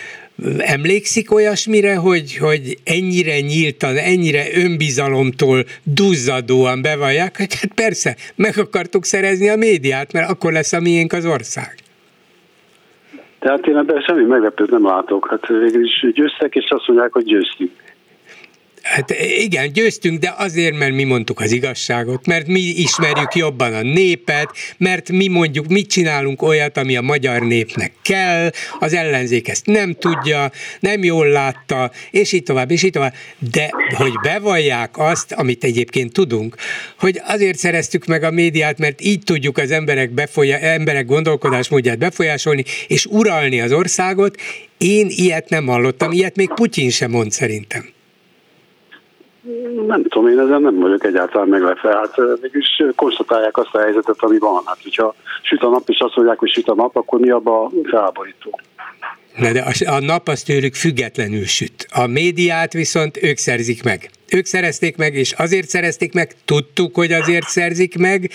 Emlékszik 0.58 1.32
olyasmire, 1.34 1.96
hogy, 1.96 2.36
hogy 2.36 2.76
ennyire 2.84 3.40
nyíltan, 3.40 3.96
ennyire 3.96 4.44
önbizalomtól 4.54 5.64
duzzadóan 5.82 6.82
bevallják, 6.82 7.36
hogy 7.36 7.60
hát 7.60 7.72
persze, 7.74 8.16
meg 8.34 8.58
akartuk 8.58 9.04
szerezni 9.04 9.48
a 9.48 9.56
médiát, 9.56 10.12
mert 10.12 10.30
akkor 10.30 10.52
lesz 10.52 10.72
a 10.72 10.80
miénk 10.80 11.12
az 11.12 11.26
ország. 11.26 11.74
Tehát 13.38 13.66
én 13.66 13.76
ebben 13.76 14.00
semmi 14.00 14.24
meglepőt 14.24 14.70
nem 14.70 14.86
látok. 14.86 15.26
Hát 15.30 15.46
végül 15.46 15.84
is 15.84 16.06
győztek, 16.12 16.54
és 16.54 16.64
azt 16.68 16.86
mondják, 16.86 17.12
hogy 17.12 17.24
győztünk. 17.24 17.70
Hát 18.86 19.10
igen, 19.38 19.72
győztünk, 19.72 20.18
de 20.18 20.34
azért, 20.36 20.76
mert 20.76 20.92
mi 20.92 21.04
mondtuk 21.04 21.40
az 21.40 21.50
igazságot, 21.52 22.26
mert 22.26 22.46
mi 22.46 22.60
ismerjük 22.60 23.34
jobban 23.34 23.74
a 23.74 23.82
népet, 23.82 24.50
mert 24.78 25.10
mi 25.10 25.28
mondjuk, 25.28 25.66
mit 25.66 25.90
csinálunk 25.90 26.42
olyat, 26.42 26.76
ami 26.76 26.96
a 26.96 27.00
magyar 27.00 27.42
népnek 27.42 27.92
kell, 28.02 28.50
az 28.78 28.92
ellenzék 28.92 29.48
ezt 29.48 29.66
nem 29.66 29.94
tudja, 29.94 30.50
nem 30.80 31.04
jól 31.04 31.28
látta, 31.28 31.90
és 32.10 32.32
így 32.32 32.42
tovább, 32.42 32.70
és 32.70 32.82
így 32.82 32.92
tovább. 32.92 33.14
De 33.52 33.70
hogy 33.94 34.12
bevallják 34.22 34.98
azt, 34.98 35.32
amit 35.32 35.64
egyébként 35.64 36.12
tudunk, 36.12 36.56
hogy 36.98 37.20
azért 37.24 37.58
szereztük 37.58 38.04
meg 38.04 38.22
a 38.22 38.30
médiát, 38.30 38.78
mert 38.78 39.00
így 39.00 39.22
tudjuk 39.24 39.58
az 39.58 39.70
emberek, 39.70 40.10
befolyá- 40.10 40.62
emberek 40.62 41.06
gondolkodásmódját 41.06 41.98
befolyásolni, 41.98 42.64
és 42.86 43.06
uralni 43.06 43.60
az 43.60 43.72
országot, 43.72 44.40
én 44.78 45.06
ilyet 45.10 45.48
nem 45.48 45.66
hallottam, 45.66 46.12
ilyet 46.12 46.36
még 46.36 46.48
Putyin 46.54 46.90
sem 46.90 47.10
mond 47.10 47.32
szerintem. 47.32 47.94
Nem 49.86 50.02
tudom, 50.02 50.28
én 50.28 50.38
ezen 50.38 50.62
nem 50.62 50.78
vagyok 50.78 51.04
egyáltalán 51.04 51.48
meglepve. 51.48 51.96
Hát 51.96 52.40
mégis 52.40 52.82
konstatálják 52.94 53.56
azt 53.56 53.74
a 53.74 53.78
helyzetet, 53.78 54.16
ami 54.18 54.38
van. 54.38 54.62
Hát, 54.64 54.78
hogyha 54.82 55.14
süt 55.42 55.62
a 55.62 55.68
nap, 55.68 55.88
és 55.88 55.98
azt 55.98 56.16
mondják, 56.16 56.38
hogy 56.38 56.50
süt 56.50 56.68
a 56.68 56.74
nap, 56.74 56.96
akkor 56.96 57.20
mi 57.20 57.30
abban 57.30 57.72
felborító? 57.90 58.60
Na 59.36 59.52
de 59.52 59.64
a 59.86 60.00
nap 60.00 60.28
az 60.28 60.42
tőlük 60.42 60.74
függetlenül 60.74 61.44
süt. 61.44 61.86
A 61.92 62.06
médiát 62.06 62.72
viszont 62.72 63.22
ők 63.22 63.36
szerzik 63.36 63.84
meg 63.84 64.10
ők 64.28 64.46
szerezték 64.46 64.96
meg, 64.96 65.14
és 65.14 65.32
azért 65.32 65.68
szerezték 65.68 66.12
meg, 66.12 66.34
tudtuk, 66.44 66.94
hogy 66.94 67.12
azért 67.12 67.48
szerzik 67.48 67.98
meg, 67.98 68.30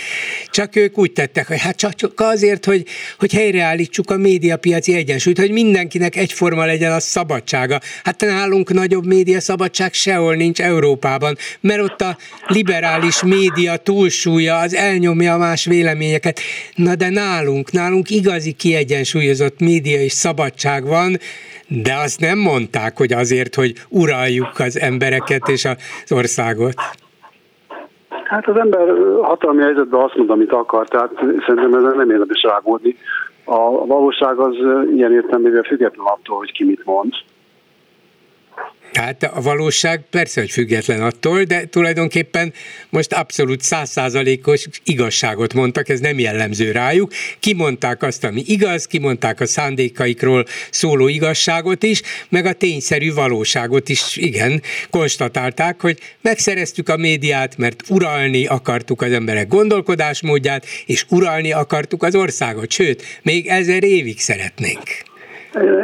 csak 0.47 0.75
ők 0.75 0.97
úgy 0.97 1.11
tettek, 1.11 1.47
hogy 1.47 1.59
hát 1.59 1.75
csak, 1.75 2.13
azért, 2.15 2.65
hogy, 2.65 2.85
hogy 3.17 3.33
helyreállítsuk 3.33 4.11
a 4.11 4.17
médiapiaci 4.17 4.95
egyensúlyt, 4.95 5.39
hogy 5.39 5.51
mindenkinek 5.51 6.15
egyforma 6.15 6.65
legyen 6.65 6.91
a 6.91 6.99
szabadsága. 6.99 7.79
Hát 8.03 8.21
nálunk 8.21 8.73
nagyobb 8.73 9.05
média 9.05 9.39
szabadság 9.39 9.93
sehol 9.93 10.35
nincs 10.35 10.61
Európában, 10.61 11.37
mert 11.59 11.81
ott 11.81 12.01
a 12.01 12.17
liberális 12.47 13.23
média 13.23 13.77
túlsúlya 13.77 14.57
az 14.57 14.75
elnyomja 14.75 15.33
a 15.33 15.37
más 15.37 15.65
véleményeket. 15.65 16.39
Na 16.75 16.95
de 16.95 17.09
nálunk, 17.09 17.71
nálunk 17.71 18.09
igazi 18.09 18.51
kiegyensúlyozott 18.51 19.59
média 19.59 20.01
és 20.01 20.11
szabadság 20.11 20.85
van, 20.85 21.19
de 21.71 21.93
azt 22.03 22.19
nem 22.19 22.37
mondták, 22.39 22.97
hogy 22.97 23.13
azért, 23.13 23.55
hogy 23.55 23.73
uraljuk 23.89 24.59
az 24.59 24.79
embereket 24.79 25.47
és 25.47 25.65
az 25.65 26.11
országot. 26.11 26.73
Hát 28.23 28.47
az 28.47 28.57
ember 28.57 28.87
hatalmi 29.21 29.61
helyzetben 29.61 30.01
azt 30.01 30.15
mond, 30.15 30.29
amit 30.29 30.51
akar, 30.51 30.87
tehát 30.87 31.11
szerintem 31.45 31.73
ezen 31.73 31.95
nem 31.97 32.09
érdemes 32.09 32.41
rágódni. 32.41 32.95
A 33.43 33.85
valóság 33.85 34.37
az 34.37 34.55
ilyen 34.95 35.13
értelmében 35.13 35.63
független 35.63 36.05
attól, 36.05 36.37
hogy 36.37 36.51
ki 36.51 36.63
mit 36.63 36.85
mond. 36.85 37.13
Hát 38.93 39.23
a 39.23 39.41
valóság 39.41 40.01
persze, 40.09 40.41
hogy 40.41 40.51
független 40.51 41.01
attól, 41.01 41.43
de 41.43 41.65
tulajdonképpen 41.65 42.53
most 42.89 43.13
abszolút 43.13 43.61
százszázalékos 43.61 44.65
igazságot 44.83 45.53
mondtak, 45.53 45.89
ez 45.89 45.99
nem 45.99 46.19
jellemző 46.19 46.71
rájuk. 46.71 47.11
Kimondták 47.39 48.03
azt, 48.03 48.23
ami 48.23 48.43
igaz, 48.45 48.85
kimondták 48.85 49.39
a 49.39 49.45
szándékaikról 49.45 50.45
szóló 50.69 51.07
igazságot 51.07 51.83
is, 51.83 52.01
meg 52.29 52.45
a 52.45 52.53
tényszerű 52.53 53.13
valóságot 53.13 53.89
is, 53.89 54.15
igen, 54.15 54.61
konstatálták, 54.89 55.81
hogy 55.81 55.99
megszereztük 56.21 56.89
a 56.89 56.97
médiát, 56.97 57.57
mert 57.57 57.83
uralni 57.89 58.45
akartuk 58.45 59.01
az 59.01 59.11
emberek 59.11 59.47
gondolkodásmódját, 59.47 60.65
és 60.85 61.05
uralni 61.09 61.51
akartuk 61.51 62.03
az 62.03 62.15
országot, 62.15 62.71
sőt, 62.71 63.03
még 63.21 63.47
ezer 63.47 63.83
évig 63.83 64.19
szeretnénk. 64.19 65.09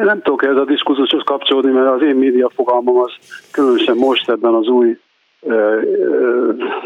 Nem 0.04 0.22
tudok 0.22 0.44
ez 0.44 0.56
a 0.56 0.66
diskurzushoz 0.66 1.24
kapcsolódni, 1.26 1.72
mert 1.72 1.96
az 1.96 2.02
én 2.02 2.16
média 2.16 2.50
fogalmam 2.56 2.98
az 2.98 3.12
különösen 3.52 3.98
most 3.98 4.30
ebben 4.30 4.54
az 4.54 4.68
új 4.68 4.98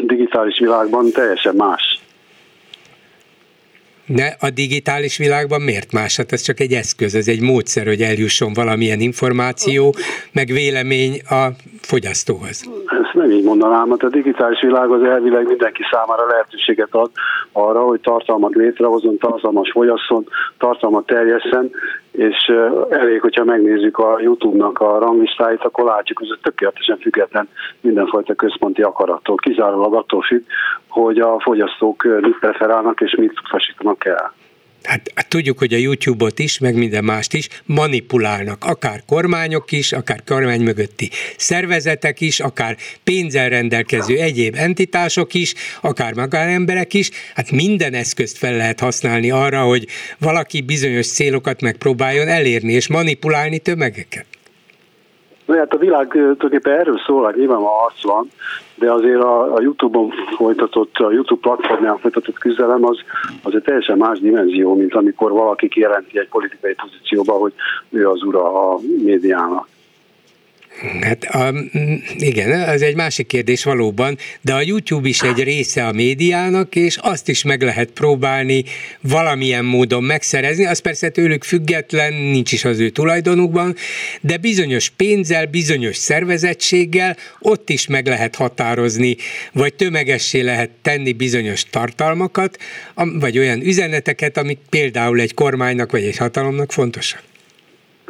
digitális 0.00 0.58
világban 0.58 1.10
teljesen 1.10 1.54
más. 1.54 2.00
Ne, 4.06 4.26
a 4.40 4.50
digitális 4.50 5.16
világban 5.18 5.60
miért 5.60 5.92
más? 5.92 6.16
Hát 6.16 6.32
ez 6.32 6.40
csak 6.40 6.60
egy 6.60 6.72
eszköz, 6.72 7.14
ez 7.14 7.28
egy 7.28 7.40
módszer, 7.40 7.86
hogy 7.86 8.00
eljusson 8.00 8.52
valamilyen 8.52 9.00
információ, 9.00 9.94
meg 10.32 10.46
vélemény 10.46 11.20
a 11.28 11.46
fogyasztóhoz. 11.80 12.70
Ezt 12.86 13.14
nem 13.14 13.30
így 13.30 13.44
mondanám, 13.44 13.88
mert 13.88 14.02
a 14.02 14.08
digitális 14.08 14.60
világ 14.60 14.90
az 14.90 15.02
elvileg 15.02 15.46
mindenki 15.46 15.82
számára 15.90 16.26
lehetőséget 16.26 16.94
ad 16.94 17.10
arra, 17.52 17.80
hogy 17.80 18.00
tartalmat 18.00 18.54
létrehozzon, 18.54 19.18
tartalmas 19.18 19.70
fogyasszon, 19.70 20.26
tartalmat 20.58 21.06
terjesszen, 21.06 21.70
és 22.12 22.52
elég, 22.90 23.20
hogyha 23.20 23.44
megnézzük 23.44 23.98
a 23.98 24.18
YouTube-nak 24.20 24.80
a 24.80 24.98
ranglistáit, 24.98 25.62
akkor 25.62 25.84
látjuk, 25.84 26.18
hogy 26.18 26.28
ez 26.30 26.38
tökéletesen 26.42 26.98
független 26.98 27.48
mindenfajta 27.80 28.34
központi 28.34 28.82
akarattól. 28.82 29.36
Kizárólag 29.36 29.94
attól 29.94 30.22
függ, 30.22 30.42
hogy 30.92 31.18
a 31.18 31.40
fogyasztók 31.40 32.02
mit 32.20 32.38
preferálnak 32.40 33.00
és 33.00 33.14
mit 33.18 33.40
utasítanak 33.44 34.04
el. 34.04 34.34
Hát, 34.82 35.00
hát 35.14 35.28
tudjuk, 35.28 35.58
hogy 35.58 35.72
a 35.72 35.76
YouTube-ot 35.76 36.38
is, 36.38 36.58
meg 36.58 36.74
minden 36.74 37.04
mást 37.04 37.34
is 37.34 37.48
manipulálnak, 37.66 38.64
akár 38.64 39.00
kormányok 39.06 39.72
is, 39.72 39.92
akár 39.92 40.22
kormány 40.26 40.62
mögötti 40.62 41.08
szervezetek 41.36 42.20
is, 42.20 42.40
akár 42.40 42.76
pénzzel 43.04 43.48
rendelkező 43.48 44.16
egyéb 44.16 44.54
entitások 44.58 45.34
is, 45.34 45.54
akár 45.82 46.14
magánemberek 46.14 46.94
is, 46.94 47.10
hát 47.34 47.50
minden 47.50 47.94
eszközt 47.94 48.38
fel 48.38 48.56
lehet 48.56 48.80
használni 48.80 49.30
arra, 49.30 49.60
hogy 49.60 49.86
valaki 50.20 50.62
bizonyos 50.62 51.12
célokat 51.12 51.60
megpróbáljon 51.60 52.28
elérni 52.28 52.72
és 52.72 52.88
manipulálni 52.88 53.58
tömegeket. 53.58 54.26
Na 55.46 55.56
hát 55.56 55.72
a 55.72 55.78
világ 55.78 56.08
tulajdonképpen 56.08 56.78
erről 56.78 57.00
szól, 57.06 57.24
hogy 57.24 57.34
nyilván 57.36 57.62
arc 57.62 58.02
van, 58.02 58.30
de 58.82 58.92
azért 58.92 59.22
a, 59.22 59.54
a 59.54 59.60
YouTube-on 59.60 60.12
folytatott, 60.36 60.96
a 60.96 61.12
YouTube 61.12 61.40
platformján 61.40 61.98
folytatott 61.98 62.38
küzdelem 62.38 62.84
az, 62.84 62.98
az 63.42 63.54
egy 63.54 63.62
teljesen 63.62 63.98
más 63.98 64.18
dimenzió, 64.18 64.74
mint 64.74 64.94
amikor 64.94 65.32
valaki 65.32 65.68
kijelenti 65.68 66.18
egy 66.18 66.28
politikai 66.28 66.74
pozícióba, 66.74 67.32
hogy 67.32 67.52
ő 67.90 68.08
az 68.08 68.22
ura 68.22 68.70
a 68.70 68.78
médiának. 69.02 69.68
Hát 71.00 71.24
a, 71.24 71.54
igen, 72.18 72.52
ez 72.52 72.80
egy 72.80 72.94
másik 72.94 73.26
kérdés 73.26 73.64
valóban, 73.64 74.18
de 74.40 74.54
a 74.54 74.60
YouTube 74.60 75.08
is 75.08 75.20
egy 75.20 75.42
része 75.42 75.86
a 75.86 75.92
médiának, 75.92 76.76
és 76.76 76.96
azt 76.96 77.28
is 77.28 77.42
meg 77.42 77.62
lehet 77.62 77.90
próbálni 77.90 78.64
valamilyen 79.00 79.64
módon 79.64 80.02
megszerezni, 80.02 80.66
az 80.66 80.78
persze 80.78 81.08
tőlük 81.08 81.44
független, 81.44 82.12
nincs 82.12 82.52
is 82.52 82.64
az 82.64 82.78
ő 82.78 82.88
tulajdonukban, 82.88 83.76
de 84.20 84.36
bizonyos 84.36 84.90
pénzzel, 84.90 85.46
bizonyos 85.46 85.96
szervezettséggel 85.96 87.16
ott 87.38 87.70
is 87.70 87.86
meg 87.86 88.06
lehet 88.06 88.34
határozni, 88.34 89.16
vagy 89.52 89.74
tömegessé 89.74 90.40
lehet 90.40 90.70
tenni 90.82 91.12
bizonyos 91.12 91.64
tartalmakat, 91.70 92.58
vagy 92.94 93.38
olyan 93.38 93.60
üzeneteket, 93.60 94.36
amik 94.36 94.58
például 94.70 95.20
egy 95.20 95.34
kormánynak 95.34 95.90
vagy 95.90 96.04
egy 96.04 96.16
hatalomnak 96.16 96.72
fontosak. 96.72 97.31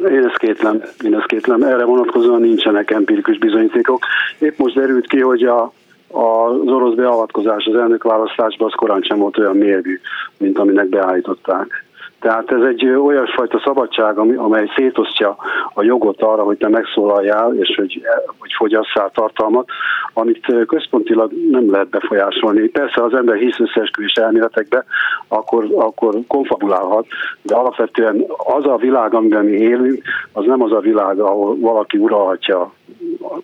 Én 0.09 0.25
ezt 0.25 0.37
kétlem, 0.37 0.81
én 1.03 1.15
ezt 1.15 1.25
kétlem. 1.25 1.63
Erre 1.63 1.83
vonatkozóan 1.83 2.41
nincsenek 2.41 2.91
empirikus 2.91 3.37
bizonyítékok. 3.37 4.05
Épp 4.39 4.57
most 4.57 4.75
derült 4.75 5.07
ki, 5.07 5.19
hogy 5.19 5.43
a, 5.43 5.63
az 6.07 6.67
orosz 6.67 6.95
beavatkozás 6.95 7.65
az 7.65 7.75
elnökválasztásban 7.75 8.67
az 8.67 8.73
korán 8.75 9.01
sem 9.01 9.17
volt 9.17 9.37
olyan 9.37 9.57
mérgű, 9.57 9.99
mint 10.37 10.59
aminek 10.59 10.87
beállították. 10.87 11.85
Tehát 12.23 12.51
ez 12.51 12.61
egy 12.61 12.85
olyasfajta 12.85 13.61
szabadság, 13.65 14.17
amely 14.17 14.71
szétosztja 14.75 15.35
a 15.73 15.83
jogot 15.83 16.21
arra, 16.21 16.43
hogy 16.43 16.57
te 16.57 16.69
megszólaljál, 16.69 17.55
és 17.55 17.75
hogy, 17.75 18.01
hogy 18.39 18.53
fogyasszál 18.57 19.11
tartalmat, 19.13 19.69
amit 20.13 20.65
központilag 20.67 21.31
nem 21.49 21.71
lehet 21.71 21.89
befolyásolni. 21.89 22.67
Persze 22.67 23.03
az 23.03 23.13
ember 23.13 23.35
hisz 23.35 23.59
összeesküvés 23.59 24.13
elméletekbe, 24.13 24.85
akkor, 25.27 25.67
akkor 25.75 26.13
konfabulálhat, 26.27 27.05
de 27.41 27.55
alapvetően 27.55 28.25
az 28.37 28.65
a 28.65 28.75
világ, 28.75 29.13
amiben 29.13 29.45
mi 29.45 29.57
élünk, 29.57 30.01
az 30.31 30.45
nem 30.45 30.61
az 30.61 30.71
a 30.71 30.79
világ, 30.79 31.19
ahol 31.19 31.59
valaki 31.59 31.97
uralhatja 31.97 32.71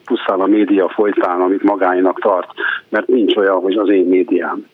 pusztán 0.06 0.40
a 0.40 0.46
média 0.46 0.90
folytán, 0.90 1.42
amit 1.42 1.64
magáinak 1.64 2.20
tart, 2.20 2.50
mert 2.90 3.08
nincs 3.08 3.36
olyan, 3.36 3.62
hogy 3.62 3.76
az 3.76 3.90
én 3.90 4.06
médiám. 4.06 4.66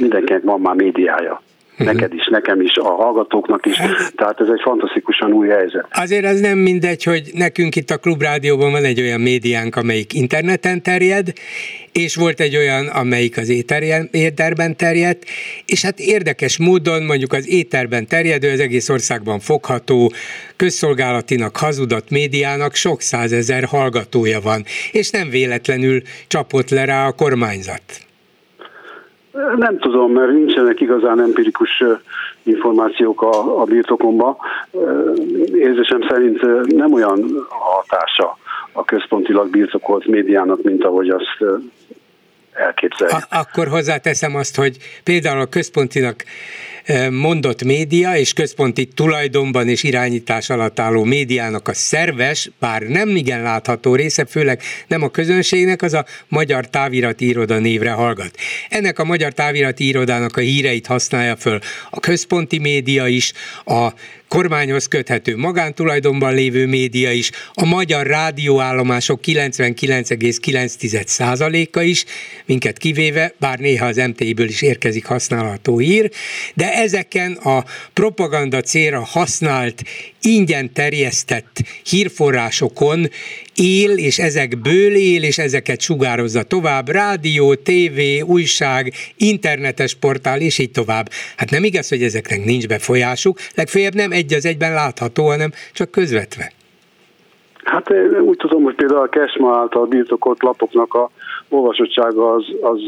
Mindenkinek 0.00 0.42
van 0.42 0.60
már 0.60 0.74
médiája. 0.74 1.40
Uh-huh. 1.80 1.94
Neked 1.94 2.14
is, 2.14 2.28
nekem 2.30 2.60
is, 2.60 2.76
a 2.76 2.90
hallgatóknak 2.90 3.66
is. 3.66 3.76
Tehát 4.16 4.40
ez 4.40 4.46
egy 4.48 4.60
fantasztikusan 4.62 5.32
új 5.32 5.48
helyzet. 5.48 5.86
Azért 5.90 6.24
az 6.24 6.40
nem 6.40 6.58
mindegy, 6.58 7.02
hogy 7.02 7.30
nekünk 7.32 7.76
itt 7.76 7.90
a 7.90 7.96
Klubrádióban 7.96 8.70
van 8.70 8.84
egy 8.84 9.00
olyan 9.00 9.20
médiánk, 9.20 9.76
amelyik 9.76 10.12
interneten 10.12 10.82
terjed, 10.82 11.32
és 11.92 12.16
volt 12.16 12.40
egy 12.40 12.56
olyan, 12.56 12.86
amelyik 12.86 13.36
az 13.36 13.48
éterben 14.10 14.76
terjedt, 14.76 15.24
és 15.66 15.82
hát 15.82 15.98
érdekes 15.98 16.58
módon 16.58 17.02
mondjuk 17.02 17.32
az 17.32 17.48
éterben 17.48 18.06
terjedő, 18.06 18.50
az 18.50 18.60
egész 18.60 18.88
országban 18.88 19.38
fogható, 19.38 20.12
közszolgálatinak 20.56 21.56
hazudott 21.56 22.10
médiának 22.10 22.74
sok 22.74 23.00
százezer 23.00 23.64
hallgatója 23.64 24.40
van, 24.40 24.64
és 24.92 25.10
nem 25.10 25.30
véletlenül 25.30 26.02
csapott 26.26 26.70
le 26.70 26.84
rá 26.84 27.06
a 27.06 27.12
kormányzat. 27.12 27.82
Nem 29.56 29.78
tudom, 29.78 30.12
mert 30.12 30.32
nincsenek 30.32 30.80
igazán 30.80 31.20
empirikus 31.20 31.82
információk 32.42 33.22
a, 33.22 33.60
a 33.60 33.64
birtokomba. 33.64 34.36
Érzésem 35.54 36.00
szerint 36.08 36.40
nem 36.66 36.92
olyan 36.92 37.46
hatása 37.48 38.38
a 38.72 38.84
központilag 38.84 39.50
birtokolt 39.50 40.06
médiának, 40.06 40.62
mint 40.62 40.84
ahogy 40.84 41.08
azt 41.08 41.44
elképzelni. 42.52 43.14
Akkor 43.30 43.68
hozzáteszem 43.68 44.34
azt, 44.34 44.56
hogy 44.56 44.76
például 45.04 45.40
a 45.40 45.46
központinak 45.46 46.24
mondott 47.10 47.64
média 47.64 48.16
és 48.16 48.32
központi 48.32 48.86
tulajdonban 48.86 49.68
és 49.68 49.82
irányítás 49.82 50.50
alatt 50.50 50.80
álló 50.80 51.04
médiának 51.04 51.68
a 51.68 51.74
szerves, 51.74 52.50
bár 52.58 52.82
nem 52.82 53.16
igen 53.16 53.42
látható 53.42 53.94
része, 53.94 54.24
főleg 54.24 54.62
nem 54.86 55.02
a 55.02 55.08
közönségnek, 55.08 55.82
az 55.82 55.94
a 55.94 56.04
Magyar 56.28 56.68
Távirati 56.68 57.26
Iroda 57.26 57.58
névre 57.58 57.90
hallgat. 57.90 58.36
Ennek 58.68 58.98
a 58.98 59.04
Magyar 59.04 59.32
Távirati 59.32 59.86
Irodának 59.86 60.36
a 60.36 60.40
híreit 60.40 60.86
használja 60.86 61.36
föl 61.36 61.58
a 61.90 62.00
központi 62.00 62.58
média 62.58 63.06
is, 63.06 63.32
a 63.64 63.92
kormányhoz 64.30 64.86
köthető 64.86 65.36
magántulajdonban 65.36 66.34
lévő 66.34 66.66
média 66.66 67.12
is, 67.12 67.30
a 67.52 67.64
magyar 67.64 68.06
rádióállomások 68.06 69.20
99,9%-a 69.26 71.80
is, 71.80 72.04
minket 72.46 72.78
kivéve, 72.78 73.34
bár 73.38 73.58
néha 73.58 73.86
az 73.86 73.96
MTI-ből 73.96 74.48
is 74.48 74.62
érkezik 74.62 75.04
használható 75.04 75.78
hír, 75.78 76.10
de 76.54 76.72
ezeken 76.80 77.32
a 77.32 77.58
propaganda 77.94 78.60
célra 78.60 79.02
használt, 79.04 79.82
ingyen 80.22 80.72
terjesztett 80.72 81.56
hírforrásokon 81.90 83.06
él, 83.54 83.90
és 83.90 84.18
ezekből 84.18 84.94
él, 84.94 85.22
és 85.22 85.38
ezeket 85.38 85.80
sugározza 85.80 86.42
tovább, 86.42 86.88
rádió, 86.88 87.54
tévé, 87.54 88.20
újság, 88.20 88.92
internetes 89.16 89.94
portál, 89.94 90.40
és 90.40 90.58
így 90.58 90.70
tovább. 90.70 91.08
Hát 91.36 91.50
nem 91.50 91.64
igaz, 91.64 91.88
hogy 91.88 92.02
ezeknek 92.02 92.44
nincs 92.44 92.66
befolyásuk, 92.66 93.38
legfeljebb 93.54 93.94
nem 93.94 94.12
egy 94.12 94.34
az 94.34 94.46
egyben 94.46 94.72
látható, 94.72 95.26
hanem 95.26 95.50
csak 95.72 95.90
közvetve. 95.90 96.52
Hát 97.64 97.90
én 97.90 98.20
úgy 98.20 98.36
tudom, 98.36 98.62
hogy 98.62 98.74
például 98.74 99.00
a 99.00 99.08
Kesma 99.08 99.56
által 99.56 99.86
birtokolt 99.86 100.42
lapoknak 100.42 100.94
a 100.94 101.10
olvasottsága 101.50 102.32
az, 102.32 102.44
az 102.60 102.80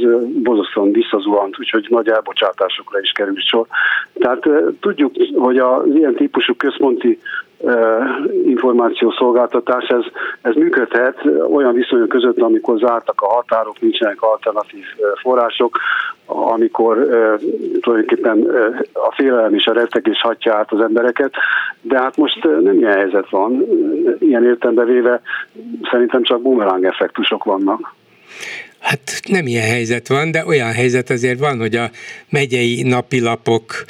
bozasztóan 0.42 0.92
visszazuhant, 0.92 1.58
úgyhogy 1.58 1.86
nagy 1.88 2.08
elbocsátásokra 2.08 3.00
is 3.00 3.10
kerül 3.10 3.40
sor. 3.40 3.66
Tehát 4.14 4.48
tudjuk, 4.80 5.12
hogy 5.34 5.58
az 5.58 5.94
ilyen 5.94 6.14
típusú 6.14 6.54
központi 6.56 7.18
információszolgáltatás, 8.44 9.84
ez, 9.88 10.04
ez 10.42 10.54
működhet 10.54 11.24
olyan 11.52 11.74
viszonyok 11.74 12.08
között, 12.08 12.40
amikor 12.40 12.78
zártak 12.78 13.20
a 13.20 13.32
határok, 13.34 13.80
nincsenek 13.80 14.22
alternatív 14.22 14.84
források, 15.22 15.78
amikor 16.26 17.06
tulajdonképpen 17.80 18.46
a 18.92 19.12
félelem 19.14 19.54
és 19.54 19.66
a 19.66 19.72
rettegés 19.72 20.20
hatja 20.20 20.54
át 20.54 20.72
az 20.72 20.80
embereket, 20.80 21.32
de 21.80 21.98
hát 21.98 22.16
most 22.16 22.42
nem 22.42 22.78
ilyen 22.78 22.92
helyzet 22.92 23.30
van. 23.30 23.64
Ilyen 24.18 24.44
értelembe 24.44 24.84
véve 24.84 25.20
szerintem 25.90 26.22
csak 26.22 26.42
bumerang 26.42 26.84
effektusok 26.84 27.44
vannak. 27.44 27.94
Hát 28.78 29.20
nem 29.28 29.46
ilyen 29.46 29.66
helyzet 29.66 30.08
van, 30.08 30.30
de 30.30 30.46
olyan 30.46 30.72
helyzet 30.72 31.10
azért 31.10 31.38
van, 31.38 31.58
hogy 31.58 31.76
a 31.76 31.90
megyei 32.28 32.82
napilapok 32.82 33.84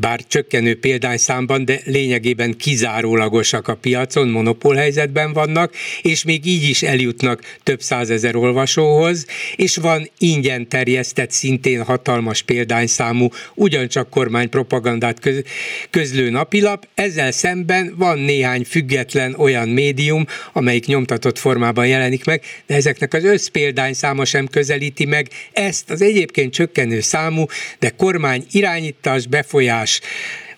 bár 0.00 0.20
csökkenő 0.28 0.78
példányszámban, 0.78 1.64
de 1.64 1.80
lényegében 1.84 2.56
kizárólagosak 2.56 3.68
a 3.68 3.74
piacon, 3.74 4.28
monopól 4.28 4.74
helyzetben 4.74 5.32
vannak, 5.32 5.74
és 6.02 6.24
még 6.24 6.46
így 6.46 6.68
is 6.68 6.82
eljutnak 6.82 7.56
több 7.62 7.80
százezer 7.80 8.36
olvasóhoz, 8.36 9.26
és 9.56 9.76
van 9.76 10.10
ingyen 10.18 10.68
terjesztett, 10.68 11.30
szintén 11.30 11.82
hatalmas 11.82 12.42
példányszámú, 12.42 13.28
ugyancsak 13.54 14.10
kormánypropagandát 14.10 15.20
köz, 15.20 15.42
közlő 15.90 16.30
napilap, 16.30 16.88
ezzel 16.94 17.30
szemben 17.30 17.94
van 17.96 18.18
néhány 18.18 18.64
független 18.64 19.34
olyan 19.34 19.68
médium, 19.68 20.26
amelyik 20.52 20.86
nyomtatott 20.86 21.38
formában 21.38 21.86
jelenik 21.86 22.24
meg, 22.24 22.42
de 22.66 22.74
ezeknek 22.74 23.14
az 23.14 23.24
összpéldányszáma 23.24 24.24
sem 24.24 24.46
közelíti 24.46 25.04
meg 25.04 25.28
ezt 25.52 25.90
az 25.90 26.02
egyébként 26.02 26.52
csökkenő 26.52 27.00
számú, 27.00 27.46
de 27.78 27.90
kormány 27.90 28.44
irányít 28.50 29.02
irányítás, 29.04 29.26
befolyás 29.26 30.00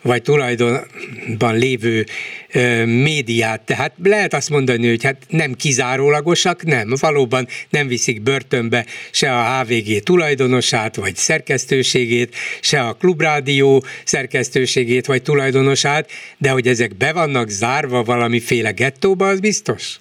vagy 0.03 0.23
tulajdonban 0.23 1.57
lévő 1.57 2.07
ö, 2.53 2.85
médiát. 2.85 3.61
Tehát 3.61 3.93
lehet 4.03 4.35
azt 4.35 4.51
mondani, 4.51 4.89
hogy 4.89 5.05
hát 5.05 5.17
nem 5.29 5.55
kizárólagosak, 5.55 6.65
nem, 6.65 6.93
valóban 7.01 7.47
nem 7.71 7.89
viszik 7.89 8.23
börtönbe 8.23 8.87
se 9.11 9.39
a 9.39 9.61
HVG 9.61 10.03
tulajdonosát, 10.03 10.97
vagy 10.97 11.17
szerkesztőségét, 11.17 12.35
se 12.61 12.81
a 12.81 12.93
klubrádió 12.93 13.85
szerkesztőségét, 14.05 15.07
vagy 15.07 15.23
tulajdonosát, 15.23 16.11
de 16.39 16.51
hogy 16.51 16.69
ezek 16.69 16.97
be 16.97 17.13
vannak 17.13 17.49
zárva 17.49 18.03
valamiféle 18.03 18.71
gettóba, 18.71 19.29
az 19.29 19.41
biztos? 19.41 19.97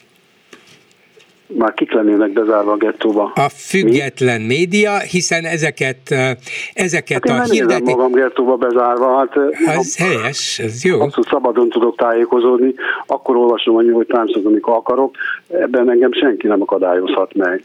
Már 1.58 1.74
kik 1.74 1.92
lennének 1.92 2.32
bezárva 2.32 2.72
a 2.72 2.78
gettóba. 2.78 3.32
A 3.36 3.50
független 3.50 4.42
Mi? 4.42 4.48
média, 4.48 4.98
hiszen 4.98 5.46
ezeket, 5.46 6.16
ezeket 6.74 7.30
hát 7.30 7.40
a 7.40 7.52
hirdetés... 7.52 7.94
magam 7.94 8.12
gettóba 8.12 8.56
bezárva, 8.56 9.18
hát... 9.18 9.38
Az 9.78 9.98
ha, 9.98 10.04
helyes, 10.06 10.60
ez 10.60 10.84
jó. 10.84 11.00
hogy 11.00 11.14
szabadon 11.30 11.70
tudok 11.70 11.98
tájékozódni, 11.98 12.74
akkor 13.08 13.36
olvasom 13.36 13.76
a 13.76 13.82
New 13.82 13.92
York 13.92 14.08
Times-ot, 14.08 14.46
amikor 14.46 14.74
akarok, 14.74 15.16
ebben 15.48 15.90
engem 15.90 16.12
senki 16.14 16.48
nem 16.48 16.62
akadályozhat 16.62 17.34
meg. 17.34 17.64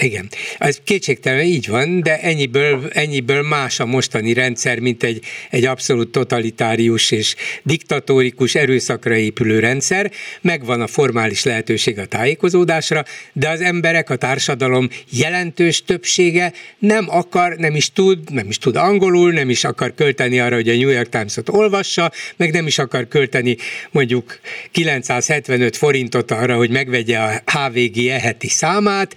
Igen, 0.00 0.28
ez 0.58 0.78
kétségtelen 0.84 1.44
így 1.44 1.68
van, 1.68 2.00
de 2.00 2.20
ennyiből, 2.20 2.88
ennyiből 2.92 3.42
más 3.42 3.80
a 3.80 3.86
mostani 3.86 4.32
rendszer, 4.32 4.78
mint 4.78 5.02
egy, 5.02 5.24
egy 5.50 5.64
abszolút 5.64 6.10
totalitárius 6.10 7.10
és 7.10 7.34
diktatórikus 7.62 8.54
erőszakra 8.54 9.16
épülő 9.16 9.58
rendszer. 9.58 10.10
Megvan 10.40 10.80
a 10.80 10.86
formális 10.86 11.44
lehetőség 11.44 11.98
a 11.98 12.06
tájékozódásra, 12.06 13.04
de 13.32 13.48
az 13.48 13.60
emberek, 13.60 14.10
a 14.10 14.16
társadalom 14.16 14.88
jelentős 15.10 15.84
többsége 15.84 16.52
nem 16.78 17.06
akar, 17.08 17.56
nem 17.56 17.74
is 17.74 17.92
tud, 17.92 18.32
nem 18.32 18.48
is 18.48 18.58
tud 18.58 18.76
angolul, 18.76 19.32
nem 19.32 19.50
is 19.50 19.64
akar 19.64 19.94
költeni 19.94 20.40
arra, 20.40 20.54
hogy 20.54 20.68
a 20.68 20.76
New 20.76 20.88
York 20.88 21.08
Times-ot 21.08 21.48
olvassa, 21.48 22.12
meg 22.36 22.52
nem 22.52 22.66
is 22.66 22.78
akar 22.78 23.08
költeni 23.08 23.56
mondjuk 23.90 24.40
975 24.70 25.76
forintot 25.76 26.30
arra, 26.30 26.56
hogy 26.56 26.70
megvegye 26.70 27.18
a 27.18 27.42
HVG 27.44 28.06
eheti 28.06 28.48
számát, 28.48 29.14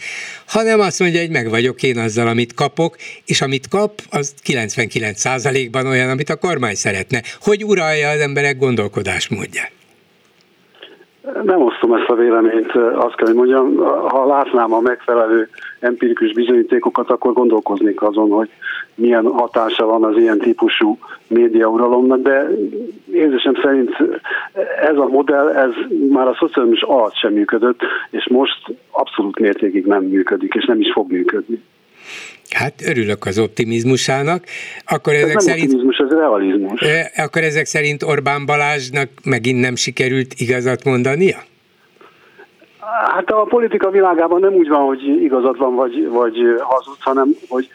hanem 0.71 0.85
azt 0.85 0.99
mondja, 0.99 1.19
hogy 1.19 1.29
meg 1.29 1.49
vagyok 1.49 1.83
én 1.83 1.97
azzal, 1.97 2.27
amit 2.27 2.53
kapok, 2.53 2.97
és 3.25 3.41
amit 3.41 3.67
kap, 3.67 4.01
az 4.09 4.33
99%-ban 4.45 5.87
olyan, 5.87 6.09
amit 6.09 6.29
a 6.29 6.35
kormány 6.35 6.75
szeretne. 6.75 7.23
Hogy 7.41 7.63
uralja 7.63 8.09
az 8.09 8.19
emberek 8.19 8.57
gondolkodásmódját? 8.57 9.80
Nem 11.43 11.61
osztom 11.61 11.93
ezt 11.93 12.09
a 12.09 12.15
véleményt, 12.15 12.71
azt 12.75 13.15
kell, 13.15 13.27
hogy 13.27 13.35
mondjam, 13.35 13.75
ha 14.07 14.25
látnám 14.25 14.73
a 14.73 14.79
megfelelő 14.79 15.49
empirikus 15.79 16.33
bizonyítékokat, 16.33 17.09
akkor 17.09 17.33
gondolkoznék 17.33 18.01
azon, 18.01 18.29
hogy 18.29 18.49
milyen 18.95 19.25
hatása 19.25 19.85
van 19.85 20.03
az 20.03 20.17
ilyen 20.17 20.37
típusú 20.37 20.97
médiauralomnak, 21.27 22.21
de 22.21 22.47
érzésem 23.11 23.55
szerint 23.61 23.97
ez 24.81 24.97
a 24.97 25.07
modell, 25.07 25.49
ez 25.49 25.71
már 26.09 26.27
a 26.27 26.35
szocializmus 26.39 26.81
alatt 26.81 27.15
sem 27.15 27.33
működött, 27.33 27.79
és 28.09 28.27
most 28.29 28.73
abszolút 28.91 29.39
mértékig 29.39 29.85
nem 29.85 30.03
működik, 30.03 30.53
és 30.53 30.65
nem 30.65 30.79
is 30.79 30.91
fog 30.91 31.11
működni. 31.11 31.61
Hát 32.55 32.73
örülök 32.87 33.25
az 33.25 33.39
optimizmusának. 33.39 34.43
Akkor 34.85 35.13
ez 35.13 35.21
ezek 35.21 35.33
nem 35.33 35.45
szerint, 35.45 35.63
optimizmus, 35.63 35.97
ez 35.97 36.09
realizmus. 36.09 36.81
Akkor 37.17 37.41
ezek 37.41 37.65
szerint 37.65 38.03
Orbán 38.03 38.45
Balázsnak 38.45 39.09
megint 39.23 39.59
nem 39.59 39.75
sikerült 39.75 40.33
igazat 40.37 40.83
mondania? 40.83 41.37
Hát 43.15 43.29
a 43.29 43.43
politika 43.43 43.89
világában 43.89 44.39
nem 44.39 44.53
úgy 44.53 44.67
van, 44.67 44.85
hogy 44.85 45.03
igazad 45.03 45.57
van, 45.57 45.75
vagy, 45.75 46.07
vagy 46.09 46.37
hazudsz, 46.59 47.01
hanem 47.01 47.29
hogy 47.49 47.67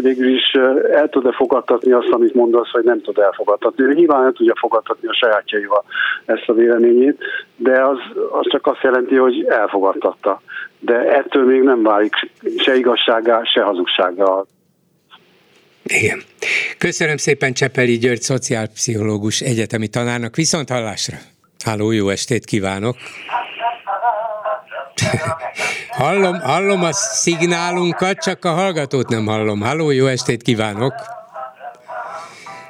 végül 0.00 0.34
is 0.34 0.52
el 0.92 1.08
tud-e 1.08 1.32
fogadtatni 1.32 1.92
azt, 1.92 2.10
amit 2.10 2.34
mondasz, 2.34 2.72
vagy 2.72 2.84
nem 2.84 3.00
tud 3.00 3.18
elfogadtatni. 3.18 3.94
Nyilván 3.94 4.24
el 4.24 4.32
tudja 4.32 4.54
fogadtatni 4.56 5.08
a 5.08 5.14
sajátjaival 5.14 5.84
ezt 6.24 6.48
a 6.48 6.52
véleményét, 6.52 7.18
de 7.56 7.84
az, 7.84 7.98
az 8.30 8.46
csak 8.50 8.66
azt 8.66 8.82
jelenti, 8.82 9.14
hogy 9.14 9.44
elfogadtatta. 9.48 10.40
De 10.84 10.94
ettől 10.94 11.44
még 11.44 11.62
nem 11.62 11.82
válik 11.82 12.12
se 12.56 12.76
igazságá, 12.76 13.42
se 13.44 13.62
hazugságá. 13.62 14.24
Igen. 15.82 16.22
Köszönöm 16.78 17.16
szépen 17.16 17.52
Csepeli 17.52 17.98
György, 17.98 18.20
szociálpszichológus 18.20 19.40
egyetemi 19.40 19.88
tanárnak. 19.88 20.36
Viszont 20.36 20.70
hallásra! 20.70 21.16
Háló, 21.64 21.90
jó 21.90 22.08
estét 22.08 22.44
kívánok! 22.44 22.96
hallom, 26.02 26.40
hallom 26.40 26.82
a 26.82 26.92
szignálunkat, 26.92 28.18
csak 28.18 28.44
a 28.44 28.50
hallgatót 28.50 29.08
nem 29.08 29.26
hallom. 29.26 29.60
Halló, 29.60 29.90
jó 29.90 30.06
estét 30.06 30.42
kívánok! 30.42 30.94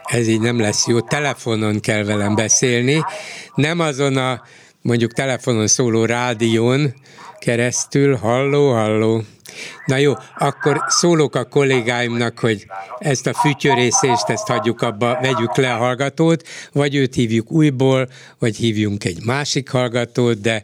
Ez 0.02 0.28
így 0.28 0.40
nem 0.40 0.60
lesz 0.60 0.86
jó. 0.86 1.00
Telefonon 1.00 1.80
kell 1.80 2.04
velem 2.04 2.34
beszélni, 2.34 3.04
nem 3.54 3.80
azon 3.80 4.16
a 4.16 4.42
mondjuk 4.82 5.12
telefonon 5.12 5.66
szóló 5.66 6.04
rádión 6.04 6.94
keresztül. 7.42 8.16
Halló, 8.16 8.72
halló! 8.72 9.22
Na 9.86 9.96
jó, 9.96 10.12
akkor 10.38 10.84
szólok 10.88 11.34
a 11.34 11.44
kollégáimnak, 11.44 12.38
hogy 12.38 12.66
ezt 12.98 13.26
a 13.26 13.34
fütyörészést, 13.34 14.28
ezt 14.28 14.46
hagyjuk 14.46 14.82
abba, 14.82 15.18
vegyük 15.20 15.56
le 15.56 15.72
a 15.74 15.76
hallgatót, 15.76 16.48
vagy 16.72 16.94
őt 16.94 17.14
hívjuk 17.14 17.52
újból, 17.52 18.08
vagy 18.38 18.56
hívjunk 18.56 19.04
egy 19.04 19.24
másik 19.24 19.68
hallgatót, 19.68 20.40
de 20.40 20.62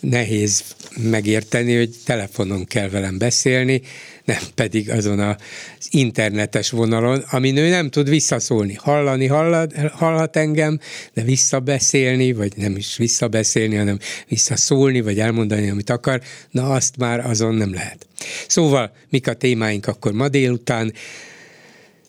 nehéz 0.00 0.64
megérteni, 0.96 1.76
hogy 1.76 1.90
telefonon 2.04 2.64
kell 2.64 2.88
velem 2.88 3.18
beszélni, 3.18 3.82
nem 4.28 4.42
pedig 4.54 4.90
azon 4.90 5.18
az 5.18 5.88
internetes 5.90 6.70
vonalon, 6.70 7.24
amin 7.30 7.56
ő 7.56 7.68
nem 7.68 7.90
tud 7.90 8.08
visszaszólni. 8.08 8.74
Hallani 8.74 9.26
hallhat, 9.26 9.72
hallhat 9.92 10.36
engem, 10.36 10.80
de 11.14 11.22
visszabeszélni, 11.22 12.32
vagy 12.32 12.52
nem 12.56 12.76
is 12.76 12.96
visszabeszélni, 12.96 13.76
hanem 13.76 13.98
visszaszólni, 14.28 15.00
vagy 15.00 15.20
elmondani, 15.20 15.70
amit 15.70 15.90
akar, 15.90 16.20
na 16.50 16.70
azt 16.70 16.96
már 16.96 17.26
azon 17.26 17.54
nem 17.54 17.72
lehet. 17.72 18.06
Szóval, 18.48 18.92
mik 19.08 19.28
a 19.28 19.34
témáink 19.34 19.86
akkor 19.86 20.12
ma 20.12 20.28
délután? 20.28 20.92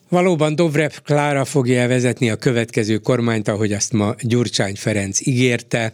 Valóban 0.09 0.55
Dobrev 0.55 0.91
Klára 1.03 1.45
fogja 1.45 1.79
elvezetni 1.79 2.29
a 2.29 2.35
következő 2.35 2.97
kormányt, 2.97 3.47
ahogy 3.47 3.73
azt 3.73 3.93
ma 3.93 4.15
Gyurcsány 4.21 4.75
Ferenc 4.75 5.25
ígérte 5.25 5.93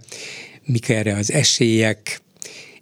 mik 0.65 0.89
erre 0.89 1.15
az 1.15 1.31
esélyek, 1.31 2.21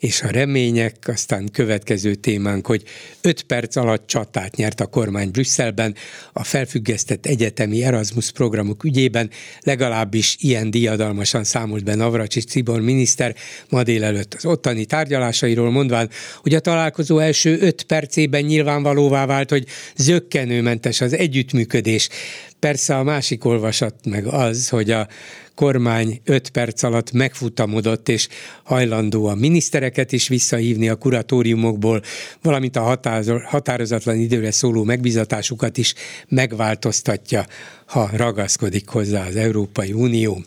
és 0.04 0.22
a 0.22 0.28
remények, 0.28 0.96
aztán 1.06 1.50
következő 1.52 2.16
témánk, 2.16 2.68
hogy 2.68 2.84
5 3.22 3.42
perc 3.44 3.76
alatt 3.76 4.08
csatát 4.08 4.56
nyert 4.56 4.80
a 4.80 4.86
kormány 4.86 5.32
Brüsszelben 5.32 5.96
a 6.34 6.44
felfüggesztett 6.44 7.26
egyetemi 7.26 7.84
Erasmus 7.84 8.32
programok 8.32 8.84
ügyében, 8.84 9.30
legalábbis 9.62 10.36
ilyen 10.40 10.72
diadalmasan 10.72 11.44
számolt 11.44 11.84
be 11.84 11.96
Navracsics 11.96 12.46
Cibor 12.46 12.82
miniszter 12.82 13.36
ma 13.70 13.84
délelőtt 13.84 14.34
az 14.34 14.46
ottani 14.46 14.86
tárgyalásairól 14.86 15.72
mondván, 15.72 16.10
hogy 16.42 16.54
a 16.54 16.60
találkozó 16.60 17.20
első 17.20 17.58
5 17.60 17.84
percében 17.84 18.44
nyilvánvalóvá 18.44 19.26
vált, 19.26 19.50
hogy 19.50 19.66
zöggenőmentes 19.96 21.02
az 21.02 21.14
együttműködés. 21.14 22.10
Persze 22.60 22.98
a 22.98 23.04
másik 23.04 23.46
olvasat 23.46 23.96
meg 24.06 24.26
az, 24.26 24.70
hogy 24.70 24.92
a 24.92 25.08
kormány 25.56 26.22
5 26.24 26.50
perc 26.50 26.84
alatt 26.84 27.12
megfutamodott, 27.12 28.10
és 28.10 28.28
hajlandó 28.64 29.26
a 29.26 29.36
minisztereket 29.36 30.12
is 30.12 30.28
visszahívni 30.28 30.90
a 30.90 30.96
kuratóriumokból, 30.96 32.02
valamint 32.42 32.76
a 32.76 33.00
határozatlan 33.46 34.18
időre 34.18 34.52
szóló 34.52 34.84
megbizatásukat 34.84 35.78
is 35.78 35.94
megváltoztatja, 36.28 37.46
ha 37.86 38.10
ragaszkodik 38.14 38.88
hozzá 38.88 39.28
az 39.28 39.36
Európai 39.36 39.94
Unió. 39.94 40.44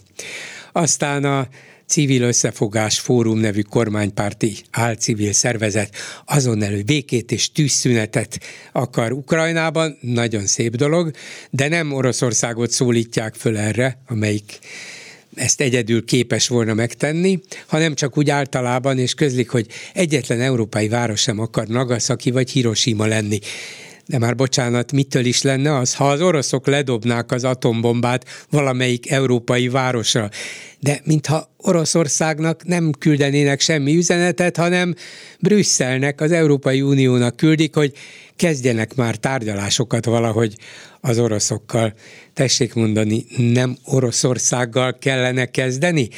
Aztán 0.73 1.25
a 1.25 1.49
Civil 1.87 2.23
Összefogás 2.23 2.99
Fórum 2.99 3.39
nevű 3.39 3.61
kormánypárti 3.61 4.57
álcivil 4.71 5.33
szervezet 5.33 5.95
azon 6.25 6.63
elő 6.63 6.83
békét 6.83 7.33
és 7.33 7.53
tűzszünetet 7.53 8.41
akar 8.73 9.13
Ukrajnában, 9.13 9.99
nagyon 10.01 10.47
szép 10.47 10.77
dolog, 10.77 11.11
de 11.51 11.69
nem 11.69 11.93
Oroszországot 11.93 12.71
szólítják 12.71 13.35
föl 13.35 13.59
erre, 13.59 13.99
amelyik 14.07 14.59
ezt 15.37 15.61
egyedül 15.61 16.05
képes 16.05 16.49
volna 16.49 16.75
megtenni, 16.75 17.41
hanem 17.67 17.95
csak 17.95 18.19
úgy 18.19 18.31
általában, 18.31 18.99
és 18.99 19.15
közlik, 19.15 19.51
hogy 19.51 19.67
egyetlen 19.95 20.41
európai 20.41 20.89
város 20.89 21.21
sem 21.21 21.39
akar 21.39 21.67
Nagasaki 21.67 22.31
vagy 22.31 22.51
Hiroshima 22.51 23.07
lenni 23.07 23.39
de 24.07 24.19
már 24.19 24.35
bocsánat, 24.35 24.93
mitől 24.93 25.25
is 25.25 25.43
lenne 25.43 25.77
az, 25.77 25.95
ha 25.95 26.11
az 26.11 26.21
oroszok 26.21 26.67
ledobnák 26.67 27.33
az 27.33 27.45
atombombát 27.45 28.47
valamelyik 28.51 29.11
európai 29.11 29.69
városra. 29.69 30.31
De 30.81 31.01
mintha 31.05 31.55
Oroszországnak 31.57 32.65
nem 32.65 32.93
küldenének 32.99 33.61
semmi 33.61 33.97
üzenetet, 33.97 34.57
hanem 34.57 34.95
Brüsszelnek, 35.41 36.21
az 36.21 36.33
Európai 36.33 36.83
Uniónak 36.83 37.37
küldik, 37.37 37.75
hogy 37.75 37.93
kezdjenek 38.37 38.95
már 38.95 39.17
tárgyalásokat 39.17 40.05
valahogy 40.05 40.57
az 41.01 41.19
oroszokkal. 41.19 41.95
Tessék 42.35 42.75
mondani, 42.75 43.25
nem 43.37 43.77
Oroszországgal 43.85 44.99
kellene 44.99 45.47
kezdeni? 45.47 46.09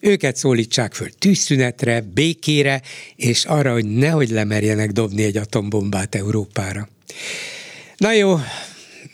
Őket 0.00 0.36
szólítsák 0.36 0.94
föl 0.94 1.08
tűzszünetre, 1.18 2.00
békére, 2.00 2.82
és 3.16 3.44
arra, 3.44 3.72
hogy 3.72 3.84
nehogy 3.84 4.30
lemerjenek 4.30 4.90
dobni 4.90 5.22
egy 5.22 5.36
atombombát 5.36 6.14
Európára. 6.14 6.88
Na 7.96 8.12
jó, 8.12 8.34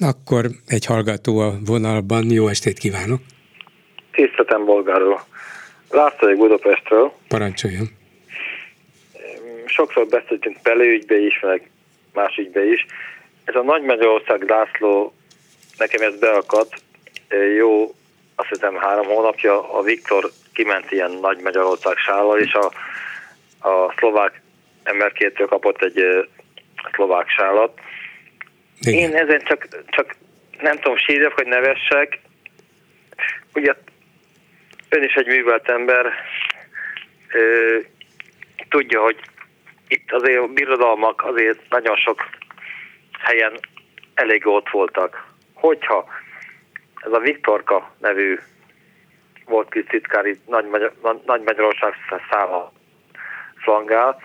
akkor 0.01 0.45
egy 0.67 0.87
hallgató 0.87 1.39
a 1.39 1.55
vonalban. 1.65 2.31
Jó 2.31 2.49
estét 2.49 2.79
kívánok! 2.79 3.21
Tiszteltem 4.13 4.65
bolgáról. 4.65 5.25
Egy 6.29 6.37
Budapestről. 6.37 7.13
Parancsoljon. 7.29 7.89
Sokszor 9.67 10.07
beszéltünk 10.07 10.63
belőügybe 10.63 11.19
is, 11.19 11.41
meg 11.41 11.71
más 12.13 12.37
ügybe 12.37 12.67
is. 12.67 12.87
Ez 13.45 13.55
a 13.55 13.63
Nagy 13.63 13.83
Magyarország 13.83 14.43
László, 14.49 15.13
nekem 15.79 16.03
ez 16.03 16.19
beakadt. 16.19 16.83
Jó, 17.57 17.95
azt 18.35 18.49
hiszem 18.49 18.77
három 18.77 19.07
hónapja 19.07 19.73
a 19.73 19.83
Viktor 19.83 20.31
kiment 20.53 20.91
ilyen 20.91 21.11
Nagy 21.11 21.39
Magyarország 21.39 21.97
sállal, 21.97 22.39
és 22.39 22.53
a, 22.53 22.73
a 23.69 23.95
szlovák 23.99 24.41
emberkétől 24.83 25.47
kapott 25.47 25.83
egy 25.83 26.29
szlovák 26.93 27.29
sálat. 27.29 27.81
Igen. 28.81 28.99
Én 28.99 29.17
ezen 29.17 29.41
csak, 29.45 29.69
csak 29.87 30.15
nem 30.61 30.77
tudom, 30.77 30.97
sírjak, 30.97 31.33
hogy 31.33 31.47
nevessek. 31.47 32.19
Ugye 33.55 33.75
ön 34.89 35.03
is 35.03 35.15
egy 35.15 35.27
művelt 35.27 35.69
ember, 35.69 36.13
ö, 37.33 37.79
tudja, 38.69 39.01
hogy 39.01 39.21
itt 39.89 40.13
azért 40.13 40.41
a 40.41 40.47
birodalmak 40.47 41.25
azért 41.25 41.69
nagyon 41.69 41.97
sok 41.97 42.29
helyen 43.19 43.53
elég 44.15 44.47
ott 44.47 44.69
voltak. 44.69 45.27
Hogyha 45.53 46.09
ez 46.95 47.13
a 47.13 47.19
Viktorka 47.19 47.95
nevű 47.99 48.39
volt 49.45 49.71
kis 49.71 49.85
titkári 49.89 50.39
Nagy, 50.47 50.67
Magyar, 50.67 50.93
Nagy 51.27 51.43
Magyarország 51.43 51.95
száma 52.31 52.73
flangál, 53.57 54.21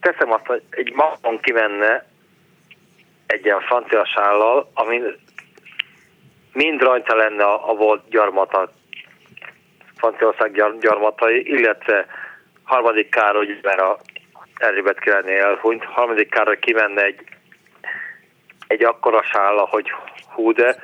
teszem 0.00 0.32
azt, 0.32 0.46
hogy 0.46 0.62
egy 0.70 0.92
magon 0.92 1.40
kivenne 1.40 2.06
egy 3.26 3.44
ilyen 3.44 3.60
francia 3.60 4.04
sállal, 4.04 4.70
ami 4.74 5.00
mind 6.52 6.80
rajta 6.80 7.14
lenne 7.14 7.44
a, 7.44 7.70
a 7.70 7.74
volt 7.74 8.08
gyarmata, 8.08 8.72
Franciaország 9.96 10.52
gyar, 10.52 10.78
gyarmatai, 10.78 11.48
illetve 11.48 12.06
harmadik 12.62 13.10
Károly, 13.10 13.58
mert 13.62 13.80
a 13.80 13.98
Erzsébet 14.54 15.00
királyné 15.00 15.38
elhunyt, 15.38 15.84
harmadik 15.84 16.30
Károly 16.30 16.58
kivenne 16.58 17.02
egy, 17.02 17.24
egy 18.66 18.84
akkora 18.84 19.22
sálla, 19.22 19.66
hogy 19.66 19.92
hú 20.34 20.52
de, 20.52 20.76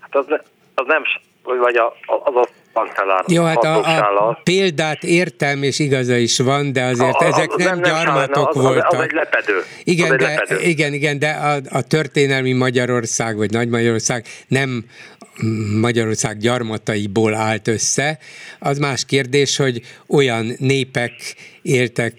hát 0.00 0.14
az, 0.14 0.26
az 0.74 0.86
nem, 0.86 1.02
vagy 1.42 1.76
a, 1.76 1.94
az 2.06 2.36
a 2.36 2.46
kancellár 2.72 3.24
Jó, 3.26 3.44
hát 3.44 3.64
a, 3.64 4.28
a 4.28 4.40
példát 4.42 5.02
értem, 5.02 5.62
és 5.62 5.78
igaza 5.78 6.16
is 6.16 6.38
van, 6.38 6.72
de 6.72 6.82
azért 6.82 7.20
a, 7.20 7.24
ezek 7.24 7.54
nem, 7.56 7.78
nem 7.78 7.82
gyarmatok 7.82 8.48
az, 8.48 8.62
voltak. 8.62 8.92
Az, 8.92 8.98
az 8.98 9.04
egy 9.04 9.12
lepedő. 9.12 9.64
Igen, 9.84 10.10
az 10.10 10.16
de, 10.16 10.28
lepedő. 10.28 10.60
igen, 10.60 10.92
igen, 10.92 11.18
de 11.18 11.30
a, 11.30 11.60
a 11.70 11.82
történelmi 11.82 12.52
Magyarország, 12.52 13.36
vagy 13.36 13.50
Nagy 13.50 13.68
Magyarország 13.68 14.26
nem 14.48 14.84
Magyarország 15.80 16.36
gyarmataiból 16.36 17.34
állt 17.34 17.68
össze. 17.68 18.18
Az 18.58 18.78
más 18.78 19.04
kérdés, 19.04 19.56
hogy 19.56 19.80
olyan 20.08 20.54
népek 20.58 21.12
éltek 21.62 22.14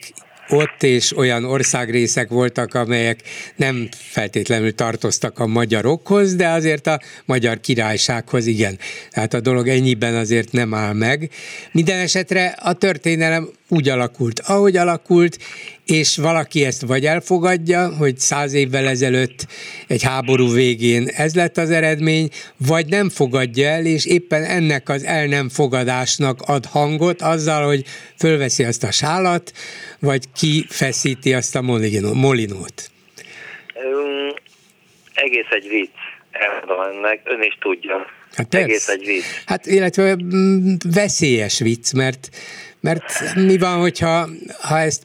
ott, 0.50 0.84
és 0.84 1.18
olyan 1.18 1.44
országrészek 1.44 2.30
voltak, 2.30 2.74
amelyek 2.74 3.20
nem 3.56 3.88
feltétlenül 3.92 4.76
tartoztak 4.76 5.40
a 5.40 5.48
magyarokhoz, 5.48 6.36
de 6.36 6.48
azért 6.48 6.88
a 6.88 7.00
magyar 7.26 7.60
királysághoz 7.60 8.46
igen. 8.46 8.80
Tehát 9.12 9.34
a 9.34 9.40
dolog 9.40 9.68
ennyiben 9.68 10.16
azért 10.16 10.52
nem 10.52 10.74
áll 10.74 10.94
meg. 10.94 11.30
Minden 11.72 12.00
esetre 12.00 12.46
a 12.46 12.74
történelem 12.74 13.50
úgy 13.70 13.90
alakult, 13.90 14.40
ahogy 14.40 14.78
alakult, 14.78 15.38
és 15.86 16.18
valaki 16.18 16.66
ezt 16.66 16.82
vagy 16.82 17.06
elfogadja, 17.06 17.96
hogy 17.98 18.18
száz 18.18 18.54
évvel 18.54 18.88
ezelőtt 18.88 19.48
egy 19.88 20.04
háború 20.04 20.54
végén 20.54 21.08
ez 21.08 21.36
lett 21.36 21.58
az 21.58 21.72
eredmény, 21.72 22.30
vagy 22.68 22.86
nem 22.86 23.10
fogadja 23.10 23.68
el, 23.68 23.86
és 23.86 24.06
éppen 24.06 24.44
ennek 24.44 24.90
az 24.90 25.04
el 25.04 25.26
nem 25.26 25.50
fogadásnak 25.50 26.42
ad 26.42 26.66
hangot 26.66 27.22
azzal, 27.22 27.66
hogy 27.66 27.84
fölveszi 28.18 28.64
azt 28.64 28.84
a 28.84 28.92
sálat, 28.92 29.52
vagy 30.00 30.24
kifeszíti 30.36 31.34
azt 31.34 31.56
a 31.56 31.62
molinót. 32.14 32.92
Um, 33.76 34.34
egész 35.14 35.50
egy 35.50 35.68
vicc, 35.68 35.90
elmondom 36.32 36.80
ennek, 36.82 37.22
ön 37.24 37.42
is 37.42 37.58
tudja. 37.60 38.06
Hát 38.36 38.54
egész 38.54 38.88
egy 38.88 39.06
vicc. 39.06 39.24
Hát 39.46 39.66
illetve 39.66 40.16
mm, 40.16 40.74
veszélyes 40.94 41.60
vicc, 41.60 41.94
mert 41.94 42.30
mert 42.84 43.36
mi 43.36 43.58
van, 43.58 43.80
hogyha 43.80 44.26
ha 44.70 44.78
ezt 44.80 45.04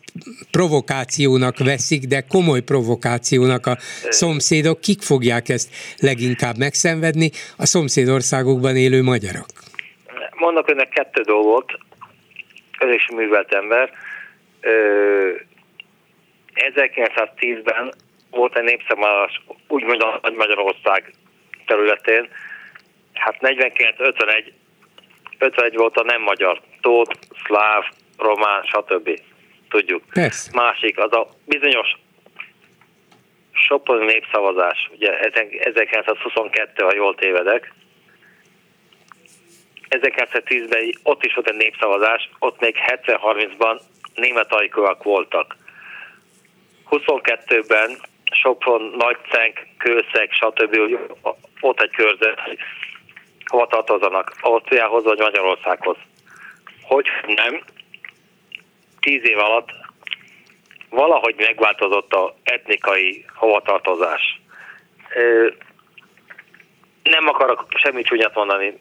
provokációnak 0.50 1.58
veszik, 1.58 2.02
de 2.02 2.20
komoly 2.20 2.60
provokációnak 2.60 3.66
a 3.66 3.76
szomszédok, 4.08 4.80
kik 4.80 5.00
fogják 5.02 5.48
ezt 5.48 5.68
leginkább 6.00 6.56
megszenvedni? 6.58 7.30
A 7.56 7.66
szomszédországokban 7.66 8.76
élő 8.76 9.02
magyarok. 9.02 9.46
Mondok 10.34 10.70
önnek 10.70 10.88
kettő 10.88 11.22
dolgot, 11.22 11.72
ön 12.80 12.92
is 12.92 13.08
művelt 13.14 13.52
ember. 13.54 13.90
1910-ben 16.54 17.92
volt 18.30 18.56
egy 18.56 18.64
népszámlálás, 18.64 19.42
úgymond 19.68 20.00
a 20.00 20.20
Magyarország 20.36 21.12
területén, 21.66 22.28
hát 23.12 23.36
49-51 23.40 24.52
51 25.38 25.76
volt 25.76 25.96
a 25.96 26.04
nem 26.04 26.22
magyar, 26.22 26.60
tót, 26.88 27.18
szláv, 27.44 27.84
román, 28.18 28.62
stb. 28.62 29.20
Tudjuk. 29.68 30.02
Persze. 30.12 30.50
Másik, 30.54 30.98
az 30.98 31.12
a 31.12 31.28
bizonyos 31.46 31.96
Sopron 33.52 34.04
népszavazás, 34.04 34.90
ugye 34.92 35.18
1922, 35.18 36.84
ha 36.84 36.94
jól 36.94 37.14
tévedek, 37.14 37.72
1910-ben 39.88 40.90
ott 41.02 41.24
is 41.24 41.34
volt 41.34 41.48
egy 41.48 41.56
népszavazás, 41.56 42.30
ott 42.38 42.60
még 42.60 42.76
70-30-ban 42.86 43.80
német 44.14 44.52
ajkúak 44.52 45.02
voltak. 45.02 45.56
22-ben 46.90 47.90
Sopron, 48.30 48.94
Nagycenk, 48.96 49.66
Kőszeg, 49.78 50.30
stb. 50.32 50.98
ott 51.60 51.80
egy 51.80 51.90
körzet, 51.90 52.40
hova 53.46 53.66
tartozanak, 53.66 54.34
Ausztriához 54.40 55.04
vagy 55.04 55.18
Magyarországhoz. 55.18 55.96
Hogy 56.88 57.06
nem, 57.26 57.60
tíz 59.00 59.28
év 59.28 59.38
alatt 59.38 59.70
valahogy 60.90 61.34
megváltozott 61.36 62.12
a 62.12 62.34
etnikai 62.42 63.24
hovatartozás. 63.34 64.40
Nem 67.02 67.28
akarok 67.28 67.66
semmit 67.74 68.06
csúnyat 68.06 68.34
mondani, 68.34 68.80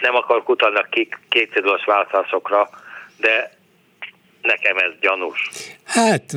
nem 0.00 0.14
akarok 0.14 0.48
utalni 0.48 0.78
a 0.78 0.88
kétszédulas 1.28 1.84
választásokra, 1.84 2.68
de 3.16 3.50
nekem 4.42 4.76
ez 4.76 4.92
gyanús. 5.00 5.50
Hát 5.84 6.36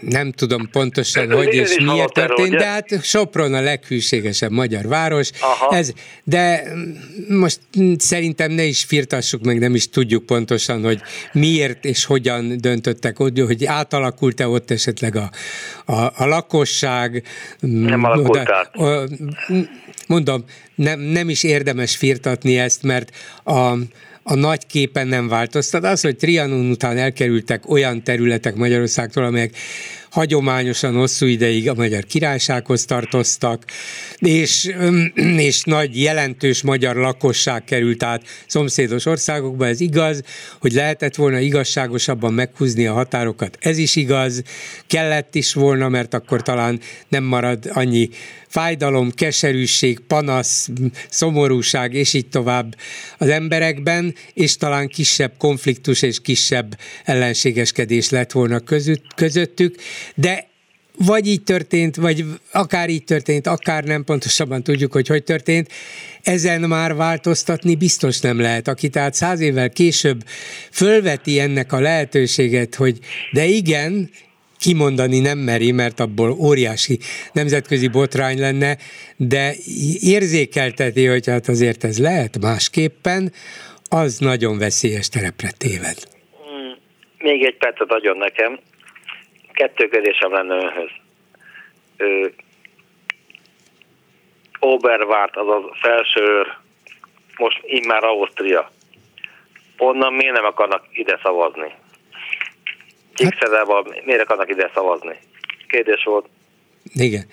nem 0.00 0.32
tudom 0.32 0.68
pontosan, 0.70 1.30
Ön 1.30 1.36
hogy 1.36 1.54
és 1.54 1.76
miért 1.78 2.12
történt, 2.12 2.56
de 2.56 2.64
hát 2.64 3.04
Sopron 3.04 3.54
a 3.54 3.60
leghűségesebb 3.60 4.50
magyar 4.50 4.88
város. 4.88 5.30
Ez, 5.70 5.92
de 6.24 6.62
most 7.28 7.60
szerintem 7.96 8.50
ne 8.50 8.64
is 8.64 8.84
firtassuk 8.84 9.44
meg, 9.44 9.58
nem 9.58 9.74
is 9.74 9.88
tudjuk 9.88 10.26
pontosan, 10.26 10.82
hogy 10.82 11.00
miért 11.32 11.84
és 11.84 12.04
hogyan 12.04 12.60
döntöttek 12.60 13.20
ott, 13.20 13.38
hogy 13.38 13.64
átalakult-e 13.64 14.48
ott 14.48 14.70
esetleg 14.70 15.16
a, 15.16 15.30
a, 15.84 16.02
a 16.02 16.26
lakosság. 16.26 17.26
Nem 17.60 18.04
alakult 18.04 18.50
át. 18.50 18.70
Mondom, 20.06 20.44
nem, 20.74 21.00
nem 21.00 21.28
is 21.28 21.42
érdemes 21.42 21.96
firtatni 21.96 22.58
ezt, 22.58 22.82
mert 22.82 23.10
a 23.44 23.74
a 24.22 24.34
nagy 24.34 24.66
képen 24.66 25.06
nem 25.06 25.28
változtat. 25.28 25.84
Az, 25.84 26.00
hogy 26.00 26.16
Trianon 26.16 26.70
után 26.70 26.98
elkerültek 26.98 27.70
olyan 27.70 28.02
területek 28.02 28.54
Magyarországtól, 28.54 29.24
amelyek 29.24 29.56
hagyományosan 30.12 30.94
hosszú 30.94 31.26
ideig 31.26 31.68
a 31.68 31.74
magyar 31.74 32.04
királysághoz 32.04 32.84
tartoztak, 32.84 33.64
és, 34.18 34.74
és 35.36 35.62
nagy 35.62 36.02
jelentős 36.02 36.62
magyar 36.62 36.96
lakosság 36.96 37.64
került 37.64 38.02
át 38.02 38.22
szomszédos 38.46 39.06
országokba, 39.06 39.66
ez 39.66 39.80
igaz, 39.80 40.22
hogy 40.60 40.72
lehetett 40.72 41.14
volna 41.14 41.38
igazságosabban 41.38 42.32
meghúzni 42.32 42.86
a 42.86 42.92
határokat, 42.92 43.58
ez 43.60 43.78
is 43.78 43.96
igaz, 43.96 44.42
kellett 44.86 45.34
is 45.34 45.54
volna, 45.54 45.88
mert 45.88 46.14
akkor 46.14 46.42
talán 46.42 46.80
nem 47.08 47.24
marad 47.24 47.70
annyi 47.72 48.08
fájdalom, 48.52 49.10
keserűség, 49.10 49.98
panasz, 49.98 50.68
szomorúság, 51.08 51.94
és 51.94 52.12
így 52.12 52.28
tovább 52.28 52.76
az 53.18 53.28
emberekben, 53.28 54.14
és 54.34 54.56
talán 54.56 54.88
kisebb 54.88 55.32
konfliktus 55.38 56.02
és 56.02 56.20
kisebb 56.20 56.78
ellenségeskedés 57.04 58.10
lett 58.10 58.32
volna 58.32 58.60
között, 58.60 59.04
közöttük, 59.14 59.76
de 60.14 60.50
vagy 60.98 61.26
így 61.26 61.42
történt, 61.42 61.96
vagy 61.96 62.24
akár 62.52 62.88
így 62.88 63.04
történt, 63.04 63.46
akár 63.46 63.84
nem 63.84 64.04
pontosabban 64.04 64.62
tudjuk, 64.62 64.92
hogy 64.92 65.08
hogy 65.08 65.24
történt, 65.24 65.68
ezen 66.22 66.60
már 66.60 66.94
változtatni 66.94 67.74
biztos 67.74 68.20
nem 68.20 68.40
lehet. 68.40 68.68
Aki 68.68 68.88
tehát 68.88 69.14
száz 69.14 69.40
évvel 69.40 69.70
később 69.70 70.22
fölveti 70.70 71.40
ennek 71.40 71.72
a 71.72 71.80
lehetőséget, 71.80 72.74
hogy 72.74 72.98
de 73.32 73.44
igen, 73.44 74.10
kimondani 74.58 75.18
nem 75.18 75.38
meri, 75.38 75.72
mert 75.72 76.00
abból 76.00 76.30
óriási 76.30 76.98
nemzetközi 77.32 77.88
botrány 77.88 78.38
lenne, 78.38 78.76
de 79.16 79.54
érzékelteti, 80.00 81.06
hogy 81.06 81.26
hát 81.26 81.48
azért 81.48 81.84
ez 81.84 81.98
lehet 81.98 82.38
másképpen, 82.40 83.32
az 83.88 84.18
nagyon 84.18 84.58
veszélyes 84.58 85.08
terepre 85.08 85.50
téved. 85.58 85.96
Még 87.18 87.44
egy 87.44 87.56
percet 87.56 87.90
adjon 87.90 88.16
nekem. 88.16 88.58
Kettő 89.52 89.88
kérdésem 89.88 90.32
lenne 90.32 90.54
önhöz. 90.54 90.90
Ö, 91.96 92.28
Oberwart, 94.58 95.36
azaz 95.36 95.62
felső 95.80 96.46
most 97.36 97.60
immár 97.62 98.04
Ausztria. 98.04 98.70
Onnan 99.78 100.12
miért 100.12 100.34
nem 100.34 100.44
akarnak 100.44 100.84
ide 100.92 101.18
szavazni? 101.22 101.74
Csíkszedában 103.14 103.94
miért 104.04 104.20
akarnak 104.20 104.50
ide 104.50 104.70
szavazni? 104.74 105.18
Kérdés 105.68 106.04
volt. 106.04 106.26
Igen. 106.94 107.24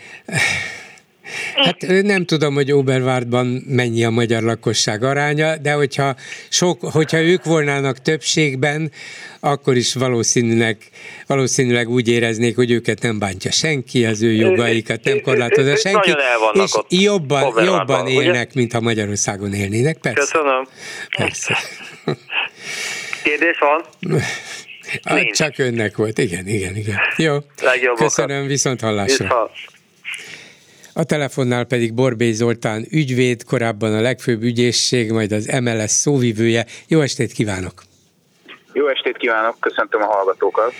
Hát 1.56 1.86
nem 1.88 2.26
tudom, 2.26 2.54
hogy 2.54 2.72
Oberwartban 2.72 3.64
mennyi 3.68 4.04
a 4.04 4.10
magyar 4.10 4.44
lakosság 4.44 5.04
aránya, 5.04 5.58
de 5.58 5.72
hogyha, 5.72 6.16
sok, 6.50 6.82
hogyha 6.82 7.18
ők 7.22 7.44
volnának 7.44 8.02
többségben, 8.02 8.92
akkor 9.40 9.76
is 9.76 9.94
valószínűleg, 9.94 10.78
valószínűleg 11.28 11.90
úgy 11.90 12.08
éreznék, 12.08 12.56
hogy 12.56 12.72
őket 12.72 13.02
nem 13.02 13.20
bántja 13.20 13.52
senki, 13.52 14.06
az 14.06 14.22
ő 14.22 14.32
jogaikat 14.32 15.04
nem 15.04 15.22
korlátozza 15.22 15.76
senki, 15.76 16.14
és 16.54 16.72
jobban, 16.90 17.64
jobban 17.64 18.08
élnek, 18.08 18.50
ugye? 18.50 18.60
mint 18.60 18.74
ha 18.74 18.80
Magyarországon 18.80 19.54
élnének, 19.54 19.98
persze. 19.98 20.20
Köszönöm. 20.20 20.68
Persze. 21.18 21.58
Kérdés 23.24 23.58
van? 23.60 23.84
Hát 25.04 25.26
csak 25.32 25.58
önnek 25.58 25.98
volt, 25.98 26.18
igen, 26.18 26.48
igen, 26.48 26.76
igen. 26.76 26.98
Jó, 27.18 27.38
köszönöm, 27.96 28.48
viszont 28.48 28.82
hallásra. 28.82 29.24
Viszont. 29.24 29.79
A 30.94 31.04
telefonnál 31.04 31.64
pedig 31.64 31.94
Borbély 31.94 32.32
Zoltán 32.32 32.86
ügyvéd, 32.92 33.44
korábban 33.44 33.94
a 33.94 34.02
legfőbb 34.02 34.42
ügyészség, 34.42 35.12
majd 35.12 35.32
az 35.32 35.46
MLS 35.62 35.92
szóvivője. 35.92 36.66
Jó 36.88 37.02
estét 37.02 37.32
kívánok! 37.32 37.84
Jó 38.74 38.88
estét 38.88 39.18
kívánok, 39.18 39.56
köszöntöm 39.60 40.02
a 40.02 40.06
hallgatókat! 40.06 40.74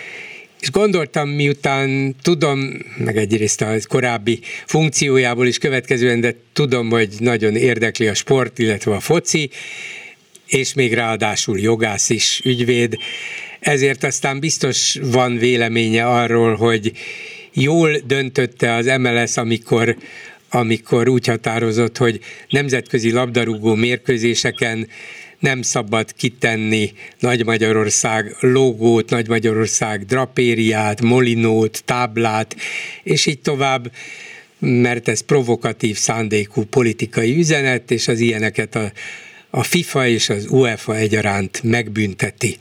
És 0.60 0.70
gondoltam, 0.70 1.28
miután 1.28 2.14
tudom, 2.22 2.58
meg 2.98 3.16
egyrészt 3.16 3.60
a 3.60 3.74
korábbi 3.88 4.40
funkciójából 4.66 5.46
is 5.46 5.58
következően, 5.58 6.20
de 6.20 6.34
tudom, 6.52 6.90
hogy 6.90 7.14
nagyon 7.18 7.56
érdekli 7.56 8.08
a 8.08 8.14
sport, 8.14 8.58
illetve 8.58 8.94
a 8.94 9.00
foci, 9.00 9.50
és 10.46 10.74
még 10.74 10.94
ráadásul 10.94 11.58
jogász 11.58 12.10
is, 12.10 12.40
ügyvéd, 12.44 12.96
ezért 13.60 14.04
aztán 14.04 14.40
biztos 14.40 14.98
van 15.02 15.36
véleménye 15.36 16.06
arról, 16.06 16.54
hogy 16.54 16.92
jól 17.52 17.96
döntötte 18.06 18.74
az 18.74 18.86
MLS, 18.86 19.36
amikor 19.36 19.96
amikor 20.52 21.08
úgy 21.08 21.26
határozott, 21.26 21.96
hogy 21.96 22.20
nemzetközi 22.48 23.10
labdarúgó 23.10 23.74
mérkőzéseken 23.74 24.88
nem 25.38 25.62
szabad 25.62 26.12
kitenni 26.14 26.92
Nagy 27.18 27.44
Magyarország 27.44 28.36
logót, 28.40 29.10
Nagy 29.10 29.28
Magyarország 29.28 30.04
drapériát, 30.04 31.00
molinót, 31.00 31.82
táblát, 31.84 32.56
és 33.02 33.26
így 33.26 33.40
tovább, 33.40 33.92
mert 34.58 35.08
ez 35.08 35.20
provokatív 35.20 35.96
szándékú 35.96 36.64
politikai 36.64 37.38
üzenet, 37.38 37.90
és 37.90 38.08
az 38.08 38.20
ilyeneket 38.20 38.74
a, 38.74 38.92
a 39.50 39.62
FIFA 39.62 40.06
és 40.06 40.28
az 40.28 40.46
UEFA 40.50 40.96
egyaránt 40.96 41.60
megbünteti. 41.62 42.56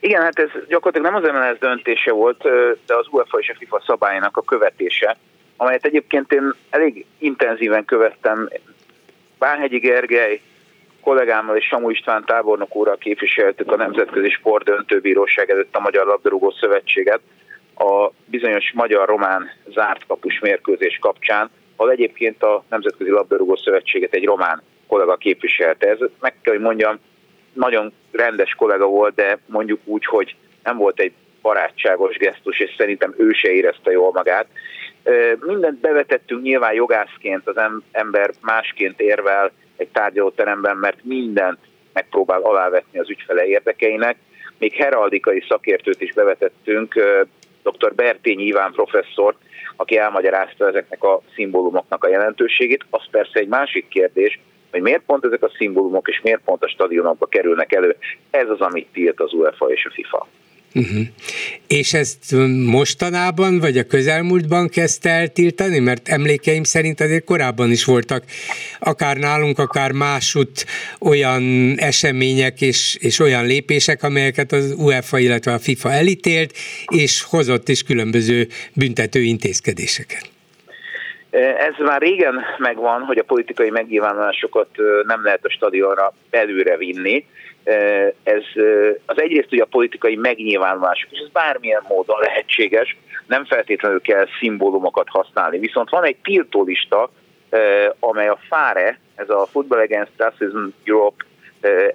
Igen, 0.00 0.22
hát 0.22 0.38
ez 0.38 0.50
gyakorlatilag 0.68 1.12
nem 1.12 1.22
az 1.22 1.30
MLS 1.30 1.58
döntése 1.58 2.12
volt, 2.12 2.42
de 2.86 2.96
az 2.96 3.06
UEFA 3.10 3.38
és 3.38 3.48
a 3.48 3.54
FIFA 3.58 3.82
szabályának 3.86 4.36
a 4.36 4.42
követése, 4.42 5.16
amelyet 5.56 5.84
egyébként 5.84 6.32
én 6.32 6.54
elég 6.70 7.06
intenzíven 7.18 7.84
követtem. 7.84 8.48
Bánhegyi 9.38 9.78
Gergely 9.78 10.40
kollégámmal 11.00 11.56
és 11.56 11.66
Samu 11.66 11.90
István 11.90 12.24
tábornok 12.24 12.76
úrral 12.76 12.96
képviseltük 12.96 13.72
a 13.72 13.76
Nemzetközi 13.76 14.30
Sport 14.30 14.64
Döntőbíróság 14.64 15.50
előtt 15.50 15.76
a 15.76 15.80
Magyar 15.80 16.06
Labdarúgó 16.06 16.50
Szövetséget 16.50 17.20
a 17.74 18.10
bizonyos 18.24 18.72
magyar-román 18.74 19.50
zárt 19.74 20.06
kapus 20.06 20.38
mérkőzés 20.40 20.98
kapcsán, 21.00 21.50
ahol 21.76 21.92
egyébként 21.92 22.42
a 22.42 22.64
Nemzetközi 22.68 23.10
Labdarúgó 23.10 23.56
Szövetséget 23.56 24.14
egy 24.14 24.24
román 24.24 24.62
kollega 24.86 25.16
képviselte. 25.16 25.88
Ez 25.88 25.98
meg 26.20 26.34
kell, 26.42 26.54
hogy 26.54 26.62
mondjam, 26.62 26.98
nagyon 27.52 27.92
rendes 28.12 28.54
kollega 28.54 28.86
volt, 28.86 29.14
de 29.14 29.38
mondjuk 29.46 29.80
úgy, 29.84 30.04
hogy 30.04 30.36
nem 30.62 30.76
volt 30.76 31.00
egy 31.00 31.12
barátságos 31.42 32.16
gesztus, 32.16 32.60
és 32.60 32.74
szerintem 32.76 33.14
ő 33.16 33.32
se 33.32 33.50
érezte 33.50 33.90
jól 33.90 34.12
magát. 34.12 34.46
Mindent 35.40 35.80
bevetettünk 35.80 36.42
nyilván 36.42 36.74
jogászként, 36.74 37.48
az 37.48 37.56
ember 37.92 38.30
másként 38.40 39.00
érvel 39.00 39.52
egy 39.76 39.88
tárgyalóteremben, 39.88 40.76
mert 40.76 41.04
mindent 41.04 41.58
megpróbál 41.92 42.40
alávetni 42.42 42.98
az 42.98 43.10
ügyfele 43.10 43.46
érdekeinek. 43.46 44.16
Még 44.58 44.72
heraldikai 44.72 45.44
szakértőt 45.48 46.00
is 46.00 46.12
bevetettünk, 46.12 46.94
dr. 47.62 47.94
Bertényi 47.94 48.44
Iván 48.44 48.72
professzort, 48.72 49.36
aki 49.76 49.96
elmagyarázta 49.96 50.68
ezeknek 50.68 51.04
a 51.04 51.22
szimbólumoknak 51.34 52.04
a 52.04 52.08
jelentőségét. 52.08 52.84
Az 52.90 53.02
persze 53.10 53.38
egy 53.38 53.48
másik 53.48 53.88
kérdés, 53.88 54.40
hogy 54.72 54.82
miért 54.82 55.02
pont 55.06 55.24
ezek 55.24 55.42
a 55.42 55.52
szimbólumok 55.56 56.08
és 56.08 56.20
miért 56.22 56.40
pont 56.44 56.62
a 56.62 56.68
stadionokba 56.68 57.26
kerülnek 57.26 57.72
elő. 57.72 57.96
Ez 58.30 58.48
az, 58.48 58.60
amit 58.60 58.88
tilt 58.92 59.20
az 59.20 59.32
UEFA 59.32 59.66
és 59.66 59.84
a 59.84 59.92
FIFA. 59.92 60.28
Uh-huh. 60.74 61.06
És 61.66 61.94
ezt 61.94 62.34
mostanában, 62.64 63.58
vagy 63.58 63.78
a 63.78 63.84
közelmúltban 63.84 64.68
kezdte 64.68 65.10
eltiltani? 65.10 65.78
Mert 65.78 66.08
emlékeim 66.08 66.62
szerint 66.62 67.00
azért 67.00 67.24
korábban 67.24 67.70
is 67.70 67.84
voltak, 67.84 68.24
akár 68.78 69.16
nálunk, 69.16 69.58
akár 69.58 69.92
másút 69.92 70.66
olyan 71.00 71.74
események 71.78 72.60
és, 72.60 72.96
és 73.00 73.18
olyan 73.18 73.46
lépések, 73.46 74.02
amelyeket 74.02 74.52
az 74.52 74.74
UEFA, 74.78 75.18
illetve 75.18 75.52
a 75.52 75.58
FIFA 75.58 75.92
elítélt, 75.92 76.52
és 76.86 77.22
hozott 77.22 77.68
is 77.68 77.82
különböző 77.82 78.48
büntető 78.74 79.20
intézkedéseket. 79.20 80.31
Ez 81.40 81.74
már 81.78 82.00
régen 82.00 82.44
megvan, 82.58 83.02
hogy 83.02 83.18
a 83.18 83.24
politikai 83.24 83.70
megnyilvánulásokat 83.70 84.68
nem 85.06 85.24
lehet 85.24 85.44
a 85.44 85.50
stadionra 85.50 86.12
belőre 86.30 86.76
vinni, 86.76 87.26
ez 88.22 88.42
az 89.06 89.20
egyrészt 89.20 89.52
ugye 89.52 89.62
a 89.62 89.66
politikai 89.66 90.16
megnyilvánulások, 90.16 91.10
és 91.10 91.18
ez 91.18 91.28
bármilyen 91.32 91.82
módon 91.88 92.20
lehetséges, 92.20 92.96
nem 93.26 93.44
feltétlenül 93.44 94.00
kell 94.00 94.26
szimbólumokat 94.40 95.08
használni. 95.08 95.58
Viszont 95.58 95.90
van 95.90 96.04
egy 96.04 96.16
tiltólista, 96.22 97.10
amely 97.98 98.28
a 98.28 98.38
FARE, 98.48 98.98
ez 99.14 99.30
a 99.30 99.46
Football 99.46 99.80
Against 99.80 100.12
Racism 100.16 100.66
Europe 100.84 101.24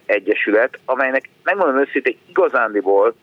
egyesület, 0.05 0.79
amelynek 0.85 1.29
megmondom 1.43 1.79
őszintén 1.79 2.17
igazándiból 2.29 3.15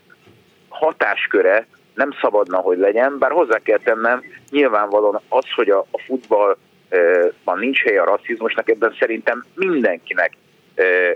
hatásköre 0.69 1.67
nem 1.95 2.11
szabadna, 2.21 2.57
hogy 2.57 2.79
legyen, 2.79 3.19
bár 3.19 3.31
hozzá 3.31 3.59
kell 3.59 3.79
tennem, 3.79 4.23
nyilvánvalóan 4.51 5.21
az, 5.29 5.45
hogy 5.55 5.71
a, 5.71 5.87
a 5.91 5.99
futballban 6.07 7.59
nincs 7.59 7.83
helye 7.83 8.01
a 8.01 8.05
rasszizmusnak, 8.05 8.69
ebben 8.69 8.97
szerintem 8.99 9.45
mindenkinek 9.55 10.37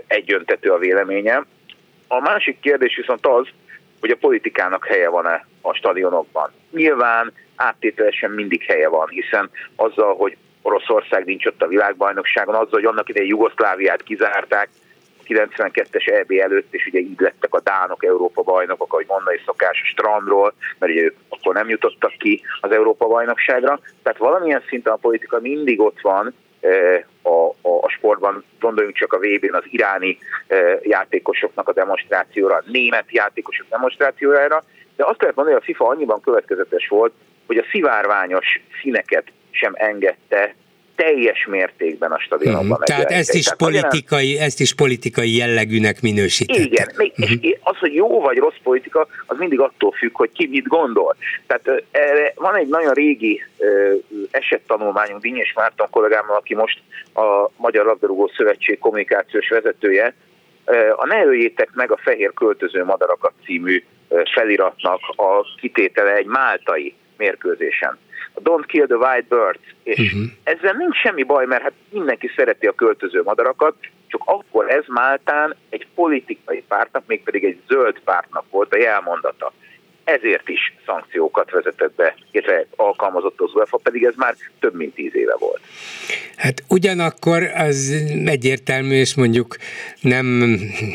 egyöntető 0.07 0.71
a 0.71 0.77
véleményem. 0.77 1.45
A 2.07 2.19
másik 2.19 2.59
kérdés 2.59 2.95
viszont 2.95 3.25
az, 3.25 3.47
hogy 3.99 4.09
a 4.09 4.17
politikának 4.19 4.85
helye 4.85 5.09
van-e 5.09 5.45
a 5.61 5.73
stadionokban. 5.73 6.51
Nyilván 6.71 7.33
áttételesen 7.55 8.31
mindig 8.31 8.63
helye 8.63 8.87
van, 8.87 9.07
hiszen 9.07 9.49
azzal, 9.75 10.15
hogy 10.15 10.37
Oroszország 10.61 11.25
nincs 11.25 11.45
ott 11.45 11.61
a 11.61 11.67
világbajnokságon, 11.67 12.55
azzal, 12.55 12.67
hogy 12.69 12.85
annak 12.85 13.09
idején 13.09 13.29
Jugoszláviát 13.29 14.03
kizárták, 14.03 14.69
92-es 15.29 16.07
EB 16.07 16.31
előtt, 16.31 16.73
és 16.73 16.85
ugye 16.85 16.99
így 16.99 17.19
lettek 17.19 17.53
a 17.53 17.61
Dánok 17.61 18.05
Európa 18.05 18.41
bajnokok, 18.41 18.93
ahogy 18.93 19.05
mondani 19.07 19.41
szokás 19.45 19.81
a 19.83 19.85
strandról, 19.85 20.53
mert 20.79 20.91
ugye 20.91 21.11
akkor 21.29 21.53
nem 21.53 21.69
jutottak 21.69 22.11
ki 22.17 22.41
az 22.61 22.71
Európa 22.71 23.07
bajnokságra. 23.07 23.79
Tehát 24.03 24.19
valamilyen 24.19 24.63
szinten 24.67 24.93
a 24.93 24.95
politika 24.95 25.39
mindig 25.39 25.79
ott 25.79 26.01
van, 26.01 26.33
a, 27.21 27.29
a, 27.61 27.69
a 27.81 27.89
sportban, 27.89 28.43
gondoljunk 28.59 28.95
csak 28.95 29.13
a 29.13 29.17
vb 29.17 29.49
az 29.51 29.63
iráni 29.65 30.17
játékosoknak 30.81 31.67
a 31.67 31.73
demonstrációra, 31.73 32.55
a 32.55 32.63
német 32.65 33.11
játékosok 33.11 33.67
demonstrációjára, 33.69 34.63
de 34.95 35.05
azt 35.05 35.19
lehet 35.21 35.35
mondani, 35.35 35.57
hogy 35.57 35.65
a 35.65 35.73
FIFA 35.73 35.87
annyiban 35.87 36.21
következetes 36.21 36.87
volt, 36.87 37.13
hogy 37.47 37.57
a 37.57 37.65
szivárványos 37.71 38.61
színeket 38.81 39.25
sem 39.51 39.73
engedte 39.75 40.55
teljes 40.99 41.45
mértékben 41.45 42.11
a 42.11 42.19
stadionokban 42.19 42.71
uh-huh. 42.71 42.85
Tehát 42.85 43.11
ezt 43.11 43.33
is, 43.33 43.43
Tehát 43.43 43.59
politikai, 43.59 44.33
nem... 44.33 44.43
ezt 44.43 44.59
is 44.59 44.75
politikai 44.75 45.35
jellegűnek 45.35 46.01
minősítette. 46.01 46.61
Igen, 46.61 46.87
még, 46.95 47.13
uh-huh. 47.17 47.37
és 47.41 47.57
az, 47.61 47.77
hogy 47.77 47.93
jó 47.93 48.21
vagy 48.21 48.37
rossz 48.37 48.61
politika, 48.63 49.07
az 49.25 49.37
mindig 49.37 49.59
attól 49.59 49.91
függ, 49.91 50.15
hogy 50.15 50.31
ki 50.31 50.47
mit 50.47 50.67
gondol. 50.67 51.15
Tehát 51.47 51.83
erre 51.91 52.33
van 52.35 52.55
egy 52.55 52.67
nagyon 52.67 52.93
régi 52.93 53.43
esettanulmányunk 54.31 55.21
Dinyés 55.21 55.53
Márton 55.55 55.87
kollégámmal, 55.89 56.35
aki 56.35 56.55
most 56.55 56.79
a 57.13 57.49
Magyar 57.55 57.85
Labdarúgó 57.85 58.31
Szövetség 58.37 58.79
kommunikációs 58.79 59.49
vezetője, 59.49 60.13
a 60.95 61.05
Ne 61.05 61.25
öljétek 61.25 61.69
meg 61.73 61.91
a 61.91 61.99
fehér 62.03 62.33
költöző 62.33 62.83
madarakat 62.83 63.33
című 63.45 63.83
feliratnak 64.33 64.99
a 65.15 65.55
kitétele 65.61 66.15
egy 66.15 66.25
máltai 66.25 66.93
mérkőzésen. 67.17 67.97
A 68.33 68.41
Don't 68.41 68.65
Kill 68.65 68.85
the 68.85 68.95
White 68.95 69.25
Birds. 69.29 69.75
És 69.83 69.99
uh-huh. 69.99 70.31
ezzel 70.43 70.73
nincs 70.73 70.95
semmi 70.95 71.23
baj, 71.23 71.45
mert 71.45 71.61
hát 71.61 71.73
mindenki 71.89 72.31
szereti 72.35 72.67
a 72.67 72.75
költöző 72.75 73.21
madarakat, 73.23 73.75
csak 74.07 74.21
akkor 74.25 74.69
ez 74.69 74.83
Máltán 74.87 75.55
egy 75.69 75.87
politikai 75.95 76.63
pártnak, 76.67 77.03
mégpedig 77.07 77.43
egy 77.43 77.61
zöld 77.67 77.99
pártnak 77.99 78.45
volt 78.49 78.73
a 78.73 78.77
jelmondata 78.77 79.53
ezért 80.15 80.49
is 80.49 80.73
szankciókat 80.85 81.51
vezetett 81.51 81.95
be, 81.95 82.15
illetve 82.31 82.65
alkalmazott 82.75 83.39
az 83.39 83.55
UEFA, 83.55 83.77
pedig 83.77 84.03
ez 84.03 84.13
már 84.15 84.35
több 84.59 84.75
mint 84.75 84.93
tíz 84.93 85.15
éve 85.15 85.35
volt. 85.39 85.61
Hát 86.35 86.63
ugyanakkor 86.67 87.43
az 87.43 87.93
egyértelmű, 88.25 88.95
és 88.95 89.15
mondjuk 89.15 89.57
nem, 90.01 90.25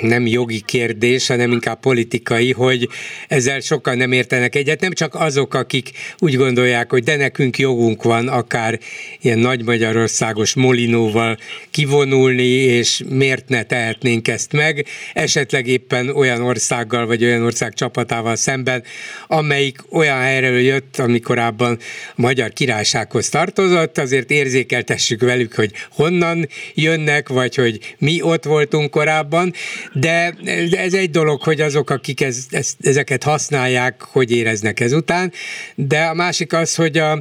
nem 0.03 0.27
jogi 0.27 0.61
kérdés, 0.61 1.27
hanem 1.27 1.51
inkább 1.51 1.81
politikai, 1.81 2.53
hogy 2.53 2.89
ezzel 3.29 3.61
sokan 3.61 3.97
nem 3.97 4.13
értenek 4.13 4.55
egyet, 4.55 4.81
nem 4.81 4.93
csak 4.93 5.15
azok, 5.15 5.55
akik 5.55 5.91
úgy 6.19 6.37
gondolják, 6.37 6.91
hogy 6.91 7.03
de 7.03 7.17
nekünk 7.17 7.59
jogunk 7.59 8.03
van 8.03 8.29
akár 8.29 8.79
ilyen 9.21 9.39
nagy 9.39 9.65
Magyarországos 9.65 10.55
molinóval 10.55 11.37
kivonulni, 11.71 12.49
és 12.49 13.03
miért 13.09 13.49
ne 13.49 13.63
tehetnénk 13.63 14.29
ezt 14.29 14.53
meg, 14.53 14.87
esetleg 15.13 15.67
éppen 15.67 16.09
olyan 16.09 16.43
országgal, 16.43 17.07
vagy 17.07 17.25
olyan 17.25 17.43
ország 17.43 17.73
csapatával 17.75 18.37
szemben, 18.37 18.83
amelyik 19.27 19.79
olyan 19.91 20.21
helyről 20.21 20.61
jött, 20.61 20.99
amikorában 20.99 21.79
a 22.09 22.21
Magyar 22.21 22.53
Királysághoz 22.53 23.29
tartozott, 23.29 23.99
azért 23.99 24.31
érzékeltessük 24.31 25.21
velük, 25.21 25.55
hogy 25.55 25.71
honnan 25.91 26.49
jönnek, 26.75 27.29
vagy 27.29 27.55
hogy 27.55 27.95
mi 27.99 28.23
ott 28.23 28.45
voltunk 28.45 28.91
korábban, 28.91 29.53
de 29.93 30.35
ez 30.71 30.95
egy 30.95 31.11
dolog, 31.11 31.43
hogy 31.43 31.61
azok, 31.61 31.91
akik 31.91 32.21
ez, 32.21 32.37
ez, 32.51 32.73
ezeket 32.81 33.23
használják, 33.23 34.03
hogy 34.03 34.31
éreznek 34.31 34.81
ezután, 34.81 35.33
de 35.75 36.01
a 36.01 36.15
másik 36.15 36.53
az, 36.53 36.75
hogy 36.75 36.99
a, 36.99 37.13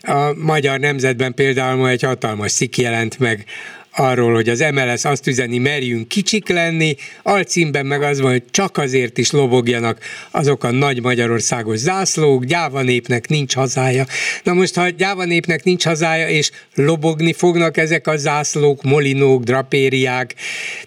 a 0.00 0.34
magyar 0.34 0.78
nemzetben 0.78 1.34
például 1.34 1.76
ma 1.76 1.88
egy 1.88 2.02
hatalmas 2.02 2.52
szik 2.52 2.78
jelent 2.78 3.18
meg 3.18 3.44
arról, 3.96 4.34
hogy 4.34 4.48
az 4.48 4.64
MLS 4.72 5.04
azt 5.04 5.26
üzeni, 5.26 5.58
merjünk 5.58 6.08
kicsik 6.08 6.48
lenni, 6.48 6.94
alcímben 7.22 7.86
meg 7.86 8.02
az 8.02 8.20
van, 8.20 8.30
hogy 8.30 8.50
csak 8.50 8.76
azért 8.76 9.18
is 9.18 9.30
lobogjanak 9.32 9.98
azok 10.30 10.64
a 10.64 10.70
nagy 10.70 11.02
Magyarországos 11.02 11.78
zászlók, 11.78 12.44
gyáva 12.44 12.82
népnek 12.82 13.28
nincs 13.28 13.54
hazája. 13.54 14.04
Na 14.42 14.52
most, 14.52 14.76
ha 14.76 14.88
gyáva 14.88 15.24
népnek 15.24 15.64
nincs 15.64 15.84
hazája, 15.84 16.28
és 16.28 16.50
lobogni 16.74 17.32
fognak 17.32 17.76
ezek 17.76 18.06
a 18.06 18.16
zászlók, 18.16 18.82
molinók, 18.82 19.42
drapériák, 19.42 20.34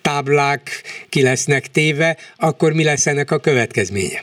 táblák 0.01 0.69
ki 1.09 1.21
lesznek 1.21 1.67
téve, 1.67 2.17
akkor 2.37 2.73
mi 2.73 2.83
lesz 2.83 3.07
ennek 3.07 3.31
a 3.31 3.39
következménye? 3.39 4.19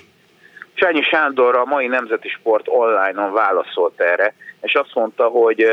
Csányi 0.75 1.03
Sándor 1.03 1.57
a 1.57 1.65
mai 1.65 1.87
Nemzeti 1.87 2.29
Sport 2.29 2.65
online-on 2.69 3.33
válaszolt 3.33 4.01
erre, 4.01 4.35
és 4.61 4.75
azt 4.75 4.95
mondta, 4.95 5.25
hogy 5.25 5.67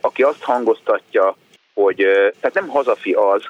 aki 0.00 0.22
azt 0.22 0.42
hangoztatja, 0.42 1.36
hogy 1.82 1.96
tehát 2.40 2.54
nem 2.54 2.68
hazafi 2.68 3.12
az, 3.12 3.42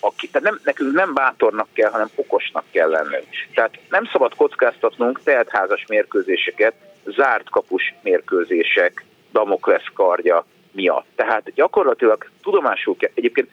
aki, 0.00 0.28
tehát 0.28 0.48
nem, 0.48 0.60
nekünk 0.64 0.92
nem 0.92 1.14
bátornak 1.14 1.68
kell, 1.72 1.90
hanem 1.90 2.10
okosnak 2.14 2.64
kell 2.70 2.88
lennünk. 2.88 3.26
Tehát 3.54 3.78
nem 3.88 4.08
szabad 4.12 4.34
kockáztatnunk 4.34 5.20
teltházas 5.22 5.84
mérkőzéseket, 5.88 6.74
zárt 7.04 7.50
kapus 7.50 7.94
mérkőzések, 8.02 9.04
Damoklesz 9.32 9.90
kardja 9.94 10.44
miatt. 10.72 11.06
Tehát 11.14 11.52
gyakorlatilag 11.54 12.30
tudomásul 12.42 12.96
kell, 12.96 13.10
egyébként 13.14 13.48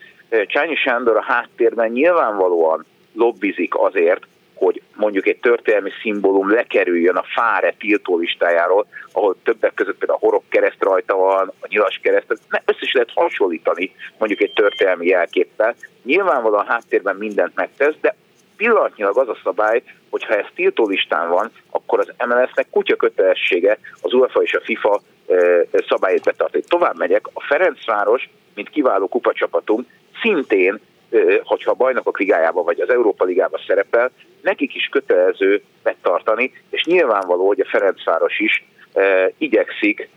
Csányi 0.46 0.74
Sándor 0.74 1.16
a 1.16 1.22
háttérben 1.22 1.90
nyilvánvalóan 1.90 2.84
lobbizik 3.14 3.74
azért, 3.78 4.22
hogy 4.58 4.82
mondjuk 4.94 5.26
egy 5.26 5.38
történelmi 5.38 5.90
szimbólum 6.02 6.50
lekerüljön 6.50 7.16
a 7.16 7.24
Fáre 7.34 7.74
tiltó 7.78 8.18
listájáról, 8.18 8.86
ahol 9.12 9.36
többek 9.42 9.74
között 9.74 9.98
például 9.98 10.18
a 10.22 10.24
horog 10.26 10.42
kereszt 10.48 10.82
rajta 10.82 11.16
van, 11.16 11.52
a 11.60 11.66
nyilas 11.68 12.00
kereszt, 12.02 12.38
össze 12.64 12.78
is 12.80 12.92
lehet 12.92 13.10
hasonlítani 13.14 13.94
mondjuk 14.18 14.40
egy 14.40 14.52
történelmi 14.52 15.06
jelképpel. 15.06 15.74
Nyilvánvalóan 16.02 16.66
háttérben 16.66 17.16
mindent 17.16 17.54
megtesz, 17.54 17.94
de 18.00 18.16
pillanatnyilag 18.56 19.18
az 19.18 19.28
a 19.28 19.38
szabály, 19.44 19.82
hogy 20.10 20.24
ha 20.24 20.36
ez 20.36 20.46
tiltó 20.54 20.88
listán 20.88 21.28
van, 21.28 21.50
akkor 21.70 21.98
az 21.98 22.12
MLS-nek 22.26 22.66
kutya 22.70 22.96
kötelessége 22.96 23.78
az 24.00 24.12
UEFA 24.12 24.42
és 24.42 24.52
a 24.54 24.60
FIFA 24.60 25.00
szabályét 25.88 26.22
betartani. 26.22 26.64
Tovább 26.68 26.98
megyek, 26.98 27.26
a 27.32 27.40
Ferencváros, 27.40 28.28
mint 28.54 28.70
kiváló 28.70 29.08
kupacsapatunk, 29.08 29.86
szintén 30.22 30.80
hogyha 31.42 31.70
a 31.70 31.74
bajnokok 31.74 32.18
ligájába 32.18 32.62
vagy 32.62 32.80
az 32.80 32.90
Európa 32.90 33.24
ligába 33.24 33.60
szerepel, 33.66 34.10
nekik 34.42 34.74
is 34.74 34.88
kötelező 34.92 35.62
betartani, 35.82 36.52
és 36.70 36.84
nyilvánvaló, 36.84 37.46
hogy 37.46 37.60
a 37.60 37.68
Ferencváros 37.68 38.38
is 38.38 38.64
igyekszik 39.38 40.08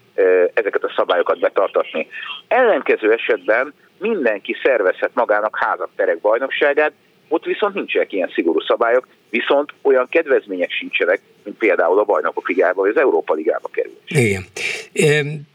ezeket 0.54 0.84
a 0.84 0.94
szabályokat 0.96 1.40
betartatni. 1.40 2.08
Ellenkező 2.48 3.12
esetben 3.12 3.74
mindenki 3.98 4.56
szervezhet 4.64 5.12
magának 5.14 5.58
házak 5.58 5.90
terek 5.96 6.20
bajnokságát, 6.20 6.92
ott 7.28 7.46
viszont 7.46 7.74
nincsenek 7.74 8.12
ilyen 8.14 8.32
szigorú 8.34 8.60
szabályok, 8.60 9.08
viszont 9.30 9.74
olyan 9.82 10.08
kedvezmények 10.10 10.72
sincsenek, 10.72 11.22
mint 11.44 11.58
például 11.58 12.00
a 12.00 12.04
bajnokok 12.04 12.48
ligába, 12.48 12.82
vagy 12.82 12.90
az 12.90 12.98
Európa 12.98 13.34
ligába 13.34 13.70
kerül. 13.72 13.98
Igen. 14.08 14.44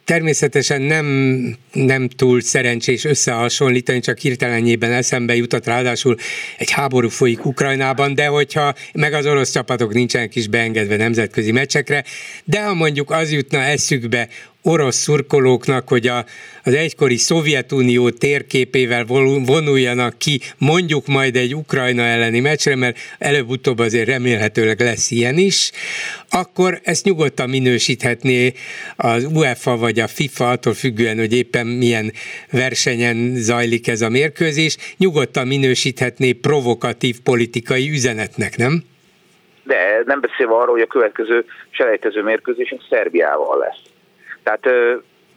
Természetesen 0.05 0.83
nem, 0.83 1.07
nem 1.73 2.09
túl 2.09 2.41
szerencsés 2.41 3.05
összehasonlítani, 3.05 4.01
csak 4.01 4.19
hirtelenjében 4.19 4.93
eszembe 4.93 5.37
jutott 5.37 5.67
ráadásul 5.67 6.17
egy 6.59 6.71
háború 6.71 7.09
folyik 7.09 7.45
Ukrajnában, 7.45 8.15
de 8.15 8.27
hogyha 8.27 8.75
meg 8.93 9.13
az 9.13 9.27
orosz 9.27 9.53
csapatok 9.53 9.93
nincsenek 9.95 10.37
is 10.37 10.49
beengedve 10.49 10.97
nemzetközi 10.97 11.53
meccsekre, 11.53 12.05
de 12.45 12.63
ha 12.63 12.75
mondjuk 12.75 13.11
az 13.11 13.33
jutna 13.33 13.59
eszükbe, 13.59 14.29
orosz 14.67 14.97
szurkolóknak, 14.97 15.89
hogy 15.89 16.07
a, 16.07 16.25
az 16.65 16.75
egykori 16.75 17.17
Szovjetunió 17.17 18.11
térképével 18.11 19.05
vonuljanak 19.47 20.19
ki, 20.19 20.41
mondjuk 20.59 21.07
majd 21.07 21.37
egy 21.37 21.55
Ukrajna 21.55 22.03
elleni 22.03 22.41
meccsre, 22.41 22.77
mert 22.77 22.99
előbb-utóbb 23.19 23.79
azért 23.79 24.09
remélhetőleg 24.09 24.81
lesz 24.81 25.11
ilyen 25.11 25.37
is, 25.37 25.71
akkor 26.31 26.81
ezt 26.83 27.05
nyugodtan 27.05 27.49
minősíthetné 27.49 28.53
az 28.97 29.25
UEFA 29.35 29.77
vagy 29.77 29.99
a 29.99 30.07
FIFA, 30.07 30.49
attól 30.49 30.75
függően, 30.75 31.19
hogy 31.19 31.33
éppen 31.33 31.67
milyen 31.67 32.13
versenyen 32.51 33.33
zajlik 33.35 33.89
ez 33.89 34.01
a 34.01 34.09
mérkőzés, 34.09 34.77
nyugodtan 34.97 35.47
minősíthetné 35.47 36.33
provokatív 36.33 37.17
politikai 37.25 37.91
üzenetnek, 37.91 38.57
nem? 38.57 38.83
De 39.63 40.03
nem 40.07 40.21
beszélve 40.21 40.55
arról, 40.55 40.75
hogy 40.75 40.81
a 40.81 40.87
következő 40.87 41.45
selejtező 41.71 42.23
mérkőzésünk 42.23 42.83
Szerbiával 42.89 43.59
lesz. 43.59 43.95
Tehát 44.47 44.65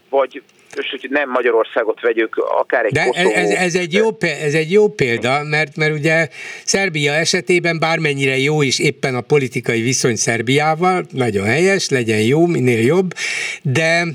vagy 0.09 0.41
és 0.75 0.89
hogy 0.89 1.09
nem 1.09 1.29
Magyarországot 1.29 2.01
vegyük, 2.01 2.35
akár 2.35 2.85
egy 2.85 2.91
De 2.91 3.05
Koszovó. 3.05 3.31
ez, 3.33 3.49
ez, 3.49 3.75
egy 3.75 3.93
jó, 3.93 4.07
ez 4.19 4.53
egy 4.53 4.71
jó 4.71 4.87
példa, 4.87 5.43
mert, 5.43 5.75
mert 5.75 5.93
ugye 5.93 6.27
Szerbia 6.63 7.13
esetében 7.13 7.79
bármennyire 7.79 8.37
jó 8.37 8.61
is 8.61 8.79
éppen 8.79 9.15
a 9.15 9.21
politikai 9.21 9.81
viszony 9.81 10.15
Szerbiával, 10.15 11.05
nagyon 11.11 11.45
helyes, 11.45 11.89
legyen 11.89 12.19
jó, 12.19 12.45
minél 12.45 12.85
jobb, 12.85 13.13
de 13.61 14.07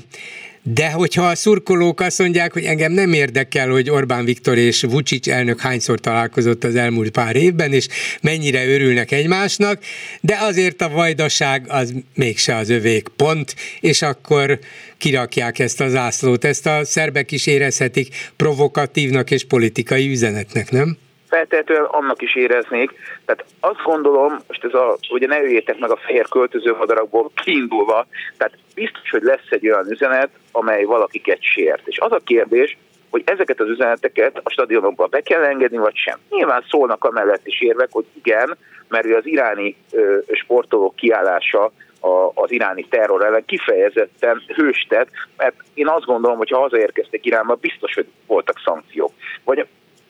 de 0.73 0.91
hogyha 0.91 1.27
a 1.27 1.35
szurkolók 1.35 1.99
azt 1.99 2.19
mondják, 2.19 2.53
hogy 2.53 2.63
engem 2.63 2.91
nem 2.91 3.13
érdekel, 3.13 3.69
hogy 3.69 3.89
Orbán 3.89 4.25
Viktor 4.25 4.57
és 4.57 4.81
Vucic 4.81 5.27
elnök 5.27 5.59
hányszor 5.59 5.99
találkozott 5.99 6.63
az 6.63 6.75
elmúlt 6.75 7.09
pár 7.09 7.35
évben, 7.35 7.73
és 7.73 7.87
mennyire 8.21 8.67
örülnek 8.67 9.11
egymásnak, 9.11 9.83
de 10.21 10.37
azért 10.41 10.81
a 10.81 10.89
vajdaság 10.89 11.65
az 11.67 11.93
mégse 12.15 12.55
az 12.55 12.69
övék 12.69 13.07
pont, 13.07 13.55
és 13.79 14.01
akkor 14.01 14.59
kirakják 14.97 15.59
ezt 15.59 15.81
a 15.81 15.89
zászlót. 15.89 16.43
Ezt 16.43 16.65
a 16.65 16.85
szerbek 16.85 17.31
is 17.31 17.47
érezhetik 17.47 18.15
provokatívnak 18.35 19.31
és 19.31 19.43
politikai 19.43 20.09
üzenetnek, 20.09 20.71
nem? 20.71 20.97
Feltétlenül 21.35 21.85
annak 21.85 22.21
is 22.21 22.35
éreznék. 22.35 22.91
Tehát 23.25 23.45
azt 23.59 23.81
gondolom, 23.83 24.39
most 24.47 24.63
ez 24.63 24.73
a, 24.73 24.97
ugye 25.09 25.27
ne 25.27 25.41
üljétek 25.41 25.77
meg 25.77 25.91
a 25.91 25.97
fehér 26.05 26.27
költözőmadarakból 26.27 27.31
kiindulva, 27.43 28.05
tehát 28.37 28.57
biztos, 28.75 29.09
hogy 29.09 29.21
lesz 29.23 29.49
egy 29.49 29.69
olyan 29.69 29.91
üzenet, 29.91 30.29
amely 30.51 30.83
valakiket 30.83 31.41
sért. 31.41 31.87
És 31.87 31.97
az 31.99 32.11
a 32.11 32.19
kérdés, 32.25 32.77
hogy 33.09 33.23
ezeket 33.25 33.59
az 33.59 33.69
üzeneteket 33.69 34.39
a 34.43 34.49
stadionokba 34.49 35.05
be 35.07 35.21
kell 35.21 35.43
engedni, 35.43 35.77
vagy 35.77 35.95
sem. 35.95 36.19
Nyilván 36.29 36.65
szólnak 36.69 37.03
amellett 37.03 37.47
is 37.47 37.61
érvek, 37.61 37.89
hogy 37.91 38.05
igen, 38.13 38.57
mert 38.87 39.05
az 39.05 39.25
iráni 39.25 39.75
ö, 39.91 40.17
sportolók 40.31 40.95
kiállása 40.95 41.71
a, 41.99 42.31
az 42.33 42.51
iráni 42.51 42.85
terror 42.89 43.25
ellen 43.25 43.45
kifejezetten 43.45 44.41
hőstett, 44.55 45.09
mert 45.37 45.55
én 45.73 45.87
azt 45.87 46.05
gondolom, 46.05 46.37
hogy 46.37 46.49
ha 46.49 46.59
hazaérkeztek 46.59 47.25
Iránba, 47.25 47.55
biztos, 47.55 47.93
hogy 47.93 48.07
voltak 48.27 48.61
szankciók. 48.65 49.11
Vagy 49.43 49.65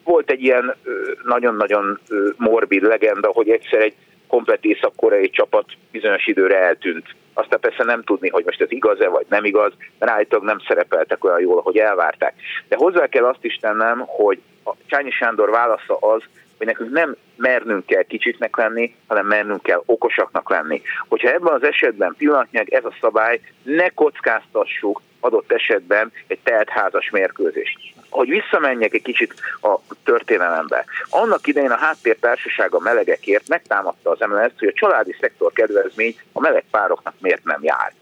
volt 0.06 0.32
egy 0.32 0.44
ilyen 0.44 0.76
nagyon-nagyon 1.24 2.00
morbid 2.38 2.84
legenda, 2.84 3.28
hogy 3.28 3.50
egyszer 3.50 3.82
egy 3.82 3.94
komplet 4.28 4.66
észak-koreai 4.66 5.30
csapat 5.30 5.66
bizonyos 5.92 6.28
időre 6.28 6.58
eltűnt. 6.58 7.06
Aztán 7.34 7.60
persze 7.60 7.84
nem 7.84 8.04
tudni, 8.04 8.30
hogy 8.30 8.46
most 8.46 8.62
ez 8.62 8.72
igaz-e 8.72 9.08
vagy 9.08 9.26
nem 9.30 9.46
igaz, 9.46 9.74
mert 10.00 10.12
állítólag 10.12 10.46
nem 10.46 10.60
szerepeltek 10.68 11.24
olyan 11.24 11.40
jól, 11.40 11.62
hogy 11.62 11.78
elvárták. 11.78 12.34
De 12.68 12.76
hozzá 12.76 13.08
kell 13.08 13.26
azt 13.26 13.44
is 13.44 13.56
tennem, 13.56 14.04
hogy 14.06 14.40
a 14.66 14.72
Csányi 14.86 15.12
Sándor 15.12 15.50
válasza 15.50 15.98
az, 15.98 16.22
hogy 16.58 16.68
nekünk 16.68 16.92
nem 16.92 17.16
mernünk 17.36 17.86
kell 17.86 18.04
kicsiknek 18.04 18.56
lenni, 18.58 18.96
hanem 19.08 19.26
mernünk 19.26 19.64
kell 19.64 19.82
okosaknak 19.86 20.50
lenni. 20.50 20.82
Hogyha 21.08 21.32
ebben 21.32 21.54
az 21.54 21.64
esetben 21.64 22.16
pillanatnyilag 22.18 22.70
ez 22.70 22.86
a 22.86 22.96
szabály, 23.02 23.40
ne 23.64 23.90
kockáztassuk 23.90 25.02
adott 25.20 25.52
esetben 25.52 26.12
egy 26.28 26.40
teltházas 26.44 27.10
mérkőzést. 27.10 27.95
Hogy 28.10 28.30
visszamenjek 28.30 28.94
egy 28.94 29.02
kicsit 29.02 29.34
a 29.62 29.76
történelembe. 30.04 30.86
Annak 31.10 31.48
idején 31.48 31.72
a 31.72 31.78
háttértársaság 31.78 32.74
a 32.74 32.80
melegekért 32.80 33.48
megtámadta 33.48 34.10
az 34.10 34.20
MLS, 34.20 34.52
hogy 34.60 34.68
a 34.68 34.80
családi 34.80 35.16
szektor 35.20 35.52
kedvezmény 35.52 36.16
a 36.32 36.40
meleg 36.40 36.64
pároknak 36.72 37.14
miért 37.20 37.44
nem 37.44 37.64
jár 37.64 37.94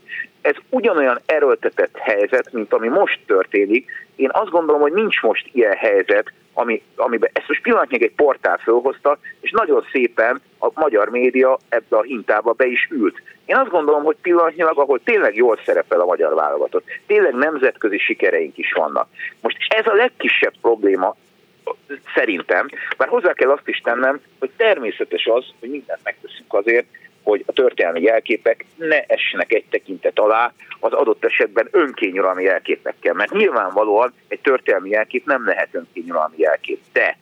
ez 0.43 0.55
ugyanolyan 0.69 1.19
erőltetett 1.25 1.97
helyzet, 1.97 2.51
mint 2.51 2.73
ami 2.73 2.87
most 2.87 3.19
történik. 3.25 3.91
Én 4.15 4.29
azt 4.31 4.49
gondolom, 4.49 4.81
hogy 4.81 4.93
nincs 4.93 5.21
most 5.21 5.49
ilyen 5.51 5.75
helyzet, 5.75 6.31
ami, 6.53 6.83
amiben 6.95 7.29
ezt 7.33 7.47
most 7.47 7.61
pillanatnyilag 7.61 8.07
egy 8.07 8.15
portál 8.15 8.57
fölhozta, 8.57 9.17
és 9.41 9.51
nagyon 9.51 9.85
szépen 9.91 10.41
a 10.59 10.69
magyar 10.73 11.09
média 11.09 11.59
ebbe 11.69 11.97
a 11.97 12.01
hintába 12.01 12.51
be 12.51 12.65
is 12.65 12.87
ült. 12.91 13.21
Én 13.45 13.55
azt 13.55 13.69
gondolom, 13.69 14.03
hogy 14.03 14.15
pillanatnyilag, 14.21 14.79
ahol 14.79 14.99
tényleg 15.03 15.35
jól 15.35 15.59
szerepel 15.65 15.99
a 15.99 16.05
magyar 16.05 16.33
válogatott, 16.33 16.85
tényleg 17.07 17.33
nemzetközi 17.33 17.97
sikereink 17.97 18.57
is 18.57 18.73
vannak. 18.73 19.07
Most 19.41 19.57
ez 19.67 19.87
a 19.87 19.93
legkisebb 19.93 20.53
probléma 20.61 21.15
szerintem, 22.15 22.69
mert 22.97 23.11
hozzá 23.11 23.33
kell 23.33 23.49
azt 23.49 23.67
is 23.67 23.77
tennem, 23.77 24.21
hogy 24.39 24.49
természetes 24.57 25.25
az, 25.25 25.45
hogy 25.59 25.69
mindent 25.69 25.99
megteszünk 26.03 26.53
azért, 26.53 26.85
hogy 27.23 27.43
a 27.45 27.51
történelmi 27.51 28.01
jelképek 28.01 28.65
ne 28.75 29.01
essenek 29.01 29.53
egy 29.53 29.65
tekintet 29.69 30.19
alá 30.19 30.53
az 30.79 30.91
adott 30.91 31.25
esetben 31.25 31.67
önkényuralmi 31.71 32.43
jelképekkel, 32.43 33.13
mert 33.13 33.31
nyilvánvalóan 33.31 34.13
egy 34.27 34.39
történelmi 34.39 34.89
jelkép 34.89 35.25
nem 35.25 35.45
lehet 35.45 35.69
önkényuralmi 35.71 36.35
jelkép, 36.37 36.79
de 36.93 37.17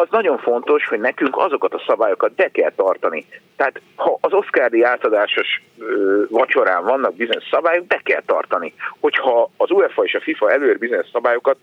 az 0.00 0.08
nagyon 0.10 0.38
fontos, 0.38 0.86
hogy 0.86 1.00
nekünk 1.00 1.36
azokat 1.36 1.74
a 1.74 1.82
szabályokat 1.86 2.32
be 2.32 2.50
kell 2.50 2.72
tartani. 2.76 3.26
Tehát 3.56 3.80
ha 3.96 4.18
az 4.20 4.32
Oszkári 4.32 4.82
átadásos 4.82 5.62
ö, 5.78 6.22
vacsorán 6.28 6.84
vannak 6.84 7.14
bizonyos 7.14 7.44
szabályok, 7.50 7.86
be 7.86 8.00
kell 8.04 8.22
tartani. 8.26 8.74
Hogyha 9.00 9.50
az 9.56 9.70
UEFA 9.70 10.04
és 10.04 10.14
a 10.14 10.20
FIFA 10.20 10.50
előr 10.50 10.78
bizonyos 10.78 11.06
szabályokat, 11.12 11.56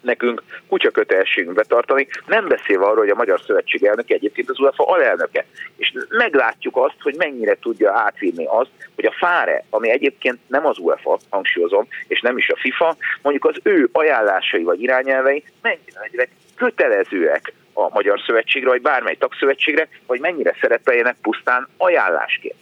nekünk 0.00 0.42
kutyakötelességünk 0.68 1.56
betartani, 1.56 2.08
nem 2.26 2.48
beszélve 2.48 2.84
arról, 2.84 2.98
hogy 2.98 3.08
a 3.08 3.14
Magyar 3.14 3.40
Szövetség 3.46 3.84
elnöke 3.84 4.14
egyébként 4.14 4.50
az 4.50 4.58
UEFA 4.58 4.84
alelnöke. 4.84 5.46
És 5.76 5.92
meglátjuk 6.08 6.76
azt, 6.76 6.96
hogy 7.00 7.14
mennyire 7.16 7.58
tudja 7.60 7.92
átvinni 7.92 8.44
azt, 8.46 8.70
hogy 8.94 9.06
a 9.06 9.16
FÁRE, 9.18 9.64
ami 9.70 9.90
egyébként 9.90 10.38
nem 10.46 10.66
az 10.66 10.78
UEFA, 10.78 11.18
hangsúlyozom, 11.30 11.88
és 12.06 12.20
nem 12.20 12.38
is 12.38 12.48
a 12.48 12.58
FIFA, 12.58 12.96
mondjuk 13.22 13.44
az 13.44 13.60
ő 13.62 13.88
ajánlásai 13.92 14.62
vagy 14.62 14.82
irányelvei 14.82 15.44
mennyire 15.62 16.28
kötelezőek 16.58 17.52
a 17.84 17.90
Magyar 17.92 18.20
Szövetségre, 18.26 18.68
vagy 18.68 18.82
bármely 18.82 19.14
tagszövetségre, 19.14 19.88
vagy 20.06 20.20
mennyire 20.20 20.54
szerepeljenek 20.60 21.16
pusztán 21.22 21.68
ajánlásként. 21.76 22.54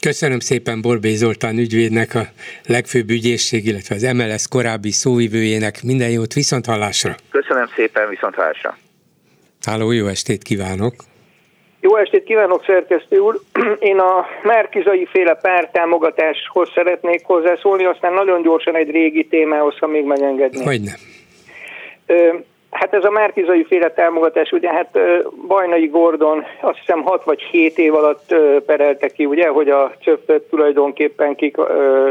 Köszönöm 0.00 0.38
szépen 0.38 0.80
Borbély 0.80 1.14
Zoltán 1.14 1.58
ügyvédnek, 1.58 2.14
a 2.14 2.22
legfőbb 2.66 3.10
ügyészség, 3.10 3.66
illetve 3.66 3.94
az 3.94 4.02
MLS 4.02 4.48
korábbi 4.48 4.90
szóvivőjének. 4.90 5.82
Minden 5.82 6.10
jót, 6.10 6.32
viszont 6.32 6.66
hallásra! 6.66 7.14
Köszönöm 7.30 7.66
szépen, 7.74 8.08
viszont 8.08 8.34
hallásra! 8.34 8.76
Háló, 9.66 9.90
jó 9.90 10.06
estét 10.06 10.42
kívánok! 10.42 10.94
Jó 11.80 11.96
estét 11.96 12.24
kívánok, 12.24 12.64
szerkesztő 12.64 13.18
úr! 13.18 13.40
Én 13.90 13.98
a 13.98 14.26
Márkizai 14.42 15.06
féle 15.12 15.34
pártámogatáshoz 15.34 16.70
szeretnék 16.74 17.24
hozzászólni, 17.24 17.84
aztán 17.84 18.12
nagyon 18.12 18.42
gyorsan 18.42 18.76
egy 18.76 18.90
régi 18.90 19.26
témához, 19.26 19.78
ha 19.78 19.86
még 19.86 20.04
megengedni. 20.04 20.64
Hogy 20.64 20.80
nem. 20.80 20.94
Hát 22.70 22.94
ez 22.94 23.04
a 23.04 23.10
Márkizai 23.10 23.64
féle 23.64 23.90
támogatás, 23.90 24.50
ugye 24.50 24.72
hát 24.72 24.98
Bajnai 25.46 25.86
Gordon 25.86 26.44
azt 26.60 26.78
hiszem 26.78 27.02
6 27.02 27.24
vagy 27.24 27.42
7 27.42 27.78
év 27.78 27.94
alatt 27.94 28.34
perelte 28.66 29.08
ki, 29.08 29.24
ugye, 29.24 29.48
hogy 29.48 29.68
a 29.68 29.92
csöppet 29.98 30.42
tulajdonképpen 30.42 31.34
kik 31.34 31.56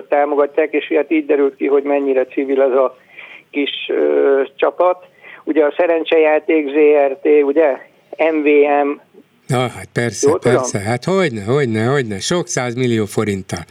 támogatják, 0.07 0.73
és 0.73 0.93
hát 0.95 1.11
így 1.11 1.25
derült 1.25 1.55
ki, 1.55 1.67
hogy 1.67 1.83
mennyire 1.83 2.25
civil 2.25 2.61
ez 2.61 2.71
a 2.71 2.97
kis 3.51 3.91
csapat. 4.55 5.05
Ugye 5.43 5.65
a 5.65 5.73
szerencsejáték 5.77 6.69
ZRT, 6.69 7.43
ugye, 7.43 7.77
MVM, 8.31 8.89
Na, 9.49 9.59
hát 9.59 9.87
persze, 9.93 10.29
Jó, 10.29 10.37
persze, 10.37 10.71
tudom? 10.71 10.87
hát 10.87 11.03
hogyne, 11.03 11.43
hogyne, 11.43 11.85
hogyne, 11.85 12.19
sok 12.19 12.47
millió 12.75 13.05
forinttal. 13.05 13.65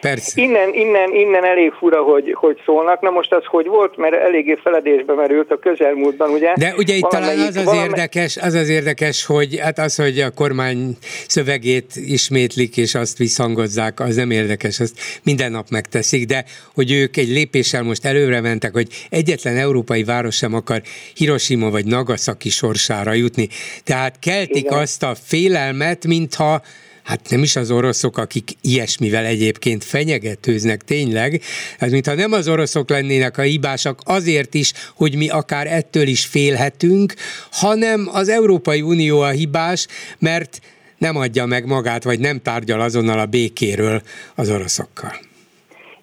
Persze. 0.00 0.42
Innen, 0.42 0.74
innen, 0.74 1.14
innen 1.14 1.44
elég 1.44 1.72
fura, 1.72 2.02
hogy, 2.02 2.34
hogy 2.38 2.60
szólnak. 2.64 3.00
Na 3.00 3.10
most 3.10 3.32
az 3.32 3.42
hogy 3.44 3.66
volt, 3.66 3.96
mert 3.96 4.14
eléggé 4.14 4.58
feledésbe 4.62 5.14
merült 5.14 5.50
a 5.50 5.58
közelmúltban, 5.58 6.30
ugye? 6.30 6.52
De 6.56 6.74
ugye 6.76 6.94
itt 6.94 7.08
talán 7.08 7.38
az 7.38 7.56
az 7.56 7.64
valami... 7.64 7.82
érdekes, 7.82 8.36
az 8.36 8.54
az 8.54 8.68
érdekes, 8.68 9.26
hogy 9.26 9.58
hát 9.58 9.78
az, 9.78 9.96
hogy 9.96 10.20
a 10.20 10.30
kormány 10.30 10.96
szövegét 11.26 11.96
ismétlik 11.96 12.76
és 12.76 12.94
azt 12.94 13.18
visszhangozzák, 13.18 14.00
az 14.00 14.16
nem 14.16 14.30
érdekes, 14.30 14.80
azt 14.80 14.98
minden 15.24 15.50
nap 15.50 15.68
megteszik, 15.70 16.26
de 16.26 16.44
hogy 16.74 16.92
ők 16.92 17.16
egy 17.16 17.28
lépéssel 17.28 17.82
most 17.82 18.04
előre 18.04 18.40
mentek, 18.40 18.72
hogy 18.72 18.88
egyetlen 19.10 19.56
európai 19.56 20.04
város 20.04 20.36
sem 20.36 20.54
akar 20.54 20.82
Hiroshima 21.14 21.70
vagy 21.70 21.86
Nagasaki 21.86 22.48
sorsára 22.48 23.12
jutni. 23.12 23.48
Tehát 23.84 24.18
keltik 24.18 24.64
Igen. 24.64 24.78
azt 24.78 25.02
a 25.02 25.09
félelmet, 25.14 26.06
mintha 26.06 26.62
hát 27.02 27.20
nem 27.30 27.42
is 27.42 27.56
az 27.56 27.70
oroszok, 27.70 28.18
akik 28.18 28.50
ilyesmivel 28.62 29.24
egyébként 29.24 29.84
fenyegetőznek 29.84 30.82
tényleg, 30.82 31.40
ez 31.78 31.90
mintha 31.90 32.14
nem 32.14 32.32
az 32.32 32.48
oroszok 32.48 32.90
lennének 32.90 33.38
a 33.38 33.42
hibásak 33.42 33.98
azért 34.04 34.54
is, 34.54 34.72
hogy 34.96 35.16
mi 35.16 35.28
akár 35.28 35.66
ettől 35.66 36.06
is 36.06 36.26
félhetünk, 36.26 37.14
hanem 37.50 38.08
az 38.12 38.28
Európai 38.28 38.82
Unió 38.82 39.20
a 39.20 39.28
hibás, 39.28 39.86
mert 40.18 40.58
nem 40.98 41.16
adja 41.16 41.46
meg 41.46 41.66
magát, 41.66 42.04
vagy 42.04 42.20
nem 42.20 42.42
tárgyal 42.42 42.80
azonnal 42.80 43.18
a 43.18 43.26
békéről 43.26 44.00
az 44.36 44.50
oroszokkal. 44.50 45.12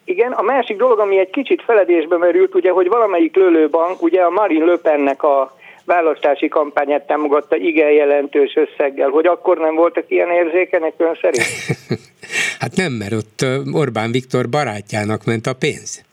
Igen, 0.06 0.32
a 0.32 0.42
másik 0.42 0.78
dolog, 0.78 1.00
ami 1.00 1.20
egy 1.20 1.30
kicsit 1.30 1.62
feledésbe 1.62 2.18
merült, 2.18 2.56
ugye, 2.56 2.72
hogy 2.72 2.88
valamelyik 2.88 3.36
lőlőbank, 3.36 4.02
ugye 4.02 4.22
a 4.22 4.30
Marine 4.30 4.66
Le 4.66 4.78
Pennek 4.78 5.24
a 5.24 5.57
választási 5.88 6.48
kampányát 6.48 7.08
támogatta 7.08 7.56
igen 7.56 7.92
jelentős 7.92 8.56
összeggel, 8.56 9.10
hogy 9.10 9.26
akkor 9.26 9.58
nem 9.58 9.76
voltak 9.76 10.06
ilyen 10.08 10.30
érzékenek 10.30 10.94
ön 10.98 11.18
szerint? 11.22 11.48
hát 12.62 12.76
nem, 12.76 12.92
mert 12.92 13.14
ott 13.14 13.46
Orbán 13.72 14.12
Viktor 14.12 14.50
barátjának 14.50 15.26
ment 15.26 15.48
a 15.48 15.54
pénz. 15.54 16.07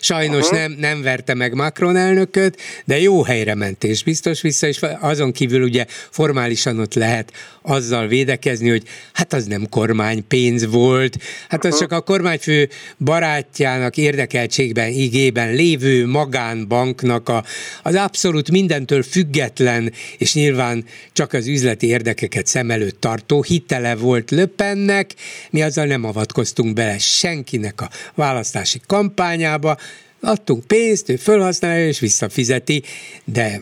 Sajnos 0.00 0.44
uh-huh. 0.44 0.58
nem, 0.58 0.72
nem 0.78 1.02
verte 1.02 1.34
meg 1.34 1.54
Macron 1.54 1.96
elnököt, 1.96 2.60
de 2.84 3.00
jó 3.00 3.22
helyre 3.22 3.54
mentés 3.54 4.02
biztos 4.02 4.40
vissza, 4.40 4.66
és 4.66 4.80
azon 5.00 5.32
kívül 5.32 5.62
ugye 5.62 5.84
formálisan 6.10 6.78
ott 6.78 6.94
lehet 6.94 7.32
azzal 7.62 8.06
védekezni, 8.06 8.68
hogy 8.68 8.82
hát 9.12 9.32
az 9.32 9.46
nem 9.46 9.68
kormánypénz 9.68 10.66
volt, 10.66 11.16
hát 11.48 11.64
az 11.64 11.78
csak 11.78 11.92
a 11.92 12.00
kormányfő 12.00 12.68
barátjának 12.98 13.96
érdekeltségben, 13.96 14.88
igében 14.88 15.54
lévő 15.54 16.06
magánbanknak 16.06 17.28
a, 17.28 17.44
az 17.82 17.94
abszolút 17.94 18.50
mindentől 18.50 19.02
független, 19.02 19.92
és 20.18 20.34
nyilván 20.34 20.84
csak 21.12 21.32
az 21.32 21.46
üzleti 21.46 21.86
érdekeket 21.86 22.46
szem 22.46 22.70
előtt 22.70 23.00
tartó 23.00 23.42
hitele 23.42 23.94
volt 23.94 24.30
Löpennek, 24.30 25.14
mi 25.50 25.62
azzal 25.62 25.86
nem 25.86 26.04
avatkoztunk 26.04 26.74
bele 26.74 26.98
senkinek 26.98 27.80
a 27.80 27.90
választási 28.14 28.80
kampányába, 28.86 29.67
Amerikába, 29.68 29.76
adtunk 30.20 30.64
pénzt, 30.66 31.08
ő 31.08 31.16
felhasználja 31.16 31.86
és 31.86 32.00
visszafizeti, 32.00 32.82
de 33.24 33.60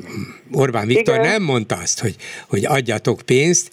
Orbán 0.52 0.86
Viktor 0.86 1.14
Igen. 1.14 1.26
nem 1.30 1.42
mondta 1.42 1.76
azt, 1.76 2.00
hogy, 2.00 2.16
hogy 2.48 2.64
adjatok 2.64 3.22
pénzt, 3.24 3.70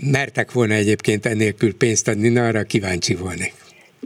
mertek 0.00 0.52
volna 0.52 0.74
egyébként 0.74 1.26
ennélkül 1.26 1.76
pénzt 1.76 2.08
adni, 2.08 2.28
na 2.28 2.46
arra 2.46 2.62
kíváncsi 2.62 3.14
volnék. 3.14 3.52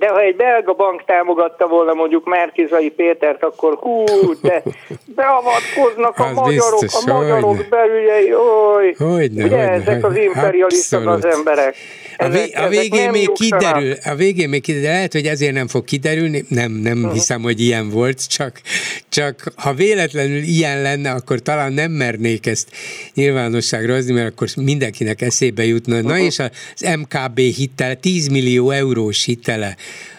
De 0.04 0.10
ha 0.10 0.20
egy 0.20 0.36
belga 0.36 0.72
bank 0.72 1.04
támogatta 1.04 1.66
volna 1.66 1.94
mondjuk 1.94 2.24
Márkizai 2.24 2.90
Pétert, 2.90 3.44
akkor 3.44 3.74
hú, 3.74 4.04
de 4.42 4.62
beavatkoznak 5.04 6.18
a 6.18 6.32
magyarok, 6.32 6.80
biztos, 6.80 7.04
a 7.04 7.12
magyarok 7.12 7.66
belügyei, 7.70 8.34
oly, 8.34 8.94
hogyne, 8.98 9.44
ugye 9.44 9.56
hogyne, 9.56 9.70
ezek 9.70 10.04
az 10.04 10.16
imperialisták 10.16 11.06
az 11.06 11.24
emberek. 11.24 11.76
A, 12.16 12.28
vé, 12.28 12.50
a 12.52 12.68
végén 12.68 13.10
még 13.10 13.32
kiderül, 13.32 13.92
a 14.04 14.14
végén 14.14 14.48
még 14.48 14.62
kiderül, 14.62 14.88
lehet, 14.88 15.12
hogy 15.12 15.26
ezért 15.26 15.52
nem 15.52 15.68
fog 15.68 15.84
kiderülni, 15.84 16.44
nem, 16.48 16.72
nem 16.72 16.98
uh-huh. 16.98 17.12
hiszem, 17.12 17.42
hogy 17.42 17.60
ilyen 17.60 17.90
volt, 17.90 18.28
csak, 18.28 18.60
csak 19.08 19.52
ha 19.56 19.72
véletlenül 19.72 20.42
ilyen 20.42 20.82
lenne, 20.82 21.10
akkor 21.10 21.40
talán 21.40 21.72
nem 21.72 21.90
mernék 21.90 22.46
ezt 22.46 22.68
nyilvánosságra 23.14 23.94
hozni, 23.94 24.12
mert 24.12 24.32
akkor 24.32 24.48
mindenkinek 24.56 25.22
eszébe 25.22 25.64
jutna. 25.64 25.94
Uh-huh. 25.94 26.10
Na 26.10 26.18
és 26.18 26.38
az 26.38 26.96
MKB 26.98 27.38
hitel, 27.38 27.94
10 27.94 28.28
millió 28.28 28.70
eurós 28.70 29.24
hitele 29.24 29.76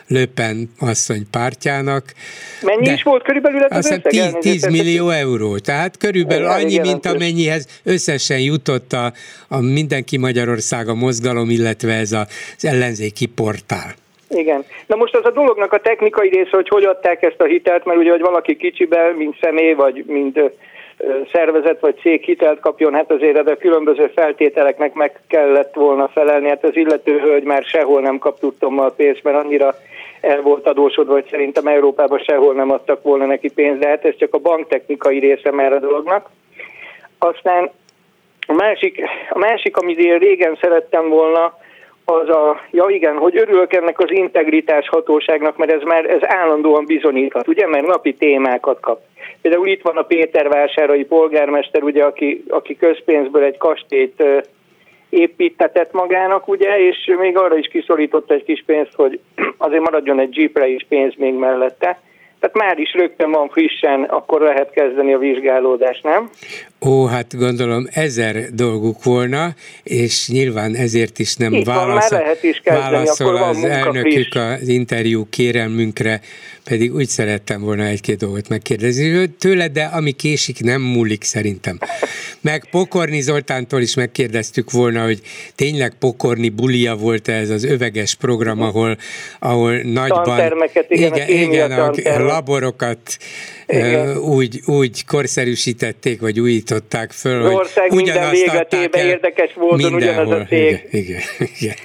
Löpen 0.07 0.69
asszony 0.79 1.29
pártjának. 1.31 2.03
Mennyi 2.61 2.93
is 2.93 3.03
volt 3.03 3.23
körülbelül 3.23 3.63
ez 3.63 3.77
az 3.77 3.85
összeg? 3.85 4.01
10, 4.01 4.35
10 4.39 4.65
millió 4.65 5.09
euró, 5.09 5.57
tehát 5.57 5.97
körülbelül 5.97 6.47
annyi, 6.47 6.77
mint 6.77 7.05
amennyihez 7.05 7.81
összesen 7.83 8.39
jutott 8.39 8.93
a, 8.93 9.13
a 9.47 9.61
Mindenki 9.61 10.17
Magyarország 10.17 10.87
a 10.87 10.95
mozgalom, 10.95 11.49
illetve 11.49 11.93
ez 11.93 12.11
az 12.11 12.65
ellenzéki 12.65 13.25
portál. 13.25 13.93
Igen. 14.29 14.65
Na 14.87 14.95
most 14.95 15.15
az 15.15 15.25
a 15.25 15.31
dolognak 15.31 15.73
a 15.73 15.79
technikai 15.79 16.29
része, 16.29 16.49
hogy 16.51 16.67
hogy 16.67 16.83
adták 16.83 17.23
ezt 17.23 17.41
a 17.41 17.45
hitelt, 17.45 17.85
mert 17.85 17.99
ugye, 17.99 18.11
hogy 18.11 18.21
valaki 18.21 18.55
kicsiben, 18.55 19.13
mint 19.13 19.37
személy, 19.41 19.73
vagy 19.73 20.03
mint 20.07 20.39
szervezet 21.31 21.79
vagy 21.79 21.95
cég 21.99 22.23
hitelt 22.23 22.59
kapjon, 22.59 22.93
hát 22.93 23.11
azért 23.11 23.49
a 23.49 23.57
különböző 23.57 24.11
feltételeknek 24.15 24.93
meg 24.93 25.19
kellett 25.27 25.73
volna 25.73 26.07
felelni. 26.07 26.49
Hát 26.49 26.63
az 26.63 26.75
illető 26.75 27.19
hölgy 27.19 27.43
már 27.43 27.63
sehol 27.63 28.01
nem 28.01 28.17
kap 28.17 28.39
tudtommal 28.39 28.93
pénzt, 28.95 29.23
mert 29.23 29.43
annyira 29.43 29.75
el 30.21 30.41
volt 30.41 30.67
adósodva, 30.67 31.13
hogy 31.13 31.27
szerintem 31.29 31.67
Európában 31.67 32.19
sehol 32.19 32.53
nem 32.53 32.71
adtak 32.71 33.03
volna 33.03 33.25
neki 33.25 33.51
pénzt, 33.53 33.79
de 33.79 33.87
hát 33.87 34.05
ez 34.05 34.15
csak 34.17 34.33
a 34.33 34.39
banktechnikai 34.39 35.19
része 35.19 35.51
már 35.51 35.73
a 35.73 35.79
dolognak. 35.79 36.29
Aztán 37.19 37.69
a 38.47 38.53
másik, 38.53 39.01
a 39.29 39.37
másik, 39.37 39.77
amit 39.77 39.99
én 39.99 40.17
régen 40.17 40.57
szerettem 40.61 41.09
volna, 41.09 41.57
az 42.05 42.29
a, 42.29 42.61
ja 42.71 42.85
igen, 42.89 43.17
hogy 43.17 43.37
örülök 43.37 43.73
ennek 43.73 43.99
az 43.99 44.11
integritás 44.11 44.89
hatóságnak, 44.89 45.57
mert 45.57 45.71
ez 45.71 45.81
már 45.81 46.05
ez 46.05 46.21
állandóan 46.21 46.85
bizonyíthat, 46.85 47.47
ugye, 47.47 47.67
mert 47.67 47.85
napi 47.85 48.13
témákat 48.13 48.79
kap. 48.79 49.01
Például 49.45 49.67
itt 49.67 49.81
van 49.81 49.97
a 49.97 50.01
Pétervásárai 50.01 51.03
polgármester, 51.03 51.83
ugye, 51.83 52.03
aki, 52.03 52.43
aki 52.47 52.77
közpénzből 52.77 53.43
egy 53.43 53.57
kastélyt 53.57 54.23
építetett 55.09 55.91
magának, 55.91 56.47
ugye, 56.47 56.87
és 56.87 57.11
még 57.19 57.37
arra 57.37 57.57
is 57.57 57.67
kiszorított 57.67 58.31
egy 58.31 58.43
kis 58.43 58.63
pénzt, 58.65 58.93
hogy 58.93 59.19
azért 59.57 59.81
maradjon 59.81 60.19
egy 60.19 60.37
jeepre 60.37 60.67
is 60.67 60.85
pénz 60.89 61.13
még 61.17 61.33
mellette. 61.33 61.99
Tehát 62.39 62.55
már 62.55 62.79
is 62.79 62.93
rögtön 62.93 63.31
van 63.31 63.49
frissen, 63.49 64.03
akkor 64.03 64.41
lehet 64.41 64.71
kezdeni 64.71 65.13
a 65.13 65.17
vizsgálódást, 65.17 66.03
nem? 66.03 66.29
Ó, 66.85 67.05
hát 67.05 67.37
gondolom 67.37 67.85
ezer 67.93 68.35
dolguk 68.53 69.03
volna, 69.03 69.47
és 69.83 70.29
nyilván 70.31 70.75
ezért 70.75 71.19
is 71.19 71.35
nem 71.35 71.53
Itt 71.53 71.65
válaszol, 71.65 72.17
van, 72.17 72.19
lehet 72.19 72.43
is 72.43 72.61
kezdeni, 72.63 72.91
válaszol 72.91 73.35
az 73.35 73.63
elnökük 73.63 74.11
friss. 74.11 74.35
az 74.35 74.67
interjú 74.67 75.25
kérelmünkre, 75.29 76.19
pedig 76.69 76.93
úgy 76.93 77.07
szerettem 77.07 77.61
volna 77.61 77.83
egy-két 77.83 78.17
dolgot 78.17 78.49
megkérdezni 78.49 79.27
tőle, 79.27 79.67
de 79.67 79.83
ami 79.83 80.11
késik, 80.11 80.59
nem 80.63 80.81
múlik 80.81 81.23
szerintem. 81.23 81.79
meg 82.41 82.67
Pokorni 82.71 83.21
Zoltántól 83.21 83.81
is 83.81 83.95
megkérdeztük 83.95 84.71
volna, 84.71 85.03
hogy 85.03 85.21
tényleg 85.55 85.93
Pokorni 85.99 86.49
bulia 86.49 86.95
volt 86.95 87.27
ez 87.27 87.49
az 87.49 87.63
öveges 87.63 88.15
program, 88.15 88.61
ahol, 88.61 88.97
ahol 89.39 89.77
nagyban... 89.77 90.39
Igen, 90.87 91.13
igen, 91.13 91.29
igen 91.29 91.71
a, 91.71 91.91
a 92.03 92.19
laborokat 92.19 93.17
igen. 93.67 94.17
úgy, 94.17 94.61
úgy 94.65 95.05
korszerűsítették, 95.05 96.21
vagy 96.21 96.39
újították 96.39 97.11
föl, 97.11 97.45
az 97.45 97.53
ország 97.53 97.89
hogy 97.89 98.03
minden 98.03 98.31
végletében 98.31 99.05
érdekes 99.05 99.53
módon 99.55 99.93
ugyanaz 99.93 100.31
a 100.31 100.45
cég. 100.45 100.87
Igen, 100.91 101.21
igen, 101.39 101.49
igen. 101.59 101.75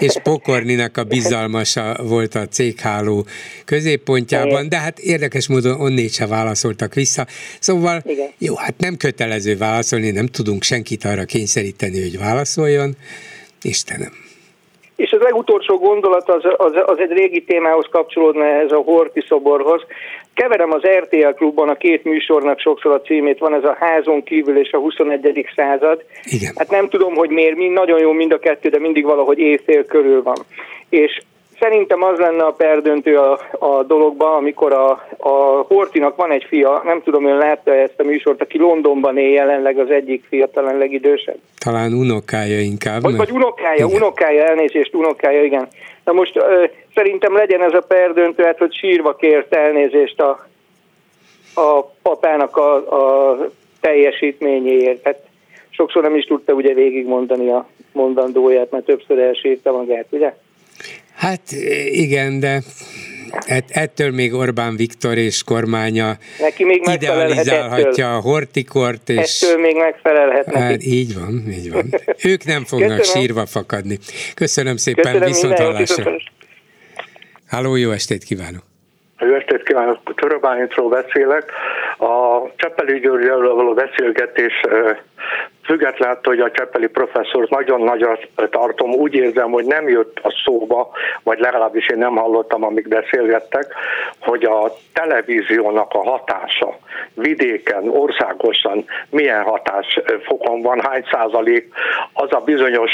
És 0.00 0.16
Pokorninak 0.22 0.96
a 0.96 1.04
bizalmasa 1.04 1.96
volt 2.02 2.34
a 2.34 2.46
cégháló 2.46 3.24
középpontjában, 3.64 4.68
de 4.68 4.76
hát 4.76 4.98
érdekes 4.98 5.48
módon 5.48 5.80
onnét 5.80 6.12
se 6.12 6.26
válaszoltak 6.26 6.94
vissza. 6.94 7.26
Szóval 7.60 8.02
igen. 8.04 8.28
jó, 8.38 8.54
hát 8.54 8.74
nem 8.78 8.96
kötelező 8.96 9.56
válaszolni, 9.56 10.10
nem 10.10 10.26
tudunk 10.26 10.62
senkit 10.62 11.04
arra 11.04 11.24
kényszeríteni, 11.24 12.00
hogy 12.00 12.18
válaszoljon. 12.18 12.94
Istenem. 13.62 14.12
És 14.96 15.12
az 15.12 15.20
legutolsó 15.20 15.78
gondolat 15.78 16.28
az, 16.28 16.44
az, 16.56 16.72
az 16.86 16.98
egy 16.98 17.10
régi 17.10 17.44
témához 17.44 17.86
kapcsolódna 17.90 18.44
ez 18.44 18.72
a 18.72 18.76
Horti 18.76 19.24
szoborhoz. 19.28 19.82
Keverem 20.34 20.72
az 20.72 20.82
RTL 20.82 21.34
klubban 21.36 21.68
a 21.68 21.74
két 21.74 22.04
műsornak 22.04 22.58
sokszor 22.58 22.92
a 22.92 23.00
címét, 23.00 23.38
van 23.38 23.54
ez 23.54 23.64
a 23.64 23.76
házon 23.80 24.22
kívül 24.22 24.58
és 24.58 24.72
a 24.72 24.78
21. 24.78 25.46
század. 25.56 26.04
Igen. 26.24 26.52
Hát 26.56 26.70
nem 26.70 26.88
tudom, 26.88 27.14
hogy 27.14 27.30
miért, 27.30 27.56
mind, 27.56 27.72
nagyon 27.72 28.00
jó 28.00 28.12
mind 28.12 28.32
a 28.32 28.38
kettő, 28.38 28.68
de 28.68 28.78
mindig 28.78 29.04
valahogy 29.04 29.38
éjfél 29.38 29.84
körül 29.84 30.22
van. 30.22 30.36
És 30.88 31.20
Szerintem 31.60 32.02
az 32.02 32.18
lenne 32.18 32.42
a 32.44 32.52
perdöntő 32.52 33.16
a, 33.16 33.40
a 33.58 33.82
dologban, 33.82 34.36
amikor 34.36 34.72
a, 34.72 34.90
a 35.16 35.64
Hortinak 35.68 36.16
van 36.16 36.32
egy 36.32 36.44
fia, 36.48 36.82
nem 36.84 37.02
tudom, 37.02 37.26
ön 37.26 37.36
látta 37.36 37.74
ezt 37.74 37.94
a 38.00 38.04
műsort, 38.04 38.42
aki 38.42 38.58
Londonban 38.58 39.18
él 39.18 39.32
jelenleg 39.32 39.78
az 39.78 39.90
egyik 39.90 40.24
fia, 40.28 40.46
talán 40.46 40.78
legidősebb. 40.78 41.38
Talán 41.58 41.92
unokája 41.92 42.60
inkább. 42.60 43.02
Vagy, 43.02 43.16
vagy 43.16 43.30
unokája, 43.30 43.86
igen. 43.86 44.00
unokája, 44.02 44.44
elnézést, 44.44 44.94
unokája, 44.94 45.42
igen. 45.42 45.68
Na 46.04 46.12
most 46.12 46.36
szerintem 46.94 47.34
legyen 47.34 47.62
ez 47.62 47.72
a 47.72 47.80
perdöntő, 47.80 48.42
hát 48.42 48.58
hogy 48.58 48.74
sírva 48.74 49.14
kért 49.16 49.54
elnézést 49.54 50.20
a, 50.20 50.48
a 51.54 51.82
papának 52.02 52.56
a, 52.56 52.74
a 52.74 53.36
teljesítményéért. 53.80 55.04
Hát 55.04 55.18
sokszor 55.70 56.02
nem 56.02 56.16
is 56.16 56.24
tudta 56.24 56.52
ugye 56.52 56.74
végigmondani 56.74 57.48
a 57.48 57.68
mondandóját, 57.92 58.70
mert 58.70 58.84
többször 58.84 59.18
elsírta 59.18 59.72
magát, 59.72 60.06
ugye? 60.10 60.34
Hát 61.14 61.40
igen, 61.90 62.40
de 62.40 62.62
ettől 63.68 64.10
még 64.10 64.34
Orbán 64.34 64.76
Viktor 64.76 65.16
és 65.16 65.42
kormánya 65.42 66.16
neki 66.40 66.64
még 66.64 66.82
idealizálhatja 66.92 68.16
a 68.16 68.20
hortikort. 68.20 69.08
És 69.08 69.40
ettől 69.40 69.60
még 69.60 69.76
megfelelhet 69.76 70.46
neki. 70.46 70.58
Hát 70.58 70.84
így 70.84 71.14
van, 71.14 71.44
így 71.50 71.72
van. 71.72 71.94
Ők 72.24 72.44
nem 72.44 72.64
fognak 72.64 72.96
Köszönöm. 72.96 73.22
sírva 73.22 73.46
fakadni. 73.46 73.98
Köszönöm 74.34 74.76
szépen, 74.76 75.04
Köszönöm 75.04 75.28
viszont 75.28 75.58
hallásra. 75.58 76.12
Háló, 77.50 77.76
jó 77.76 77.90
estét 77.90 78.24
kívánok! 78.24 78.62
Jó 79.18 79.34
estét 79.34 79.62
kívánok! 79.62 80.14
Töröbányitról 80.14 80.88
beszélek. 80.88 81.52
A 81.98 82.42
Cseppeli 82.56 82.98
Györgyel 83.00 83.38
való 83.38 83.74
beszélgetés 83.74 84.52
függetlenül, 85.70 86.18
hogy 86.22 86.40
a 86.40 86.50
Cseppeli 86.50 86.86
professzor 86.86 87.46
nagyon 87.48 87.80
nagyra 87.80 88.18
tartom, 88.50 88.90
úgy 88.90 89.14
érzem, 89.14 89.50
hogy 89.50 89.64
nem 89.64 89.88
jött 89.88 90.18
a 90.22 90.34
szóba, 90.44 90.90
vagy 91.22 91.38
legalábbis 91.38 91.88
én 91.88 91.98
nem 91.98 92.16
hallottam, 92.16 92.64
amíg 92.64 92.88
beszélgettek, 92.88 93.74
hogy 94.20 94.44
a 94.44 94.72
televíziónak 94.92 95.92
a 95.92 96.10
hatása 96.10 96.78
vidéken, 97.14 97.88
országosan 97.88 98.84
milyen 99.10 99.42
hatásfokon 99.42 100.62
van, 100.62 100.80
hány 100.80 101.04
százalék 101.10 101.74
az 102.12 102.32
a 102.32 102.40
bizonyos 102.40 102.92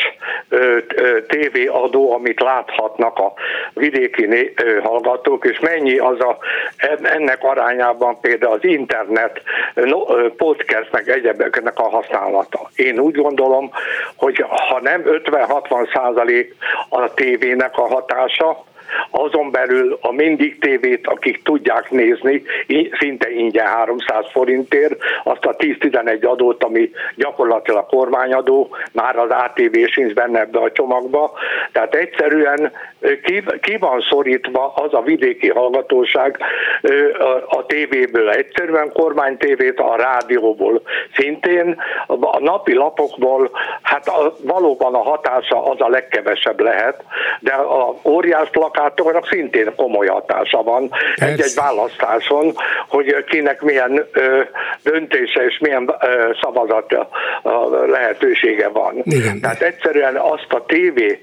tévéadó, 1.26 2.12
amit 2.12 2.40
láthatnak 2.40 3.18
a 3.18 3.32
vidéki 3.74 4.54
hallgatók, 4.82 5.44
és 5.44 5.58
mennyi 5.58 5.98
az 5.98 6.20
a, 6.20 6.38
ennek 7.02 7.44
arányában 7.44 8.20
például 8.20 8.52
az 8.52 8.64
internet, 8.64 9.42
podcast, 10.36 10.92
meg 10.92 11.08
egyebeknek 11.08 11.78
a 11.78 11.88
használata. 11.88 12.65
Én 12.74 12.98
úgy 12.98 13.14
gondolom, 13.14 13.70
hogy 14.16 14.44
ha 14.68 14.80
nem 14.80 15.02
50-60 15.04 15.94
százalék 15.94 16.56
a 16.88 17.14
tévének 17.14 17.78
a 17.78 17.86
hatása, 17.86 18.64
azon 19.10 19.50
belül 19.50 19.98
a 20.00 20.12
Mindig 20.12 20.58
tévét, 20.58 21.06
akik 21.06 21.42
tudják 21.42 21.90
nézni, 21.90 22.42
szinte 22.98 23.30
ingyen 23.30 23.66
300 23.66 24.24
forintért, 24.30 24.96
azt 25.24 25.44
a 25.44 25.56
10-11 25.56 26.28
adót, 26.28 26.64
ami 26.64 26.90
gyakorlatilag 27.16 27.86
kormányadó, 27.86 28.68
már 28.92 29.16
az 29.18 29.30
ATV 29.30 29.76
sincs 29.90 30.12
benne 30.12 30.40
ebbe 30.40 30.58
a 30.58 30.72
csomagba, 30.72 31.32
tehát 31.72 31.94
egyszerűen 31.94 32.72
ki, 33.22 33.44
ki 33.60 33.76
van 33.76 34.00
szorítva 34.00 34.72
az 34.74 34.94
a 34.94 35.02
vidéki 35.02 35.48
hallgatóság 35.48 36.38
a, 37.48 37.66
tévéből, 37.66 38.30
egyszerűen 38.30 38.92
kormánytévét 38.92 39.78
a 39.78 39.96
rádióból, 39.96 40.82
szintén. 41.14 41.80
A 42.06 42.38
napi 42.38 42.74
lapokból, 42.74 43.50
hát 43.82 44.08
a, 44.08 44.36
valóban 44.42 44.94
a 44.94 45.02
hatása 45.02 45.64
az 45.64 45.80
a 45.80 45.88
legkevesebb 45.88 46.60
lehet, 46.60 47.02
de 47.40 47.52
a 47.52 47.94
óriás 48.02 48.50
plakátornak 48.86 49.26
szintén 49.28 49.74
komoly 49.76 50.06
hatása 50.06 50.62
van 50.62 50.90
egy-egy 51.16 51.54
választáson, 51.54 52.54
hogy 52.88 53.24
kinek 53.28 53.62
milyen 53.62 54.06
ö, 54.12 54.40
döntése 54.82 55.44
és 55.44 55.58
milyen 55.58 55.94
ö, 56.00 56.30
szavazat 56.40 57.06
lehetősége 57.86 58.68
van. 58.68 59.00
Igen. 59.04 59.40
Tehát 59.40 59.62
egyszerűen 59.62 60.16
azt 60.16 60.52
a 60.52 60.64
tévé 60.66 61.20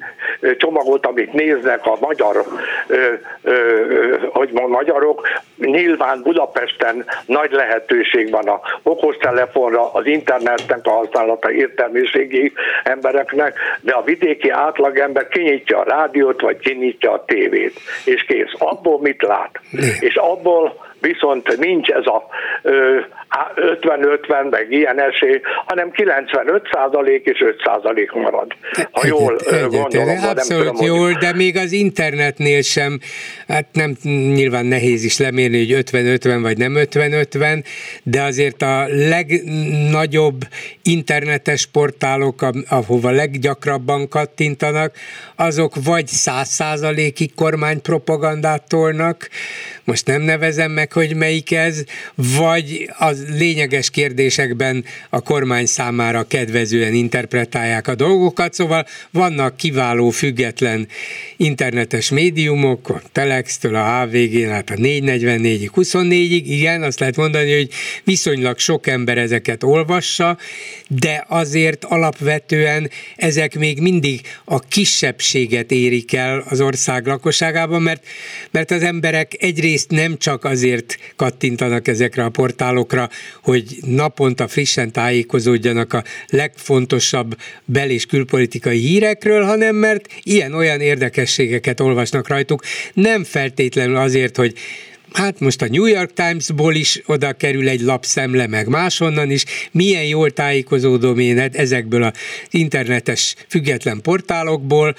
csomagot, 0.58 1.06
amit 1.06 1.34
néznek 1.34 1.86
a 1.86 1.98
magyar, 2.00 2.44
ö, 2.88 3.14
ö, 3.44 4.18
hogy 4.32 4.50
mond, 4.52 4.70
magyarok, 4.70 5.28
nyilván 5.66 6.22
Budapesten 6.22 7.06
nagy 7.26 7.52
lehetőség 7.52 8.32
van 8.32 8.48
a 8.48 8.62
okostelefonra, 8.84 9.92
az 9.94 10.06
internetnek 10.06 10.80
a 10.84 10.92
használata 10.92 11.52
értelmiségi 11.52 12.54
embereknek, 12.84 13.58
de 13.82 13.94
a 13.94 14.04
vidéki 14.04 14.50
átlagember 14.50 15.28
kinyitja 15.28 15.80
a 15.80 15.84
rádiót, 15.84 16.42
vagy 16.42 16.58
kinyitja 16.58 17.12
a 17.12 17.24
tévét, 17.26 17.80
és 18.06 18.24
kész. 18.24 18.54
Abból 18.58 19.00
mit 19.02 19.22
lát? 19.22 19.60
És 20.00 20.16
abból 20.16 20.83
viszont 21.04 21.58
nincs 21.58 21.90
ez 21.90 22.06
a 22.06 22.28
50-50, 23.56 24.50
meg 24.50 24.72
ilyen 24.72 25.02
esély, 25.02 25.42
hanem 25.66 25.92
95 25.92 26.70
százalék 26.72 27.26
és 27.26 27.42
5 27.42 27.62
százalék 27.66 28.12
marad. 28.12 28.52
Ha 28.92 29.08
jól 29.08 29.38
egyet, 29.38 29.70
gondolom. 29.70 30.10
Egyet, 30.10 30.30
abszolút 30.30 30.64
nem 30.64 30.74
tudom, 30.74 30.96
jól, 30.96 31.06
hogy... 31.06 31.16
de 31.18 31.34
még 31.34 31.58
az 31.58 31.72
internetnél 31.72 32.62
sem, 32.62 33.00
hát 33.48 33.66
nem 33.72 33.96
nyilván 34.34 34.66
nehéz 34.66 35.04
is 35.04 35.18
lemérni, 35.18 35.74
hogy 35.74 35.84
50-50 35.92 36.40
vagy 36.42 36.58
nem 36.58 36.74
50-50, 36.76 37.64
de 38.04 38.22
azért 38.22 38.62
a 38.62 38.86
legnagyobb 38.88 40.42
internetes 40.84 41.66
portálok, 41.66 42.46
ahova 42.70 43.12
leggyakrabban 43.12 44.08
kattintanak, 44.08 44.96
azok 45.36 45.74
vagy 45.86 46.08
100 46.08 46.48
százalékig 46.48 47.34
kormánypropagandát 47.36 48.68
tolnak, 48.68 49.30
most 49.84 50.08
nem 50.08 50.22
nevezem 50.22 50.72
meg, 50.72 50.92
hogy 50.94 51.16
melyik 51.16 51.52
ez, 51.52 51.84
vagy 52.16 52.90
az 52.98 53.26
lényeges 53.38 53.90
kérdésekben 53.90 54.86
a 55.10 55.22
kormány 55.22 55.66
számára 55.66 56.24
kedvezően 56.28 56.94
interpretálják 56.94 57.88
a 57.88 57.96
dolgokat, 57.96 58.54
szóval 58.54 58.86
vannak 59.12 59.58
kiváló, 59.58 60.10
független 60.10 60.88
internetes 61.38 62.10
médiumok, 62.10 62.90
a 62.90 63.02
Telex-től 63.12 63.76
a 63.76 64.06
HVG-n, 64.06 64.50
hát 64.50 64.70
a 64.70 64.76
444-ig, 64.76 65.70
24-ig, 65.76 66.44
igen, 66.46 66.84
azt 66.84 67.00
lehet 67.00 67.16
mondani, 67.16 67.56
hogy 67.56 67.70
viszonylag 68.04 68.60
sok 68.60 68.88
ember 68.88 69.18
ezeket 69.18 69.64
olvassa, 69.64 70.38
de 70.88 71.26
azért 71.28 71.84
alapvetően 71.86 72.90
ezek 73.16 73.58
még 73.58 73.80
mindig 73.80 74.22
a 74.46 74.60
kisebbséget 74.60 75.72
érik 75.72 76.14
el 76.14 76.44
az 76.50 76.62
ország 76.62 77.06
lakosságában, 77.06 77.82
mert, 77.82 78.06
mert 78.52 78.72
az 78.72 78.84
emberek 78.84 79.36
egyrészt 79.40 79.92
nem 79.92 80.18
csak 80.18 80.44
azért 80.44 80.83
kattintanak 81.16 81.88
ezekre 81.88 82.24
a 82.24 82.30
portálokra, 82.30 83.10
hogy 83.44 83.78
naponta 83.86 84.48
frissen 84.48 84.92
tájékozódjanak 84.92 85.94
a 85.94 86.04
legfontosabb 86.28 87.38
bel- 87.66 87.90
és 87.90 88.06
külpolitikai 88.06 88.80
hírekről, 88.80 89.44
hanem 89.44 89.76
mert 89.76 90.08
ilyen-olyan 90.24 90.82
érdekességeket 90.82 91.80
olvasnak 91.80 92.28
rajtuk, 92.28 92.64
nem 92.94 93.24
feltétlenül 93.24 93.96
azért, 93.96 94.38
hogy 94.38 94.54
hát 95.14 95.40
most 95.40 95.62
a 95.62 95.68
New 95.70 95.86
York 95.86 96.14
Times-ból 96.14 96.76
is 96.76 97.02
oda 97.06 97.34
kerül 97.34 97.70
egy 97.70 97.82
lapszemle, 97.82 98.48
meg 98.48 98.68
máshonnan 98.68 99.32
is, 99.32 99.46
milyen 99.72 100.06
jól 100.06 100.32
tájékozódom 100.32 101.20
én 101.20 101.40
ezekből 101.40 102.04
az 102.04 102.14
internetes 102.50 103.36
független 103.48 104.02
portálokból, 104.02 104.96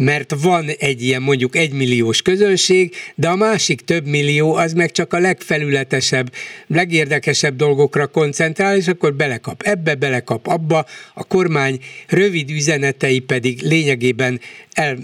mert 0.00 0.34
van 0.42 0.68
egy 0.78 1.02
ilyen 1.02 1.22
mondjuk 1.22 1.56
egymilliós 1.56 2.22
közönség, 2.22 2.94
de 3.14 3.28
a 3.28 3.36
másik 3.36 3.80
több 3.80 4.06
millió 4.06 4.54
az 4.54 4.72
meg 4.72 4.90
csak 4.90 5.12
a 5.12 5.18
legfelületesebb, 5.18 6.32
legérdekesebb 6.66 7.56
dolgokra 7.56 8.06
koncentrál, 8.06 8.76
és 8.76 8.88
akkor 8.88 9.14
belekap 9.14 9.62
ebbe, 9.62 9.94
belekap 9.94 10.46
abba, 10.46 10.86
a 11.14 11.24
kormány 11.24 11.78
rövid 12.08 12.50
üzenetei 12.50 13.20
pedig 13.20 13.62
lényegében 13.62 14.40
el, 14.72 14.96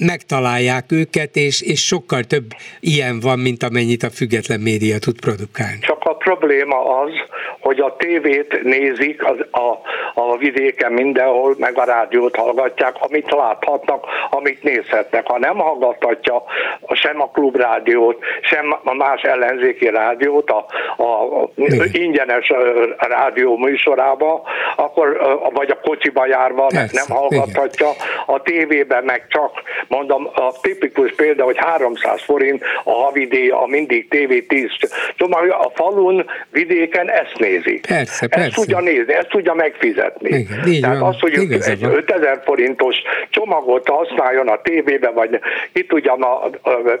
megtalálják 0.00 0.92
őket, 0.92 1.36
és, 1.36 1.60
és 1.60 1.84
sokkal 1.84 2.24
több 2.24 2.50
ilyen 2.80 3.20
van, 3.20 3.38
mint 3.38 3.62
amennyit 3.62 4.02
a 4.02 4.10
független 4.10 4.60
média 4.60 4.98
tud 4.98 5.20
produkálni. 5.20 5.78
Csak 5.80 6.02
probléma 6.26 7.00
az, 7.00 7.10
hogy 7.60 7.80
a 7.80 7.96
tévét 7.96 8.62
nézik 8.62 9.24
az, 9.24 9.36
a, 9.50 9.78
a 10.20 10.36
vidéken 10.36 10.92
mindenhol, 10.92 11.54
meg 11.58 11.78
a 11.78 11.84
rádiót 11.84 12.36
hallgatják, 12.36 12.94
amit 12.98 13.30
láthatnak, 13.30 14.04
amit 14.30 14.62
nézhetnek. 14.62 15.26
Ha 15.26 15.38
nem 15.38 15.56
hallgathatja 15.56 16.42
sem 16.92 17.20
a 17.20 17.30
klubrádiót, 17.30 18.24
sem 18.40 18.76
a 18.84 18.94
más 18.94 19.22
ellenzéki 19.22 19.88
rádiót 19.90 20.50
a, 20.50 20.66
a 21.02 21.50
ingyenes 21.92 22.52
rádió 22.96 23.56
műsorába, 23.56 24.42
akkor, 24.76 25.18
vagy 25.52 25.70
a 25.70 25.80
kocsiba 25.80 26.26
járva 26.26 26.66
Persze, 26.66 27.04
nem 27.06 27.16
hallgathatja, 27.16 27.88
a 28.26 28.42
tévében 28.42 29.04
meg 29.04 29.26
csak, 29.28 29.50
mondom, 29.88 30.28
a 30.34 30.52
tipikus 30.60 31.14
példa, 31.14 31.44
hogy 31.44 31.56
300 31.58 32.22
forint 32.22 32.64
a 32.84 32.92
havidíj, 32.92 33.48
a 33.48 33.64
mindig 33.66 34.08
TV 34.08 34.46
10 34.48 34.70
csomag, 35.16 35.48
a 35.50 35.70
falun, 35.74 36.15
vidéken 36.50 37.10
ezt 37.10 37.38
nézi. 37.38 37.80
Persze, 37.88 38.26
persze. 38.26 38.46
Ezt 38.46 38.54
tudja 38.54 38.80
nézni, 38.80 39.14
ezt 39.14 39.28
tudja 39.28 39.54
megfizetni. 39.54 40.28
Igen, 40.28 40.66
így 40.66 40.80
Tehát 40.80 40.98
van, 40.98 41.08
az, 41.08 41.20
hogy 41.20 41.32
egy 41.32 41.82
5000 41.82 42.42
forintos 42.44 42.96
csomagot 43.30 43.88
használjon 43.88 44.48
a 44.48 44.60
tévébe, 44.62 45.10
vagy 45.10 45.40
ki 45.72 45.84
tudja, 45.84 46.14
ma, 46.14 46.42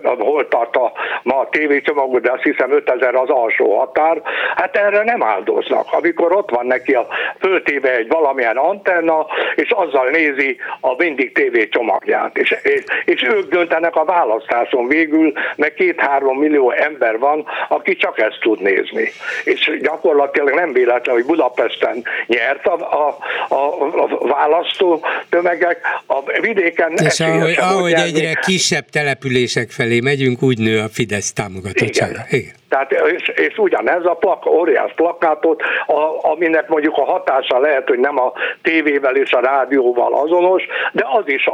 hol 0.02 0.48
tart 0.48 0.76
a, 0.76 0.92
ma 1.22 1.38
a 1.38 1.48
tévécsomagot, 1.48 2.22
de 2.22 2.32
azt 2.32 2.42
hiszem 2.42 2.72
5000 2.72 3.14
az 3.14 3.28
alsó 3.28 3.78
határ, 3.78 4.22
hát 4.56 4.76
erre 4.76 5.02
nem 5.02 5.22
áldoznak. 5.22 5.86
Amikor 5.90 6.32
ott 6.32 6.50
van 6.50 6.66
neki 6.66 6.92
a 6.92 7.06
föltéve 7.38 7.96
egy 7.96 8.08
valamilyen 8.08 8.56
antenna, 8.56 9.26
és 9.54 9.70
azzal 9.70 10.08
nézi 10.10 10.56
a 10.80 10.94
mindig 10.98 11.32
tévé 11.32 11.68
csomagját. 11.68 12.38
És, 12.38 12.56
és, 12.62 12.84
és 13.04 13.22
ők 13.22 13.48
döntenek 13.48 13.96
a 13.96 14.04
választáson 14.04 14.88
végül, 14.88 15.32
mert 15.56 15.74
két-három 15.74 16.38
millió 16.38 16.70
ember 16.70 17.18
van, 17.18 17.46
aki 17.68 17.96
csak 17.96 18.18
ezt 18.18 18.38
tud 18.40 18.60
nézni. 18.60 19.05
És 19.44 19.78
gyakorlatilag 19.82 20.54
nem 20.54 20.72
véletlen, 20.72 21.14
hogy 21.14 21.24
Budapesten 21.24 22.04
nyert 22.26 22.66
a, 22.66 22.74
a, 22.74 23.16
a, 23.54 23.82
a 24.02 24.26
választó 24.26 25.04
tömegek, 25.28 25.80
a 26.06 26.40
vidéken 26.40 26.92
És 26.92 27.20
ahogy, 27.20 27.56
ahogy 27.60 27.92
egyre 27.92 28.34
kisebb 28.46 28.84
települések 28.90 29.70
felé 29.70 30.00
megyünk, 30.00 30.42
úgy 30.42 30.58
nő 30.58 30.78
a 30.78 30.88
Fidesz 30.88 31.32
támogatottsága. 31.32 32.24
Igen. 32.28 32.40
Igen. 32.40 32.54
Tehát, 32.68 32.92
és, 32.92 33.28
és 33.28 33.58
ugyanez 33.58 34.04
a 34.04 34.14
plak, 34.14 34.46
óriás 34.46 34.92
plakátot, 34.96 35.62
a, 35.86 36.30
aminek 36.30 36.68
mondjuk 36.68 36.96
a 36.96 37.04
hatása 37.04 37.58
lehet, 37.58 37.88
hogy 37.88 37.98
nem 37.98 38.18
a 38.18 38.32
tévével 38.62 39.16
és 39.16 39.32
a 39.32 39.40
rádióval 39.40 40.14
azonos, 40.14 40.62
de 40.92 41.06
az 41.12 41.24
is 41.26 41.48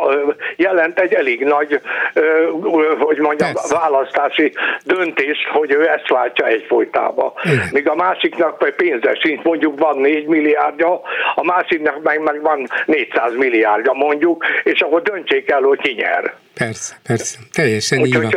jelent 0.57 0.99
egy 0.99 1.13
elég 1.13 1.45
nagy, 1.45 1.81
hogy 2.99 3.19
mondjam, 3.19 3.53
Persze. 3.53 3.79
választási 3.79 4.53
döntés, 4.85 5.39
hogy 5.53 5.73
ő 5.73 5.89
ezt 5.89 6.09
látja 6.09 6.47
egyfolytában. 6.47 7.33
Míg 7.73 7.89
a 7.89 7.95
másiknak 7.95 8.75
pénze 8.77 9.15
sincs, 9.15 9.43
mondjuk 9.43 9.79
van 9.79 9.99
4 9.99 10.27
milliárdja, 10.27 11.01
a 11.35 11.45
másiknak 11.45 12.03
meg, 12.03 12.21
meg 12.21 12.43
van 12.43 12.67
400 12.87 13.37
milliárdja 13.37 13.93
mondjuk, 13.93 14.45
és 14.65 14.81
akkor 14.81 15.03
döntsék 15.03 15.51
el, 15.51 15.61
hogy 15.61 15.81
ki 15.81 15.93
nyer. 15.93 16.35
Persze, 16.55 17.01
persze, 17.03 17.39
teljesen 17.53 18.01
Úgy, 18.01 18.07
így 18.07 18.15
van. 18.15 18.35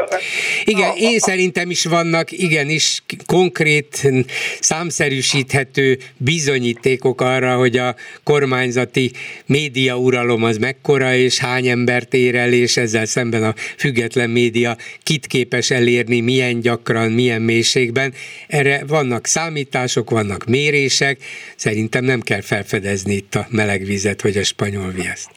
Igen, 0.64 0.96
én 0.98 1.20
szerintem 1.20 1.70
is 1.70 1.86
vannak 1.86 2.32
igenis 2.32 3.04
konkrét, 3.26 4.12
számszerűsíthető 4.60 5.98
bizonyítékok 6.18 7.22
arra, 7.22 7.56
hogy 7.56 7.78
a 7.78 7.96
kormányzati 8.24 9.12
média 9.46 9.98
uralom 9.98 10.44
az 10.44 10.58
mekkora, 10.58 11.16
és 11.16 11.38
hány 11.38 11.68
embert 11.68 12.14
ér 12.14 12.36
el, 12.36 12.54
és 12.54 12.78
ezzel 12.78 13.06
szemben 13.06 13.44
a 13.44 13.54
független 13.78 14.30
média 14.30 14.78
kit 15.04 15.28
képes 15.28 15.72
elérni, 15.72 16.20
milyen 16.20 16.60
gyakran, 16.60 17.12
milyen 17.12 17.42
mélységben. 17.42 18.14
Erre 18.48 18.84
vannak 18.88 19.28
számítások, 19.28 20.10
vannak 20.10 20.46
mérések, 20.46 21.18
szerintem 21.56 22.04
nem 22.04 22.22
kell 22.22 22.42
felfedezni 22.42 23.14
itt 23.14 23.36
a 23.36 23.48
meleg 23.50 23.84
vizet, 23.86 24.22
hogy 24.22 24.38
a 24.38 24.44
spanyol 24.44 24.92
viaszt. 24.92 25.30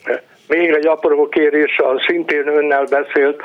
Még 0.49 0.71
egy 0.71 0.87
apró 0.87 1.29
kérés, 1.29 1.81
szintén 2.07 2.47
önnel 2.47 2.85
beszélt, 2.91 3.41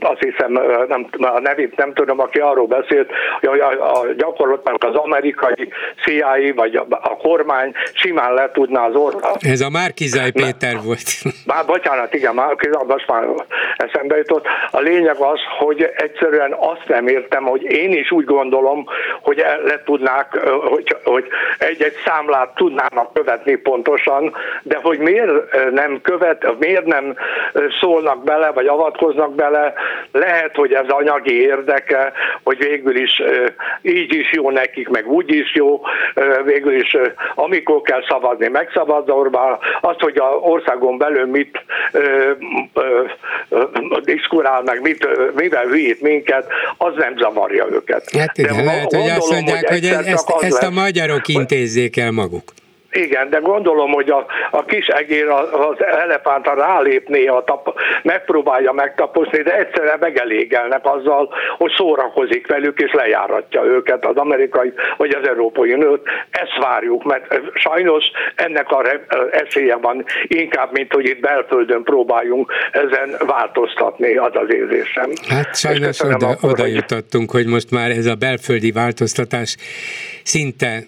azt 0.00 0.20
hiszem, 0.20 0.52
nem, 0.88 1.06
a 1.18 1.40
nevét 1.40 1.76
nem 1.76 1.92
tudom, 1.94 2.20
aki 2.20 2.38
arról 2.38 2.66
beszélt, 2.66 3.10
hogy 3.40 3.60
a, 3.60 4.00
a 4.00 4.06
gyakorlatban 4.16 4.76
az 4.78 4.94
amerikai 4.94 5.72
CIA 6.04 6.54
vagy 6.54 6.76
a, 6.76 6.86
a 6.88 7.16
kormány 7.16 7.72
simán 7.92 8.34
le 8.34 8.50
tudná 8.52 8.86
az 8.86 8.94
ország. 8.94 9.36
Ez 9.40 9.60
a 9.60 9.70
Márkizaj 9.70 10.30
Péter 10.30 10.76
volt. 10.84 11.08
Már, 11.52 11.66
bocsánat, 11.66 12.14
igen, 12.14 12.34
Márkizaj, 12.34 12.82
most 12.86 13.06
már 13.06 13.24
eszembe 13.76 14.16
jutott. 14.16 14.46
A 14.70 14.80
lényeg 14.80 15.16
az, 15.16 15.40
hogy 15.58 15.90
egyszerűen 15.96 16.52
azt 16.52 16.88
nem 16.88 17.06
értem, 17.06 17.44
hogy 17.44 17.62
én 17.62 17.92
is 17.92 18.10
úgy 18.10 18.24
gondolom, 18.24 18.86
hogy 19.22 19.44
le 19.64 19.82
tudnák, 19.84 20.38
hogy, 20.44 20.96
hogy 21.04 21.24
egy-egy 21.58 21.94
számlát 22.04 22.54
tudnának 22.54 23.12
követni 23.12 23.56
pontosan, 23.56 24.34
de 24.62 24.78
hogy 24.82 24.98
miért 24.98 25.30
nem 25.72 26.00
követ, 26.02 26.58
miért 26.58 26.84
nem 26.84 27.14
szólnak 27.80 28.24
bele, 28.24 28.50
vagy 28.50 28.66
avatkoznak 28.66 29.34
bele, 29.34 29.72
lehet, 30.12 30.56
hogy 30.56 30.72
ez 30.72 30.88
anyagi 30.88 31.40
érdeke, 31.40 32.12
hogy 32.42 32.58
végül 32.58 32.96
is 32.96 33.22
így 33.82 34.14
is 34.14 34.32
jó 34.32 34.50
nekik, 34.50 34.88
meg 34.88 35.06
úgy 35.06 35.34
is 35.34 35.54
jó, 35.54 35.80
végül 36.44 36.74
is 36.74 36.96
amikor 37.34 37.80
kell 37.80 38.04
szavazni, 38.08 38.48
megszavaz 38.48 39.08
Orbán, 39.08 39.58
azt, 39.80 40.00
hogy 40.00 40.16
a 40.18 40.24
országon 40.24 40.98
belül 40.98 41.26
mit 41.26 41.64
diszkurál, 44.04 44.62
meg 44.62 44.80
mit, 44.82 45.08
mivel 45.34 45.66
hülyít 45.66 46.00
minket, 46.00 46.46
az 46.76 46.92
nem 46.96 47.16
zavarja 47.16 47.66
őket. 47.70 48.10
Hát 48.18 48.38
igen, 48.38 48.56
De 48.56 48.62
lehet, 48.62 48.92
hogy 48.92 49.10
azt 49.16 49.30
mondják, 49.30 49.68
hogy, 49.68 49.88
hogy 49.88 50.06
ezt, 50.06 50.30
ezt 50.40 50.62
a 50.62 50.70
magyarok 50.70 51.28
intézzék 51.28 51.96
el 51.96 52.10
maguk. 52.10 52.52
Igen, 52.92 53.30
de 53.30 53.38
gondolom, 53.38 53.92
hogy 53.92 54.10
a, 54.10 54.26
a 54.50 54.64
kis 54.64 54.86
egér 54.86 55.28
az 55.28 55.84
elefántra 55.84 56.54
rálépné, 56.54 57.26
a 57.26 57.42
tap, 57.46 57.80
megpróbálja 58.02 58.72
megtaposni, 58.72 59.42
de 59.42 59.58
egyszerűen 59.58 59.96
megelégelnek 60.00 60.80
azzal, 60.82 61.34
hogy 61.56 61.72
szórakozik 61.76 62.46
velük 62.46 62.80
és 62.80 62.92
lejáratja 62.92 63.64
őket 63.64 64.06
az 64.06 64.16
amerikai 64.16 64.72
vagy 64.96 65.16
az 65.20 65.28
európai 65.28 65.74
nőt. 65.74 66.02
Ezt 66.30 66.58
várjuk, 66.60 67.04
mert 67.04 67.40
sajnos 67.54 68.04
ennek 68.34 68.70
a 68.70 68.82
esélye 69.30 69.76
van 69.76 70.04
inkább, 70.26 70.72
mint 70.72 70.92
hogy 70.92 71.08
itt 71.08 71.20
belföldön 71.20 71.82
próbáljunk 71.82 72.52
ezen 72.72 73.16
változtatni, 73.26 74.16
az 74.16 74.32
az 74.34 74.54
érzésem. 74.54 75.10
Hát 75.28 75.56
sajnos 75.56 76.00
oda, 76.00 76.28
akkor, 76.28 76.50
oda 76.50 76.66
jutottunk, 76.66 77.30
hogy 77.30 77.46
most 77.46 77.70
már 77.70 77.90
ez 77.90 78.06
a 78.06 78.14
belföldi 78.14 78.72
változtatás 78.72 79.56
szinte 80.22 80.82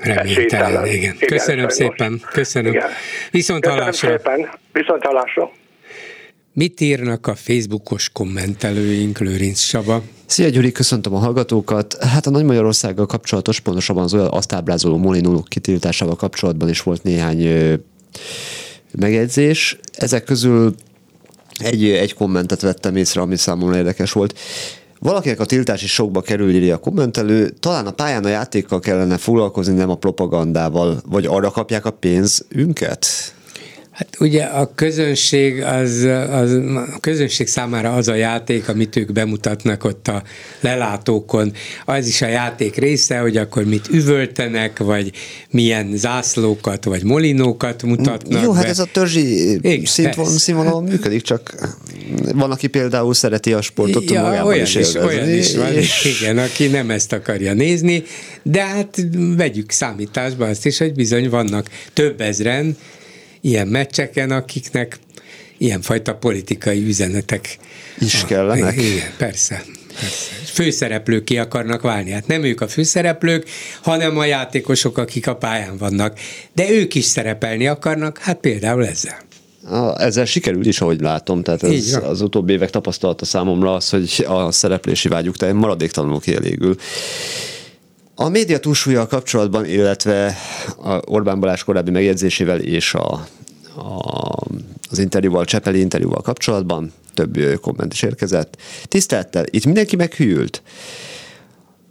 Reménytelen, 0.00 0.86
igen. 0.86 0.96
igen. 0.96 1.16
Köszönöm 1.18 1.68
szépen, 1.68 2.20
köszönöm. 2.32 2.72
Igen. 2.72 2.88
Viszont 3.30 3.60
köszönöm 3.60 3.82
hallásra. 3.82 4.08
szépen, 4.08 4.48
viszont 4.72 5.04
hallásra. 5.04 5.50
Mit 6.52 6.80
írnak 6.80 7.26
a 7.26 7.34
Facebookos 7.34 8.08
kommentelőink, 8.12 9.18
Lőrinc 9.18 9.58
Saba? 9.58 10.02
Szia 10.26 10.48
Gyuri, 10.48 10.72
köszöntöm 10.72 11.14
a 11.14 11.18
hallgatókat. 11.18 11.96
Hát 12.04 12.26
a 12.26 12.30
Nagy 12.30 12.44
Magyarországgal 12.44 13.06
kapcsolatos, 13.06 13.60
pontosabban 13.60 14.02
az 14.02 14.14
olyan 14.14 14.28
azt 14.30 14.52
ábrázoló 14.52 14.96
Molinó 14.96 15.42
kitiltásával 15.48 16.16
kapcsolatban 16.16 16.68
is 16.68 16.82
volt 16.82 17.02
néhány 17.02 17.44
ö, 17.44 17.74
megjegyzés. 18.98 19.78
Ezek 19.92 20.24
közül 20.24 20.74
egy, 21.58 21.84
egy 21.84 22.14
kommentet 22.14 22.60
vettem 22.60 22.96
észre, 22.96 23.20
ami 23.20 23.36
számomra 23.36 23.76
érdekes 23.76 24.12
volt. 24.12 24.38
Valakinek 24.98 25.40
a 25.40 25.44
tiltás 25.44 25.82
is 25.82 25.92
sokba 25.92 26.20
kerül, 26.20 26.72
a 26.72 26.76
kommentelő, 26.76 27.48
talán 27.48 27.86
a 27.86 27.90
pályán 27.90 28.24
a 28.24 28.28
játékkal 28.28 28.80
kellene 28.80 29.16
foglalkozni, 29.16 29.74
nem 29.74 29.90
a 29.90 29.94
propagandával, 29.94 31.00
vagy 31.08 31.26
arra 31.26 31.50
kapják 31.50 31.84
a 31.84 31.90
pénzünket? 31.90 33.06
Hát 33.96 34.16
ugye 34.20 34.42
a 34.42 34.70
közönség, 34.74 35.62
az, 35.62 36.06
az, 36.30 36.52
a 36.74 36.98
közönség 37.00 37.46
számára 37.46 37.94
az 37.94 38.08
a 38.08 38.14
játék, 38.14 38.68
amit 38.68 38.96
ők 38.96 39.12
bemutatnak 39.12 39.84
ott 39.84 40.08
a 40.08 40.22
lelátókon, 40.60 41.52
az 41.84 42.06
is 42.06 42.22
a 42.22 42.26
játék 42.26 42.76
része, 42.76 43.18
hogy 43.18 43.36
akkor 43.36 43.64
mit 43.64 43.88
üvöltenek, 43.90 44.78
vagy 44.78 45.12
milyen 45.50 45.96
zászlókat, 45.96 46.84
vagy 46.84 47.04
molinókat 47.04 47.82
mutatnak 47.82 48.42
Jó, 48.42 48.52
hát 48.52 48.60
be. 48.62 48.68
hát 48.68 48.68
ez 48.68 48.78
a 48.78 48.84
törzsi 48.92 49.60
színvonalon 50.36 50.84
működik, 50.84 51.22
csak 51.22 51.54
van, 52.34 52.50
aki 52.50 52.66
például 52.66 53.14
szereti 53.14 53.52
a 53.52 53.60
sportot 53.60 54.10
ja, 54.10 54.22
magában 54.22 54.46
olyan 54.46 54.62
is, 54.62 54.74
is 54.74 54.94
Olyan 54.94 55.28
is 55.28 55.56
van, 55.56 55.72
és... 55.72 56.18
igen, 56.20 56.38
aki 56.38 56.66
nem 56.66 56.90
ezt 56.90 57.12
akarja 57.12 57.52
nézni, 57.52 58.02
de 58.42 58.64
hát 58.64 59.06
vegyük 59.36 59.70
számításba 59.70 60.46
azt 60.46 60.66
is, 60.66 60.78
hogy 60.78 60.94
bizony 60.94 61.28
vannak 61.30 61.70
több 61.92 62.20
ezren, 62.20 62.76
ilyen 63.46 63.68
meccseken, 63.68 64.30
akiknek 64.30 64.98
ilyenfajta 65.58 66.14
politikai 66.14 66.86
üzenetek 66.86 67.58
is 67.98 68.24
kellenek. 68.24 68.76
Igen, 68.76 69.14
persze. 69.16 69.64
Persze. 70.00 70.30
Főszereplők 70.44 71.24
ki 71.24 71.38
akarnak 71.38 71.82
válni. 71.82 72.10
Hát 72.10 72.26
nem 72.26 72.44
ők 72.44 72.60
a 72.60 72.68
főszereplők, 72.68 73.48
hanem 73.82 74.18
a 74.18 74.24
játékosok, 74.24 74.98
akik 74.98 75.26
a 75.26 75.36
pályán 75.36 75.76
vannak. 75.76 76.18
De 76.54 76.70
ők 76.70 76.94
is 76.94 77.04
szerepelni 77.04 77.66
akarnak, 77.66 78.18
hát 78.18 78.36
például 78.36 78.86
ezzel. 78.86 79.24
A, 79.70 80.02
ezzel 80.02 80.24
sikerül 80.24 80.66
is, 80.66 80.80
ahogy 80.80 81.00
látom, 81.00 81.42
tehát 81.42 81.62
ez 81.62 81.98
az 82.02 82.20
utóbbi 82.20 82.52
évek 82.52 82.70
tapasztalata 82.70 83.24
számomra 83.24 83.74
az, 83.74 83.90
hogy 83.90 84.24
a 84.28 84.52
szereplési 84.52 85.08
vágyuk 85.08 85.52
maradéktalanul 85.52 86.20
kielégül. 86.20 86.76
A 88.18 88.28
média 88.28 88.58
túlsúlya 88.58 89.06
kapcsolatban, 89.06 89.64
illetve 89.64 90.36
a 90.82 91.00
Orbán 91.04 91.40
Balázs 91.40 91.62
korábbi 91.64 91.90
megjegyzésével 91.90 92.60
és 92.60 92.94
a, 92.94 93.26
a, 93.76 94.42
az 94.90 94.98
interjúval, 94.98 95.44
Csepeli 95.44 95.80
interjúval 95.80 96.20
kapcsolatban 96.22 96.92
több 97.14 97.60
komment 97.60 97.92
is 97.92 98.02
érkezett. 98.02 98.56
Tisztelettel, 98.84 99.44
itt 99.50 99.64
mindenki 99.64 99.96
meghűlt. 99.96 100.62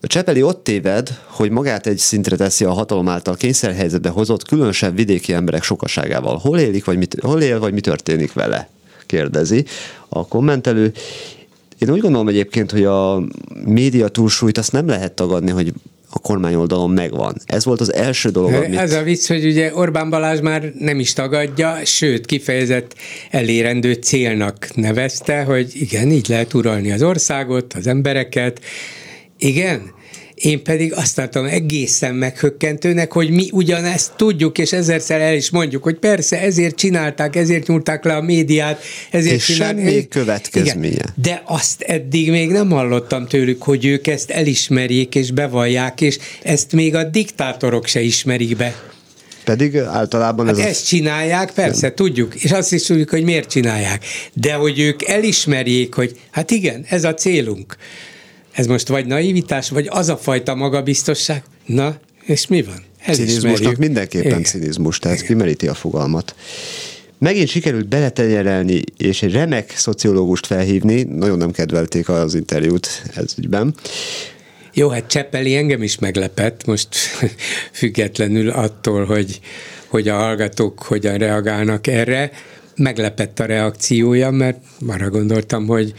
A 0.02 0.08
Csepeli 0.08 0.42
ott 0.42 0.64
téved, 0.64 1.20
hogy 1.26 1.50
magát 1.50 1.88
egy 1.88 1.98
szintre 1.98 2.36
teszi 2.36 2.66
a 2.66 2.72
hatalom 2.72 3.10
által 3.10 3.36
kényszerhelyzetbe 3.36 4.10
hozott 4.10 4.48
különösebb 4.48 4.96
vidéki 4.96 5.34
emberek 5.34 5.64
sokaságával. 5.64 6.38
Hol 6.38 6.60
élik, 6.60 6.86
vagy 6.86 6.98
mit, 6.98 7.18
hol 7.22 7.42
él, 7.42 7.60
vagy 7.60 7.74
mi 7.74 7.82
történik 7.82 8.34
vele? 8.34 8.70
Kérdezi 9.06 9.66
a 10.10 10.28
kommentelő. 10.28 10.94
Én 11.78 11.92
úgy 11.92 12.02
gondolom 12.02 12.28
egyébként, 12.28 12.72
hogy 12.72 12.84
a 12.84 13.22
média 13.66 14.08
túlsúlyt 14.08 14.58
azt 14.58 14.72
nem 14.72 14.88
lehet 14.88 15.14
tagadni, 15.14 15.52
hogy 15.52 15.74
a 16.16 16.20
kormányoldalon 16.20 16.90
megvan. 16.90 17.36
Ez 17.46 17.66
volt 17.66 17.82
az 17.82 17.94
első 17.94 18.30
dolog, 18.30 18.54
amit... 18.54 18.80
Ez 18.80 18.94
a 18.94 19.04
vicc, 19.04 19.28
hogy 19.28 19.46
ugye 19.46 19.76
Orbán 19.76 20.10
Balázs 20.10 20.40
már 20.40 20.72
nem 20.80 21.00
is 21.00 21.14
tagadja, 21.14 21.78
sőt 21.86 22.26
kifejezett 22.26 22.96
elérendő 23.32 23.94
célnak 23.94 24.76
nevezte, 24.76 25.44
hogy 25.44 25.72
igen, 25.74 26.12
így 26.12 26.26
lehet 26.30 26.54
uralni 26.54 26.92
az 26.92 27.04
országot, 27.04 27.74
az 27.74 27.88
embereket. 27.88 28.60
Igen, 29.38 29.82
én 30.36 30.64
pedig 30.64 30.94
azt 30.94 31.16
tartom 31.16 31.46
egészen 31.46 32.16
meghökkentőnek, 32.16 33.12
hogy 33.12 33.30
mi 33.30 33.50
ugyanezt 33.52 34.14
tudjuk, 34.16 34.58
és 34.58 34.72
ezerszer 34.72 35.22
el 35.22 35.36
is 35.36 35.50
mondjuk, 35.50 35.84
hogy 35.84 35.96
persze 35.96 36.42
ezért 36.42 36.76
csinálták, 36.76 37.36
ezért 37.36 37.68
nyúlták 37.68 38.04
le 38.04 38.16
a 38.16 38.22
médiát, 38.22 38.82
ezért 39.12 39.36
és 39.36 39.46
csinálták. 39.46 39.86
semmi 39.86 40.08
következménye. 40.08 40.94
Igen, 40.94 41.14
de 41.16 41.42
azt 41.46 41.82
eddig 41.82 42.30
még 42.30 42.50
nem 42.50 42.70
hallottam 42.70 43.28
tőlük, 43.28 43.64
hogy 43.64 43.86
ők 43.86 44.08
ezt 44.08 44.32
elismerjék 44.32 45.16
és 45.16 45.32
bevallják, 45.32 46.02
és 46.02 46.18
ezt 46.44 46.72
még 46.72 46.96
a 46.96 47.04
diktátorok 47.04 47.88
se 47.88 48.02
ismerik 48.02 48.56
be. 48.56 48.76
Pedig 49.44 49.78
általában 49.78 50.46
hát 50.46 50.58
ez... 50.58 50.66
ezt 50.66 50.88
csinálják, 50.88 51.52
persze, 51.52 51.88
nem. 51.88 51.96
tudjuk, 51.96 52.36
és 52.36 52.52
azt 52.52 52.74
is 52.74 52.84
tudjuk, 52.84 53.10
hogy 53.10 53.24
miért 53.24 53.50
csinálják. 53.50 54.06
De 54.34 54.54
hogy 54.54 54.80
ők 54.80 55.08
elismerjék, 55.08 55.94
hogy 55.94 56.20
hát 56.32 56.52
igen, 56.52 56.86
ez 56.90 57.04
a 57.04 57.14
célunk. 57.14 57.76
Ez 58.56 58.68
most 58.68 58.88
vagy 58.88 59.06
naivitás, 59.06 59.70
vagy 59.70 59.88
az 59.90 60.10
a 60.10 60.18
fajta 60.18 60.56
magabiztosság? 60.56 61.44
Na, 61.66 61.96
és 62.26 62.48
mi 62.48 62.64
van? 62.64 62.84
Ez 63.06 63.18
Cinizmusnak 63.18 63.76
mindenképpen 63.76 64.28
Igen. 64.28 64.44
cinizmus, 64.44 65.00
tehát 65.00 65.18
Igen. 65.18 65.30
kimeríti 65.30 65.68
a 65.68 65.74
fogalmat. 65.74 66.36
Megint 67.18 67.48
sikerült 67.48 67.88
beletenyerelni, 67.88 68.82
és 68.98 69.22
egy 69.24 69.32
remek 69.32 69.74
szociológust 69.78 70.46
felhívni, 70.46 71.04
nagyon 71.04 71.38
nem 71.38 71.52
kedvelték 71.52 72.10
az 72.10 72.36
interjút 72.36 72.88
ez 73.16 73.34
ügyben. 73.38 73.76
Jó, 74.74 74.90
hát 74.90 75.08
Cseppeli 75.08 75.56
engem 75.56 75.84
is 75.84 76.00
meglepett, 76.00 76.66
most 76.66 76.88
függetlenül 77.72 78.50
attól, 78.50 79.06
hogy, 79.06 79.40
hogy 79.88 80.08
a 80.08 80.16
hallgatók 80.16 80.84
hogyan 80.84 81.18
reagálnak 81.18 81.88
erre. 81.88 82.32
Meglepett 82.76 83.40
a 83.40 83.46
reakciója, 83.46 84.32
mert 84.32 84.58
arra 84.88 85.10
gondoltam, 85.10 85.66
hogy 85.66 85.94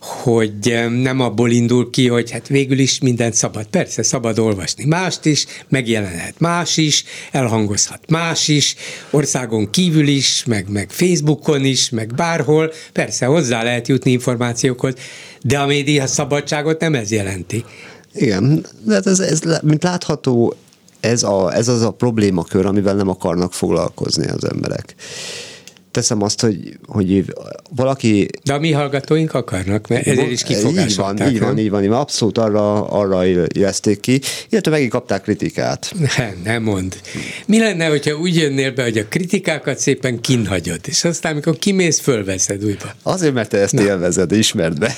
hogy 0.00 0.88
nem 1.02 1.20
abból 1.20 1.50
indul 1.50 1.90
ki, 1.90 2.08
hogy 2.08 2.30
hát 2.30 2.48
végül 2.48 2.78
is 2.78 2.98
mindent 2.98 3.34
szabad. 3.34 3.66
Persze, 3.66 4.02
szabad 4.02 4.38
olvasni 4.38 4.84
mást 4.84 5.24
is, 5.24 5.46
megjelenhet 5.68 6.34
más 6.38 6.76
is, 6.76 7.04
elhangozhat 7.30 8.00
más 8.08 8.48
is, 8.48 8.74
országon 9.10 9.70
kívül 9.70 10.08
is, 10.08 10.44
meg, 10.44 10.68
meg 10.68 10.90
Facebookon 10.90 11.64
is, 11.64 11.90
meg 11.90 12.14
bárhol. 12.14 12.72
Persze, 12.92 13.26
hozzá 13.26 13.62
lehet 13.62 13.88
jutni 13.88 14.10
információkhoz, 14.10 14.94
de 15.42 15.58
a 15.58 15.66
média 15.66 16.06
szabadságot 16.06 16.80
nem 16.80 16.94
ez 16.94 17.10
jelenti. 17.10 17.64
Igen, 18.14 18.66
de 18.84 18.94
hát 18.94 19.06
ez, 19.06 19.20
ez, 19.20 19.40
mint 19.62 19.82
látható, 19.82 20.54
ez, 21.00 21.22
a, 21.22 21.54
ez 21.54 21.68
az 21.68 21.82
a 21.82 21.90
problémakör, 21.90 22.66
amivel 22.66 22.94
nem 22.94 23.08
akarnak 23.08 23.52
foglalkozni 23.52 24.26
az 24.26 24.44
emberek 24.50 24.94
teszem 25.90 26.22
azt, 26.22 26.40
hogy, 26.40 26.78
hogy 26.86 27.24
valaki... 27.76 28.28
De 28.44 28.52
a 28.52 28.58
mi 28.58 28.72
hallgatóink 28.72 29.34
akarnak, 29.34 29.88
mert 29.88 30.06
ezért 30.06 30.30
is 30.30 30.42
kifogásolták. 30.42 31.30
Így 31.30 31.38
van, 31.38 31.38
így 31.38 31.40
van, 31.40 31.58
így 31.58 31.70
van, 31.70 31.82
így 31.82 31.88
van, 31.88 31.98
abszolút 31.98 32.38
arra, 32.38 32.88
arra 32.88 33.26
érezték 33.26 34.00
ki, 34.00 34.20
illetve 34.48 34.70
megint 34.70 34.90
kapták 34.90 35.22
kritikát. 35.22 35.92
Nem, 36.16 36.40
nem 36.44 36.62
mond. 36.62 37.00
Mi 37.46 37.58
lenne, 37.58 37.86
hogyha 37.86 38.16
úgy 38.16 38.36
jönnél 38.36 38.72
be, 38.72 38.82
hogy 38.82 38.98
a 38.98 39.04
kritikákat 39.08 39.78
szépen 39.78 40.20
kinhagyod, 40.20 40.80
és 40.84 41.04
aztán, 41.04 41.32
amikor 41.32 41.58
kimész, 41.58 42.00
fölveszed 42.00 42.64
újra. 42.64 42.94
Azért, 43.02 43.34
mert 43.34 43.48
te 43.48 43.58
ezt 43.58 43.72
Na. 43.72 43.82
élvezed, 43.82 44.32
ismerd 44.32 44.78
be. 44.78 44.94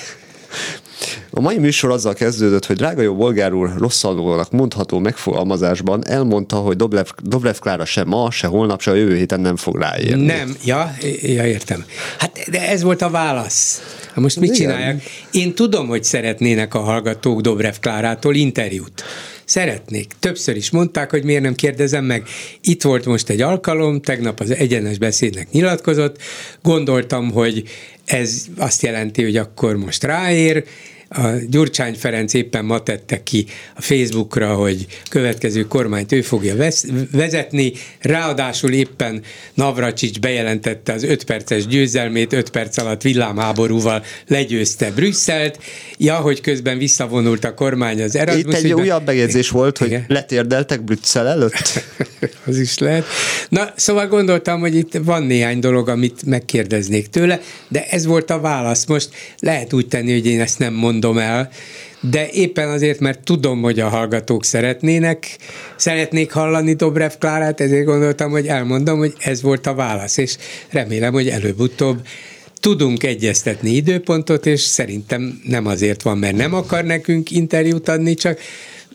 A 1.30 1.40
mai 1.40 1.58
műsor 1.58 1.90
azzal 1.90 2.14
kezdődött, 2.14 2.66
hogy 2.66 2.76
drága 2.76 3.02
jó 3.02 3.14
bolgár 3.14 3.52
úr 3.52 3.70
rosszalónak 3.78 4.50
mondható 4.50 4.98
megfogalmazásban 4.98 6.06
elmondta, 6.06 6.56
hogy 6.56 6.76
Doblev, 6.76 7.06
Doblev 7.22 7.58
Klára 7.58 7.84
se 7.84 8.04
ma, 8.04 8.30
se 8.30 8.46
holnap, 8.46 8.80
se 8.80 8.90
a 8.90 8.94
jövő 8.94 9.16
héten 9.16 9.40
nem 9.40 9.56
fog 9.56 9.78
ráérni. 9.78 10.24
Nem, 10.24 10.56
ja, 10.64 10.94
ja 11.22 11.46
értem. 11.46 11.84
Hát 12.18 12.50
de 12.50 12.68
ez 12.68 12.82
volt 12.82 13.02
a 13.02 13.10
válasz. 13.10 13.80
Ha 14.14 14.20
most 14.20 14.40
mit 14.40 14.54
Igen. 14.54 14.60
csinálják? 14.60 15.02
Én 15.30 15.54
tudom, 15.54 15.86
hogy 15.86 16.04
szeretnének 16.04 16.74
a 16.74 16.80
hallgatók 16.80 17.40
Dobrev 17.40 17.74
Klárától 17.80 18.34
interjút. 18.34 19.02
Szeretnék. 19.44 20.12
Többször 20.18 20.56
is 20.56 20.70
mondták, 20.70 21.10
hogy 21.10 21.24
miért 21.24 21.42
nem 21.42 21.54
kérdezem 21.54 22.04
meg. 22.04 22.26
Itt 22.60 22.82
volt 22.82 23.06
most 23.06 23.28
egy 23.28 23.40
alkalom, 23.40 24.00
tegnap 24.00 24.40
az 24.40 24.50
egyenes 24.50 24.98
beszédnek 24.98 25.50
nyilatkozott. 25.50 26.16
Gondoltam, 26.62 27.30
hogy 27.30 27.62
ez 28.04 28.44
azt 28.56 28.82
jelenti, 28.82 29.22
hogy 29.22 29.36
akkor 29.36 29.76
most 29.76 30.04
ráér, 30.04 30.64
a 31.12 31.28
Gyurcsány 31.48 31.94
Ferenc 31.94 32.34
éppen 32.34 32.64
ma 32.64 32.82
tette 32.82 33.22
ki 33.22 33.46
a 33.76 33.82
Facebookra, 33.82 34.54
hogy 34.54 34.86
következő 35.08 35.66
kormányt 35.66 36.12
ő 36.12 36.22
fogja 36.22 36.54
vezetni, 37.12 37.72
ráadásul 38.00 38.72
éppen 38.72 39.22
Navracsics 39.54 40.20
bejelentette 40.20 40.92
az 40.92 41.02
5 41.02 41.24
perces 41.24 41.66
győzelmét, 41.66 42.32
5 42.32 42.50
perc 42.50 42.78
alatt 42.78 43.02
villámháborúval 43.02 44.04
legyőzte 44.26 44.90
Brüsszelt, 44.90 45.58
ja, 45.98 46.14
hogy 46.14 46.40
közben 46.40 46.78
visszavonult 46.78 47.44
a 47.44 47.54
kormány 47.54 48.02
az 48.02 48.16
Erasmus. 48.16 48.44
Itt 48.44 48.52
egy 48.52 48.64
ügyben. 48.64 48.80
újabb 48.80 49.06
megjegyzés 49.06 49.50
volt, 49.50 49.78
hogy 49.78 49.86
Igen. 49.86 50.04
letérdeltek 50.08 50.82
Brüsszel 50.82 51.28
előtt. 51.28 51.84
az 52.46 52.58
is 52.58 52.78
lehet. 52.78 53.04
Na, 53.48 53.72
szóval 53.76 54.06
gondoltam, 54.06 54.60
hogy 54.60 54.76
itt 54.76 54.98
van 55.04 55.22
néhány 55.22 55.58
dolog, 55.58 55.88
amit 55.88 56.24
megkérdeznék 56.26 57.08
tőle, 57.08 57.40
de 57.68 57.86
ez 57.90 58.06
volt 58.06 58.30
a 58.30 58.40
válasz. 58.40 58.84
Most 58.84 59.08
lehet 59.38 59.72
úgy 59.72 59.88
tenni, 59.88 60.12
hogy 60.12 60.26
én 60.26 60.40
ezt 60.40 60.58
nem 60.58 60.74
mondom, 60.74 61.00
mondom 61.02 61.22
el, 61.22 61.50
de 62.00 62.28
éppen 62.30 62.68
azért, 62.68 63.00
mert 63.00 63.24
tudom, 63.24 63.62
hogy 63.62 63.80
a 63.80 63.88
hallgatók 63.88 64.44
szeretnének, 64.44 65.36
szeretnék 65.76 66.32
hallani 66.32 66.72
Dobrev 66.72 67.12
Klárát, 67.18 67.60
ezért 67.60 67.84
gondoltam, 67.84 68.30
hogy 68.30 68.46
elmondom, 68.46 68.98
hogy 68.98 69.14
ez 69.18 69.42
volt 69.42 69.66
a 69.66 69.74
válasz, 69.74 70.16
és 70.16 70.36
remélem, 70.70 71.12
hogy 71.12 71.28
előbb-utóbb 71.28 72.00
tudunk 72.60 73.02
egyeztetni 73.02 73.70
időpontot, 73.70 74.46
és 74.46 74.60
szerintem 74.60 75.40
nem 75.44 75.66
azért 75.66 76.02
van, 76.02 76.18
mert 76.18 76.36
nem 76.36 76.54
akar 76.54 76.84
nekünk 76.84 77.30
interjút 77.30 77.88
adni, 77.88 78.14
csak 78.14 78.38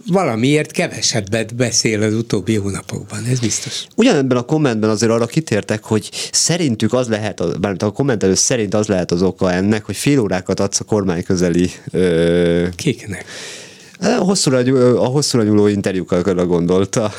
valamiért 0.06 0.72
kevesebbet 0.72 1.56
beszél 1.56 2.02
az 2.02 2.14
utóbbi 2.14 2.56
hónapokban, 2.56 3.24
ez 3.30 3.40
biztos. 3.40 3.86
Ugyanebben 3.96 4.38
a 4.38 4.42
kommentben 4.42 4.90
azért 4.90 5.12
arra 5.12 5.26
kitértek, 5.26 5.84
hogy 5.84 6.10
szerintük 6.32 6.94
az 6.94 7.08
lehet, 7.08 7.60
bár 7.60 7.76
a 7.80 7.92
kommentelő 7.92 8.34
szerint 8.34 8.74
az 8.74 8.88
lehet 8.88 9.12
az 9.12 9.22
oka 9.22 9.52
ennek, 9.52 9.86
hogy 9.86 9.96
fél 9.96 10.20
órákat 10.20 10.60
adsz 10.60 10.80
a 10.80 10.84
kormány 10.84 11.24
közeli... 11.24 11.72
Ö... 11.92 12.68
Kiknek? 12.76 13.26
A 14.00 14.06
hosszúra, 14.06 14.58
a 15.00 15.06
hosszúra 15.06 15.44
nyúló 15.44 15.68
interjúkra 15.68 16.46
gondolta 16.46 17.12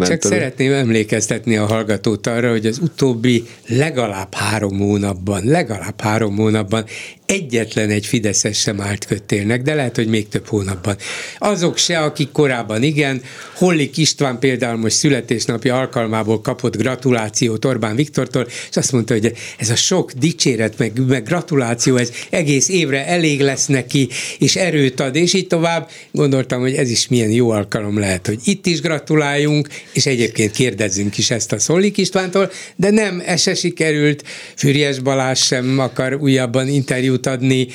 Csak 0.00 0.22
szeretném 0.22 0.72
emlékeztetni 0.72 1.56
a 1.56 1.66
hallgatót 1.66 2.26
arra, 2.26 2.50
hogy 2.50 2.66
az 2.66 2.78
utóbbi 2.78 3.46
legalább 3.66 4.34
három 4.34 4.78
hónapban, 4.78 5.44
legalább 5.44 6.00
három 6.00 6.36
hónapban 6.36 6.84
egyetlen 7.30 7.90
egy 7.90 8.06
Fideszes 8.06 8.58
sem 8.58 8.80
állt 8.80 9.04
kötélnek, 9.04 9.62
de 9.62 9.74
lehet, 9.74 9.96
hogy 9.96 10.06
még 10.06 10.28
több 10.28 10.46
hónapban. 10.46 10.96
Azok 11.38 11.76
se, 11.76 11.98
akik 11.98 12.32
korábban 12.32 12.82
igen, 12.82 13.22
Hollik 13.54 13.96
István 13.96 14.38
például 14.38 14.76
most 14.76 14.96
születésnapja 14.96 15.78
alkalmából 15.78 16.40
kapott 16.40 16.76
gratulációt 16.76 17.64
Orbán 17.64 17.96
Viktortól, 17.96 18.46
és 18.70 18.76
azt 18.76 18.92
mondta, 18.92 19.14
hogy 19.14 19.32
ez 19.58 19.70
a 19.70 19.74
sok 19.74 20.12
dicséret, 20.12 20.78
meg, 20.78 21.06
meg 21.06 21.24
gratuláció, 21.24 21.96
ez 21.96 22.10
egész 22.30 22.68
évre 22.68 23.06
elég 23.06 23.40
lesz 23.40 23.66
neki, 23.66 24.08
és 24.38 24.56
erőt 24.56 25.00
ad, 25.00 25.16
és 25.16 25.34
így 25.34 25.46
tovább. 25.46 25.90
Gondoltam, 26.12 26.60
hogy 26.60 26.74
ez 26.74 26.90
is 26.90 27.08
milyen 27.08 27.30
jó 27.30 27.50
alkalom 27.50 27.98
lehet, 27.98 28.26
hogy 28.26 28.38
itt 28.44 28.66
is 28.66 28.80
gratuláljunk, 28.80 29.68
és 29.92 30.06
egyébként 30.06 30.52
kérdezzünk 30.52 31.18
is 31.18 31.30
ezt 31.30 31.52
a 31.52 31.58
Szollik 31.58 31.96
Istvántól, 31.96 32.50
de 32.76 32.90
nem, 32.90 33.22
ez 33.26 33.40
se 33.40 33.54
sikerült, 33.54 34.24
Füriyes 34.56 34.98
Balázs 34.98 35.40
sem 35.40 35.78
akar 35.78 36.14
újabban 36.14 36.68
interjút 36.68 37.19
adni, 37.26 37.66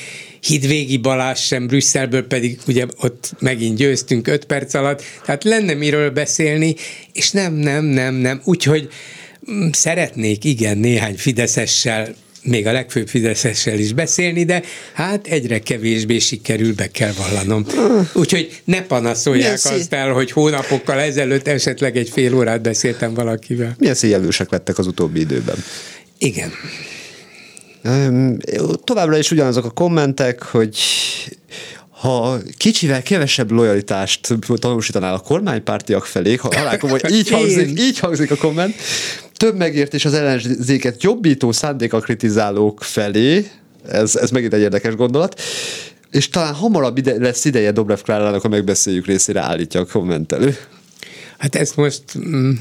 Hidvégi 0.41 0.97
Balázs 0.97 1.39
sem 1.39 1.67
Brüsszelből, 1.67 2.27
pedig 2.27 2.59
ugye 2.67 2.85
ott 2.97 3.33
megint 3.39 3.77
győztünk 3.77 4.27
öt 4.27 4.45
perc 4.45 4.73
alatt, 4.73 5.03
tehát 5.25 5.43
lenne 5.43 5.73
miről 5.73 6.09
beszélni, 6.09 6.75
és 7.13 7.31
nem, 7.31 7.53
nem, 7.53 7.85
nem, 7.85 8.15
nem, 8.15 8.41
úgyhogy 8.43 8.89
mm, 9.51 9.67
szeretnék 9.71 10.43
igen 10.43 10.77
néhány 10.77 11.17
fideszessel 11.17 12.15
még 12.45 12.67
a 12.67 12.71
legfőbb 12.71 13.07
Fideszessel 13.07 13.79
is 13.79 13.93
beszélni, 13.93 14.43
de 14.43 14.63
hát 14.93 15.27
egyre 15.27 15.59
kevésbé 15.59 16.19
sikerül, 16.19 16.73
be 16.73 16.87
kell 16.87 17.11
vallanom. 17.17 17.65
Úgyhogy 18.13 18.61
ne 18.63 18.81
panaszolják 18.81 19.63
Milyen 19.63 19.79
azt 19.79 19.93
el, 19.93 20.11
hogy 20.11 20.31
hónapokkal 20.31 20.99
ezelőtt 20.99 21.47
esetleg 21.47 21.97
egy 21.97 22.09
fél 22.09 22.35
órát 22.35 22.61
beszéltem 22.61 23.13
valakivel. 23.13 23.75
Milyen 23.79 23.95
széjelősek 23.95 24.51
lettek 24.51 24.77
az 24.77 24.87
utóbbi 24.87 25.19
időben? 25.19 25.55
Igen. 26.17 26.51
Továbbra 28.83 29.17
is 29.17 29.31
ugyanazok 29.31 29.65
a 29.65 29.69
kommentek, 29.69 30.43
hogy 30.43 30.77
ha 31.89 32.37
kicsivel 32.57 33.01
kevesebb 33.01 33.51
lojalitást 33.51 34.35
tanúsítanál 34.55 35.13
a 35.13 35.19
kormánypártiak 35.19 36.05
felé, 36.05 36.35
ha 36.35 36.47
alá 36.59 36.77
hogy 36.79 37.11
így 37.11 37.29
hangzik, 37.29 37.79
így 37.79 37.99
hangzik 37.99 38.31
a 38.31 38.35
komment, 38.35 38.75
több 39.37 39.55
megértés 39.55 40.05
az 40.05 40.13
ellenzéket 40.13 41.03
jobbító 41.03 41.51
szándéka 41.51 41.99
kritizálók 41.99 42.83
felé, 42.83 43.49
ez, 43.87 44.15
ez 44.15 44.29
megint 44.29 44.53
egy 44.53 44.61
érdekes 44.61 44.95
gondolat, 44.95 45.41
és 46.11 46.29
talán 46.29 46.53
hamarabb 46.53 46.97
ide, 46.97 47.15
lesz 47.17 47.45
ideje 47.45 47.71
Dobrev 47.71 47.99
Klárának 47.99 48.43
a 48.43 48.47
megbeszéljük 48.47 49.05
részére 49.05 49.41
állítja 49.41 49.79
a 49.79 49.85
kommentelő. 49.85 50.57
Hát 51.37 51.55
ezt 51.55 51.75
most 51.75 52.03
mm, 52.17 52.51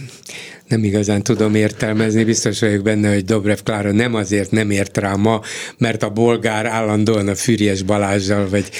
nem 0.69 0.85
igazán 0.85 1.23
tudom 1.23 1.55
értelmezni, 1.55 2.25
biztos 2.25 2.61
vagyok 2.61 2.83
benne, 2.83 3.13
hogy 3.13 3.25
Dobrev 3.25 3.59
Klára 3.65 3.93
nem 3.93 4.15
azért 4.15 4.51
nem 4.51 4.71
ért 4.71 4.97
rá 4.97 5.15
ma, 5.15 5.41
mert 5.79 6.03
a 6.03 6.11
bolgár 6.11 6.67
állandóan 6.67 7.29
a 7.29 7.35
Füriyes 7.35 7.83
Balázsjal, 7.83 8.49
vagy 8.49 8.71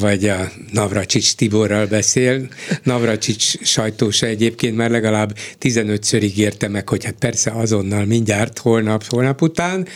vagy 0.00 0.28
a 0.28 0.52
Navracsics 0.72 1.34
Tiborral 1.34 1.86
beszél. 1.86 2.48
Navracsics 2.82 3.60
sajtósa 3.60 4.26
egyébként 4.26 4.76
már 4.76 4.90
legalább 4.90 5.36
15-ször 5.60 6.22
ígérte 6.22 6.68
meg, 6.68 6.88
hogy 6.88 7.04
hát 7.04 7.14
persze 7.18 7.50
azonnal 7.50 8.04
mindjárt, 8.04 8.58
holnap, 8.58 9.04
holnap 9.04 9.42
után, 9.42 9.86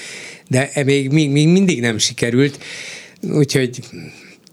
de 0.49 0.71
e 0.73 0.85
még, 0.85 1.11
még, 1.11 1.31
még 1.31 1.49
mindig 1.49 1.81
nem 1.81 1.99
sikerült, 1.99 2.59
úgyhogy, 3.23 3.81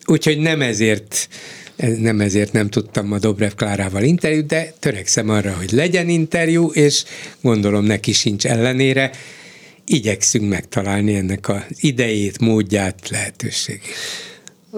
úgyhogy 0.05 0.37
nem 0.37 0.61
ezért 0.61 1.27
nem 1.77 2.21
ezért 2.21 2.51
nem 2.51 2.69
tudtam 2.69 3.07
ma 3.07 3.19
Dobrev 3.19 3.51
Klárával 3.51 4.03
interjút, 4.03 4.45
de 4.45 4.73
törekszem 4.79 5.29
arra, 5.29 5.53
hogy 5.53 5.71
legyen 5.71 6.09
interjú, 6.09 6.71
és 6.71 7.03
gondolom 7.41 7.83
neki 7.85 8.11
sincs 8.11 8.45
ellenére. 8.45 9.11
Igyekszünk 9.85 10.49
megtalálni 10.49 11.15
ennek 11.15 11.49
az 11.49 11.63
idejét, 11.79 12.39
módját, 12.39 13.09
lehetőségét. 13.09 13.95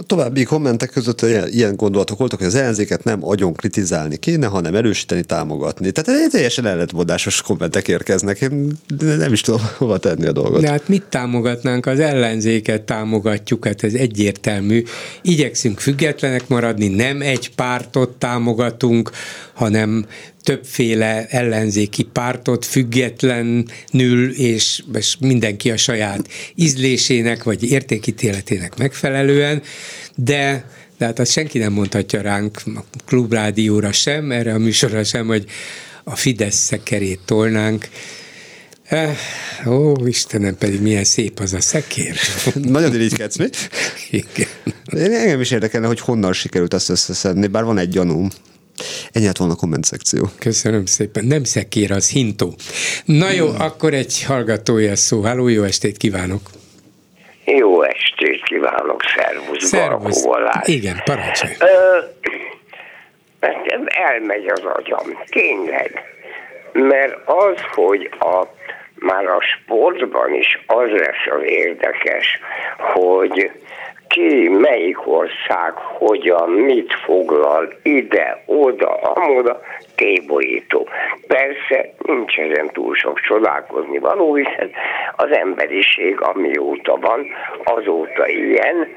További 0.07 0.43
kommentek 0.43 0.89
között 0.89 1.21
ilyen 1.51 1.75
gondolatok 1.75 2.17
voltak, 2.17 2.37
hogy 2.37 2.47
az 2.47 2.55
ellenzéket 2.55 3.03
nem 3.03 3.25
agyon 3.25 3.53
kritizálni 3.53 4.17
kéne, 4.17 4.47
hanem 4.47 4.75
erősíteni, 4.75 5.23
támogatni. 5.23 5.91
Tehát 5.91 6.21
egy 6.21 6.29
teljesen 6.29 6.65
ellentmondásos 6.65 7.41
kommentek 7.41 7.87
érkeznek. 7.87 8.41
Én 8.41 8.71
nem 8.97 9.33
is 9.33 9.41
tudom 9.41 9.61
hova 9.77 9.97
tenni 9.97 10.25
a 10.25 10.31
dolgot. 10.31 10.61
De 10.61 10.69
hát 10.69 10.87
mit 10.87 11.03
támogatnánk? 11.03 11.85
Az 11.85 11.99
ellenzéket 11.99 12.81
támogatjuk, 12.81 13.65
hát 13.65 13.83
ez 13.83 13.93
egyértelmű. 13.93 14.83
Igyekszünk 15.21 15.79
függetlenek 15.79 16.47
maradni, 16.47 16.87
nem 16.87 17.21
egy 17.21 17.55
pártot 17.55 18.09
támogatunk, 18.09 19.11
hanem 19.53 20.05
többféle 20.49 21.25
ellenzéki 21.27 22.03
pártot 22.03 22.65
függetlenül, 22.65 24.33
és, 24.35 24.83
és 24.93 25.15
mindenki 25.19 25.71
a 25.71 25.77
saját 25.77 26.27
ízlésének 26.55 27.43
vagy 27.43 27.63
értékítéletének 27.63 28.77
megfelelően, 28.77 29.61
de 30.15 30.65
de 30.97 31.05
hát 31.05 31.19
azt 31.19 31.31
senki 31.31 31.57
nem 31.57 31.73
mondhatja 31.73 32.21
ránk 32.21 32.61
a 32.65 32.83
klubrádióra 33.05 33.91
sem, 33.91 34.31
erre 34.31 34.53
a 34.53 34.57
műsorra 34.57 35.03
sem, 35.03 35.27
hogy 35.27 35.45
a 36.03 36.15
Fidesz 36.15 36.55
szekerét 36.55 37.19
tolnánk. 37.25 37.87
Eh, 38.83 39.17
ó, 39.67 40.05
Istenem, 40.05 40.57
pedig 40.57 40.81
milyen 40.81 41.03
szép 41.03 41.39
az 41.39 41.53
a 41.53 41.61
szekér. 41.61 42.15
Nagyon 42.55 42.93
irigykedsz, 42.93 43.37
mi? 43.37 43.47
Igen. 44.09 44.47
Én 44.95 45.13
engem 45.13 45.41
is 45.41 45.51
érdekelne, 45.51 45.87
hogy 45.87 45.99
honnan 45.99 46.33
sikerült 46.33 46.73
ezt 46.73 46.89
összeszedni, 46.89 47.47
bár 47.47 47.63
van 47.63 47.77
egy 47.77 47.89
gyanúm. 47.89 48.29
Ennyi 49.11 49.25
lett 49.25 49.37
volna 49.37 49.53
a 49.53 49.55
komment 49.55 49.83
szekció. 49.83 50.29
Köszönöm 50.39 50.85
szépen. 50.85 51.25
Nem 51.25 51.43
szekér, 51.43 51.91
az 51.91 52.09
hintó. 52.09 52.53
Na 53.05 53.31
jó, 53.31 53.47
hmm. 53.47 53.61
akkor 53.61 53.93
egy 53.93 54.23
hallgatója 54.23 54.95
szó. 54.95 55.21
Háló, 55.21 55.47
jó 55.47 55.63
estét 55.63 55.97
kívánok! 55.97 56.41
Jó 57.45 57.81
estét 57.81 58.43
kívánok, 58.43 59.01
szervusz, 59.15 59.63
szervusz. 59.63 60.27
Igen, 60.65 61.01
parancsolj. 61.05 61.53
elmegy 63.85 64.45
az 64.47 64.63
agyam, 64.73 65.23
tényleg. 65.29 66.03
Mert 66.73 67.15
az, 67.25 67.61
hogy 67.75 68.09
a, 68.19 68.43
már 68.95 69.25
a 69.25 69.41
sportban 69.41 70.33
is 70.33 70.63
az 70.65 70.89
lesz 70.89 71.35
az 71.37 71.41
érdekes, 71.43 72.39
hogy 72.77 73.51
ki, 74.09 74.49
melyik 74.49 75.07
ország, 75.07 75.73
hogyan, 75.75 76.49
mit 76.49 76.93
foglal, 76.93 77.73
ide, 77.83 78.43
oda, 78.45 78.89
amoda, 79.01 79.61
tébolyító. 79.95 80.87
Persze 81.27 81.93
nincs 81.97 82.37
ezen 82.37 82.69
túl 82.73 82.95
sok 82.95 83.19
csodálkozni 83.19 83.99
való, 83.99 84.35
hiszen 84.35 84.71
az 85.15 85.31
emberiség, 85.31 86.21
amióta 86.21 86.95
van, 86.95 87.25
azóta 87.63 88.27
ilyen, 88.27 88.87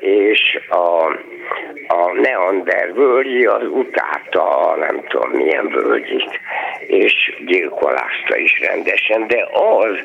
és 0.00 0.58
a, 0.68 1.04
a 1.86 2.12
Neander 2.12 2.94
völgyi 2.94 3.44
az 3.44 3.66
utálta 3.66 4.76
nem 4.78 5.02
tudom 5.08 5.30
milyen 5.30 5.68
völgyit, 5.68 6.40
és 6.86 7.36
gyilkolázta 7.46 8.36
is 8.36 8.60
rendesen, 8.60 9.26
de 9.26 9.48
az, 9.52 9.96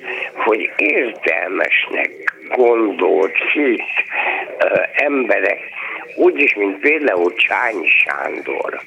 hogy 0.45 0.71
értelmesnek 0.75 2.36
gondolt, 2.55 3.37
hitt 3.53 3.81
uh, 4.63 4.83
emberek, 4.93 5.59
úgyis, 6.15 6.55
mint 6.55 6.79
például 6.79 7.33
Csányi 7.33 7.87
Sándor, 7.87 8.81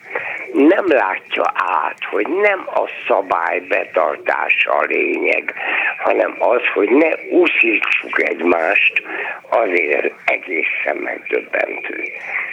nem 0.52 0.84
látja 0.86 1.52
át, 1.54 2.04
hogy 2.10 2.26
nem 2.28 2.68
a 2.74 2.88
szabály 3.08 3.60
betartása 3.60 4.72
a 4.72 4.84
lényeg, 4.84 5.54
hanem 5.98 6.36
az, 6.38 6.60
hogy 6.74 6.90
ne 6.90 7.08
uszítsuk 7.30 8.28
egymást, 8.28 9.02
azért 9.48 10.12
egészen 10.24 10.96
megdöbbentő. 10.96 12.04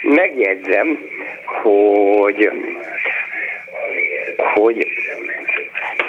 Megjegyzem, 0.02 0.98
hogy 1.62 2.50
hogy 4.54 4.86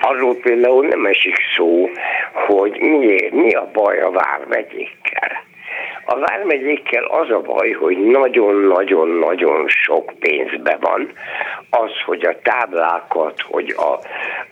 arról 0.01 0.35
például 0.35 0.88
nem 0.88 1.05
esik 1.05 1.35
szó, 1.55 1.89
hogy 2.34 2.80
miért, 2.80 3.31
mi 3.31 3.53
a 3.53 3.69
baj 3.73 4.01
a 4.01 4.11
vármegyékkel. 4.90 5.48
A 6.06 6.20
vármegyékkel 6.20 7.03
az 7.03 7.30
a 7.30 7.41
baj, 7.41 7.72
hogy 7.72 7.98
nagyon-nagyon-nagyon 7.98 9.68
sok 9.68 10.14
pénzbe 10.20 10.78
van 10.82 11.11
az, 11.70 11.91
hogy 12.06 12.26
a 12.26 12.40
táblákat, 12.44 13.41
hogy 13.41 13.76
a 13.78 13.99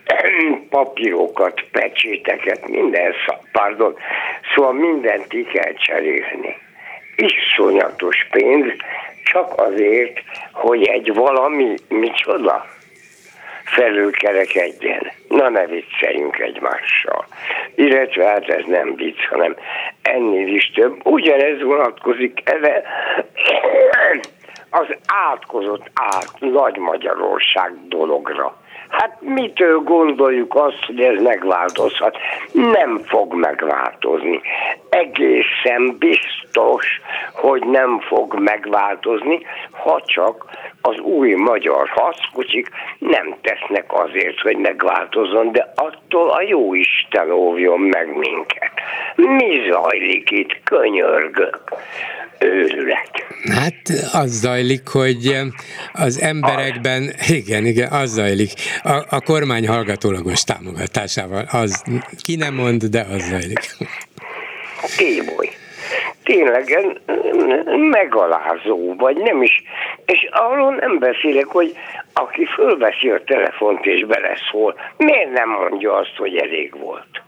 papírokat, 0.70 1.64
pecséteket, 1.72 2.68
minden, 2.68 3.14
pardon, 3.52 3.96
szóval 4.54 4.72
mindent 4.72 5.26
ki 5.26 5.44
kell 5.44 5.72
cserélni. 5.72 6.56
Iszonyatos 7.16 8.26
pénz, 8.30 8.72
csak 9.24 9.52
azért, 9.56 10.22
hogy 10.52 10.86
egy 10.86 11.14
valami, 11.14 11.74
micsoda, 11.88 12.66
felülkerekedjen. 13.68 15.12
Na 15.28 15.48
ne 15.48 15.66
vicceljünk 15.66 16.38
egymással. 16.38 17.26
Illetve 17.74 18.24
hát 18.24 18.48
ez 18.48 18.64
nem 18.66 18.94
vicc, 18.94 19.26
hanem 19.28 19.56
ennél 20.02 20.54
is 20.54 20.70
több. 20.74 21.06
Ugyanez 21.06 21.62
vonatkozik 21.62 22.40
erre 22.44 22.82
az 24.80 24.86
átkozott 25.06 25.90
át 25.94 26.32
Nagy 26.38 26.76
Magyarország 26.76 27.72
dologra. 27.88 28.56
Hát 28.88 29.16
mitől 29.20 29.78
gondoljuk 29.78 30.54
azt, 30.54 30.84
hogy 30.86 31.00
ez 31.00 31.22
megváltozhat? 31.22 32.16
Nem 32.52 33.00
fog 33.04 33.34
megváltozni. 33.34 34.40
Egészen 34.88 35.96
biztos, 35.98 37.00
hogy 37.32 37.62
nem 37.62 38.00
fog 38.00 38.38
megváltozni, 38.38 39.40
ha 39.70 40.02
csak 40.04 40.44
az 40.82 40.98
új 40.98 41.34
magyar 41.34 41.88
harckocsik 41.88 42.68
nem 42.98 43.34
tesznek 43.40 43.84
azért, 43.88 44.40
hogy 44.40 44.56
megváltozzon, 44.56 45.52
de 45.52 45.72
attól 45.74 46.30
a 46.30 46.42
jó 46.42 46.74
Isten 46.74 47.30
óvjon 47.30 47.80
meg 47.80 48.16
minket. 48.16 48.72
Mi 49.14 49.70
zajlik 49.70 50.30
itt? 50.30 50.60
Könyörgök. 50.64 51.60
őrület. 52.38 53.10
Hát 53.54 53.82
az 54.12 54.30
zajlik, 54.30 54.88
hogy 54.88 55.36
az 55.92 56.20
emberekben, 56.20 57.14
igen, 57.28 57.64
igen, 57.64 57.92
az 57.92 58.10
zajlik, 58.10 58.52
a, 58.82 59.04
a 59.08 59.20
kormány 59.20 59.68
hallgatólagos 59.68 60.44
támogatásával, 60.44 61.44
az 61.52 61.84
ki 62.24 62.36
nem 62.36 62.54
mond, 62.54 62.84
de 62.84 63.00
az 63.00 63.22
zajlik. 63.22 63.76
Kéboly. 64.96 65.48
Tényleg 66.24 66.94
megalázó, 67.90 68.94
vagy 68.96 69.16
nem 69.16 69.42
is. 69.42 69.62
És 70.06 70.28
arról 70.30 70.74
nem 70.74 70.98
beszélek, 70.98 71.46
hogy 71.46 71.76
aki 72.12 72.44
fölveszi 72.44 73.10
a 73.10 73.24
telefont 73.24 73.86
és 73.86 74.04
beleszól, 74.04 74.74
miért 74.96 75.32
nem 75.32 75.48
mondja 75.48 75.96
azt, 75.96 76.16
hogy 76.16 76.36
elég 76.36 76.78
volt? 76.78 77.22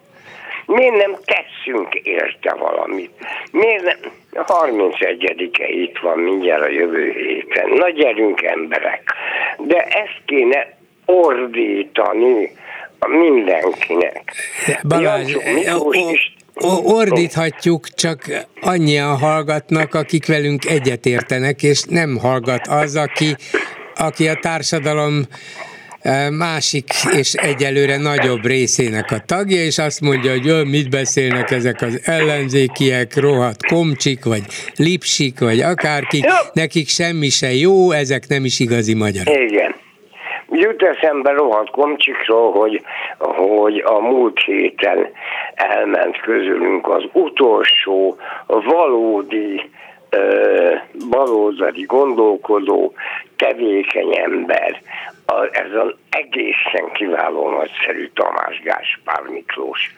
Miért 0.66 0.96
nem 0.96 1.16
tesszünk 1.24 1.94
érte 1.94 2.54
valamit? 2.54 3.10
Miért 3.52 3.82
nem? 3.82 4.12
31-e 4.32 5.68
itt 5.68 5.98
van 5.98 6.18
mindjárt 6.18 6.62
a 6.62 6.68
jövő 6.68 7.10
héten. 7.10 7.70
Na 7.70 7.90
gyerünk 7.90 8.42
emberek. 8.42 9.14
De 9.58 9.82
ezt 9.82 10.20
kéne 10.26 10.78
ordítani 11.10 12.52
mindenkinek. 13.08 14.34
Balázs, 14.88 15.36
ordíthatjuk, 16.84 17.88
csak 17.94 18.46
annyian 18.60 19.18
hallgatnak, 19.18 19.94
akik 19.94 20.26
velünk 20.26 20.64
egyetértenek, 20.64 21.62
és 21.62 21.82
nem 21.82 22.18
hallgat 22.18 22.66
az, 22.66 22.96
aki, 22.96 23.36
aki 23.94 24.28
a 24.28 24.34
társadalom 24.34 25.22
másik 26.30 26.84
és 27.16 27.32
egyelőre 27.32 27.96
nagyobb 27.96 28.46
részének 28.46 29.10
a 29.10 29.18
tagja, 29.26 29.64
és 29.64 29.78
azt 29.78 30.00
mondja, 30.00 30.30
hogy 30.30 30.44
jön, 30.44 30.66
mit 30.66 30.90
beszélnek 30.90 31.50
ezek 31.50 31.82
az 31.82 32.00
ellenzékiek, 32.04 33.16
rohadt 33.16 33.66
komcsik, 33.66 34.24
vagy 34.24 34.42
lipsik, 34.76 35.38
vagy 35.38 35.60
akárki, 35.60 36.24
nekik 36.52 36.88
semmi 36.88 37.28
se 37.28 37.54
jó, 37.54 37.90
ezek 37.90 38.28
nem 38.28 38.44
is 38.44 38.60
igazi 38.60 38.94
magyarok. 38.94 39.34
Igen. 39.34 39.79
Jut 40.50 40.82
eszembe 40.82 41.32
rohadt 41.32 41.70
komcsikról, 41.70 42.52
hogy, 42.52 42.82
hogy 43.18 43.82
a 43.86 43.98
múlt 43.98 44.40
héten 44.40 45.08
elment 45.54 46.20
közülünk 46.20 46.88
az 46.88 47.02
utolsó 47.12 48.16
valódi 48.46 49.70
baloldali 51.10 51.82
gondolkodó, 51.82 52.92
tevékeny 53.36 54.18
ember, 54.18 54.80
a, 55.26 55.48
ez 55.52 55.72
az 55.84 55.94
egészen 56.10 56.92
kiváló 56.92 57.50
nagyszerű 57.50 58.10
Tamás 58.14 58.60
Gáspár 58.64 59.22
Miklós, 59.32 59.94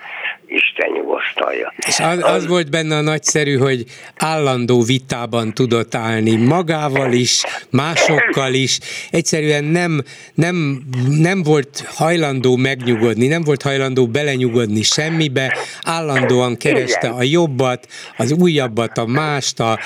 Isten 0.47 0.91
nyugosztalja. 0.91 1.73
És 1.87 2.01
az, 2.01 2.23
az 2.23 2.47
volt 2.47 2.71
benne 2.71 2.97
a 2.97 3.01
nagyszerű, 3.01 3.57
hogy 3.57 3.85
állandó 4.17 4.83
vitában 4.83 5.53
tudott 5.53 5.95
állni 5.95 6.37
magával 6.37 7.13
is, 7.13 7.43
másokkal 7.71 8.55
is. 8.55 8.79
Egyszerűen 9.11 9.65
nem, 9.65 10.03
nem, 10.35 10.83
nem 11.09 11.43
volt 11.43 11.85
hajlandó 11.95 12.57
megnyugodni, 12.57 13.27
nem 13.27 13.43
volt 13.43 13.63
hajlandó 13.63 14.07
belenyugodni 14.07 14.83
semmibe, 14.83 15.57
állandóan 15.83 16.57
kereste 16.57 17.09
a 17.09 17.23
jobbat, 17.23 17.87
az 18.17 18.33
újabbat, 18.33 18.99
a 18.99 19.07
mást, 19.07 19.61
a, 19.61 19.79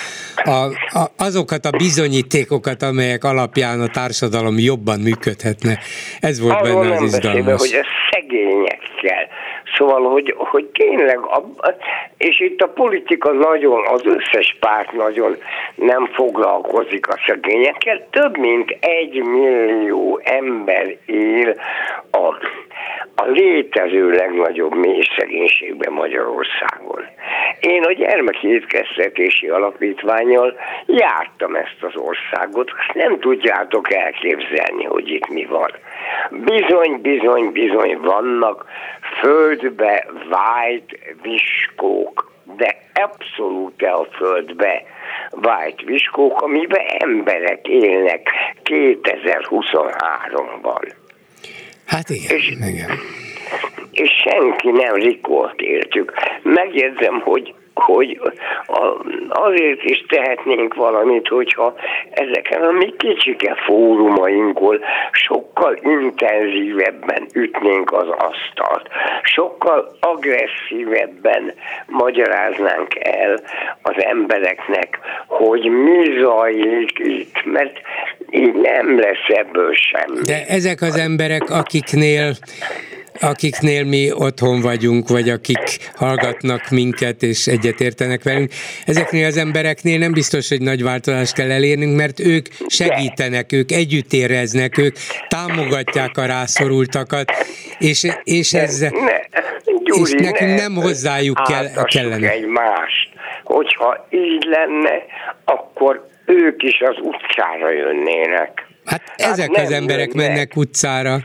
a, 0.45 0.51
a, 0.99 1.13
azokat 1.17 1.67
a 1.67 1.71
bizonyítékokat, 1.71 2.83
amelyek 2.83 3.25
alapján 3.25 3.81
a 3.81 3.89
társadalom 3.89 4.59
jobban 4.59 5.01
működhetne. 5.01 5.79
Ez 6.21 6.41
volt 6.41 6.55
Arról 6.55 6.83
benne 6.83 6.95
az 6.95 7.03
izgalmas. 7.03 7.45
Beszélve, 7.45 7.57
hogy 7.59 7.75
a 7.75 7.87
szegényekkel 8.11 9.29
Szóval, 9.77 10.11
hogy, 10.11 10.35
hogy 10.37 10.65
tényleg, 10.65 11.19
a, 11.19 11.45
és 12.17 12.41
itt 12.41 12.61
a 12.61 12.69
politika 12.69 13.33
nagyon, 13.33 13.87
az 13.87 14.03
összes 14.05 14.57
párt 14.61 14.93
nagyon 14.93 15.37
nem 15.75 16.07
foglalkozik 16.07 17.09
a 17.09 17.19
szegényekkel. 17.27 18.07
Több 18.11 18.39
mint 18.39 18.77
egy 18.81 19.23
millió 19.23 20.21
ember 20.25 20.97
él 21.07 21.55
a, 22.11 22.35
a 23.17 23.25
létező 23.25 24.11
legnagyobb 24.11 24.75
mély 24.75 25.03
szegénységben 25.17 25.93
Magyarországon. 25.93 27.05
Én 27.61 27.83
a 27.83 27.93
gyermeki 27.93 28.49
étkeztetési 28.49 29.49
alapítványjal 29.49 30.55
jártam 30.87 31.55
ezt 31.55 31.79
az 31.81 31.97
országot, 31.97 32.71
azt 32.71 32.95
nem 32.95 33.19
tudjátok 33.19 33.93
elképzelni, 33.93 34.85
hogy 34.85 35.09
itt 35.09 35.29
mi 35.29 35.45
van. 35.45 35.71
Bizony, 36.31 37.01
bizony, 37.01 37.53
bizony 37.53 37.99
vannak 37.99 38.65
földbe 39.21 40.07
vájt 40.29 40.99
viskók, 41.23 42.33
de 42.57 42.77
abszolút 42.95 43.83
a 43.83 44.07
földbe 44.11 44.83
vájt 45.31 45.83
viskók, 45.83 46.43
amiben 46.43 46.85
emberek 46.99 47.69
élnek 47.69 48.31
2023-ban. 48.65 50.93
Hát 51.87 52.11
igen, 52.11 52.37
és, 52.37 52.49
igen. 52.51 52.91
És 53.91 54.11
senki 54.25 54.71
nem 54.71 54.95
rikolt 54.95 55.61
értük. 55.61 56.13
Megjegyzem, 56.43 57.21
hogy 57.21 57.55
hogy 57.81 58.21
azért 59.29 59.83
is 59.83 60.05
tehetnénk 60.09 60.75
valamit, 60.75 61.29
hogyha 61.29 61.75
ezeken 62.11 62.63
a 62.63 62.71
mi 62.71 62.95
kicsike 62.97 63.55
fórumainkon 63.67 64.81
sokkal 65.13 65.79
intenzívebben 65.83 67.27
ütnénk 67.35 67.93
az 67.93 68.09
asztalt, 68.09 68.89
sokkal 69.23 69.97
agresszívebben 70.01 71.53
magyaráznánk 71.87 72.95
el 73.01 73.41
az 73.83 73.95
embereknek, 73.97 74.99
hogy 75.27 75.71
mi 75.71 76.21
zajlik 76.21 76.99
itt, 76.99 77.45
mert 77.45 77.81
így 78.31 78.55
nem 78.55 78.99
lesz 78.99 79.29
ebből 79.29 79.75
semmi. 79.75 80.21
De 80.25 80.45
ezek 80.49 80.83
az 80.83 80.97
emberek, 80.97 81.51
akiknél 81.51 82.33
akiknél 83.21 83.85
mi 83.85 84.13
otthon 84.13 84.61
vagyunk, 84.61 85.09
vagy 85.09 85.29
akik 85.29 85.91
hallgatnak 85.95 86.71
minket 86.71 87.23
és 87.23 87.47
egyetértenek 87.47 88.23
velünk, 88.23 88.51
ezeknél 88.87 89.27
az 89.27 89.37
embereknél 89.37 89.99
nem 89.99 90.13
biztos, 90.13 90.49
hogy 90.49 90.61
nagy 90.61 90.83
változást 90.83 91.35
kell 91.35 91.51
elérnünk, 91.51 91.97
mert 91.97 92.21
ők 92.21 92.47
segítenek, 92.67 93.53
ők 93.53 93.71
együtt 93.71 94.13
éreznek, 94.13 94.79
ők 94.79 94.97
támogatják 95.29 96.17
a 96.17 96.27
rászorultakat, 96.27 97.33
és, 97.79 98.07
és 98.25 98.53
ez... 98.53 98.81
Ne, 98.81 98.89
Gyuri, 99.85 100.01
és 100.01 100.11
nekünk 100.11 100.51
ne, 100.51 100.57
nem 100.57 100.75
hozzájuk 100.75 101.43
kell, 101.49 101.85
kellene. 101.85 102.33
mást. 102.47 103.09
Hogyha 103.45 104.07
így 104.11 104.45
lenne, 104.45 105.05
akkor 105.45 106.09
ők 106.27 106.63
is 106.63 106.81
az 106.81 106.97
utcára 107.01 107.71
jönnének. 107.71 108.67
Hát, 108.85 109.03
hát 109.07 109.31
ezek 109.31 109.51
az 109.51 109.71
emberek 109.71 110.15
jönnek. 110.15 110.29
mennek 110.29 110.57
utcára 110.57 111.21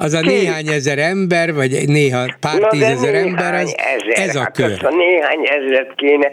az 0.00 0.14
a 0.14 0.20
Ki? 0.20 0.28
néhány 0.28 0.68
ezer 0.68 0.98
ember, 0.98 1.54
vagy 1.54 1.70
néha 1.86 2.24
pár 2.40 2.60
Na 2.60 2.68
tízezer 2.68 3.14
ember, 3.14 3.54
az, 3.54 3.76
ezer. 3.76 4.28
ez 4.28 4.36
a 4.36 4.40
hát 4.40 4.56
kör. 4.56 4.84
a 4.84 4.94
néhány 4.94 5.46
ezeret 5.46 5.94
kéne 5.94 6.32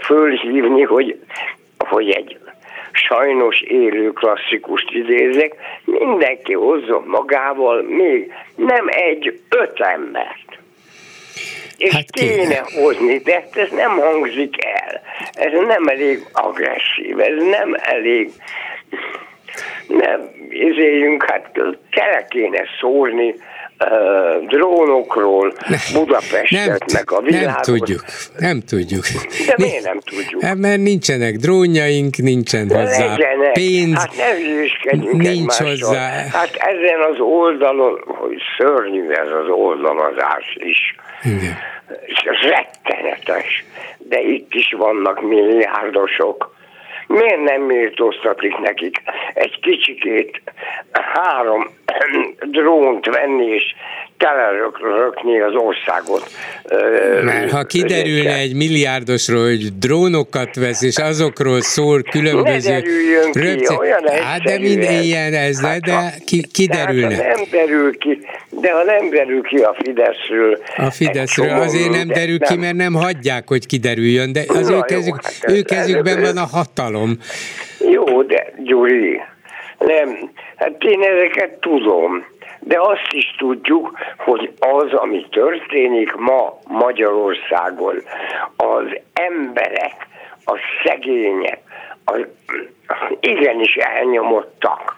fölhívni, 0.00 0.82
hogy, 0.82 1.18
hogy 1.78 2.10
egy 2.10 2.38
sajnos 2.92 3.60
élő 3.60 4.12
klasszikust 4.12 4.90
idézek, 4.90 5.54
mindenki 5.84 6.52
hozzon 6.52 7.04
magával 7.06 7.82
még 7.82 8.32
nem 8.56 8.86
egy 8.88 9.40
öt 9.48 9.80
embert. 9.80 10.58
És 11.76 11.92
hát 11.92 12.10
kéne, 12.10 12.32
kéne 12.32 12.64
hozni, 12.82 13.18
de 13.18 13.48
ez 13.54 13.70
nem 13.70 13.98
hangzik 13.98 14.64
el. 14.64 15.02
Ez 15.32 15.52
nem 15.66 15.86
elég 15.86 16.26
agresszív, 16.32 17.20
ez 17.20 17.42
nem 17.50 17.76
elég 17.78 18.30
nem 19.88 20.20
izéljünk, 20.48 21.30
hát 21.30 21.50
kell 21.90 22.26
kéne 22.28 22.62
szólni 22.80 23.34
uh, 23.78 24.46
drónokról, 24.46 25.52
nem, 26.50 26.76
meg 26.92 27.12
a 27.12 27.20
világot. 27.20 27.66
Nem 27.66 27.78
tudjuk, 27.78 28.04
nem 28.38 28.60
tudjuk. 28.60 29.04
De 29.46 29.54
miért 29.56 29.84
nem 29.84 30.00
tudjuk? 30.00 30.42
Hát 30.42 30.56
mert 30.56 30.80
nincsenek 30.80 31.36
drónjaink, 31.36 32.16
nincsen 32.16 32.68
De 32.68 32.80
hozzá 32.80 33.06
legyenek. 33.06 33.52
pénz. 33.52 33.98
Hát 33.98 34.16
ne 34.16 34.34
hülyeskedjünk 34.34 35.22
Nincs 35.22 35.54
hozzá. 35.54 36.08
Hát 36.32 36.50
ezen 36.54 37.00
az 37.12 37.20
oldalon, 37.20 38.02
hogy 38.06 38.42
szörnyű 38.58 39.10
ez 39.10 39.28
az 39.42 39.48
oldalazás 39.48 40.56
is. 40.58 40.94
Igen. 41.24 41.56
És 42.06 42.24
rettenetes. 42.48 43.64
De 43.98 44.20
itt 44.20 44.54
is 44.54 44.74
vannak 44.78 45.22
milliárdosok, 45.22 46.55
miért 47.06 47.42
nem 47.42 47.62
méltóztatik 47.62 48.58
nekik 48.58 49.02
egy 49.34 49.60
kicsikét 49.60 50.42
három 50.92 51.66
drónt 52.56 53.06
venni 53.06 53.46
és 53.46 53.74
telerökni 54.18 55.40
az 55.40 55.54
országot. 55.54 56.30
Mert 57.22 57.50
ha 57.50 57.64
kiderülne 57.64 58.34
egy 58.34 58.54
milliárdosról, 58.54 59.44
hogy 59.44 59.78
drónokat 59.78 60.54
vesz, 60.54 60.82
és 60.82 60.96
azokról 60.96 61.60
szól 61.60 62.02
különböző... 62.02 62.70
Ne 62.70 62.80
ki, 62.80 62.88
röpce... 63.32 63.74
olyan 63.74 64.08
Hát 64.22 64.42
de 64.42 64.58
minden 64.58 65.02
ilyen 65.02 65.34
ez, 65.34 65.60
hát, 65.60 65.80
de 65.80 66.14
ki, 66.24 66.46
kiderülne. 66.52 67.14
Hát, 67.14 67.36
nem 67.36 67.44
derül 67.50 67.98
ki, 67.98 68.18
de 68.50 68.72
ha 68.72 68.82
nem 68.82 69.10
derül 69.10 69.42
ki 69.42 69.56
a 69.56 69.76
Fideszről... 69.82 70.58
A 70.76 70.90
Fideszről 70.90 71.50
azért 71.50 71.90
nem 71.90 72.08
derül 72.08 72.38
ki, 72.38 72.56
mert 72.56 72.76
nem 72.76 72.94
hagyják, 72.94 73.48
hogy 73.48 73.66
kiderüljön, 73.66 74.32
de 74.32 74.40
az 74.48 74.68
Na, 74.68 74.76
ő, 74.76 74.80
kezük, 74.80 75.22
hát 75.22 75.50
ő 75.50 75.62
kezükben 75.62 76.20
van 76.20 76.36
a 76.36 76.46
hatalom. 76.52 77.18
Jó, 77.90 78.22
de 78.22 78.52
Gyuri, 78.58 79.20
nem, 79.78 80.30
hát 80.56 80.76
én 80.78 81.02
ezeket 81.02 81.50
tudom 81.50 82.24
de 82.60 82.80
azt 82.80 83.12
is 83.12 83.34
tudjuk, 83.38 83.98
hogy 84.16 84.52
az, 84.58 84.92
ami 84.92 85.26
történik 85.30 86.14
ma 86.14 86.58
Magyarországon, 86.68 88.02
az 88.56 88.98
emberek, 89.12 90.06
a 90.44 90.58
szegények, 90.84 91.58
az 92.04 92.26
igenis 93.20 93.74
elnyomottak 93.74 94.96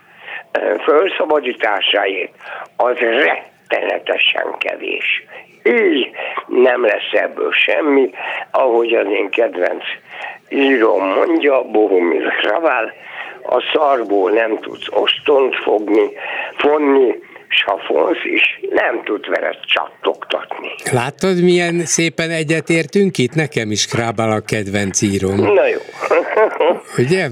felszabadításáért, 0.79 2.33
az 2.77 2.97
rettenetesen 2.97 4.55
kevés. 4.59 5.25
Így 5.63 6.11
nem 6.47 6.85
lesz 6.85 7.13
ebből 7.13 7.53
semmi, 7.53 8.11
ahogy 8.51 8.95
az 8.95 9.07
én 9.07 9.31
kedvenc 9.31 9.85
írom 10.49 11.09
mondja, 11.09 11.63
Bohumil 11.63 12.33
Kravál, 12.41 12.93
a 13.43 13.63
szarból 13.73 14.31
nem 14.31 14.59
tudsz 14.59 14.87
ostont 14.91 15.57
fogni, 15.57 16.11
fonni, 16.57 17.19
Safonsz 17.49 18.25
is 18.25 18.61
nem 18.71 19.03
tud 19.05 19.29
vele 19.29 19.59
csattogtatni. 19.63 20.69
Látod, 20.93 21.43
milyen 21.43 21.85
szépen 21.85 22.31
egyetértünk 22.31 23.19
itt? 23.19 23.35
Nekem 23.35 23.71
is 23.71 23.87
Krábál 23.87 24.31
a 24.31 24.41
kedvenc 24.41 25.03
íróm. 25.03 25.37
Na 25.37 25.67
jó. 25.67 25.79
Ugye? 27.05 27.29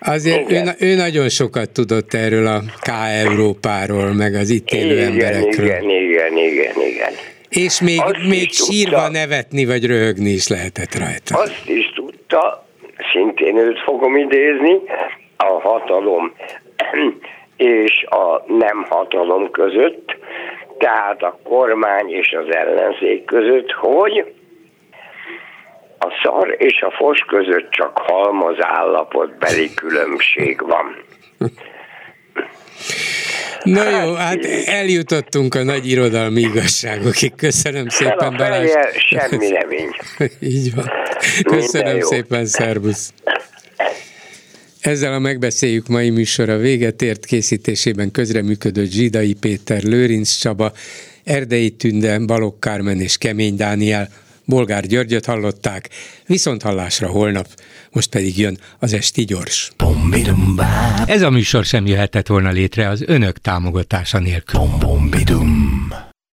Azért 0.00 0.52
ő, 0.52 0.62
ő 0.78 0.94
nagyon 0.94 1.28
sokat 1.28 1.70
tudott 1.70 2.14
erről 2.14 2.46
a 2.46 2.60
K 2.80 2.88
Európáról, 3.24 4.12
meg 4.14 4.34
az 4.34 4.50
itt 4.50 4.70
élő 4.70 4.92
igen, 4.92 5.10
emberekről. 5.10 5.66
Igen, 5.66 5.90
igen, 5.90 6.36
igen, 6.36 6.74
igen. 6.86 7.12
És 7.48 7.80
még, 7.80 8.00
még 8.28 8.50
sírva 8.50 9.04
tudta, 9.04 9.10
nevetni 9.10 9.64
vagy 9.64 9.86
röhögni 9.86 10.30
is 10.30 10.48
lehetett 10.48 10.98
rajta. 10.98 11.38
Azt 11.38 11.68
is 11.68 11.92
tudta, 11.94 12.66
szintén 13.12 13.56
őt 13.56 13.78
fogom 13.78 14.16
idézni, 14.16 14.74
a 15.36 15.60
hatalom 15.60 16.32
és 17.58 18.04
a 18.08 18.42
nem 18.46 18.86
hatalom 18.88 19.50
között, 19.50 20.16
tehát 20.78 21.22
a 21.22 21.38
kormány 21.42 22.10
és 22.10 22.36
az 22.40 22.54
ellenzék 22.54 23.24
között, 23.24 23.70
hogy 23.72 24.32
a 25.98 26.20
szar 26.22 26.54
és 26.58 26.80
a 26.82 26.90
fos 26.90 27.18
között 27.20 27.70
csak 27.70 27.98
halmaz 27.98 28.56
állapotbeli 28.60 29.74
különbség 29.74 30.60
van. 30.66 30.96
Na 33.62 33.88
jó, 33.88 34.14
hát 34.14 34.44
eljutottunk 34.66 35.54
a 35.54 35.62
nagy 35.62 35.86
irodalmi 35.86 36.40
igazságokig. 36.40 37.34
Köszönöm 37.34 37.88
szépen, 37.88 38.36
Balázs. 38.36 38.70
Semmi 38.92 39.48
remény. 39.48 39.90
Így 40.40 40.74
van. 40.74 40.90
Köszönöm 41.42 42.00
szépen, 42.00 42.46
szervusz. 42.46 43.12
Ezzel 44.88 45.12
a 45.12 45.18
megbeszéljük 45.18 45.86
mai 45.86 46.10
műsora 46.10 46.56
véget 46.56 47.02
ért. 47.02 47.24
Készítésében 47.24 48.10
közreműködött 48.10 48.90
Zsidai 48.90 49.32
Péter, 49.32 49.82
Lőrinc 49.82 50.30
Csaba, 50.30 50.72
Erdei 51.24 51.70
Tünde, 51.70 52.18
Balogh 52.18 52.58
Kármen 52.58 53.00
és 53.00 53.18
Kemény 53.18 53.56
Dániel, 53.56 54.08
Bolgár 54.44 54.86
Györgyöt 54.86 55.24
hallották, 55.24 55.88
viszont 56.26 56.62
hallásra 56.62 57.08
holnap, 57.08 57.46
most 57.90 58.10
pedig 58.10 58.38
jön 58.38 58.58
az 58.78 58.92
Esti 58.92 59.24
Gyors. 59.24 59.72
Ez 61.06 61.22
a 61.22 61.30
műsor 61.30 61.64
sem 61.64 61.86
jöhetett 61.86 62.26
volna 62.26 62.50
létre 62.50 62.88
az 62.88 63.02
önök 63.06 63.38
támogatása 63.38 64.18
nélkül. 64.18 64.60